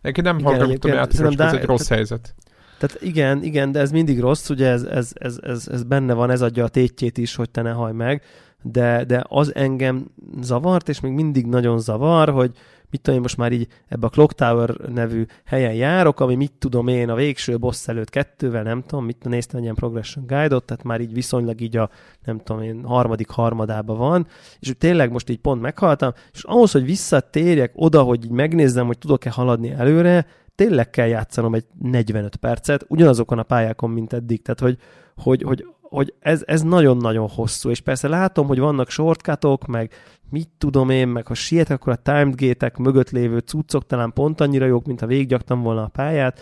Neki 0.00 0.20
nem 0.20 0.40
hallgatom 0.40 0.92
játékos, 0.92 1.34
ez 1.34 1.52
egy 1.52 1.64
rossz 1.64 1.88
helyzet. 1.88 2.34
Tehát 2.78 3.02
igen, 3.02 3.42
igen, 3.42 3.72
de 3.72 3.80
ez 3.80 3.90
mindig 3.90 4.20
rossz, 4.20 4.48
ugye 4.48 4.68
ez, 4.68 4.82
ez, 4.82 5.12
ez, 5.14 5.38
ez, 5.42 5.68
ez 5.68 5.82
benne 5.82 6.12
van, 6.12 6.30
ez 6.30 6.42
adja 6.42 6.64
a 6.64 6.68
tétjét 6.68 7.18
is, 7.18 7.34
hogy 7.34 7.50
te 7.50 7.62
ne 7.62 7.70
haj 7.70 7.92
meg, 7.92 8.22
de, 8.62 9.04
de 9.04 9.24
az 9.28 9.54
engem 9.54 10.10
zavart, 10.40 10.88
és 10.88 11.00
még 11.00 11.12
mindig 11.12 11.46
nagyon 11.46 11.78
zavar, 11.78 12.28
hogy 12.28 12.52
mit 12.90 13.00
tudom 13.00 13.16
én 13.16 13.22
most 13.22 13.36
már 13.36 13.52
így 13.52 13.68
ebbe 13.88 14.06
a 14.06 14.10
Clock 14.10 14.32
Tower 14.32 14.70
nevű 14.70 15.24
helyen 15.44 15.74
járok, 15.74 16.20
ami 16.20 16.34
mit 16.34 16.52
tudom 16.58 16.88
én 16.88 17.08
a 17.08 17.14
végső 17.14 17.58
boss 17.58 17.88
előtt 17.88 18.10
kettővel, 18.10 18.62
nem 18.62 18.82
tudom, 18.82 19.04
mit 19.04 19.24
néztem 19.24 19.56
egy 19.56 19.62
ilyen 19.62 19.74
progression 19.74 20.26
guide-ot, 20.26 20.64
tehát 20.64 20.82
már 20.82 21.00
így 21.00 21.12
viszonylag 21.12 21.60
így 21.60 21.76
a, 21.76 21.90
nem 22.24 22.38
tudom 22.38 22.62
én, 22.62 22.84
harmadik 22.84 23.30
harmadában 23.30 23.98
van, 23.98 24.26
és 24.58 24.68
úgy 24.68 24.76
tényleg 24.76 25.12
most 25.12 25.30
így 25.30 25.38
pont 25.38 25.60
meghaltam, 25.60 26.12
és 26.32 26.44
ahhoz, 26.44 26.70
hogy 26.70 26.84
visszatérjek 26.84 27.72
oda, 27.74 28.02
hogy 28.02 28.24
így 28.24 28.30
megnézzem, 28.30 28.86
hogy 28.86 28.98
tudok-e 28.98 29.30
haladni 29.30 29.70
előre, 29.70 30.26
tényleg 30.54 30.90
kell 30.90 31.06
játszanom 31.06 31.54
egy 31.54 31.64
45 31.78 32.36
percet, 32.36 32.84
ugyanazokon 32.88 33.38
a 33.38 33.42
pályákon, 33.42 33.90
mint 33.90 34.12
eddig, 34.12 34.42
tehát 34.42 34.60
hogy, 34.60 34.78
hogy, 35.16 35.42
hogy 35.42 35.66
hogy 35.90 36.14
ez, 36.20 36.42
ez 36.46 36.62
nagyon-nagyon 36.62 37.28
hosszú, 37.28 37.70
és 37.70 37.80
persze 37.80 38.08
látom, 38.08 38.46
hogy 38.46 38.58
vannak 38.58 38.90
shortcutok, 38.90 39.66
meg 39.66 39.92
mit 40.30 40.48
tudom 40.58 40.90
én, 40.90 41.08
meg 41.08 41.26
ha 41.26 41.34
sietek, 41.34 41.76
akkor 41.76 41.92
a 41.92 41.96
timed 41.96 42.40
gate 42.40 42.72
mögött 42.78 43.10
lévő 43.10 43.38
cuccok 43.38 43.86
talán 43.86 44.12
pont 44.12 44.40
annyira 44.40 44.66
jók, 44.66 44.86
mint 44.86 45.00
ha 45.00 45.06
végiggyaktam 45.06 45.62
volna 45.62 45.82
a 45.82 45.88
pályát, 45.88 46.40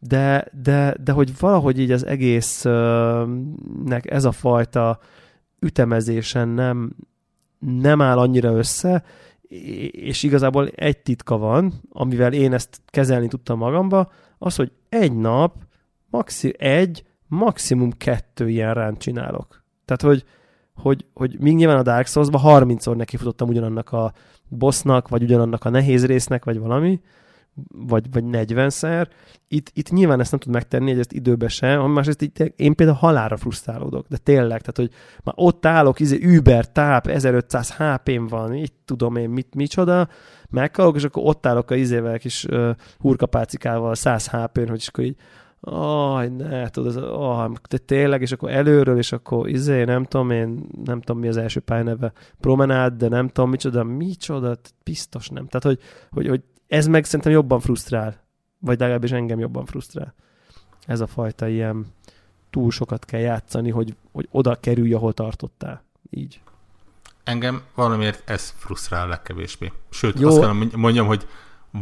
de, 0.00 0.46
de, 0.62 0.94
de 1.04 1.12
hogy 1.12 1.38
valahogy 1.38 1.80
így 1.80 1.90
az 1.90 2.06
egésznek 2.06 3.30
ez 4.10 4.24
a 4.24 4.32
fajta 4.32 4.98
ütemezésen 5.60 6.48
nem, 6.48 6.96
nem 7.58 8.00
áll 8.00 8.18
annyira 8.18 8.52
össze, 8.52 9.04
és 9.90 10.22
igazából 10.22 10.68
egy 10.68 10.98
titka 10.98 11.38
van, 11.38 11.72
amivel 11.88 12.32
én 12.32 12.52
ezt 12.52 12.80
kezelni 12.86 13.28
tudtam 13.28 13.58
magamba, 13.58 14.10
az, 14.38 14.56
hogy 14.56 14.72
egy 14.88 15.12
nap, 15.16 15.54
maxi 16.10 16.54
egy, 16.58 17.04
maximum 17.28 17.92
kettő 17.92 18.48
ilyen 18.48 18.74
rán 18.74 18.96
csinálok. 18.96 19.64
Tehát, 19.84 20.02
hogy, 20.02 20.24
hogy, 20.74 21.04
hogy 21.14 21.36
még 21.40 21.54
nyilván 21.54 21.78
a 21.78 21.82
Dark 21.82 22.06
Souls-ba 22.06 22.40
30-szor 22.44 22.96
nekifutottam 22.96 23.48
ugyanannak 23.48 23.92
a 23.92 24.12
bossnak, 24.48 25.08
vagy 25.08 25.22
ugyanannak 25.22 25.64
a 25.64 25.70
nehéz 25.70 26.06
résznek, 26.06 26.44
vagy 26.44 26.58
valami, 26.58 27.00
vagy, 27.68 28.10
vagy 28.12 28.24
40-szer. 28.26 29.06
Itt, 29.48 29.70
itt 29.74 29.90
nyilván 29.90 30.20
ezt 30.20 30.30
nem 30.30 30.40
tud 30.40 30.52
megtenni, 30.52 30.90
hogy 30.90 30.98
ezt 30.98 31.12
időbe 31.12 31.48
se, 31.48 31.86
másrészt 31.86 32.22
itt 32.22 32.38
én 32.38 32.74
például 32.74 32.98
halára 32.98 33.36
frusztrálódok, 33.36 34.06
de 34.08 34.16
tényleg, 34.16 34.60
tehát 34.60 34.76
hogy 34.76 34.90
már 35.24 35.34
ott 35.38 35.66
állok, 35.66 36.00
izé, 36.00 36.36
Uber, 36.36 36.72
táp, 36.72 37.06
1500 37.06 37.76
HP-m 37.76 38.26
van, 38.26 38.54
így 38.54 38.72
tudom 38.84 39.16
én 39.16 39.30
mit, 39.30 39.54
micsoda, 39.54 40.08
meghalok, 40.50 40.96
és 40.96 41.04
akkor 41.04 41.22
ott 41.26 41.46
állok 41.46 41.70
a 41.70 41.74
izével 41.74 42.18
kis 42.18 42.44
uh, 42.44 42.70
hurkapácikával 42.98 43.94
100 43.94 44.28
HP-n, 44.28 44.68
hogy 44.68 44.80
is 44.80 44.88
akkor 44.88 45.04
így 45.04 45.16
aj, 45.68 46.28
ne, 46.28 46.68
tudod, 46.68 46.96
az, 46.96 47.02
oh, 47.02 47.52
de 47.68 47.78
tényleg, 47.78 48.20
és 48.20 48.32
akkor 48.32 48.50
előről, 48.50 48.98
és 48.98 49.12
akkor 49.12 49.48
izé, 49.48 49.84
nem 49.84 50.04
tudom 50.04 50.30
én, 50.30 50.66
nem 50.84 51.00
tudom 51.00 51.20
mi 51.20 51.28
az 51.28 51.36
első 51.36 51.62
neve, 51.66 52.12
promenád, 52.40 52.94
de 52.94 53.08
nem 53.08 53.28
tudom 53.28 53.50
micsoda, 53.50 53.84
micsoda, 53.84 54.56
biztos 54.84 55.28
nem. 55.28 55.46
Tehát, 55.46 55.62
hogy, 55.62 55.78
hogy, 56.10 56.28
hogy 56.28 56.42
ez 56.66 56.86
meg 56.86 57.04
szerintem 57.04 57.32
jobban 57.32 57.60
frusztrál, 57.60 58.24
vagy 58.58 58.78
legalábbis 58.78 59.12
engem 59.12 59.38
jobban 59.38 59.64
frusztrál. 59.64 60.14
Ez 60.86 61.00
a 61.00 61.06
fajta 61.06 61.48
ilyen 61.48 61.86
túl 62.50 62.70
sokat 62.70 63.04
kell 63.04 63.20
játszani, 63.20 63.70
hogy, 63.70 63.94
hogy 64.12 64.28
oda 64.30 64.54
kerülj, 64.54 64.92
ahol 64.92 65.12
tartottál. 65.12 65.84
Így. 66.10 66.40
Engem 67.24 67.62
valamiért 67.74 68.30
ez 68.30 68.54
frusztrál 68.56 69.08
legkevésbé. 69.08 69.72
Sőt, 69.90 70.20
Jó. 70.20 70.28
azt 70.28 70.40
kell 70.40 70.52
mondjam, 70.76 71.06
hogy 71.06 71.26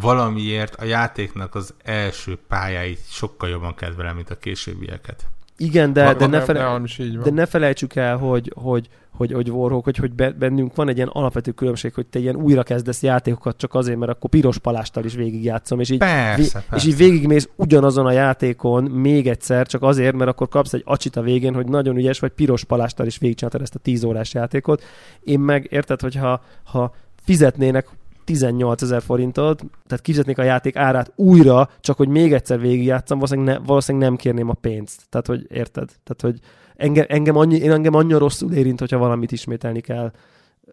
valamiért 0.01 0.75
a 0.75 0.85
játéknak 0.85 1.55
az 1.55 1.75
első 1.85 2.39
pályáit 2.49 3.01
sokkal 3.09 3.49
jobban 3.49 3.75
kedvelem, 3.75 4.15
mint 4.15 4.31
a 4.31 4.39
későbbieket. 4.39 5.27
Igen, 5.57 5.93
de, 5.93 6.15
de, 6.15 6.27
ne, 6.27 6.41
fele, 6.41 6.81
de 7.23 7.31
ne 7.31 7.47
felejtsük 7.47 7.95
el, 7.95 8.17
hogy, 8.17 8.53
hogy, 8.55 8.89
hogy, 9.11 9.33
hogy 9.33 9.51
Warhawk, 9.51 9.85
hogy, 9.85 9.97
hogy 9.97 10.13
bennünk 10.13 10.75
van 10.75 10.89
egy 10.89 10.97
ilyen 10.97 11.09
alapvető 11.13 11.51
különbség, 11.51 11.95
hogy 11.95 12.07
te 12.07 12.19
ilyen 12.19 12.37
újra 12.37 12.63
kezdesz 12.63 13.03
játékokat 13.03 13.57
csak 13.57 13.75
azért, 13.75 13.99
mert 13.99 14.11
akkor 14.11 14.31
piros 14.31 14.59
palástal 14.59 15.05
is 15.05 15.15
végigjátszom, 15.15 15.81
és 15.81 15.91
így, 15.91 15.99
persze, 15.99 16.59
vé, 16.59 16.65
persze. 16.69 16.77
és 16.77 16.93
így 16.93 16.97
végigmész 16.97 17.49
ugyanazon 17.57 18.07
a 18.07 18.11
játékon 18.11 18.85
még 18.85 19.29
egyszer, 19.29 19.67
csak 19.67 19.83
azért, 19.83 20.15
mert 20.15 20.31
akkor 20.31 20.49
kapsz 20.49 20.73
egy 20.73 20.83
acsit 20.85 21.17
a 21.17 21.23
végén, 21.23 21.55
hogy 21.55 21.67
nagyon 21.67 21.97
ügyes 21.97 22.19
vagy, 22.19 22.33
piros 22.33 22.65
palástal 22.65 23.07
is 23.07 23.19
végigcsináltad 23.19 23.63
ezt 23.63 23.75
a 23.75 23.79
10 23.79 24.05
órás 24.05 24.35
játékot. 24.35 24.83
Én 25.21 25.41
meg 25.41 25.67
érted, 25.71 26.01
hogyha 26.01 26.43
ha 26.65 26.95
fizetnének 27.25 27.89
18 28.25 28.83
ezer 28.83 29.03
forintot, 29.03 29.59
tehát 29.87 30.05
kifizetnék 30.05 30.39
a 30.39 30.43
játék 30.43 30.77
árát 30.77 31.13
újra, 31.17 31.69
csak 31.81 31.97
hogy 31.97 32.09
még 32.09 32.33
egyszer 32.33 32.61
végigjátszom, 32.61 33.19
valószínűleg, 33.19 33.59
ne, 33.59 33.67
valószínűleg 33.67 34.09
nem 34.09 34.17
kérném 34.17 34.49
a 34.49 34.55
pénzt. 34.55 35.03
Tehát, 35.09 35.27
hogy 35.27 35.47
érted? 35.49 35.89
Tehát, 36.05 36.21
hogy 36.21 36.39
engem, 36.77 37.05
engem, 37.09 37.37
annyi, 37.37 37.57
én 37.57 37.71
engem 37.71 37.95
annyira 37.95 38.19
rosszul 38.19 38.53
érint, 38.53 38.79
hogyha 38.79 38.99
valamit 38.99 39.33
ismételni 39.33 39.81
kell. 39.81 40.13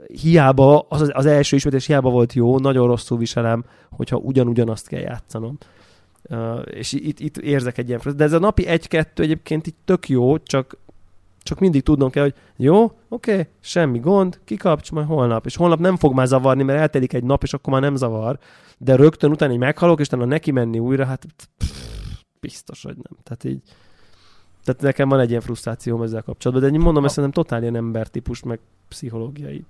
Hiába, 0.08 0.86
az, 0.90 1.12
az 1.14 1.26
első 1.26 1.56
ismétlés 1.56 1.86
hiába 1.86 2.10
volt 2.10 2.34
jó, 2.34 2.60
nagyon 2.60 2.88
rosszul 2.88 3.18
viselem, 3.18 3.64
hogyha 3.90 4.18
ugyanugyanazt 4.18 4.88
kell 4.88 5.02
játszanom. 5.02 5.58
Uh, 6.30 6.62
és 6.66 6.94
itt, 6.94 7.20
itt 7.20 7.38
érzek 7.38 7.78
egy 7.78 7.88
ilyen 7.88 8.02
De 8.16 8.24
ez 8.24 8.34
a 8.34 8.40
napi 8.40 8.66
egy-kettő 8.66 9.24
egyébként 9.24 9.68
itt 9.68 9.78
tök 9.86 10.10
jó, 10.10 10.38
csak 10.38 10.78
csak 11.44 11.60
mindig 11.60 11.84
tudnom 11.84 12.10
kell, 12.10 12.24
hogy 12.24 12.36
jó, 12.56 12.84
oké, 12.84 13.32
okay, 13.32 13.48
semmi 13.60 14.00
gond, 14.00 14.40
kikapcs 14.46 14.92
majd 14.92 15.08
holnap. 15.08 15.46
És 15.46 15.56
holnap 15.56 15.80
nem 15.80 15.98
fog 15.98 16.14
már 16.14 16.28
zavarni, 16.28 16.64
mert 16.64 16.80
eltelik 16.80 17.14
egy 17.14 17.24
nap, 17.24 17.44
és 17.44 17.54
akkor 17.54 17.74
már 17.74 17.82
nem 17.82 17.96
zavar. 17.96 18.40
De 18.78 18.96
rögtön 18.96 19.32
utána 19.32 19.52
egy 19.52 19.58
meghalok, 19.58 20.00
és 20.00 20.08
utána 20.08 20.26
neki 20.26 20.52
menni 20.52 20.80
újra, 20.80 21.06
hát 21.06 21.26
pff, 21.58 21.70
biztos, 22.40 22.84
hogy 22.84 22.96
nem. 22.96 23.18
Tehát 23.24 23.44
így, 23.44 23.62
tehát 24.64 24.82
nekem 24.82 25.10
van 25.10 25.20
egy 25.20 25.30
ilyen 25.30 25.42
frusztrációm 25.42 26.02
ezzel 26.02 26.22
kapcsolatban, 26.22 26.72
de 26.72 26.78
mondom, 26.78 27.06
ezt 27.06 27.14
szerintem 27.14 27.44
totál 27.44 27.62
ilyen 27.62 27.76
embertípus, 27.76 28.44
meg 28.44 28.60
pszichológiai. 28.88 29.66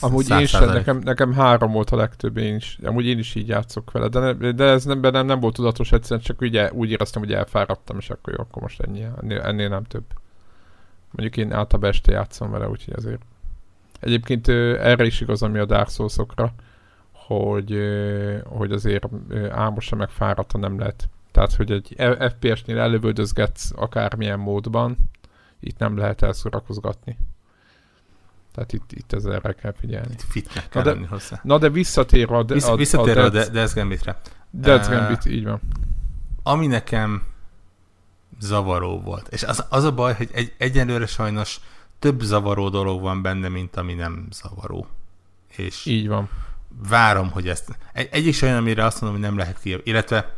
Amúgy 0.00 0.30
én 0.30 0.38
is, 0.38 0.52
nekem, 0.52 0.98
nekem 0.98 1.32
három 1.32 1.72
volt 1.72 1.90
a 1.90 1.96
legtöbb, 1.96 2.36
én 2.36 2.54
is, 2.54 2.78
amúgy 2.82 3.06
én 3.06 3.18
is 3.18 3.34
így 3.34 3.48
játszok 3.48 3.90
vele, 3.90 4.08
de, 4.08 4.20
ne, 4.20 4.52
de 4.52 4.64
ez 4.64 4.84
nem, 4.84 5.00
nem, 5.00 5.26
nem 5.26 5.40
volt 5.40 5.54
tudatos, 5.54 5.92
egyszerűen 5.92 6.20
csak 6.20 6.40
ugye 6.40 6.72
úgy 6.72 6.90
éreztem, 6.90 7.22
hogy 7.22 7.32
elfáradtam, 7.32 7.96
és 7.98 8.10
akkor 8.10 8.32
jó, 8.32 8.42
akkor 8.42 8.62
most 8.62 8.80
ennyi, 8.80 9.02
ennél, 9.22 9.40
ennél 9.40 9.68
nem 9.68 9.84
több. 9.84 10.04
Mondjuk 11.10 11.36
én 11.36 11.52
általában 11.52 11.90
este 11.90 12.12
játszom 12.12 12.50
vele, 12.50 12.68
úgyhogy 12.68 12.94
azért. 12.96 13.22
Egyébként 14.00 14.48
erre 14.48 15.04
is 15.04 15.20
igaz, 15.20 15.42
ami 15.42 15.58
a 15.58 15.64
Dark 15.64 15.88
souls 15.88 16.16
hogy, 17.12 17.78
hogy 18.44 18.72
azért 18.72 19.08
álmosan 19.50 19.98
meg 19.98 20.10
fáradta 20.10 20.58
nem 20.58 20.78
lehet. 20.78 21.08
Tehát, 21.30 21.54
hogy 21.54 21.70
egy 21.70 21.96
FPS-nél 22.32 22.78
elővöldözgetsz 22.78 23.70
akármilyen 23.76 24.38
módban, 24.38 24.96
itt 25.60 25.78
nem 25.78 25.96
lehet 25.96 26.22
elszórakozgatni. 26.22 27.18
Tehát 28.54 28.72
itt, 28.72 28.92
itt 28.92 29.12
ezzel 29.12 29.40
kell 29.40 29.72
figyelni. 29.72 30.12
Itt 30.12 30.22
fitnek 30.22 30.68
kell 30.68 30.82
na 30.82 30.88
de, 30.88 30.94
lenni 30.94 31.06
hozzá. 31.06 31.40
Na 31.42 31.58
de 31.58 31.68
visszatérve 31.68 32.36
a, 32.36 32.44
Vissz, 32.44 32.68
a, 32.68 32.76
visszatérve 32.76 33.22
a, 33.22 33.28
Death, 33.28 33.48
a 33.48 33.52
Death 33.52 33.74
Gambitre. 33.74 34.20
Death 34.50 34.90
Gambit, 34.90 35.24
uh, 35.24 35.32
így 35.32 35.44
van. 35.44 35.60
Ami 36.42 36.66
nekem 36.66 37.26
zavaró 38.40 39.00
volt. 39.00 39.28
És 39.28 39.42
az, 39.42 39.64
az 39.68 39.84
a 39.84 39.92
baj, 39.92 40.14
hogy 40.14 40.28
egy, 40.32 40.54
egyenlőre 40.58 41.06
sajnos 41.06 41.60
több 41.98 42.20
zavaró 42.20 42.68
dolog 42.68 43.00
van 43.00 43.22
benne, 43.22 43.48
mint 43.48 43.76
ami 43.76 43.94
nem 43.94 44.26
zavaró. 44.30 44.86
És 45.56 45.86
Így 45.86 46.08
van. 46.08 46.28
Várom, 46.88 47.30
hogy 47.30 47.48
ezt... 47.48 47.78
Egy, 47.92 48.08
egy 48.10 48.26
is 48.26 48.42
olyan, 48.42 48.56
amire 48.56 48.84
azt 48.84 49.00
mondom, 49.00 49.20
hogy 49.20 49.28
nem 49.28 49.38
lehet 49.38 49.60
ki... 49.60 49.80
Illetve 49.84 50.36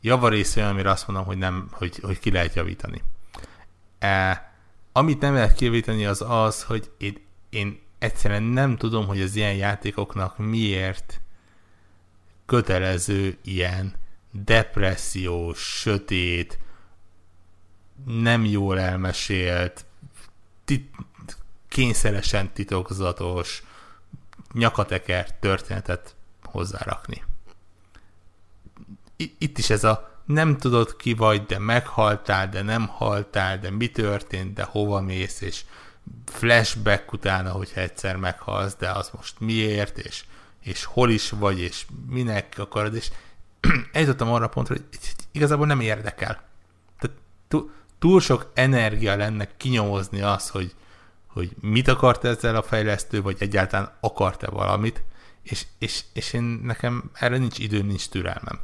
javarész 0.00 0.56
olyan, 0.56 0.68
amire 0.68 0.90
azt 0.90 1.06
mondom, 1.06 1.26
hogy, 1.26 1.38
nem, 1.38 1.68
hogy, 1.70 1.98
hogy 2.02 2.18
ki 2.18 2.30
lehet 2.30 2.54
javítani. 2.54 3.02
E, 3.98 4.52
amit 4.92 5.20
nem 5.20 5.34
lehet 5.34 5.54
kijavítani, 5.54 6.06
az 6.06 6.24
az, 6.28 6.62
hogy 6.62 6.90
én, 6.98 7.18
én 7.50 7.80
egyszerűen 7.98 8.42
nem 8.42 8.76
tudom, 8.76 9.06
hogy 9.06 9.20
az 9.20 9.36
ilyen 9.36 9.54
játékoknak 9.54 10.38
miért 10.38 11.20
kötelező 12.46 13.36
ilyen 13.44 13.94
depressziós, 14.30 15.58
sötét, 15.58 16.58
nem 18.04 18.44
jól 18.44 18.80
elmesélt, 18.80 19.84
tit- 20.64 20.94
kényszeresen 21.68 22.52
titokzatos, 22.52 23.62
nyakateker 24.52 25.38
történetet 25.38 26.14
hozzárakni. 26.42 27.24
Itt 29.16 29.58
is 29.58 29.70
ez 29.70 29.84
a 29.84 30.20
nem 30.24 30.56
tudod 30.56 30.96
ki 30.96 31.12
vagy, 31.12 31.46
de 31.46 31.58
meghaltál, 31.58 32.48
de 32.48 32.62
nem 32.62 32.86
haltál, 32.86 33.58
de 33.58 33.70
mi 33.70 33.90
történt, 33.90 34.54
de 34.54 34.62
hova 34.62 35.00
mész, 35.00 35.40
és 35.40 35.64
flashback 36.24 37.12
utána, 37.12 37.50
hogyha 37.50 37.80
egyszer 37.80 38.16
meghalsz, 38.16 38.76
de 38.76 38.90
az 38.90 39.10
most 39.16 39.40
miért, 39.40 39.98
és, 39.98 40.24
és 40.60 40.84
hol 40.84 41.10
is 41.10 41.30
vagy, 41.30 41.60
és 41.60 41.86
minek 42.08 42.54
akarod, 42.56 42.94
és 42.94 43.10
eljutottam 43.92 44.32
arra 44.32 44.48
pontra, 44.48 44.74
hogy 44.74 44.84
igazából 45.32 45.66
nem 45.66 45.80
érdekel. 45.80 46.42
Tehát 46.98 47.16
túl 47.98 48.20
sok 48.20 48.50
energia 48.54 49.16
lenne 49.16 49.48
kinyomozni 49.56 50.20
az, 50.20 50.48
hogy, 50.48 50.74
hogy 51.26 51.50
mit 51.60 51.88
akart 51.88 52.24
ezzel 52.24 52.56
a 52.56 52.62
fejlesztő, 52.62 53.22
vagy 53.22 53.36
egyáltalán 53.38 53.92
akart-e 54.00 54.50
valamit, 54.50 55.02
és, 55.42 55.66
és, 55.78 56.02
és 56.12 56.32
én 56.32 56.42
nekem 56.42 57.10
erre 57.12 57.38
nincs 57.38 57.58
időm, 57.58 57.86
nincs 57.86 58.08
türelmem. 58.08 58.60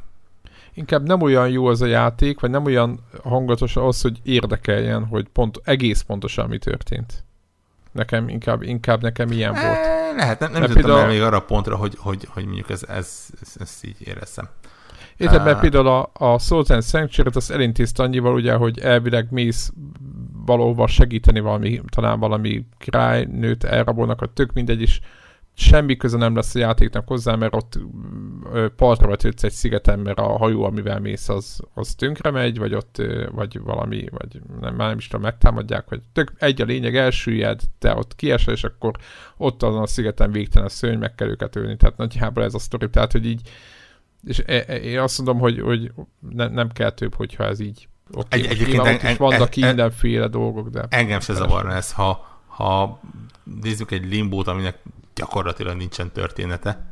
inkább 0.73 1.07
nem 1.07 1.21
olyan 1.21 1.49
jó 1.49 1.65
az 1.65 1.81
a 1.81 1.85
játék, 1.85 2.39
vagy 2.39 2.49
nem 2.49 2.65
olyan 2.65 2.99
hangatos 3.23 3.75
az, 3.75 4.01
hogy 4.01 4.19
érdekeljen, 4.23 5.05
hogy 5.05 5.27
pont, 5.33 5.61
egész 5.63 6.01
pontosan 6.01 6.49
mi 6.49 6.57
történt. 6.57 7.23
Nekem 7.91 8.29
inkább, 8.29 8.61
inkább 8.61 9.01
nekem 9.01 9.31
ilyen 9.31 9.55
e, 9.55 9.61
volt. 9.65 10.15
Lehet, 10.15 10.39
nem, 10.39 10.51
nem 10.51 10.61
jutottam 10.61 10.83
például... 10.83 11.03
el 11.03 11.07
még 11.07 11.21
arra 11.21 11.37
a 11.37 11.41
pontra, 11.41 11.75
hogy, 11.75 11.95
hogy, 11.97 12.27
hogy 12.29 12.45
mondjuk 12.45 12.69
ez, 12.69 12.83
ez, 12.83 13.25
ez, 13.41 13.53
ez 13.59 13.79
így 13.81 14.07
éreztem. 14.07 14.49
Érted, 15.17 15.43
mert 15.43 15.59
például 15.59 15.87
a, 15.87 16.11
a 16.13 16.39
Souls 16.39 16.69
and 16.69 16.83
Sanctuary-t 16.83 17.35
azt 17.35 17.51
elintézte 17.51 18.03
annyival, 18.03 18.33
ugye, 18.33 18.53
hogy 18.53 18.79
elvileg 18.79 19.27
mész 19.31 19.71
valóban 20.45 20.87
segíteni 20.87 21.39
valami, 21.39 21.81
talán 21.89 22.19
valami 22.19 22.65
királynőt 22.77 23.63
elrabolnak, 23.63 24.21
a 24.21 24.33
tök 24.33 24.53
mindegy 24.53 24.81
is, 24.81 25.01
semmi 25.57 25.97
köze 25.97 26.17
nem 26.17 26.35
lesz 26.35 26.55
a 26.55 26.59
játéknak 26.59 27.07
hozzá, 27.07 27.35
mert 27.35 27.55
ott 27.55 27.79
partra 28.75 29.07
vetődsz 29.07 29.43
egy 29.43 29.51
szigeten, 29.51 29.99
mert 29.99 30.19
a 30.19 30.37
hajó, 30.37 30.63
amivel 30.63 30.99
mész, 30.99 31.29
az, 31.29 31.59
az 31.73 31.95
tönkre 31.95 32.31
megy, 32.31 32.57
vagy 32.57 32.73
ott, 32.73 33.01
vagy 33.31 33.59
valami, 33.59 34.05
vagy 34.11 34.41
nem, 34.61 34.75
már 34.75 34.87
nem 34.87 34.97
is 34.97 35.07
tudom, 35.07 35.21
megtámadják, 35.21 35.87
hogy 35.87 36.01
tök 36.13 36.31
egy 36.37 36.61
a 36.61 36.65
lényeg, 36.65 36.95
elsüllyed, 36.95 37.61
te 37.79 37.95
ott 37.95 38.15
kiesel, 38.15 38.53
és 38.53 38.63
akkor 38.63 38.95
ott 39.37 39.63
azon 39.63 39.81
a 39.81 39.87
szigeten 39.87 40.31
végtelen 40.31 40.69
szörny, 40.69 40.97
meg 40.97 41.15
kell 41.15 41.27
őket 41.27 41.55
ölni. 41.55 41.77
Tehát 41.77 41.97
nagyjából 41.97 42.43
ez 42.43 42.53
a 42.53 42.59
sztori, 42.59 42.89
tehát 42.89 43.11
hogy 43.11 43.25
így, 43.25 43.49
és 44.25 44.43
e, 44.45 44.63
e, 44.67 44.75
én 44.75 44.99
azt 44.99 45.17
mondom, 45.17 45.39
hogy, 45.39 45.59
hogy 45.59 45.91
ne, 46.29 46.47
nem 46.47 46.71
kell 46.71 46.91
több, 46.91 47.15
hogyha 47.15 47.43
ez 47.43 47.59
így 47.59 47.87
Okay, 48.11 48.39
egy, 48.39 48.45
egyébként 48.45 48.85
en, 48.85 49.11
is 49.11 49.17
vannak 49.17 49.55
en, 49.55 49.67
mindenféle 49.67 50.27
dolgok, 50.27 50.69
de... 50.69 50.85
Engem 50.89 51.19
se 51.19 51.33
zavarna 51.33 51.73
ez, 51.73 51.91
ha, 51.91 52.39
ha 52.47 52.99
nézzük 53.61 53.91
egy 53.91 54.05
limbót, 54.05 54.47
aminek 54.47 54.77
gyakorlatilag 55.15 55.77
nincsen 55.77 56.11
története, 56.11 56.85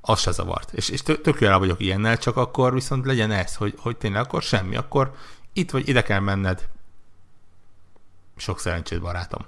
az 0.00 0.20
se 0.20 0.30
zavart. 0.30 0.72
És, 0.72 0.88
és 0.88 1.02
tök 1.02 1.40
jól 1.40 1.58
vagyok 1.58 1.80
ilyennel, 1.80 2.18
csak 2.18 2.36
akkor 2.36 2.72
viszont 2.72 3.06
legyen 3.06 3.30
ez, 3.30 3.56
hogy, 3.56 3.74
hogy 3.78 3.96
tényleg 3.96 4.20
akkor 4.22 4.42
semmi, 4.42 4.76
akkor 4.76 5.14
itt 5.52 5.70
vagy 5.70 5.88
ide 5.88 6.02
kell 6.02 6.20
menned. 6.20 6.68
Sok 8.36 8.60
szerencsét, 8.60 9.00
barátom. 9.00 9.46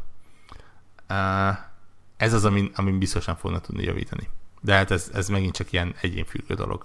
Ez 2.16 2.32
az, 2.32 2.44
amin, 2.44 2.70
amin 2.74 2.98
biztosan 2.98 3.36
fognak 3.36 3.62
tudni 3.62 3.82
javítani. 3.82 4.28
De 4.64 4.74
hát 4.74 4.90
ez, 4.90 5.10
ez 5.14 5.28
megint 5.28 5.54
csak 5.54 5.72
ilyen 5.72 5.94
egyénfüggő 6.00 6.54
dolog. 6.54 6.84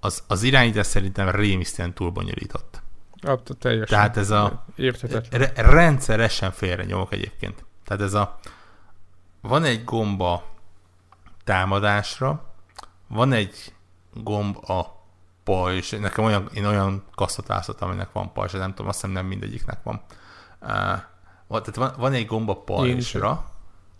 Az, 0.00 0.22
az 0.26 0.42
irányítás 0.42 0.86
szerintem 0.86 1.30
rémisztően 1.30 1.94
túlbonyolított. 1.94 2.82
Hát, 3.22 3.50
teljesen. 3.58 3.86
Tehát 3.86 4.16
ez 4.16 4.30
a... 4.30 4.64
Re- 5.30 5.52
rendszeresen 5.56 6.52
félre 6.52 6.84
nyomok 6.84 7.12
egyébként. 7.12 7.64
Tehát 7.84 8.02
ez 8.02 8.14
a 8.14 8.38
van 9.40 9.64
egy 9.64 9.84
gomba 9.84 10.44
támadásra, 11.44 12.44
van 13.06 13.32
egy 13.32 13.74
gomb 14.12 14.70
a 14.70 15.02
pajzs, 15.44 15.90
nekem 15.90 16.24
olyan, 16.24 16.48
én 16.54 16.64
olyan 16.64 17.04
kasztot 17.14 17.46
választottam, 17.46 17.88
aminek 17.88 18.12
van 18.12 18.32
pajzs, 18.32 18.52
nem 18.52 18.70
tudom, 18.70 18.86
azt 18.86 19.00
hiszem 19.00 19.14
nem 19.14 19.26
mindegyiknek 19.26 19.82
van. 19.82 20.00
Uh, 20.60 20.68
tehát 21.48 21.74
van, 21.74 21.92
van 21.96 22.12
egy 22.12 22.26
gomb 22.26 22.48
a 22.48 22.62
pajzsra, 22.62 23.50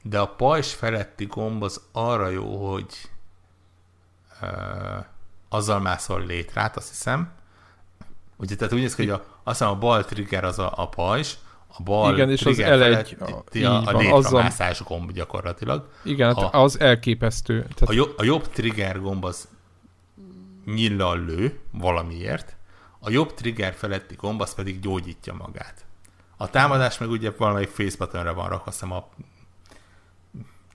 de 0.03 0.19
a 0.19 0.27
pajzs 0.27 0.73
feletti 0.73 1.25
gomb 1.25 1.63
az 1.63 1.81
arra 1.93 2.29
jó, 2.29 2.73
hogy 2.73 3.11
uh, 4.43 5.05
azzal 5.49 5.81
mászol 5.81 6.27
létrát, 6.27 6.77
azt 6.77 6.89
hiszem. 6.89 7.33
Ugye, 8.37 8.57
tehát 8.57 8.73
úgy 8.73 8.81
néz 8.81 8.95
ki, 8.95 9.03
hogy 9.03 9.11
a, 9.11 9.25
azt 9.43 9.59
hiszem 9.59 9.73
a 9.73 9.79
bal 9.79 10.05
trigger 10.05 10.45
az 10.45 10.59
a, 10.59 10.73
a 10.77 10.89
pajzs, 10.89 11.35
a 11.67 11.83
bal 11.83 12.15
Igen, 12.15 12.31
és 12.31 12.45
az 12.45 12.57
L1 12.61 13.19
a, 13.19 13.65
a, 13.65 13.95
a 13.95 13.99
létramászás 13.99 14.83
gomb 14.83 15.13
gyakorlatilag. 15.13 15.89
Igen, 16.03 16.31
a, 16.31 16.63
az 16.63 16.81
elképesztő. 16.81 17.61
Tehát... 17.61 17.89
A, 17.89 17.93
jobb, 17.93 18.15
a 18.17 18.25
jobb 18.25 18.49
trigger 18.49 19.01
gomb 19.01 19.25
az 19.25 19.49
nyillal 20.65 21.25
lő 21.25 21.61
valamiért, 21.71 22.57
a 22.99 23.11
jobb 23.11 23.35
trigger 23.35 23.75
feletti 23.75 24.15
gomb 24.15 24.41
az 24.41 24.55
pedig 24.55 24.81
gyógyítja 24.81 25.35
magát. 25.35 25.85
A 26.37 26.51
támadás 26.51 26.99
meg 26.99 27.11
ugye 27.11 27.33
valamelyik 27.37 27.69
face 27.69 27.97
buttonra 27.99 28.35
van 28.35 28.49
rakva, 28.49 28.71
azt 28.71 28.83
a 28.83 29.09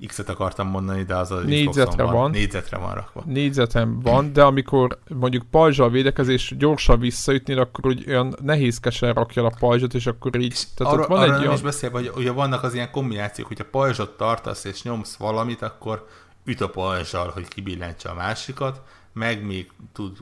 X-et 0.07 0.29
akartam 0.29 0.67
mondani, 0.67 1.03
de 1.03 1.15
az 1.15 1.31
a 1.31 1.39
négyzetre 1.39 2.03
van. 2.03 2.13
van. 2.13 2.31
Négyzetre 2.31 2.77
van 2.77 2.93
rakva. 2.93 3.23
Négyzetem 3.25 3.99
van, 3.99 4.33
de 4.33 4.43
amikor 4.43 4.99
mondjuk 5.07 5.43
pajzsal 5.51 5.89
védekezés 5.89 6.53
gyorsan 6.57 6.99
visszaütni, 6.99 7.53
akkor 7.53 7.87
úgy 7.87 8.03
olyan 8.07 8.35
nehézkesen 8.41 9.13
rakja 9.13 9.45
a 9.45 9.53
pajzsot, 9.59 9.93
és 9.93 10.05
akkor 10.05 10.35
így... 10.35 10.51
És 10.51 10.63
tehát 10.75 10.93
arra, 10.93 11.07
van 11.07 11.17
arra 11.17 11.25
egy 11.25 11.31
nem 11.31 11.41
olyan... 11.41 11.53
is 11.53 11.61
beszélve, 11.61 11.97
hogy 11.97 12.11
ugye 12.15 12.31
vannak 12.31 12.63
az 12.63 12.73
ilyen 12.73 12.91
kombinációk, 12.91 13.47
hogyha 13.47 13.65
pajzsot 13.71 14.17
tartasz 14.17 14.63
és 14.63 14.83
nyomsz 14.83 15.15
valamit, 15.15 15.61
akkor 15.61 16.07
üt 16.43 16.61
a 16.61 16.69
pajzsal, 16.69 17.31
hogy 17.33 17.47
kibillentse 17.47 18.09
a 18.09 18.13
másikat, 18.13 18.81
meg 19.13 19.45
még 19.45 19.71
tud 19.93 20.17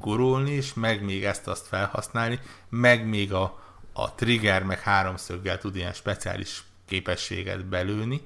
gurulni 0.00 0.50
is, 0.50 0.74
meg 0.74 1.04
még 1.04 1.24
ezt-azt 1.24 1.66
felhasználni, 1.66 2.38
meg 2.68 3.08
még 3.08 3.32
a, 3.32 3.58
a 3.92 4.14
trigger, 4.14 4.62
meg 4.62 4.80
háromszöggel 4.80 5.58
tud 5.58 5.76
ilyen 5.76 5.92
speciális 5.92 6.64
képességet 6.86 7.66
belőni 7.66 8.20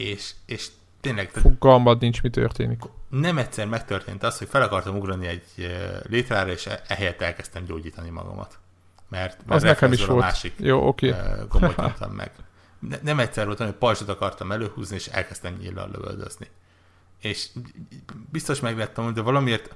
és, 0.00 0.34
és 0.46 0.68
tényleg... 1.00 1.30
Fogalmad 1.30 2.00
nincs, 2.00 2.22
mi 2.22 2.30
történik. 2.30 2.82
Nem 3.08 3.38
egyszer 3.38 3.66
megtörtént 3.66 4.22
az, 4.22 4.38
hogy 4.38 4.48
fel 4.48 4.62
akartam 4.62 4.96
ugrani 4.96 5.26
egy 5.26 5.76
létrára, 6.08 6.50
és 6.50 6.66
e- 6.66 6.82
ehelyett 6.88 7.20
elkezdtem 7.20 7.64
gyógyítani 7.64 8.10
magamat. 8.10 8.58
Mert, 9.08 9.36
mert 9.36 9.50
az 9.50 9.62
nekem 9.62 9.92
is 9.92 10.04
volt. 10.04 10.20
másik 10.20 10.54
Jó, 10.58 10.86
oké. 10.86 11.08
Okay. 11.08 11.46
gombot 11.48 11.76
nyomtam 11.76 12.12
meg. 12.12 12.32
Ne, 12.78 12.96
nem 13.02 13.18
egyszer 13.18 13.46
volt, 13.46 13.58
hogy 13.58 13.72
pajzsot 13.72 14.08
akartam 14.08 14.52
előhúzni, 14.52 14.96
és 14.96 15.06
elkezdtem 15.06 15.54
nyíllal 15.54 15.90
lövöldözni. 15.92 16.46
És 17.20 17.48
biztos 18.30 18.60
meglettem, 18.60 19.14
de 19.14 19.20
valamiért 19.20 19.74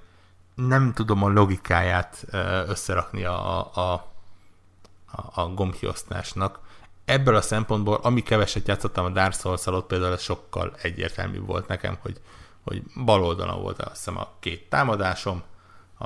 nem 0.54 0.92
tudom 0.92 1.22
a 1.22 1.28
logikáját 1.28 2.24
összerakni 2.68 3.24
a, 3.24 3.58
a, 3.76 3.92
a, 5.06 5.40
a 5.40 5.48
gombkiosztásnak 5.48 6.60
ebből 7.04 7.36
a 7.36 7.42
szempontból, 7.42 7.94
ami 7.94 8.22
keveset 8.22 8.68
játszottam 8.68 9.04
a 9.04 9.10
Dark 9.10 9.34
souls 9.34 9.66
ott 9.66 9.86
például 9.86 10.12
ez 10.12 10.22
sokkal 10.22 10.74
egyértelmű 10.82 11.40
volt 11.40 11.68
nekem, 11.68 11.96
hogy, 12.00 12.20
hogy 12.62 12.82
bal 13.04 13.24
oldalon 13.24 13.62
volt 13.62 13.82
azt 13.82 13.96
hiszem 13.96 14.18
a 14.18 14.32
két 14.40 14.68
támadásom, 14.68 15.42
a, 15.98 16.04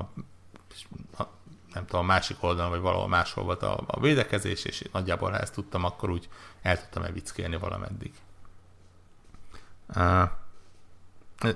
a, 1.23 1.29
nem 1.73 1.87
tudom, 1.87 2.01
a 2.01 2.07
másik 2.07 2.37
oldalon, 2.41 2.71
vagy 2.71 2.81
valahol 2.81 3.09
máshol 3.09 3.45
volt 3.45 3.63
a, 3.63 3.81
a 3.87 4.01
védekezés, 4.01 4.65
és 4.65 4.85
nagyjából 4.93 5.31
ha 5.31 5.39
ezt 5.39 5.55
tudtam, 5.55 5.85
akkor 5.85 6.11
úgy 6.11 6.29
el 6.63 6.81
tudtam 6.81 7.03
evickélni 7.03 7.57
valameddig. 7.57 8.13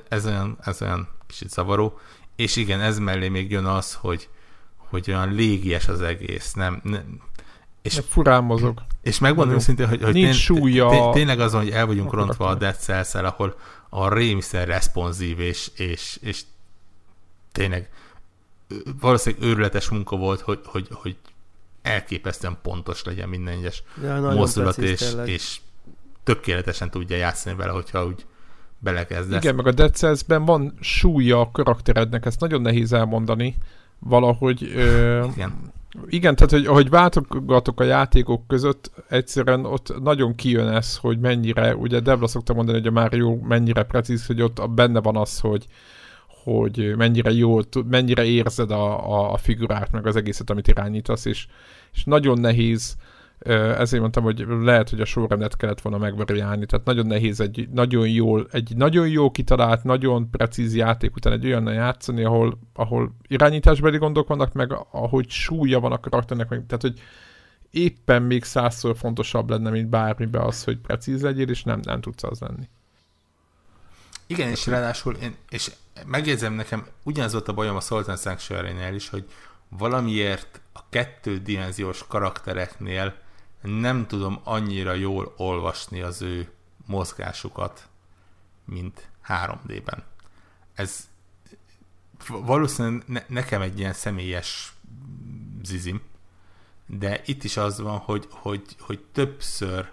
Ez 0.09 0.27
olyan, 0.27 0.59
ez 0.61 0.83
olyan 0.83 1.09
kicsit 1.27 1.51
zavaró. 1.51 1.99
És 2.37 2.57
igen, 2.57 2.81
ez 2.81 2.99
mellé 2.99 3.29
még 3.29 3.51
jön 3.51 3.65
az, 3.65 3.95
hogy, 3.95 4.29
hogy 4.77 5.11
olyan 5.11 5.33
légies 5.33 5.89
az 5.89 6.01
egész. 6.01 6.53
Nem, 6.53 6.81
nem, 6.85 7.21
és 7.83 8.01
furán 8.09 8.45
mozog. 8.45 8.83
És 9.03 9.19
megmondom 9.19 9.55
őszintén, 9.55 9.89
hogy, 9.89 10.03
hogy 10.03 10.13
Nincs 10.13 10.27
tén, 10.27 10.35
súlya. 10.35 10.89
Tén, 10.89 11.11
tényleg 11.11 11.41
azon, 11.41 11.63
hogy 11.63 11.71
el 11.71 11.87
vagyunk 11.87 12.13
rontva 12.13 12.47
a 12.47 12.55
Dead 12.55 12.75
cells 12.75 13.15
ahol 13.15 13.57
a 13.89 14.15
rémiszer 14.15 14.69
responsív, 14.69 15.41
és, 15.41 15.71
és, 15.75 16.19
és 16.21 16.41
tényleg 17.53 17.91
valószínűleg 19.01 19.49
őrületes 19.49 19.89
munka 19.89 20.17
volt, 20.17 20.41
hogy, 20.41 20.61
hogy, 20.65 20.89
hogy 20.91 21.17
elképesztően 21.83 22.59
pontos 22.63 23.05
legyen 23.05 23.29
minden 23.29 23.55
egyes 23.55 23.83
ja, 24.03 24.21
mozdulat, 24.21 24.79
és, 24.79 25.15
és 25.25 25.61
tökéletesen 26.25 26.91
tudja 26.91 27.17
játszani 27.17 27.57
vele, 27.57 27.73
hogyha 27.73 28.07
úgy 28.07 28.27
belekezdesz. 28.79 29.43
Igen, 29.43 29.55
meg 29.55 29.67
a 29.67 29.73
Dead 29.73 29.95
Cells-ben 29.95 30.45
van 30.45 30.75
súlya 30.81 31.41
a 31.41 31.51
karakterednek, 31.51 32.27
ezt 32.27 32.41
nagyon 32.41 32.61
nehéz 32.61 32.93
elmondani. 32.93 33.57
Valahogy... 33.99 34.73
Ö... 34.75 35.25
Igen 35.25 35.73
igen, 36.09 36.37
tehát 36.37 36.51
hogy, 36.51 36.67
hogy 36.67 36.91
váltogatok 36.91 37.81
a 37.81 37.85
játékok 37.85 38.47
között, 38.47 38.91
egyszerűen 39.09 39.65
ott 39.65 40.03
nagyon 40.03 40.35
kijön 40.35 40.69
ez, 40.69 40.97
hogy 40.97 41.19
mennyire, 41.19 41.77
ugye 41.77 42.01
Debla 42.01 42.27
szokta 42.27 42.55
mondani, 42.55 42.79
hogy 42.79 42.87
a 42.87 42.91
Mario 42.91 43.37
mennyire 43.37 43.83
precíz, 43.83 44.27
hogy 44.27 44.43
ott 44.43 44.71
benne 44.71 45.01
van 45.01 45.17
az, 45.17 45.41
hogy, 45.41 45.67
hogy 46.45 46.97
mennyire 46.97 47.31
jó, 47.31 47.59
mennyire 47.89 48.25
érzed 48.25 48.71
a, 48.71 49.13
a, 49.13 49.33
a 49.33 49.37
figurát, 49.37 49.93
meg 49.93 50.07
az 50.07 50.17
egészet, 50.17 50.51
amit 50.51 50.69
irányítasz, 50.69 51.25
és, 51.25 51.47
és 51.93 52.05
nagyon 52.05 52.41
nehéz 52.41 52.97
uh, 52.99 53.12
ezért 53.45 54.01
mondtam, 54.01 54.23
hogy 54.23 54.45
lehet, 54.49 54.91
hogy 54.91 55.01
a 55.01 55.05
sorrendet 55.05 55.57
kellett 55.57 55.81
volna 55.81 55.99
megvariálni, 55.99 56.67
tehát 56.67 56.87
nagyon 56.87 57.07
nehéz 57.07 57.41
egy 57.41 57.69
nagyon 57.73 58.09
jól, 58.09 58.47
egy 58.51 58.77
nagyon 58.77 59.09
jó 59.09 59.31
kitalált, 59.31 59.85
nagyon 59.85 60.31
precíz 60.31 60.75
játék 60.75 61.17
után 61.17 61.33
egy 61.33 61.47
olyan 61.47 61.73
játszani, 61.73 62.25
ahol, 62.25 62.59
ahol 62.75 63.17
irányításbeli 63.27 63.99
gondok 63.99 64.29
vannak, 64.29 64.53
meg 64.53 64.73
ahogy 64.91 65.29
súlya 65.29 65.81
van 65.81 65.93
a 65.93 66.01
karakternek, 66.01 66.49
meg, 66.49 66.65
tehát 66.67 66.83
hogy 66.83 67.01
éppen 67.71 68.23
még 68.23 68.45
százszor 68.45 68.97
fontosabb 68.97 69.51
lenne, 69.51 69.71
mint 69.71 69.89
bármibe 69.89 70.41
az, 70.41 70.65
hogy 70.65 70.79
precíz 70.79 71.23
legyél, 71.23 71.49
és 71.49 71.63
nem, 71.63 71.81
nem 71.83 72.01
tudsz 72.01 72.23
az 72.23 72.41
lenni. 72.41 72.69
Igen, 74.27 74.49
és 74.49 74.67
ráadásul 74.67 75.15
én, 75.15 75.35
és 75.49 75.71
megjegyzem 76.07 76.53
nekem, 76.53 76.87
ugyanaz 77.03 77.33
volt 77.33 77.49
a 77.49 77.53
bajom 77.53 77.77
a 77.77 77.81
Sultan 77.81 78.17
sanctuary 78.17 78.95
is, 78.95 79.09
hogy 79.09 79.25
valamiért 79.69 80.61
a 80.73 80.81
kettő 80.89 81.39
dimenziós 81.39 82.07
karaktereknél 82.09 83.15
nem 83.63 84.07
tudom 84.07 84.41
annyira 84.45 84.93
jól 84.93 85.35
olvasni 85.37 86.01
az 86.01 86.23
ő 86.23 86.53
mozgásukat, 86.87 87.89
mint 88.65 89.09
3D-ben. 89.29 90.03
Ez 90.75 91.09
valószínűleg 92.29 93.03
ne, 93.07 93.25
nekem 93.29 93.61
egy 93.61 93.79
ilyen 93.79 93.93
személyes 93.93 94.73
zizim, 95.63 96.01
de 96.87 97.23
itt 97.25 97.45
is 97.45 97.57
az 97.57 97.81
van, 97.81 97.99
hogy, 97.99 98.27
hogy, 98.31 98.63
hogy 98.79 99.01
többször 99.13 99.91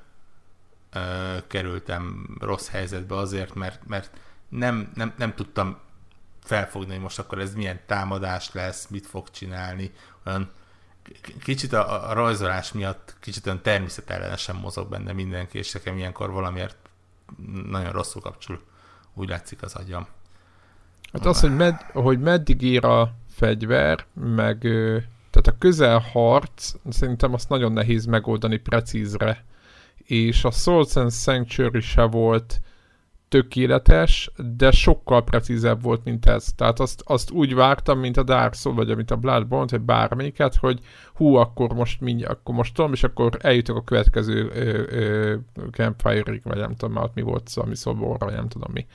ö, 0.91 1.37
kerültem 1.47 2.35
rossz 2.39 2.67
helyzetbe 2.67 3.15
azért, 3.15 3.53
mert, 3.53 3.87
mert 3.87 4.17
nem, 4.49 4.91
nem, 4.95 5.13
nem 5.17 5.33
tudtam 5.33 5.79
felfogni, 6.43 6.91
hogy 6.91 7.01
most 7.01 7.19
akkor 7.19 7.39
ez 7.39 7.55
milyen 7.55 7.79
támadás 7.85 8.51
lesz, 8.51 8.87
mit 8.87 9.05
fog 9.05 9.29
csinálni. 9.29 9.91
Olyan 10.25 10.51
kicsit 11.43 11.73
a, 11.73 12.09
a 12.09 12.13
rajzolás 12.13 12.71
miatt 12.71 13.15
kicsit 13.19 13.45
olyan 13.45 13.61
természetellenesen 13.61 14.55
mozog 14.55 14.89
benne 14.89 15.13
mindenki, 15.13 15.57
és 15.57 15.71
nekem 15.71 15.97
ilyenkor 15.97 16.31
valamiért 16.31 16.77
nagyon 17.69 17.91
rosszul 17.91 18.21
kapcsul. 18.21 18.61
Úgy 19.13 19.29
látszik 19.29 19.61
az 19.61 19.73
agyam. 19.73 20.07
Hát 21.13 21.25
az, 21.25 21.39
hogy, 21.39 21.55
med, 21.55 21.81
hogy 21.81 22.19
meddig 22.19 22.61
ír 22.61 22.85
a 22.85 23.13
fegyver, 23.29 24.05
meg 24.13 24.59
tehát 25.29 25.47
a 25.47 25.57
közelharc, 25.59 26.73
szerintem 26.89 27.33
azt 27.33 27.49
nagyon 27.49 27.71
nehéz 27.71 28.05
megoldani 28.05 28.57
precízre. 28.57 29.45
És 29.97 30.43
a 30.43 30.51
Souls 30.51 30.95
and 30.95 31.11
Sanctuary 31.11 31.81
se 31.81 32.03
volt 32.03 32.61
tökéletes, 33.29 34.31
de 34.55 34.71
sokkal 34.71 35.23
precízebb 35.23 35.81
volt, 35.81 36.03
mint 36.03 36.25
ez. 36.25 36.53
Tehát 36.55 36.79
azt, 36.79 37.01
azt 37.05 37.31
úgy 37.31 37.55
vártam, 37.55 37.99
mint 37.99 38.17
a 38.17 38.23
Dark 38.23 38.53
Souls, 38.53 38.77
vagy 38.77 38.95
mint 38.95 39.11
a 39.11 39.15
Bloodborne, 39.15 39.67
vagy 39.71 39.81
bármelyiket, 39.81 40.55
hogy 40.55 40.79
hú, 41.13 41.35
akkor 41.35 41.73
most 41.73 42.01
mindjárt, 42.01 42.33
akkor 42.33 42.55
most 42.55 42.73
tudom, 42.73 42.93
és 42.93 43.03
akkor 43.03 43.37
eljutok 43.41 43.77
a 43.77 43.83
következő 43.83 44.49
ö, 44.53 44.83
ö, 44.89 45.35
campfire-ig, 45.71 46.41
vagy 46.43 46.57
nem 46.57 46.75
tudom, 46.75 46.95
ott 46.95 47.15
mi 47.15 47.21
volt, 47.21 47.49
ami 47.55 47.75
szoborra, 47.75 48.25
vagy 48.25 48.35
nem 48.35 48.47
tudom 48.47 48.71
mi. 48.73 48.85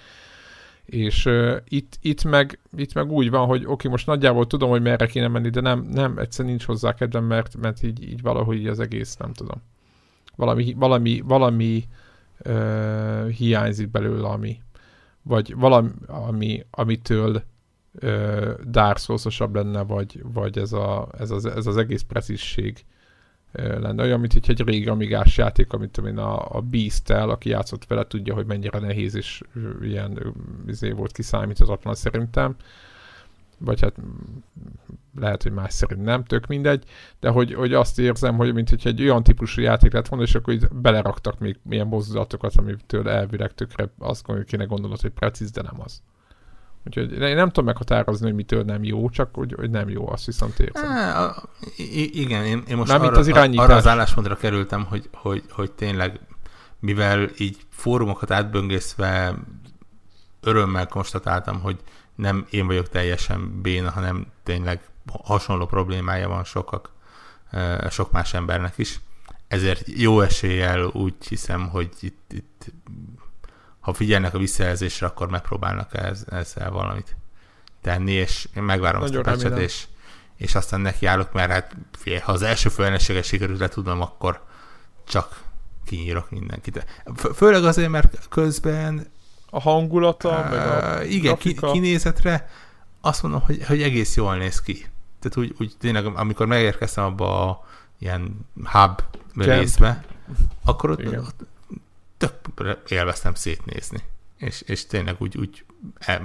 És 0.84 1.26
uh, 1.26 1.56
itt, 1.68 1.98
itt, 2.00 2.24
meg, 2.24 2.58
itt 2.76 2.94
meg 2.94 3.10
úgy 3.10 3.30
van, 3.30 3.46
hogy 3.46 3.64
oké, 3.66 3.88
most 3.88 4.06
nagyjából 4.06 4.46
tudom, 4.46 4.70
hogy 4.70 4.82
merre 4.82 5.06
kéne 5.06 5.28
menni, 5.28 5.50
de 5.50 5.60
nem, 5.60 5.88
nem 5.90 6.18
egyszer 6.18 6.44
nincs 6.44 6.64
hozzá 6.64 6.94
kedvem, 6.94 7.24
mert, 7.24 7.56
mert 7.56 7.82
így, 7.82 8.02
így 8.02 8.22
valahogy 8.22 8.56
így 8.56 8.66
az 8.66 8.80
egész, 8.80 9.16
nem 9.16 9.32
tudom. 9.32 9.62
Valami, 10.36 10.74
valami, 10.78 11.20
valami 11.24 11.84
hiányzik 13.28 13.90
belőle, 13.90 14.28
ami, 14.28 14.62
vagy 15.22 15.54
valami, 15.54 15.90
ami, 16.06 16.66
amitől 16.70 17.42
uh, 18.02 18.60
Dark 18.64 18.98
lenne, 19.52 19.82
vagy, 19.82 20.22
vagy 20.32 20.58
ez, 20.58 20.72
a, 20.72 21.08
ez, 21.18 21.30
az, 21.30 21.46
ez 21.46 21.66
az 21.66 21.76
egész 21.76 22.02
precízség 22.02 22.84
lenne. 23.54 24.02
Olyan, 24.02 24.20
mint 24.20 24.34
egy 24.34 24.60
régi 24.60 24.86
amigás 24.86 25.36
játék, 25.36 25.72
amit 25.72 25.98
én 25.98 26.18
a, 26.18 26.56
a 26.56 26.60
Beast-tel, 26.60 27.30
aki 27.30 27.48
játszott 27.48 27.86
vele, 27.86 28.06
tudja, 28.06 28.34
hogy 28.34 28.46
mennyire 28.46 28.78
nehéz 28.78 29.14
és 29.14 29.42
ilyen 29.82 30.34
izé 30.66 30.90
volt 30.90 31.12
kiszámíthatatlan 31.12 31.94
szerintem. 31.94 32.56
Vagy 33.58 33.80
hát 33.80 33.94
lehet, 35.16 35.42
hogy 35.42 35.52
más 35.52 35.72
szerint 35.72 36.04
nem, 36.04 36.24
tök 36.24 36.46
mindegy, 36.46 36.84
de 37.20 37.28
hogy, 37.28 37.54
hogy 37.54 37.74
azt 37.74 37.98
érzem, 37.98 38.36
hogy 38.36 38.54
mint 38.54 38.68
hogy 38.68 38.82
egy 38.84 39.02
olyan 39.02 39.22
típusú 39.22 39.60
játék 39.60 39.92
lett 39.92 40.08
volna, 40.08 40.24
és 40.24 40.34
akkor 40.34 40.54
így 40.54 40.68
beleraktak 40.68 41.38
még 41.38 41.58
milyen 41.62 41.86
mozdulatokat, 41.86 42.56
amitől 42.56 43.08
elvileg 43.08 43.54
tökre 43.54 43.88
azt 43.98 44.26
kéne 44.46 44.64
gondolod, 44.64 45.00
hogy 45.00 45.10
precíz, 45.10 45.50
de 45.50 45.62
nem 45.62 45.80
az. 45.80 46.02
Úgyhogy 46.86 47.12
én 47.12 47.34
nem 47.34 47.46
tudom 47.46 47.64
meghatározni, 47.64 48.26
hogy 48.26 48.34
mitől 48.34 48.62
nem 48.62 48.84
jó, 48.84 49.08
csak 49.08 49.34
hogy, 49.34 49.54
hogy 49.56 49.70
nem 49.70 49.88
jó, 49.88 50.10
azt 50.10 50.26
viszont 50.26 50.58
érzem. 50.58 50.90
Á, 50.90 51.34
igen, 52.12 52.44
én, 52.44 52.62
én 52.68 52.76
most 52.76 52.90
nem, 52.90 53.02
arra, 53.02 53.18
az 53.18 53.28
arra 53.28 53.74
az 53.74 53.86
álláspontra 53.86 54.36
kerültem, 54.36 54.84
hogy, 54.84 55.08
hogy, 55.12 55.44
hogy 55.50 55.72
tényleg, 55.72 56.20
mivel 56.80 57.28
így 57.38 57.56
fórumokat 57.70 58.30
átböngészve 58.30 59.34
örömmel 60.40 60.86
konstatáltam, 60.86 61.60
hogy 61.60 61.76
nem 62.14 62.46
én 62.50 62.66
vagyok 62.66 62.88
teljesen 62.88 63.60
béna, 63.62 63.90
hanem 63.90 64.26
tényleg 64.42 64.80
hasonló 65.22 65.66
problémája 65.66 66.28
van 66.28 66.44
sokak, 66.44 66.90
sok 67.90 68.12
más 68.12 68.34
embernek 68.34 68.78
is. 68.78 69.00
Ezért 69.48 69.82
jó 69.86 70.20
eséllyel 70.20 70.84
úgy 70.84 71.14
hiszem, 71.28 71.68
hogy 71.68 71.90
itt, 72.00 72.32
itt 72.32 72.72
ha 73.80 73.92
figyelnek 73.92 74.34
a 74.34 74.38
visszajelzésre, 74.38 75.06
akkor 75.06 75.28
megpróbálnak 75.28 75.94
ez, 75.94 76.24
ezzel 76.30 76.70
valamit 76.70 77.16
tenni, 77.82 78.12
és 78.12 78.48
én 78.56 78.62
megvárom 78.62 79.00
Nagyon 79.00 79.18
azt 79.18 79.28
a 79.28 79.30
pecset, 79.30 79.58
és, 79.58 79.86
és 80.36 80.54
aztán 80.54 80.80
nekiállok, 80.80 81.32
mert 81.32 81.50
hát 81.50 81.76
figyelj, 81.92 82.20
ha 82.20 82.32
az 82.32 82.42
első 82.42 82.68
főellenséget 82.68 83.24
sikerült 83.24 83.58
le 83.58 83.68
tudom, 83.68 84.00
akkor 84.00 84.44
csak 85.06 85.42
kinyírok 85.84 86.30
mindenkit. 86.30 86.86
Főleg 87.34 87.64
azért, 87.64 87.90
mert 87.90 88.28
közben 88.28 89.12
a 89.50 89.60
hangulata, 89.60 90.38
uh, 90.38 90.50
meg 90.50 90.66
a 90.68 91.02
Igen, 91.02 91.36
ki, 91.36 91.54
kinézetre 91.54 92.48
azt 93.00 93.22
mondom, 93.22 93.40
hogy, 93.40 93.64
hogy 93.64 93.82
egész 93.82 94.16
jól 94.16 94.36
néz 94.36 94.60
ki. 94.60 94.86
Tehát 95.28 95.50
úgy, 95.50 95.54
úgy 95.58 95.74
tényleg, 95.78 96.06
amikor 96.06 96.46
megérkeztem 96.46 97.04
abba 97.04 97.50
a 97.50 97.66
ilyen 97.98 98.46
hub 98.64 99.02
részbe, 99.34 100.04
akkor 100.64 100.90
ott, 100.90 101.06
ott 101.06 101.46
tök 102.16 102.90
élveztem 102.90 103.34
szétnézni. 103.34 104.02
És, 104.36 104.60
és 104.60 104.86
tényleg 104.86 105.16
úgy, 105.18 105.36
úgy 105.38 105.64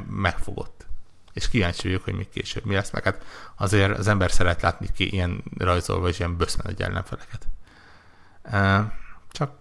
megfogott. 0.08 0.86
És 1.34 1.50
kíváncsi 1.50 1.88
vagyok, 1.88 2.04
hogy 2.04 2.14
még 2.14 2.30
később 2.30 2.66
mi 2.66 2.74
lesz, 2.74 2.92
meg 2.92 3.04
hát 3.04 3.26
azért 3.56 3.98
az 3.98 4.08
ember 4.08 4.32
szeret 4.32 4.62
látni 4.62 4.88
ki 4.96 5.14
ilyen 5.14 5.44
rajzolva 5.58 6.08
és 6.08 6.20
ilyen 6.20 6.38
böszmen 6.38 6.68
egy 6.68 6.82
ellenfeleket. 6.82 7.48
Csak 9.32 9.52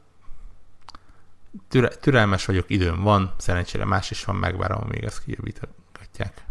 türe, 1.68 1.88
türelmes 1.88 2.44
vagyok, 2.44 2.70
időm 2.70 3.02
van, 3.02 3.34
szerencsére 3.36 3.84
más 3.84 4.10
is 4.10 4.24
van, 4.24 4.36
megvárom, 4.36 4.82
amíg 4.82 5.04
ezt 5.04 5.24
kijavítgatják. 5.24 6.46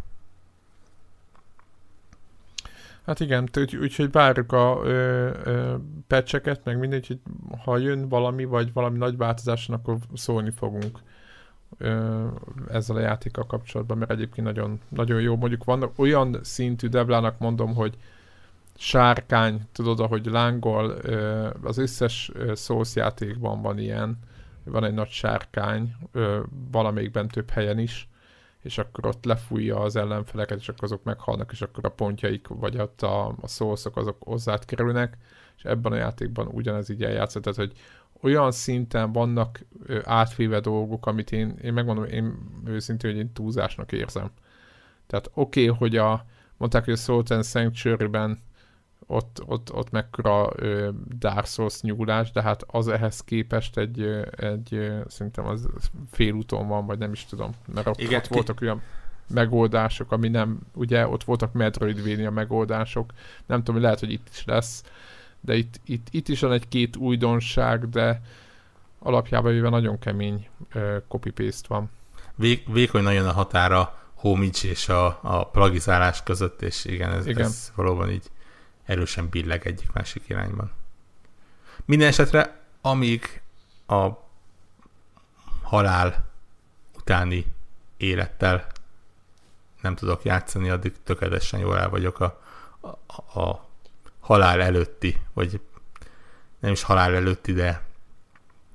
Hát 3.07 3.19
igen, 3.19 3.49
úgyhogy 3.57 4.05
úgy, 4.05 4.11
várjuk 4.11 4.51
a 4.51 4.81
pecseket, 6.07 6.61
meg 6.63 6.79
mindegy, 6.79 7.07
hogy 7.07 7.19
ha 7.63 7.77
jön 7.77 8.09
valami, 8.09 8.45
vagy 8.45 8.73
valami 8.73 8.97
nagy 8.97 9.17
változáson, 9.17 9.75
akkor 9.75 9.97
szólni 10.13 10.49
fogunk 10.49 10.99
ö, 11.77 12.25
ezzel 12.71 12.95
a 12.95 12.99
játékkal 12.99 13.45
kapcsolatban, 13.45 13.97
mert 13.97 14.11
egyébként 14.11 14.47
nagyon, 14.47 14.79
nagyon 14.89 15.21
jó. 15.21 15.35
Mondjuk 15.35 15.63
van 15.63 15.91
olyan 15.95 16.39
szintű 16.41 16.87
devlának 16.87 17.39
mondom, 17.39 17.75
hogy 17.75 17.97
sárkány, 18.75 19.61
tudod, 19.71 19.99
ahogy 19.99 20.25
lángol, 20.25 20.97
ö, 21.01 21.49
az 21.63 21.77
összes 21.77 22.31
szósz 22.53 22.95
játékban 22.95 23.61
van 23.61 23.77
ilyen, 23.77 24.19
van 24.63 24.83
egy 24.83 24.93
nagy 24.93 25.09
sárkány, 25.09 25.95
ö, 26.11 26.39
valamelyikben 26.71 27.27
több 27.27 27.49
helyen 27.49 27.79
is, 27.79 28.07
és 28.67 28.77
akkor 28.77 29.05
ott 29.05 29.25
lefújja 29.25 29.79
az 29.79 29.95
ellenfeleket, 29.95 30.59
és 30.59 30.69
akkor 30.69 30.83
azok 30.83 31.03
meghalnak, 31.03 31.51
és 31.51 31.61
akkor 31.61 31.85
a 31.85 31.89
pontjaik, 31.89 32.47
vagy 32.47 32.77
ott 32.77 33.01
a, 33.01 33.27
a 33.41 33.47
szószok 33.47 33.97
azok 33.97 34.17
hozzád 34.19 34.65
kerülnek, 34.65 35.17
és 35.57 35.63
ebben 35.63 35.91
a 35.91 35.95
játékban 35.95 36.47
ugyanez 36.47 36.89
így 36.89 37.03
eljátszott, 37.03 37.43
tehát 37.43 37.57
hogy 37.57 37.71
olyan 38.21 38.51
szinten 38.51 39.11
vannak 39.11 39.65
átvéve 40.03 40.59
dolgok, 40.59 41.05
amit 41.05 41.31
én, 41.31 41.57
én 41.61 41.73
megmondom, 41.73 42.03
én 42.03 42.37
őszintén, 42.65 43.11
hogy 43.11 43.19
én 43.19 43.33
túlzásnak 43.33 43.91
érzem. 43.91 44.31
Tehát 45.07 45.31
oké, 45.33 45.67
okay, 45.67 45.77
hogy 45.77 45.97
a, 45.97 46.25
mondták, 46.57 46.83
hogy 46.85 46.93
a 46.93 46.97
Salt 46.97 47.31
and 47.31 47.45
Sanctuary-ben 47.45 48.41
ott, 49.07 49.41
ott, 49.45 49.73
ott 49.73 49.89
mekkora 49.91 50.49
ö, 50.55 50.89
Dark 51.17 51.45
Souls 51.45 51.81
nyúlás, 51.81 52.31
de 52.31 52.41
hát 52.41 52.63
az 52.67 52.87
ehhez 52.87 53.23
képest 53.23 53.77
egy, 53.77 54.01
egy 54.31 54.91
szerintem 55.07 55.45
az 55.45 55.67
félúton 56.11 56.67
van, 56.67 56.85
vagy 56.85 56.97
nem 56.97 57.11
is 57.11 57.25
tudom, 57.25 57.51
mert 57.73 57.87
ott, 57.87 57.99
Igen, 57.99 58.19
ott 58.19 58.27
voltak 58.27 58.61
olyan 58.61 58.81
megoldások, 59.27 60.11
ami 60.11 60.27
nem, 60.27 60.59
ugye 60.73 61.07
ott 61.07 61.23
voltak 61.23 61.53
Metroidvania 61.53 62.31
megoldások, 62.31 63.13
nem 63.45 63.63
tudom, 63.63 63.81
lehet, 63.81 63.99
hogy 63.99 64.11
itt 64.11 64.27
is 64.31 64.45
lesz, 64.45 64.83
de 65.39 65.55
itt, 65.55 65.79
itt, 65.85 66.07
itt 66.11 66.27
is 66.27 66.39
van 66.39 66.51
egy-két 66.51 66.95
újdonság, 66.95 67.89
de 67.89 68.21
alapjában 68.99 69.51
véve 69.51 69.69
nagyon 69.69 69.99
kemény 69.99 70.47
uh, 70.75 70.95
copy-paste 71.07 71.67
van. 71.67 71.89
Vé, 72.35 72.63
vékony 72.67 73.03
nagyon 73.03 73.27
a 73.27 73.31
határa 73.31 73.99
homage 74.15 74.59
és 74.69 74.89
a, 74.89 75.19
a 75.21 75.49
plagizálás 75.49 76.23
között, 76.23 76.61
és 76.61 76.85
igen, 76.85 77.11
ez, 77.11 77.25
igen. 77.25 77.45
ez 77.45 77.71
valóban 77.75 78.09
így 78.09 78.31
erősen 78.87 79.29
billeg 79.29 79.67
egyik 79.67 79.91
másik 79.91 80.23
irányban. 80.27 80.71
Minden 81.85 82.07
esetre, 82.07 82.61
amíg 82.81 83.41
a 83.87 84.09
halál 85.61 86.29
utáni 86.95 87.45
élettel 87.97 88.67
nem 89.81 89.95
tudok 89.95 90.23
játszani, 90.23 90.69
addig 90.69 90.93
tökéletesen 91.03 91.59
jól 91.59 91.77
el 91.77 91.89
vagyok 91.89 92.19
a, 92.19 92.41
a, 92.81 93.39
a 93.39 93.67
halál 94.19 94.61
előtti, 94.61 95.21
vagy 95.33 95.61
nem 96.59 96.71
is 96.71 96.83
halál 96.83 97.15
előtti, 97.15 97.53
de 97.53 97.81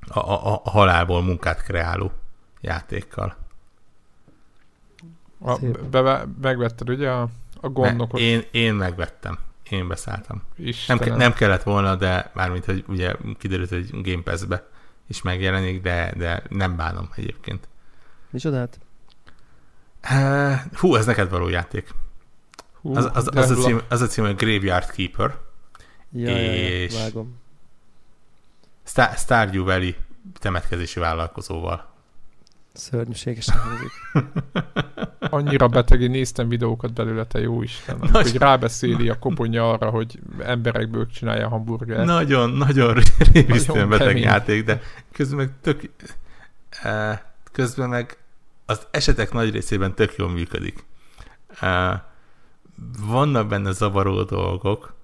a, 0.08 0.18
a, 0.18 0.60
a 0.64 0.70
halálból 0.70 1.22
munkát 1.22 1.62
kreáló 1.62 2.12
játékkal. 2.60 3.36
A, 5.38 5.58
be, 5.90 6.26
megvetted 6.40 6.90
ugye 6.90 7.10
a, 7.10 7.28
a 7.60 7.68
gondnokot? 7.68 8.20
Én, 8.20 8.44
én 8.50 8.74
megvettem 8.74 9.38
én 9.70 9.88
beszálltam. 9.88 10.42
Nem, 10.86 11.16
nem 11.16 11.32
kellett 11.32 11.62
volna, 11.62 11.96
de 11.96 12.30
mármint, 12.34 12.64
hogy 12.64 12.84
ugye 12.88 13.14
kiderült, 13.38 13.68
hogy 13.68 14.02
Game 14.02 14.22
Pass-be 14.22 14.68
is 15.06 15.22
megjelenik, 15.22 15.82
de, 15.82 16.12
de 16.16 16.42
nem 16.48 16.76
bánom 16.76 17.08
egyébként. 17.14 17.68
Micsodát? 18.30 18.78
Hú, 20.72 20.94
ez 20.94 21.06
neked 21.06 21.30
való 21.30 21.48
játék. 21.48 21.94
Hú, 22.80 22.96
az, 22.96 23.10
az, 23.12 23.28
az, 23.34 23.50
a 23.50 23.54
cím, 23.54 23.80
az 23.88 24.00
a 24.00 24.06
cím, 24.06 24.24
hogy 24.24 24.36
Graveyard 24.36 24.90
Keeper. 24.90 25.38
Ja, 26.12 26.36
és 26.36 26.92
ja, 26.92 26.98
ja, 26.98 27.04
vágom. 27.04 27.40
Star, 28.84 29.16
Stardew 29.16 29.64
Valley 29.64 29.94
temetkezési 30.38 31.00
vállalkozóval. 31.00 31.91
Szörnyűségesen 32.72 33.56
hangzik. 33.58 33.92
Annyira 35.30 35.68
beteg, 35.68 36.10
néztem 36.10 36.48
videókat 36.48 36.92
belőle, 36.92 37.24
te 37.24 37.40
jó 37.40 37.62
Isten. 37.62 37.96
Nagyon... 37.98 38.22
Hogy 38.22 38.36
rábeszéli 38.36 39.08
a 39.08 39.18
koponya 39.18 39.70
arra, 39.70 39.90
hogy 39.90 40.18
emberekből 40.38 41.06
csinálja 41.06 41.48
hamburgert. 41.48 42.04
Nagyon, 42.04 42.50
nagyon 42.50 42.98
rémisztően 43.32 43.88
beteg 43.88 44.06
kemény. 44.06 44.22
játék, 44.22 44.64
de 44.64 44.80
közben 45.12 45.38
meg 45.38 45.50
tök... 45.60 45.90
Eh, 46.82 47.18
közben 47.52 47.88
meg 47.88 48.16
az 48.66 48.86
esetek 48.90 49.32
nagy 49.32 49.50
részében 49.50 49.94
tök 49.94 50.14
jól 50.16 50.30
működik. 50.30 50.84
Eh, 51.60 52.00
vannak 53.06 53.48
benne 53.48 53.72
zavaró 53.72 54.22
dolgok, 54.22 54.94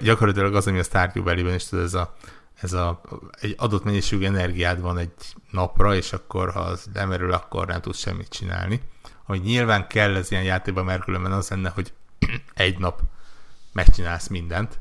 gyakorlatilag 0.00 0.54
az, 0.54 0.66
ami 0.66 0.78
a 0.78 0.82
Stardew 0.82 1.22
Valley-ben 1.22 1.54
is, 1.54 1.72
ez 1.72 1.94
a 1.94 2.16
ez 2.60 2.72
a, 2.72 3.00
egy 3.40 3.54
adott 3.58 3.84
mennyiségű 3.84 4.24
energiád 4.24 4.80
van 4.80 4.98
egy 4.98 5.12
napra, 5.50 5.94
és 5.94 6.12
akkor 6.12 6.52
ha 6.52 6.60
az 6.60 6.88
lemerül, 6.94 7.32
akkor 7.32 7.66
nem 7.66 7.80
tudsz 7.80 7.98
semmit 7.98 8.28
csinálni. 8.28 8.80
Ami 9.26 9.38
nyilván 9.38 9.86
kell 9.86 10.16
ez 10.16 10.30
ilyen 10.30 10.42
játékban, 10.42 10.84
mert 10.84 11.04
különben 11.04 11.32
az 11.32 11.48
lenne, 11.48 11.68
hogy 11.68 11.92
egy 12.54 12.78
nap 12.78 13.00
megcsinálsz 13.72 14.28
mindent, 14.28 14.78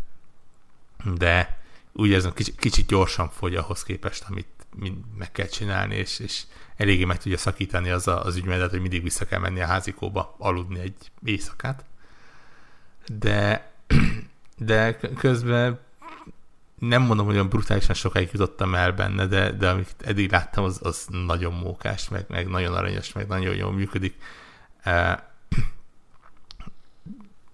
de 1.15 1.59
úgy 1.93 2.13
ez 2.13 2.27
kicsit, 2.33 2.55
kicsit 2.55 2.87
gyorsan 2.87 3.29
fogy 3.29 3.55
ahhoz 3.55 3.83
képest, 3.83 4.25
amit 4.29 4.47
meg 5.17 5.31
kell 5.31 5.47
csinálni, 5.47 5.95
és, 5.95 6.19
és 6.19 6.43
eléggé 6.75 7.05
meg 7.05 7.17
tudja 7.17 7.37
szakítani 7.37 7.89
az 7.89 8.07
a, 8.07 8.23
az 8.25 8.35
ügymedet, 8.35 8.69
hogy 8.69 8.81
mindig 8.81 9.03
vissza 9.03 9.25
kell 9.25 9.39
menni 9.39 9.61
a 9.61 9.65
házikóba 9.65 10.35
aludni 10.37 10.79
egy 10.79 11.11
éjszakát. 11.23 11.85
De, 13.07 13.71
de 14.57 14.97
közben 14.97 15.79
nem 16.79 17.01
mondom, 17.01 17.25
hogy 17.25 17.35
olyan 17.35 17.49
brutálisan 17.49 17.95
sokáig 17.95 18.29
jutottam 18.31 18.75
el 18.75 18.91
benne, 18.91 19.25
de, 19.25 19.51
de 19.51 19.69
amit 19.69 19.95
eddig 19.97 20.31
láttam, 20.31 20.63
az, 20.63 20.79
az 20.83 21.05
nagyon 21.09 21.53
mókás, 21.53 22.09
meg, 22.09 22.25
meg 22.27 22.47
nagyon 22.47 22.73
aranyos, 22.73 23.13
meg 23.13 23.27
nagyon 23.27 23.55
jól 23.55 23.71
működik. 23.71 24.15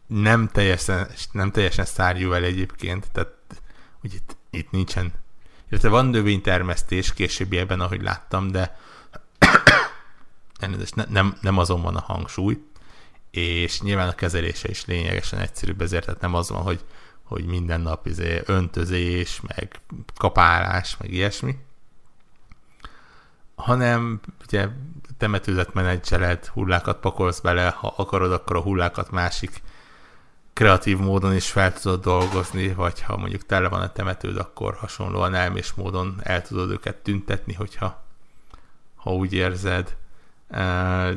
Nem 0.08 0.48
teljesen, 0.48 1.08
nem 1.32 1.52
teljesen 1.52 1.86
szárjú 1.86 2.32
el 2.32 2.44
egyébként, 2.44 3.12
tehát 3.12 3.34
úgy 4.04 4.14
itt, 4.14 4.38
itt 4.50 4.72
nincsen. 4.72 5.14
Illetve 5.70 5.90
van 5.90 6.06
növénytermesztés 6.06 7.14
későbbiekben, 7.14 7.80
ahogy 7.80 8.02
láttam, 8.02 8.52
de 8.52 8.78
ne, 10.96 11.04
nem, 11.10 11.38
nem 11.42 11.58
azon 11.58 11.82
van 11.82 11.96
a 11.96 12.02
hangsúly, 12.02 12.58
és 13.32 13.82
nyilván 13.82 14.08
a 14.08 14.16
kezelése 14.16 14.70
is 14.70 14.86
lényegesen 14.86 15.40
egyszerűbb, 15.40 15.82
ezért 15.82 16.06
tehát 16.06 16.22
nem 16.22 16.34
az 16.34 16.50
van, 16.50 16.62
hogy 16.62 16.86
hogy 17.26 17.46
minden 17.46 17.82
nap 17.82 18.08
izé 18.08 18.42
öntözés, 18.46 19.42
meg 19.42 19.80
kapálás, 20.16 20.98
meg 20.98 21.14
ilyesmi, 21.14 21.58
hanem 23.56 24.20
ugye 24.48 24.68
temetőzet 25.18 25.74
menedzseled, 25.74 26.46
hullákat 26.46 27.00
pakolsz 27.00 27.40
bele, 27.40 27.70
ha 27.70 27.94
akarod, 27.98 28.32
akkor 28.32 28.56
a 28.56 28.62
hullákat 28.62 29.12
másik 29.12 29.62
kreatív 30.54 30.98
módon 30.98 31.36
is 31.36 31.52
fel 31.52 31.74
tudod 31.74 32.02
dolgozni, 32.02 32.74
vagy 32.74 33.02
ha 33.02 33.18
mondjuk 33.18 33.46
tele 33.46 33.68
van 33.68 33.82
a 33.82 33.92
temetőd, 33.92 34.38
akkor 34.38 34.76
hasonlóan 34.76 35.34
elmés 35.34 35.74
módon 35.74 36.20
el 36.24 36.42
tudod 36.42 36.72
őket 36.72 36.96
tüntetni, 36.96 37.54
hogyha 37.54 38.04
ha 38.96 39.14
úgy 39.14 39.34
érzed. 39.34 39.96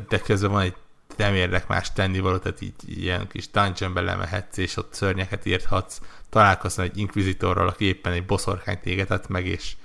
De 0.07 0.19
közben 0.23 0.51
van 0.51 0.61
egy 0.61 0.75
nem 1.19 1.35
érlek 1.35 1.67
más 1.67 1.93
tennivaló, 1.93 2.37
tehát 2.37 2.61
így 2.61 2.73
ilyen 2.85 3.27
kis 3.27 3.49
dungeonbe 3.49 4.01
lemehetsz, 4.01 4.57
és 4.57 4.77
ott 4.77 4.93
szörnyeket 4.93 5.45
írhatsz, 5.45 6.01
találkozna 6.29 6.83
egy 6.83 6.97
inkvizitorral, 6.97 7.67
aki 7.67 7.85
éppen 7.85 8.13
egy 8.13 8.25
boszorkányt 8.25 8.85
égetett 8.85 9.27
meg, 9.27 9.45
és, 9.45 9.75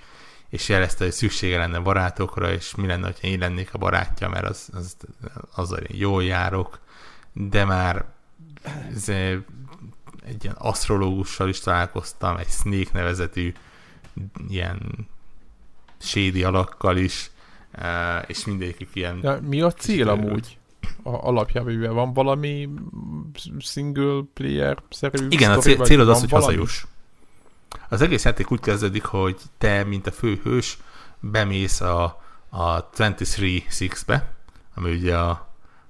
és 0.48 0.69
jelezte, 0.69 1.05
hogy 1.05 1.12
szüksége 1.12 1.59
lenne 1.59 1.78
barátokra, 1.78 2.52
és 2.52 2.74
mi 2.74 2.86
lenne, 2.86 3.06
ha 3.06 3.27
én 3.27 3.39
lennék 3.39 3.74
a 3.74 3.78
barátja, 3.78 4.28
mert 4.28 4.44
az, 4.44 4.69
az, 4.73 4.97
azzal 5.55 5.78
én 5.78 5.97
jól 5.98 6.24
járok, 6.24 6.78
de 7.32 7.65
már 7.65 8.05
ez, 8.94 9.09
egy 10.27 10.44
ilyen 10.44 10.56
asztrológussal 10.59 11.48
is 11.48 11.61
találkoztam, 11.61 12.36
egy 12.36 12.48
Snake 12.48 12.90
nevezetű 12.93 13.52
ilyen 14.48 15.09
sédi 15.98 16.44
alakkal 16.44 16.97
is, 16.97 17.31
és 18.27 18.44
mindegyikük 18.44 18.89
ilyen... 18.93 19.19
Ja, 19.23 19.40
mi 19.43 19.61
a 19.61 19.73
cél 19.73 20.09
amúgy? 20.09 20.59
Alapjában, 21.05 21.94
van 21.94 22.12
valami 22.12 22.68
single 23.59 24.22
player-szerű 24.35 25.26
Igen, 25.28 25.51
a 25.51 25.56
cél, 25.56 25.85
célod 25.85 26.09
az, 26.09 26.20
hogy 26.20 26.31
valami? 26.31 26.47
hazajuss. 26.47 26.85
Az 27.89 28.01
egész 28.01 28.24
játék 28.24 28.51
úgy 28.51 28.60
kezdődik, 28.60 29.05
hogy 29.05 29.36
te, 29.59 29.85
mint 29.85 30.06
a 30.06 30.12
főhős, 30.12 30.78
bemész 31.20 31.81
a, 31.81 32.22
a 32.48 32.90
23-6-be, 32.90 34.35
ami 34.74 34.93
ugye 34.93 35.16
a, 35.18 35.48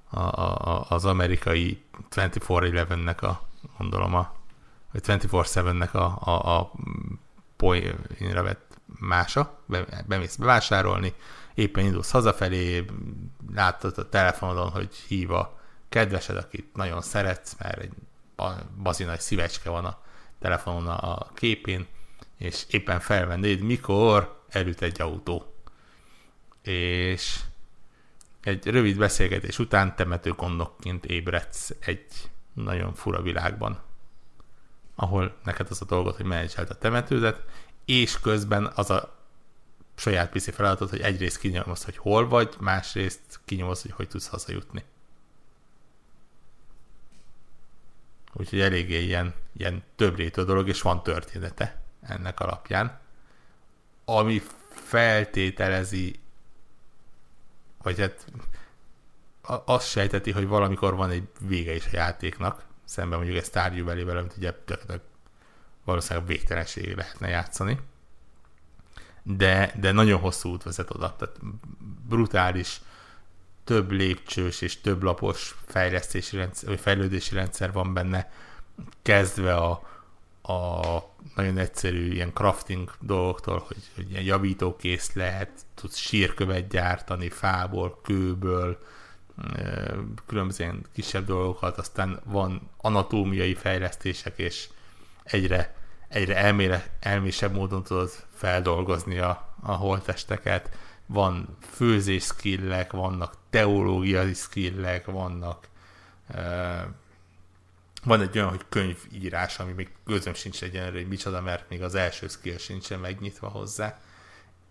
a, 0.09 0.19
a, 0.19 0.85
az 0.89 1.05
amerikai 1.05 1.81
24-11-nek 2.15 3.23
a, 3.23 3.41
gondolom 3.77 4.15
a, 4.15 4.33
vagy 4.91 5.01
24-7-nek 5.07 5.91
a, 5.91 6.29
a, 6.31 6.57
a 6.59 6.71
poénra 7.55 8.43
vett 8.43 8.64
mása, 8.85 9.59
be, 9.65 10.03
bemész 10.07 10.35
bevásárolni, 10.35 11.13
éppen 11.53 11.85
indulsz 11.85 12.11
hazafelé, 12.11 12.85
látod 13.53 13.97
a 13.97 14.09
telefonodon, 14.09 14.69
hogy 14.69 14.95
hív 14.95 15.31
a 15.31 15.59
kedvesed, 15.89 16.37
akit 16.37 16.75
nagyon 16.75 17.01
szeretsz, 17.01 17.55
mert 17.59 17.79
egy 17.79 17.91
bazi 18.77 19.03
nagy 19.03 19.19
szívecske 19.19 19.69
van 19.69 19.85
a 19.85 19.99
telefonon 20.39 20.87
a 20.87 21.27
képén, 21.33 21.87
és 22.37 22.65
éppen 22.69 22.99
felvennéd, 22.99 23.61
mikor 23.61 24.43
elüt 24.49 24.81
egy 24.81 25.01
autó. 25.01 25.53
És 26.61 27.39
egy 28.41 28.65
rövid 28.65 28.97
beszélgetés 28.97 29.59
után 29.59 29.95
temetőkondokként 29.95 31.05
ébredsz 31.05 31.75
egy 31.79 32.05
nagyon 32.53 32.93
fura 32.93 33.21
világban, 33.21 33.79
ahol 34.95 35.35
neked 35.43 35.67
az 35.69 35.81
a 35.81 35.85
dolgot, 35.85 36.15
hogy 36.15 36.25
menedzselt 36.25 36.69
a 36.69 36.77
temetődet, 36.77 37.41
és 37.85 38.19
közben 38.19 38.71
az 38.75 38.89
a 38.89 39.15
saját 39.95 40.31
PC 40.31 40.53
feladatot, 40.53 40.89
hogy 40.89 41.01
egyrészt 41.01 41.37
kinyomsz, 41.37 41.83
hogy 41.83 41.97
hol 41.97 42.27
vagy, 42.27 42.55
másrészt 42.59 43.39
kinyomsz, 43.45 43.81
hogy 43.81 43.91
hogy 43.91 44.07
tudsz 44.07 44.27
hazajutni. 44.27 44.83
Úgyhogy 48.33 48.59
eléggé 48.59 49.03
ilyen, 49.03 49.33
ilyen 49.57 49.83
több 49.95 50.15
rétű 50.15 50.41
dolog, 50.41 50.67
és 50.67 50.81
van 50.81 51.03
története 51.03 51.81
ennek 52.01 52.39
alapján, 52.39 52.99
ami 54.05 54.41
feltételezi, 54.69 56.19
vagy 57.81 57.99
hát 57.99 58.25
azt 59.65 59.87
sejteti, 59.87 60.31
hogy 60.31 60.47
valamikor 60.47 60.95
van 60.95 61.09
egy 61.09 61.27
vége 61.39 61.75
is 61.75 61.85
a 61.85 61.89
játéknak, 61.91 62.65
szemben 62.83 63.19
mondjuk 63.19 63.43
egy 63.53 63.83
Valley-vel, 63.83 64.17
amit 64.17 64.37
ugye 64.37 64.53
valószínűleg 65.85 66.27
végtelenség 66.27 66.95
lehetne 66.95 67.27
játszani. 67.27 67.79
De, 69.23 69.73
de 69.79 69.91
nagyon 69.91 70.19
hosszú 70.19 70.49
út 70.49 70.63
vezet 70.63 70.91
oda, 70.91 71.15
tehát 71.15 71.39
brutális, 72.07 72.81
több 73.63 73.91
lépcsős 73.91 74.61
és 74.61 74.81
több 74.81 75.03
lapos 75.03 75.55
fejlesztési 75.65 76.37
rendszer, 76.37 76.69
vagy 76.69 76.79
fejlődési 76.79 77.35
rendszer 77.35 77.71
van 77.71 77.93
benne, 77.93 78.31
kezdve 79.01 79.55
a, 79.55 79.71
a 80.41 80.81
nagyon 81.35 81.57
egyszerű 81.57 82.11
ilyen 82.11 82.33
crafting 82.33 82.91
dolgoktól, 82.99 83.63
hogy, 83.67 83.89
hogy 83.95 84.11
ilyen 84.11 84.23
javítókész 84.23 85.13
lehet, 85.13 85.49
tudsz 85.75 85.97
sírkövet 85.97 86.67
gyártani 86.67 87.29
fából, 87.29 87.99
kőből, 88.03 88.79
különböző 90.25 90.81
kisebb 90.93 91.25
dolgokat, 91.25 91.77
aztán 91.77 92.19
van 92.23 92.69
anatómiai 92.77 93.53
fejlesztések, 93.53 94.37
és 94.37 94.67
egyre 95.25 95.75
egyre 96.07 96.35
elméle, 96.35 96.85
elmésebb 96.99 97.53
módon 97.53 97.83
tudod 97.83 98.11
feldolgozni 98.35 99.17
a, 99.17 99.55
a 99.61 99.71
holtesteket. 99.71 100.77
Van 101.05 101.57
főzés 101.71 102.23
skillek, 102.23 102.91
vannak 102.91 103.37
teológiai 103.49 104.33
skillek, 104.33 105.05
vannak 105.05 105.67
uh, 106.29 106.81
van 108.03 108.21
egy 108.21 108.37
olyan, 108.37 108.49
hogy 108.49 108.65
könyvírás, 108.69 109.59
ami 109.59 109.71
még 109.71 109.89
közöm 110.05 110.33
sincs 110.33 110.63
egyenlőre, 110.63 110.97
hogy 110.97 111.07
micsoda, 111.07 111.41
mert 111.41 111.69
még 111.69 111.83
az 111.83 111.95
első 111.95 112.27
skill 112.27 112.57
sincsen 112.57 112.99
megnyitva 112.99 113.47
hozzá, 113.47 113.99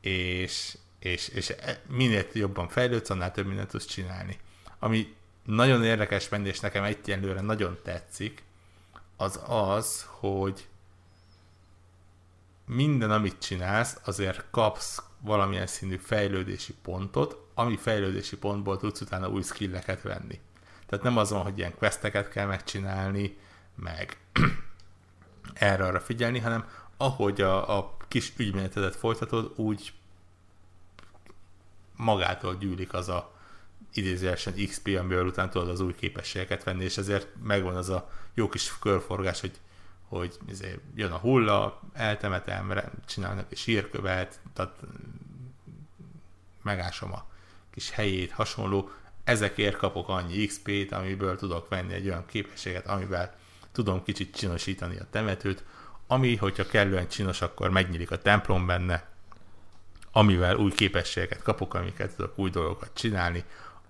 és, 0.00 0.76
és, 0.98 1.28
és 1.28 1.50
e, 1.50 1.80
minél 1.88 2.26
jobban 2.32 2.68
fejlődsz, 2.68 3.10
annál 3.10 3.32
több 3.32 3.46
mindent 3.46 3.68
tudsz 3.68 3.86
csinálni. 3.86 4.38
Ami 4.78 5.14
nagyon 5.44 5.84
érdekes 5.84 6.28
benne, 6.28 6.46
és 6.46 6.60
nekem 6.60 6.84
egyenlőre 6.84 7.40
nagyon 7.40 7.78
tetszik, 7.82 8.42
az 9.16 9.40
az, 9.46 10.06
hogy 10.08 10.68
minden, 12.66 13.10
amit 13.10 13.38
csinálsz, 13.38 14.00
azért 14.04 14.44
kapsz 14.50 15.02
valamilyen 15.20 15.66
színű 15.66 15.96
fejlődési 15.96 16.74
pontot, 16.82 17.36
ami 17.54 17.76
fejlődési 17.76 18.36
pontból 18.36 18.76
tudsz 18.76 19.00
utána 19.00 19.28
új 19.28 19.42
skilleket 19.42 20.02
venni. 20.02 20.40
Tehát 20.86 21.04
nem 21.04 21.16
az 21.16 21.30
van, 21.30 21.42
hogy 21.42 21.58
ilyen 21.58 21.74
questeket 21.74 22.28
kell 22.28 22.46
megcsinálni, 22.46 23.38
meg 23.74 24.18
erre 25.54 25.84
arra 25.84 26.00
figyelni, 26.00 26.38
hanem 26.38 26.68
ahogy 26.96 27.40
a, 27.40 27.78
a 27.78 27.96
kis 28.08 28.32
ügymenetedet 28.36 28.96
folytatod, 28.96 29.52
úgy 29.56 29.92
magától 31.96 32.54
gyűlik 32.54 32.92
az 32.92 33.08
a 33.08 33.33
idézőjelesen 33.94 34.54
XP, 34.66 34.96
amiből 34.98 35.26
után 35.26 35.50
tudod 35.50 35.68
az 35.68 35.80
új 35.80 35.94
képességeket 35.94 36.64
venni, 36.64 36.84
és 36.84 36.96
ezért 36.96 37.28
megvan 37.42 37.76
az 37.76 37.88
a 37.88 38.10
jó 38.34 38.48
kis 38.48 38.78
körforgás, 38.78 39.40
hogy, 39.40 39.52
hogy 40.08 40.36
izé, 40.48 40.78
jön 40.94 41.12
a 41.12 41.16
hulla, 41.18 41.80
eltemetem, 41.92 42.80
csinálnak 43.06 43.46
egy 43.50 43.58
sírkövet, 43.58 44.40
tehát 44.54 44.76
megásom 46.62 47.12
a 47.12 47.26
kis 47.70 47.90
helyét, 47.90 48.32
hasonló, 48.32 48.90
ezekért 49.24 49.76
kapok 49.76 50.08
annyi 50.08 50.46
XP-t, 50.46 50.92
amiből 50.92 51.36
tudok 51.36 51.68
venni 51.68 51.92
egy 51.92 52.06
olyan 52.06 52.26
képességet, 52.26 52.86
amivel 52.86 53.34
tudom 53.72 54.02
kicsit 54.02 54.36
csinosítani 54.36 54.98
a 54.98 55.06
temetőt, 55.10 55.64
ami, 56.06 56.36
hogyha 56.36 56.66
kellően 56.66 57.08
csinos, 57.08 57.42
akkor 57.42 57.70
megnyílik 57.70 58.10
a 58.10 58.18
templom 58.18 58.66
benne, 58.66 59.08
amivel 60.12 60.56
új 60.56 60.70
képességeket 60.72 61.42
kapok, 61.42 61.74
amiket 61.74 62.16
tudok 62.16 62.38
új 62.38 62.50
dolgokat 62.50 62.90
csinálni, 62.94 63.44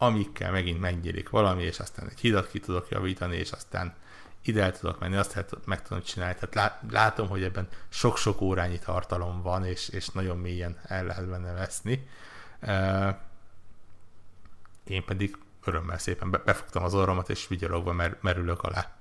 amikkel 0.04 0.50
megint 0.50 0.80
megnyílik 0.80 1.28
valami, 1.28 1.62
és 1.62 1.78
aztán 1.78 2.08
egy 2.08 2.20
hidat 2.20 2.48
ki 2.48 2.60
tudok 2.60 2.88
javítani, 2.88 3.36
és 3.36 3.50
aztán 3.50 3.94
ide 4.42 4.62
el 4.62 4.78
tudok 4.78 5.00
menni, 5.00 5.16
azt 5.16 5.34
lehet, 5.34 5.66
meg 5.66 5.82
tudom 5.82 6.02
csinálni. 6.02 6.36
Tehát 6.40 6.80
látom, 6.90 7.28
hogy 7.28 7.42
ebben 7.42 7.68
sok-sok 7.88 8.40
órányi 8.40 8.78
tartalom 8.78 9.42
van, 9.42 9.64
és, 9.64 9.88
és 9.88 10.08
nagyon 10.08 10.38
mélyen 10.38 10.78
el 10.82 11.04
lehet 11.04 11.28
benne 11.28 11.52
veszni. 11.52 12.06
Én 14.84 15.04
pedig 15.04 15.36
örömmel 15.64 15.98
szépen 15.98 16.30
befogtam 16.30 16.82
az 16.82 16.94
orromat, 16.94 17.30
és 17.30 17.48
vigyalogva 17.48 17.92
mer- 17.92 18.22
merülök 18.22 18.62
alá. 18.62 18.92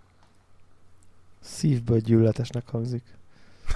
Szívből 1.39 1.99
gyűlöletesnek 1.99 2.69
hangzik. 2.69 3.03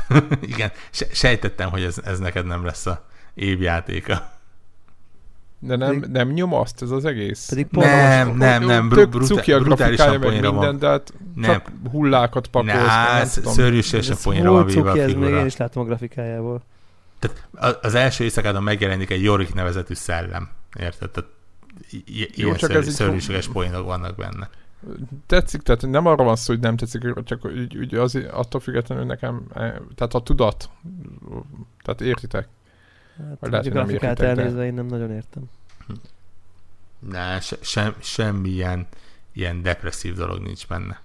Igen, 0.41 0.71
se- 0.89 1.13
sejtettem, 1.13 1.69
hogy 1.69 1.83
ez, 1.83 1.97
ez 1.97 2.19
neked 2.19 2.45
nem 2.45 2.65
lesz 2.65 2.85
a 2.85 3.05
évjátéka. 3.33 4.36
De 5.59 5.75
nem, 5.75 5.99
pedig, 5.99 6.09
nem 6.09 6.29
nyomaszt 6.29 6.81
ez 6.81 6.91
az 6.91 7.05
egész? 7.05 7.49
Pedig 7.49 7.67
nem, 7.71 8.37
nem, 8.37 8.63
nem, 8.63 8.89
br- 8.89 9.09
brutál, 9.09 9.27
cuki 9.37 9.51
a 9.51 9.59
grafikája 9.59 10.19
meg 10.19 10.29
minden, 10.31 10.55
van. 10.55 10.77
de 10.77 10.87
hát 10.87 11.13
nem. 11.35 11.51
csak 11.51 11.71
hullákat 11.91 12.47
pakolsz. 12.47 13.35
Nah, 13.35 13.53
szörnyűséges 13.53 14.09
a 14.09 14.15
poénra 14.23 14.51
van 14.51 14.65
véve 14.65 14.89
a 14.89 14.93
figura. 14.93 15.03
ez 15.03 15.13
még 15.13 15.39
én 15.39 15.45
is 15.45 15.57
látom 15.57 15.83
a 15.83 15.85
grafikájából. 15.85 16.61
Tehát 17.19 17.47
az 17.81 17.95
első 17.95 18.23
éjszakában 18.23 18.63
megjelenik 18.63 19.09
egy 19.09 19.23
Jorik 19.23 19.53
nevezetű 19.53 19.93
szellem. 19.93 20.49
Érted? 20.79 21.09
Tehát 21.09 21.29
i- 22.05 22.29
ilyen 22.35 22.55
csak 22.55 22.71
szörny, 22.71 22.89
szörnyűséges 22.89 23.47
poénok 23.47 23.85
vannak 23.85 24.15
benne. 24.15 24.49
Tetszik, 25.25 25.61
tehát 25.61 25.81
nem 25.87 26.05
arra 26.05 26.23
van 26.23 26.35
szó, 26.35 26.53
hogy 26.53 26.61
nem 26.61 26.77
tetszik, 26.77 27.13
csak 27.23 27.45
úgy, 27.45 27.77
úgy 27.77 27.95
az, 27.95 28.19
attól 28.31 28.61
függetlenül 28.61 29.05
nekem, 29.05 29.41
e, 29.53 29.81
tehát 29.95 30.13
a 30.13 30.21
tudat, 30.21 30.69
tehát 31.83 32.01
értitek? 32.01 32.47
Hát, 33.17 33.37
Vagy 33.39 33.51
lehet, 33.51 33.65
a 33.65 33.69
grafikát 33.69 34.19
elnézve 34.19 34.59
de... 34.59 34.65
én 34.65 34.73
nem 34.73 34.85
nagyon 34.85 35.11
értem. 35.11 35.43
Ne, 36.99 37.39
se, 37.39 37.57
sem, 37.61 37.95
semmilyen 38.01 38.87
ilyen 39.31 39.61
depresszív 39.61 40.15
dolog 40.15 40.41
nincs 40.41 40.67
benne. 40.67 41.01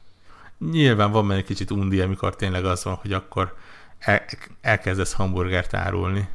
Nyilván 0.59 1.11
van 1.11 1.29
benne 1.29 1.39
egy 1.39 1.47
kicsit 1.47 1.71
undi, 1.71 2.01
amikor 2.01 2.37
tényleg 2.37 2.65
az 2.65 2.85
van, 2.85 2.95
hogy 2.95 3.13
akkor 3.13 3.57
el, 3.99 4.25
elkezdesz 4.61 5.13
hamburgert 5.13 5.75
árulni. 5.75 6.29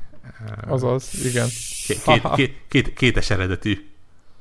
Azaz, 0.67 1.25
igen. 1.25 1.47
Két, 1.85 2.01
két, 2.01 2.31
két, 2.35 2.61
két, 2.67 2.93
kétes 2.93 3.29
eredetű 3.29 3.89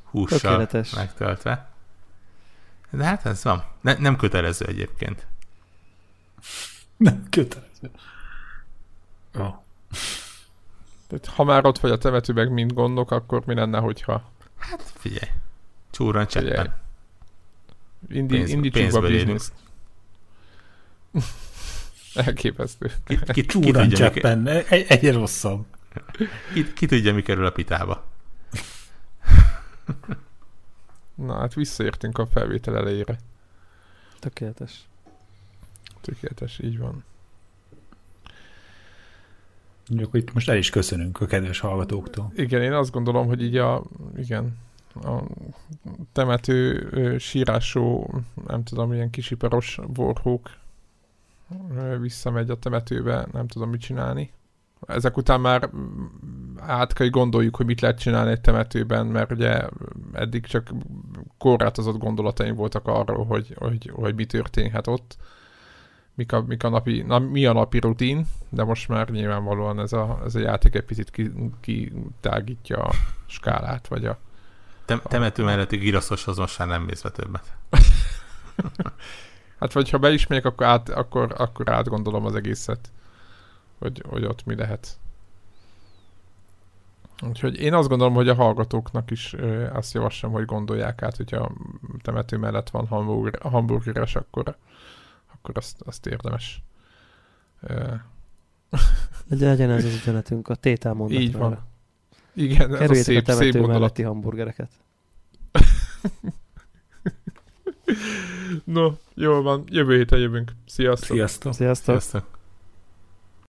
hússal 0.04 0.38
Tökéletes. 0.38 0.90
megtöltve. 0.90 1.68
De 2.90 3.04
hát 3.04 3.26
ez 3.26 3.44
van. 3.44 3.64
Ne, 3.80 3.94
nem 3.94 4.16
kötelező 4.16 4.66
egyébként. 4.66 5.26
Nem 6.96 7.26
kötelező. 7.30 7.90
Oh. 9.34 9.54
Tehát, 11.06 11.26
ha 11.26 11.44
már 11.44 11.66
ott 11.66 11.78
vagy 11.78 11.90
a 11.90 11.98
temetőben, 11.98 12.48
mint 12.48 12.74
gondok, 12.74 13.10
akkor 13.10 13.42
mi 13.46 13.54
lenne, 13.54 13.78
hogyha... 13.78 14.30
Hát 14.58 14.82
figyelj, 14.82 15.30
csúran 15.90 16.26
cseppen. 16.26 16.74
Indi, 18.08 18.36
Pénz, 18.36 18.50
indítsunk 18.50 18.94
a 18.94 19.00
bizniszt. 19.00 19.52
Elképesztő. 22.14 22.92
Ki, 23.04 23.18
ki, 23.18 23.32
ki 23.32 23.46
Csúran 23.46 23.88
cseppen, 23.88 24.46
egy, 24.46 24.84
egy 24.88 25.12
rosszabb. 25.12 25.64
Ki, 26.52 26.72
ki 26.72 26.86
tudja, 26.86 27.14
mi 27.14 27.22
kerül 27.22 27.46
a 27.46 27.50
pitába. 27.50 28.04
Na 31.14 31.38
hát 31.38 31.54
visszaértünk 31.54 32.18
a 32.18 32.26
felvétel 32.26 32.76
elejére. 32.76 33.18
Tökéletes. 34.18 34.88
Tökéletes, 36.00 36.58
így 36.58 36.78
van. 36.78 37.04
Mondjuk, 39.88 40.10
hogy 40.10 40.24
most 40.34 40.48
el 40.48 40.56
is 40.56 40.70
köszönünk 40.70 41.20
a 41.20 41.26
kedves 41.26 41.60
hallgatóktól. 41.60 42.32
Igen, 42.34 42.62
én 42.62 42.72
azt 42.72 42.90
gondolom, 42.90 43.26
hogy 43.26 43.42
így 43.42 43.56
a, 43.56 43.82
igen, 44.16 44.58
a 44.94 45.22
temető 46.12 47.18
sírásó, 47.18 48.14
nem 48.46 48.62
tudom, 48.62 48.92
ilyen 48.92 49.10
kisiparos 49.10 49.78
vorhók 49.86 50.50
visszamegy 52.00 52.50
a 52.50 52.58
temetőbe, 52.58 53.26
nem 53.32 53.46
tudom 53.46 53.70
mit 53.70 53.80
csinálni. 53.80 54.30
Ezek 54.86 55.16
után 55.16 55.40
már 55.40 55.70
át 56.56 56.92
kell, 56.92 57.08
gondoljuk, 57.08 57.56
hogy 57.56 57.66
mit 57.66 57.80
lehet 57.80 57.98
csinálni 57.98 58.30
egy 58.30 58.40
temetőben, 58.40 59.06
mert 59.06 59.32
ugye 59.32 59.68
eddig 60.12 60.46
csak 60.46 60.70
korlátozott 61.38 61.98
gondolataim 61.98 62.54
voltak 62.54 62.86
arról, 62.86 63.24
hogy, 63.24 63.54
hogy, 63.58 63.90
hogy 63.94 64.14
mi 64.14 64.24
történhet 64.24 64.86
ott 64.86 65.16
mik 66.16 66.32
a, 66.32 66.43
mik 66.43 66.64
a 66.64 66.68
napi, 66.68 67.02
na, 67.02 67.18
mi 67.18 67.47
a 67.47 67.52
napi 67.52 67.78
rutin, 67.78 68.26
de 68.48 68.64
most 68.64 68.88
már 68.88 69.09
nyilvánvalóan 69.09 69.80
ez 69.80 69.93
a, 69.93 70.20
ez 70.24 70.34
a 70.34 70.38
játék 70.38 70.74
egy 70.74 70.84
picit 70.84 71.12
kitágítja 71.60 72.82
a 72.82 72.93
skálát, 73.26 73.88
vagy 73.88 74.06
a... 74.06 74.18
Tem, 74.84 75.01
temető 75.02 75.44
melletti 75.44 75.76
giraszoshoz 75.76 76.36
most 76.36 76.59
már 76.59 76.68
nem 76.68 76.82
mész 76.82 77.02
be 77.02 77.10
többet. 77.10 77.56
hát 79.60 79.72
vagy 79.72 79.90
ha 79.90 79.98
be 79.98 80.16
akkor, 80.43 80.66
át, 80.66 80.88
akkor, 80.88 81.34
akkor 81.36 81.70
átgondolom 81.70 82.24
az 82.24 82.34
egészet, 82.34 82.90
hogy, 83.78 84.02
hogy 84.09 84.24
ott 84.24 84.44
mi 84.44 84.55
lehet. 84.55 84.98
Úgyhogy 87.22 87.60
én 87.60 87.74
azt 87.74 87.88
gondolom, 87.88 88.14
hogy 88.14 88.28
a 88.28 88.34
hallgatóknak 88.34 89.10
is 89.10 89.32
ö, 89.32 89.66
azt 89.72 89.94
javaslom, 89.94 90.32
hogy 90.32 90.44
gondolják 90.44 91.02
át, 91.02 91.16
hogyha 91.16 91.52
temető 92.02 92.36
mellett 92.36 92.70
van 92.70 92.86
hamburger, 92.86 93.40
hamburgeres, 93.51 94.16
akkor 94.16 94.56
akkor 95.47 95.62
azt, 95.62 95.81
azt 95.81 96.06
érdemes. 96.06 96.62
Legyen, 99.28 99.48
legyen 99.48 99.70
ez 99.70 99.85
az 99.85 99.94
üzenetünk, 99.94 100.48
a 100.48 100.55
tétel 100.55 100.93
mondat. 100.93 101.20
Így 101.20 101.32
van. 101.32 101.59
Igen, 102.35 102.74
ez 102.74 102.90
a 102.90 102.94
szép, 102.94 103.28
a 103.28 103.32
szép 103.32 103.56
gondolat. 103.56 104.02
hamburgereket. 104.02 104.70
no, 108.64 108.93
jó 109.14 109.43
van. 109.43 109.64
Jövő 109.66 109.97
héten 109.97 110.18
jövünk. 110.18 110.52
Sziasztok. 110.66 111.16
Sziasztok. 111.16 111.55
Sziasztok. 111.55 112.01
Sziasztok. 112.01 112.35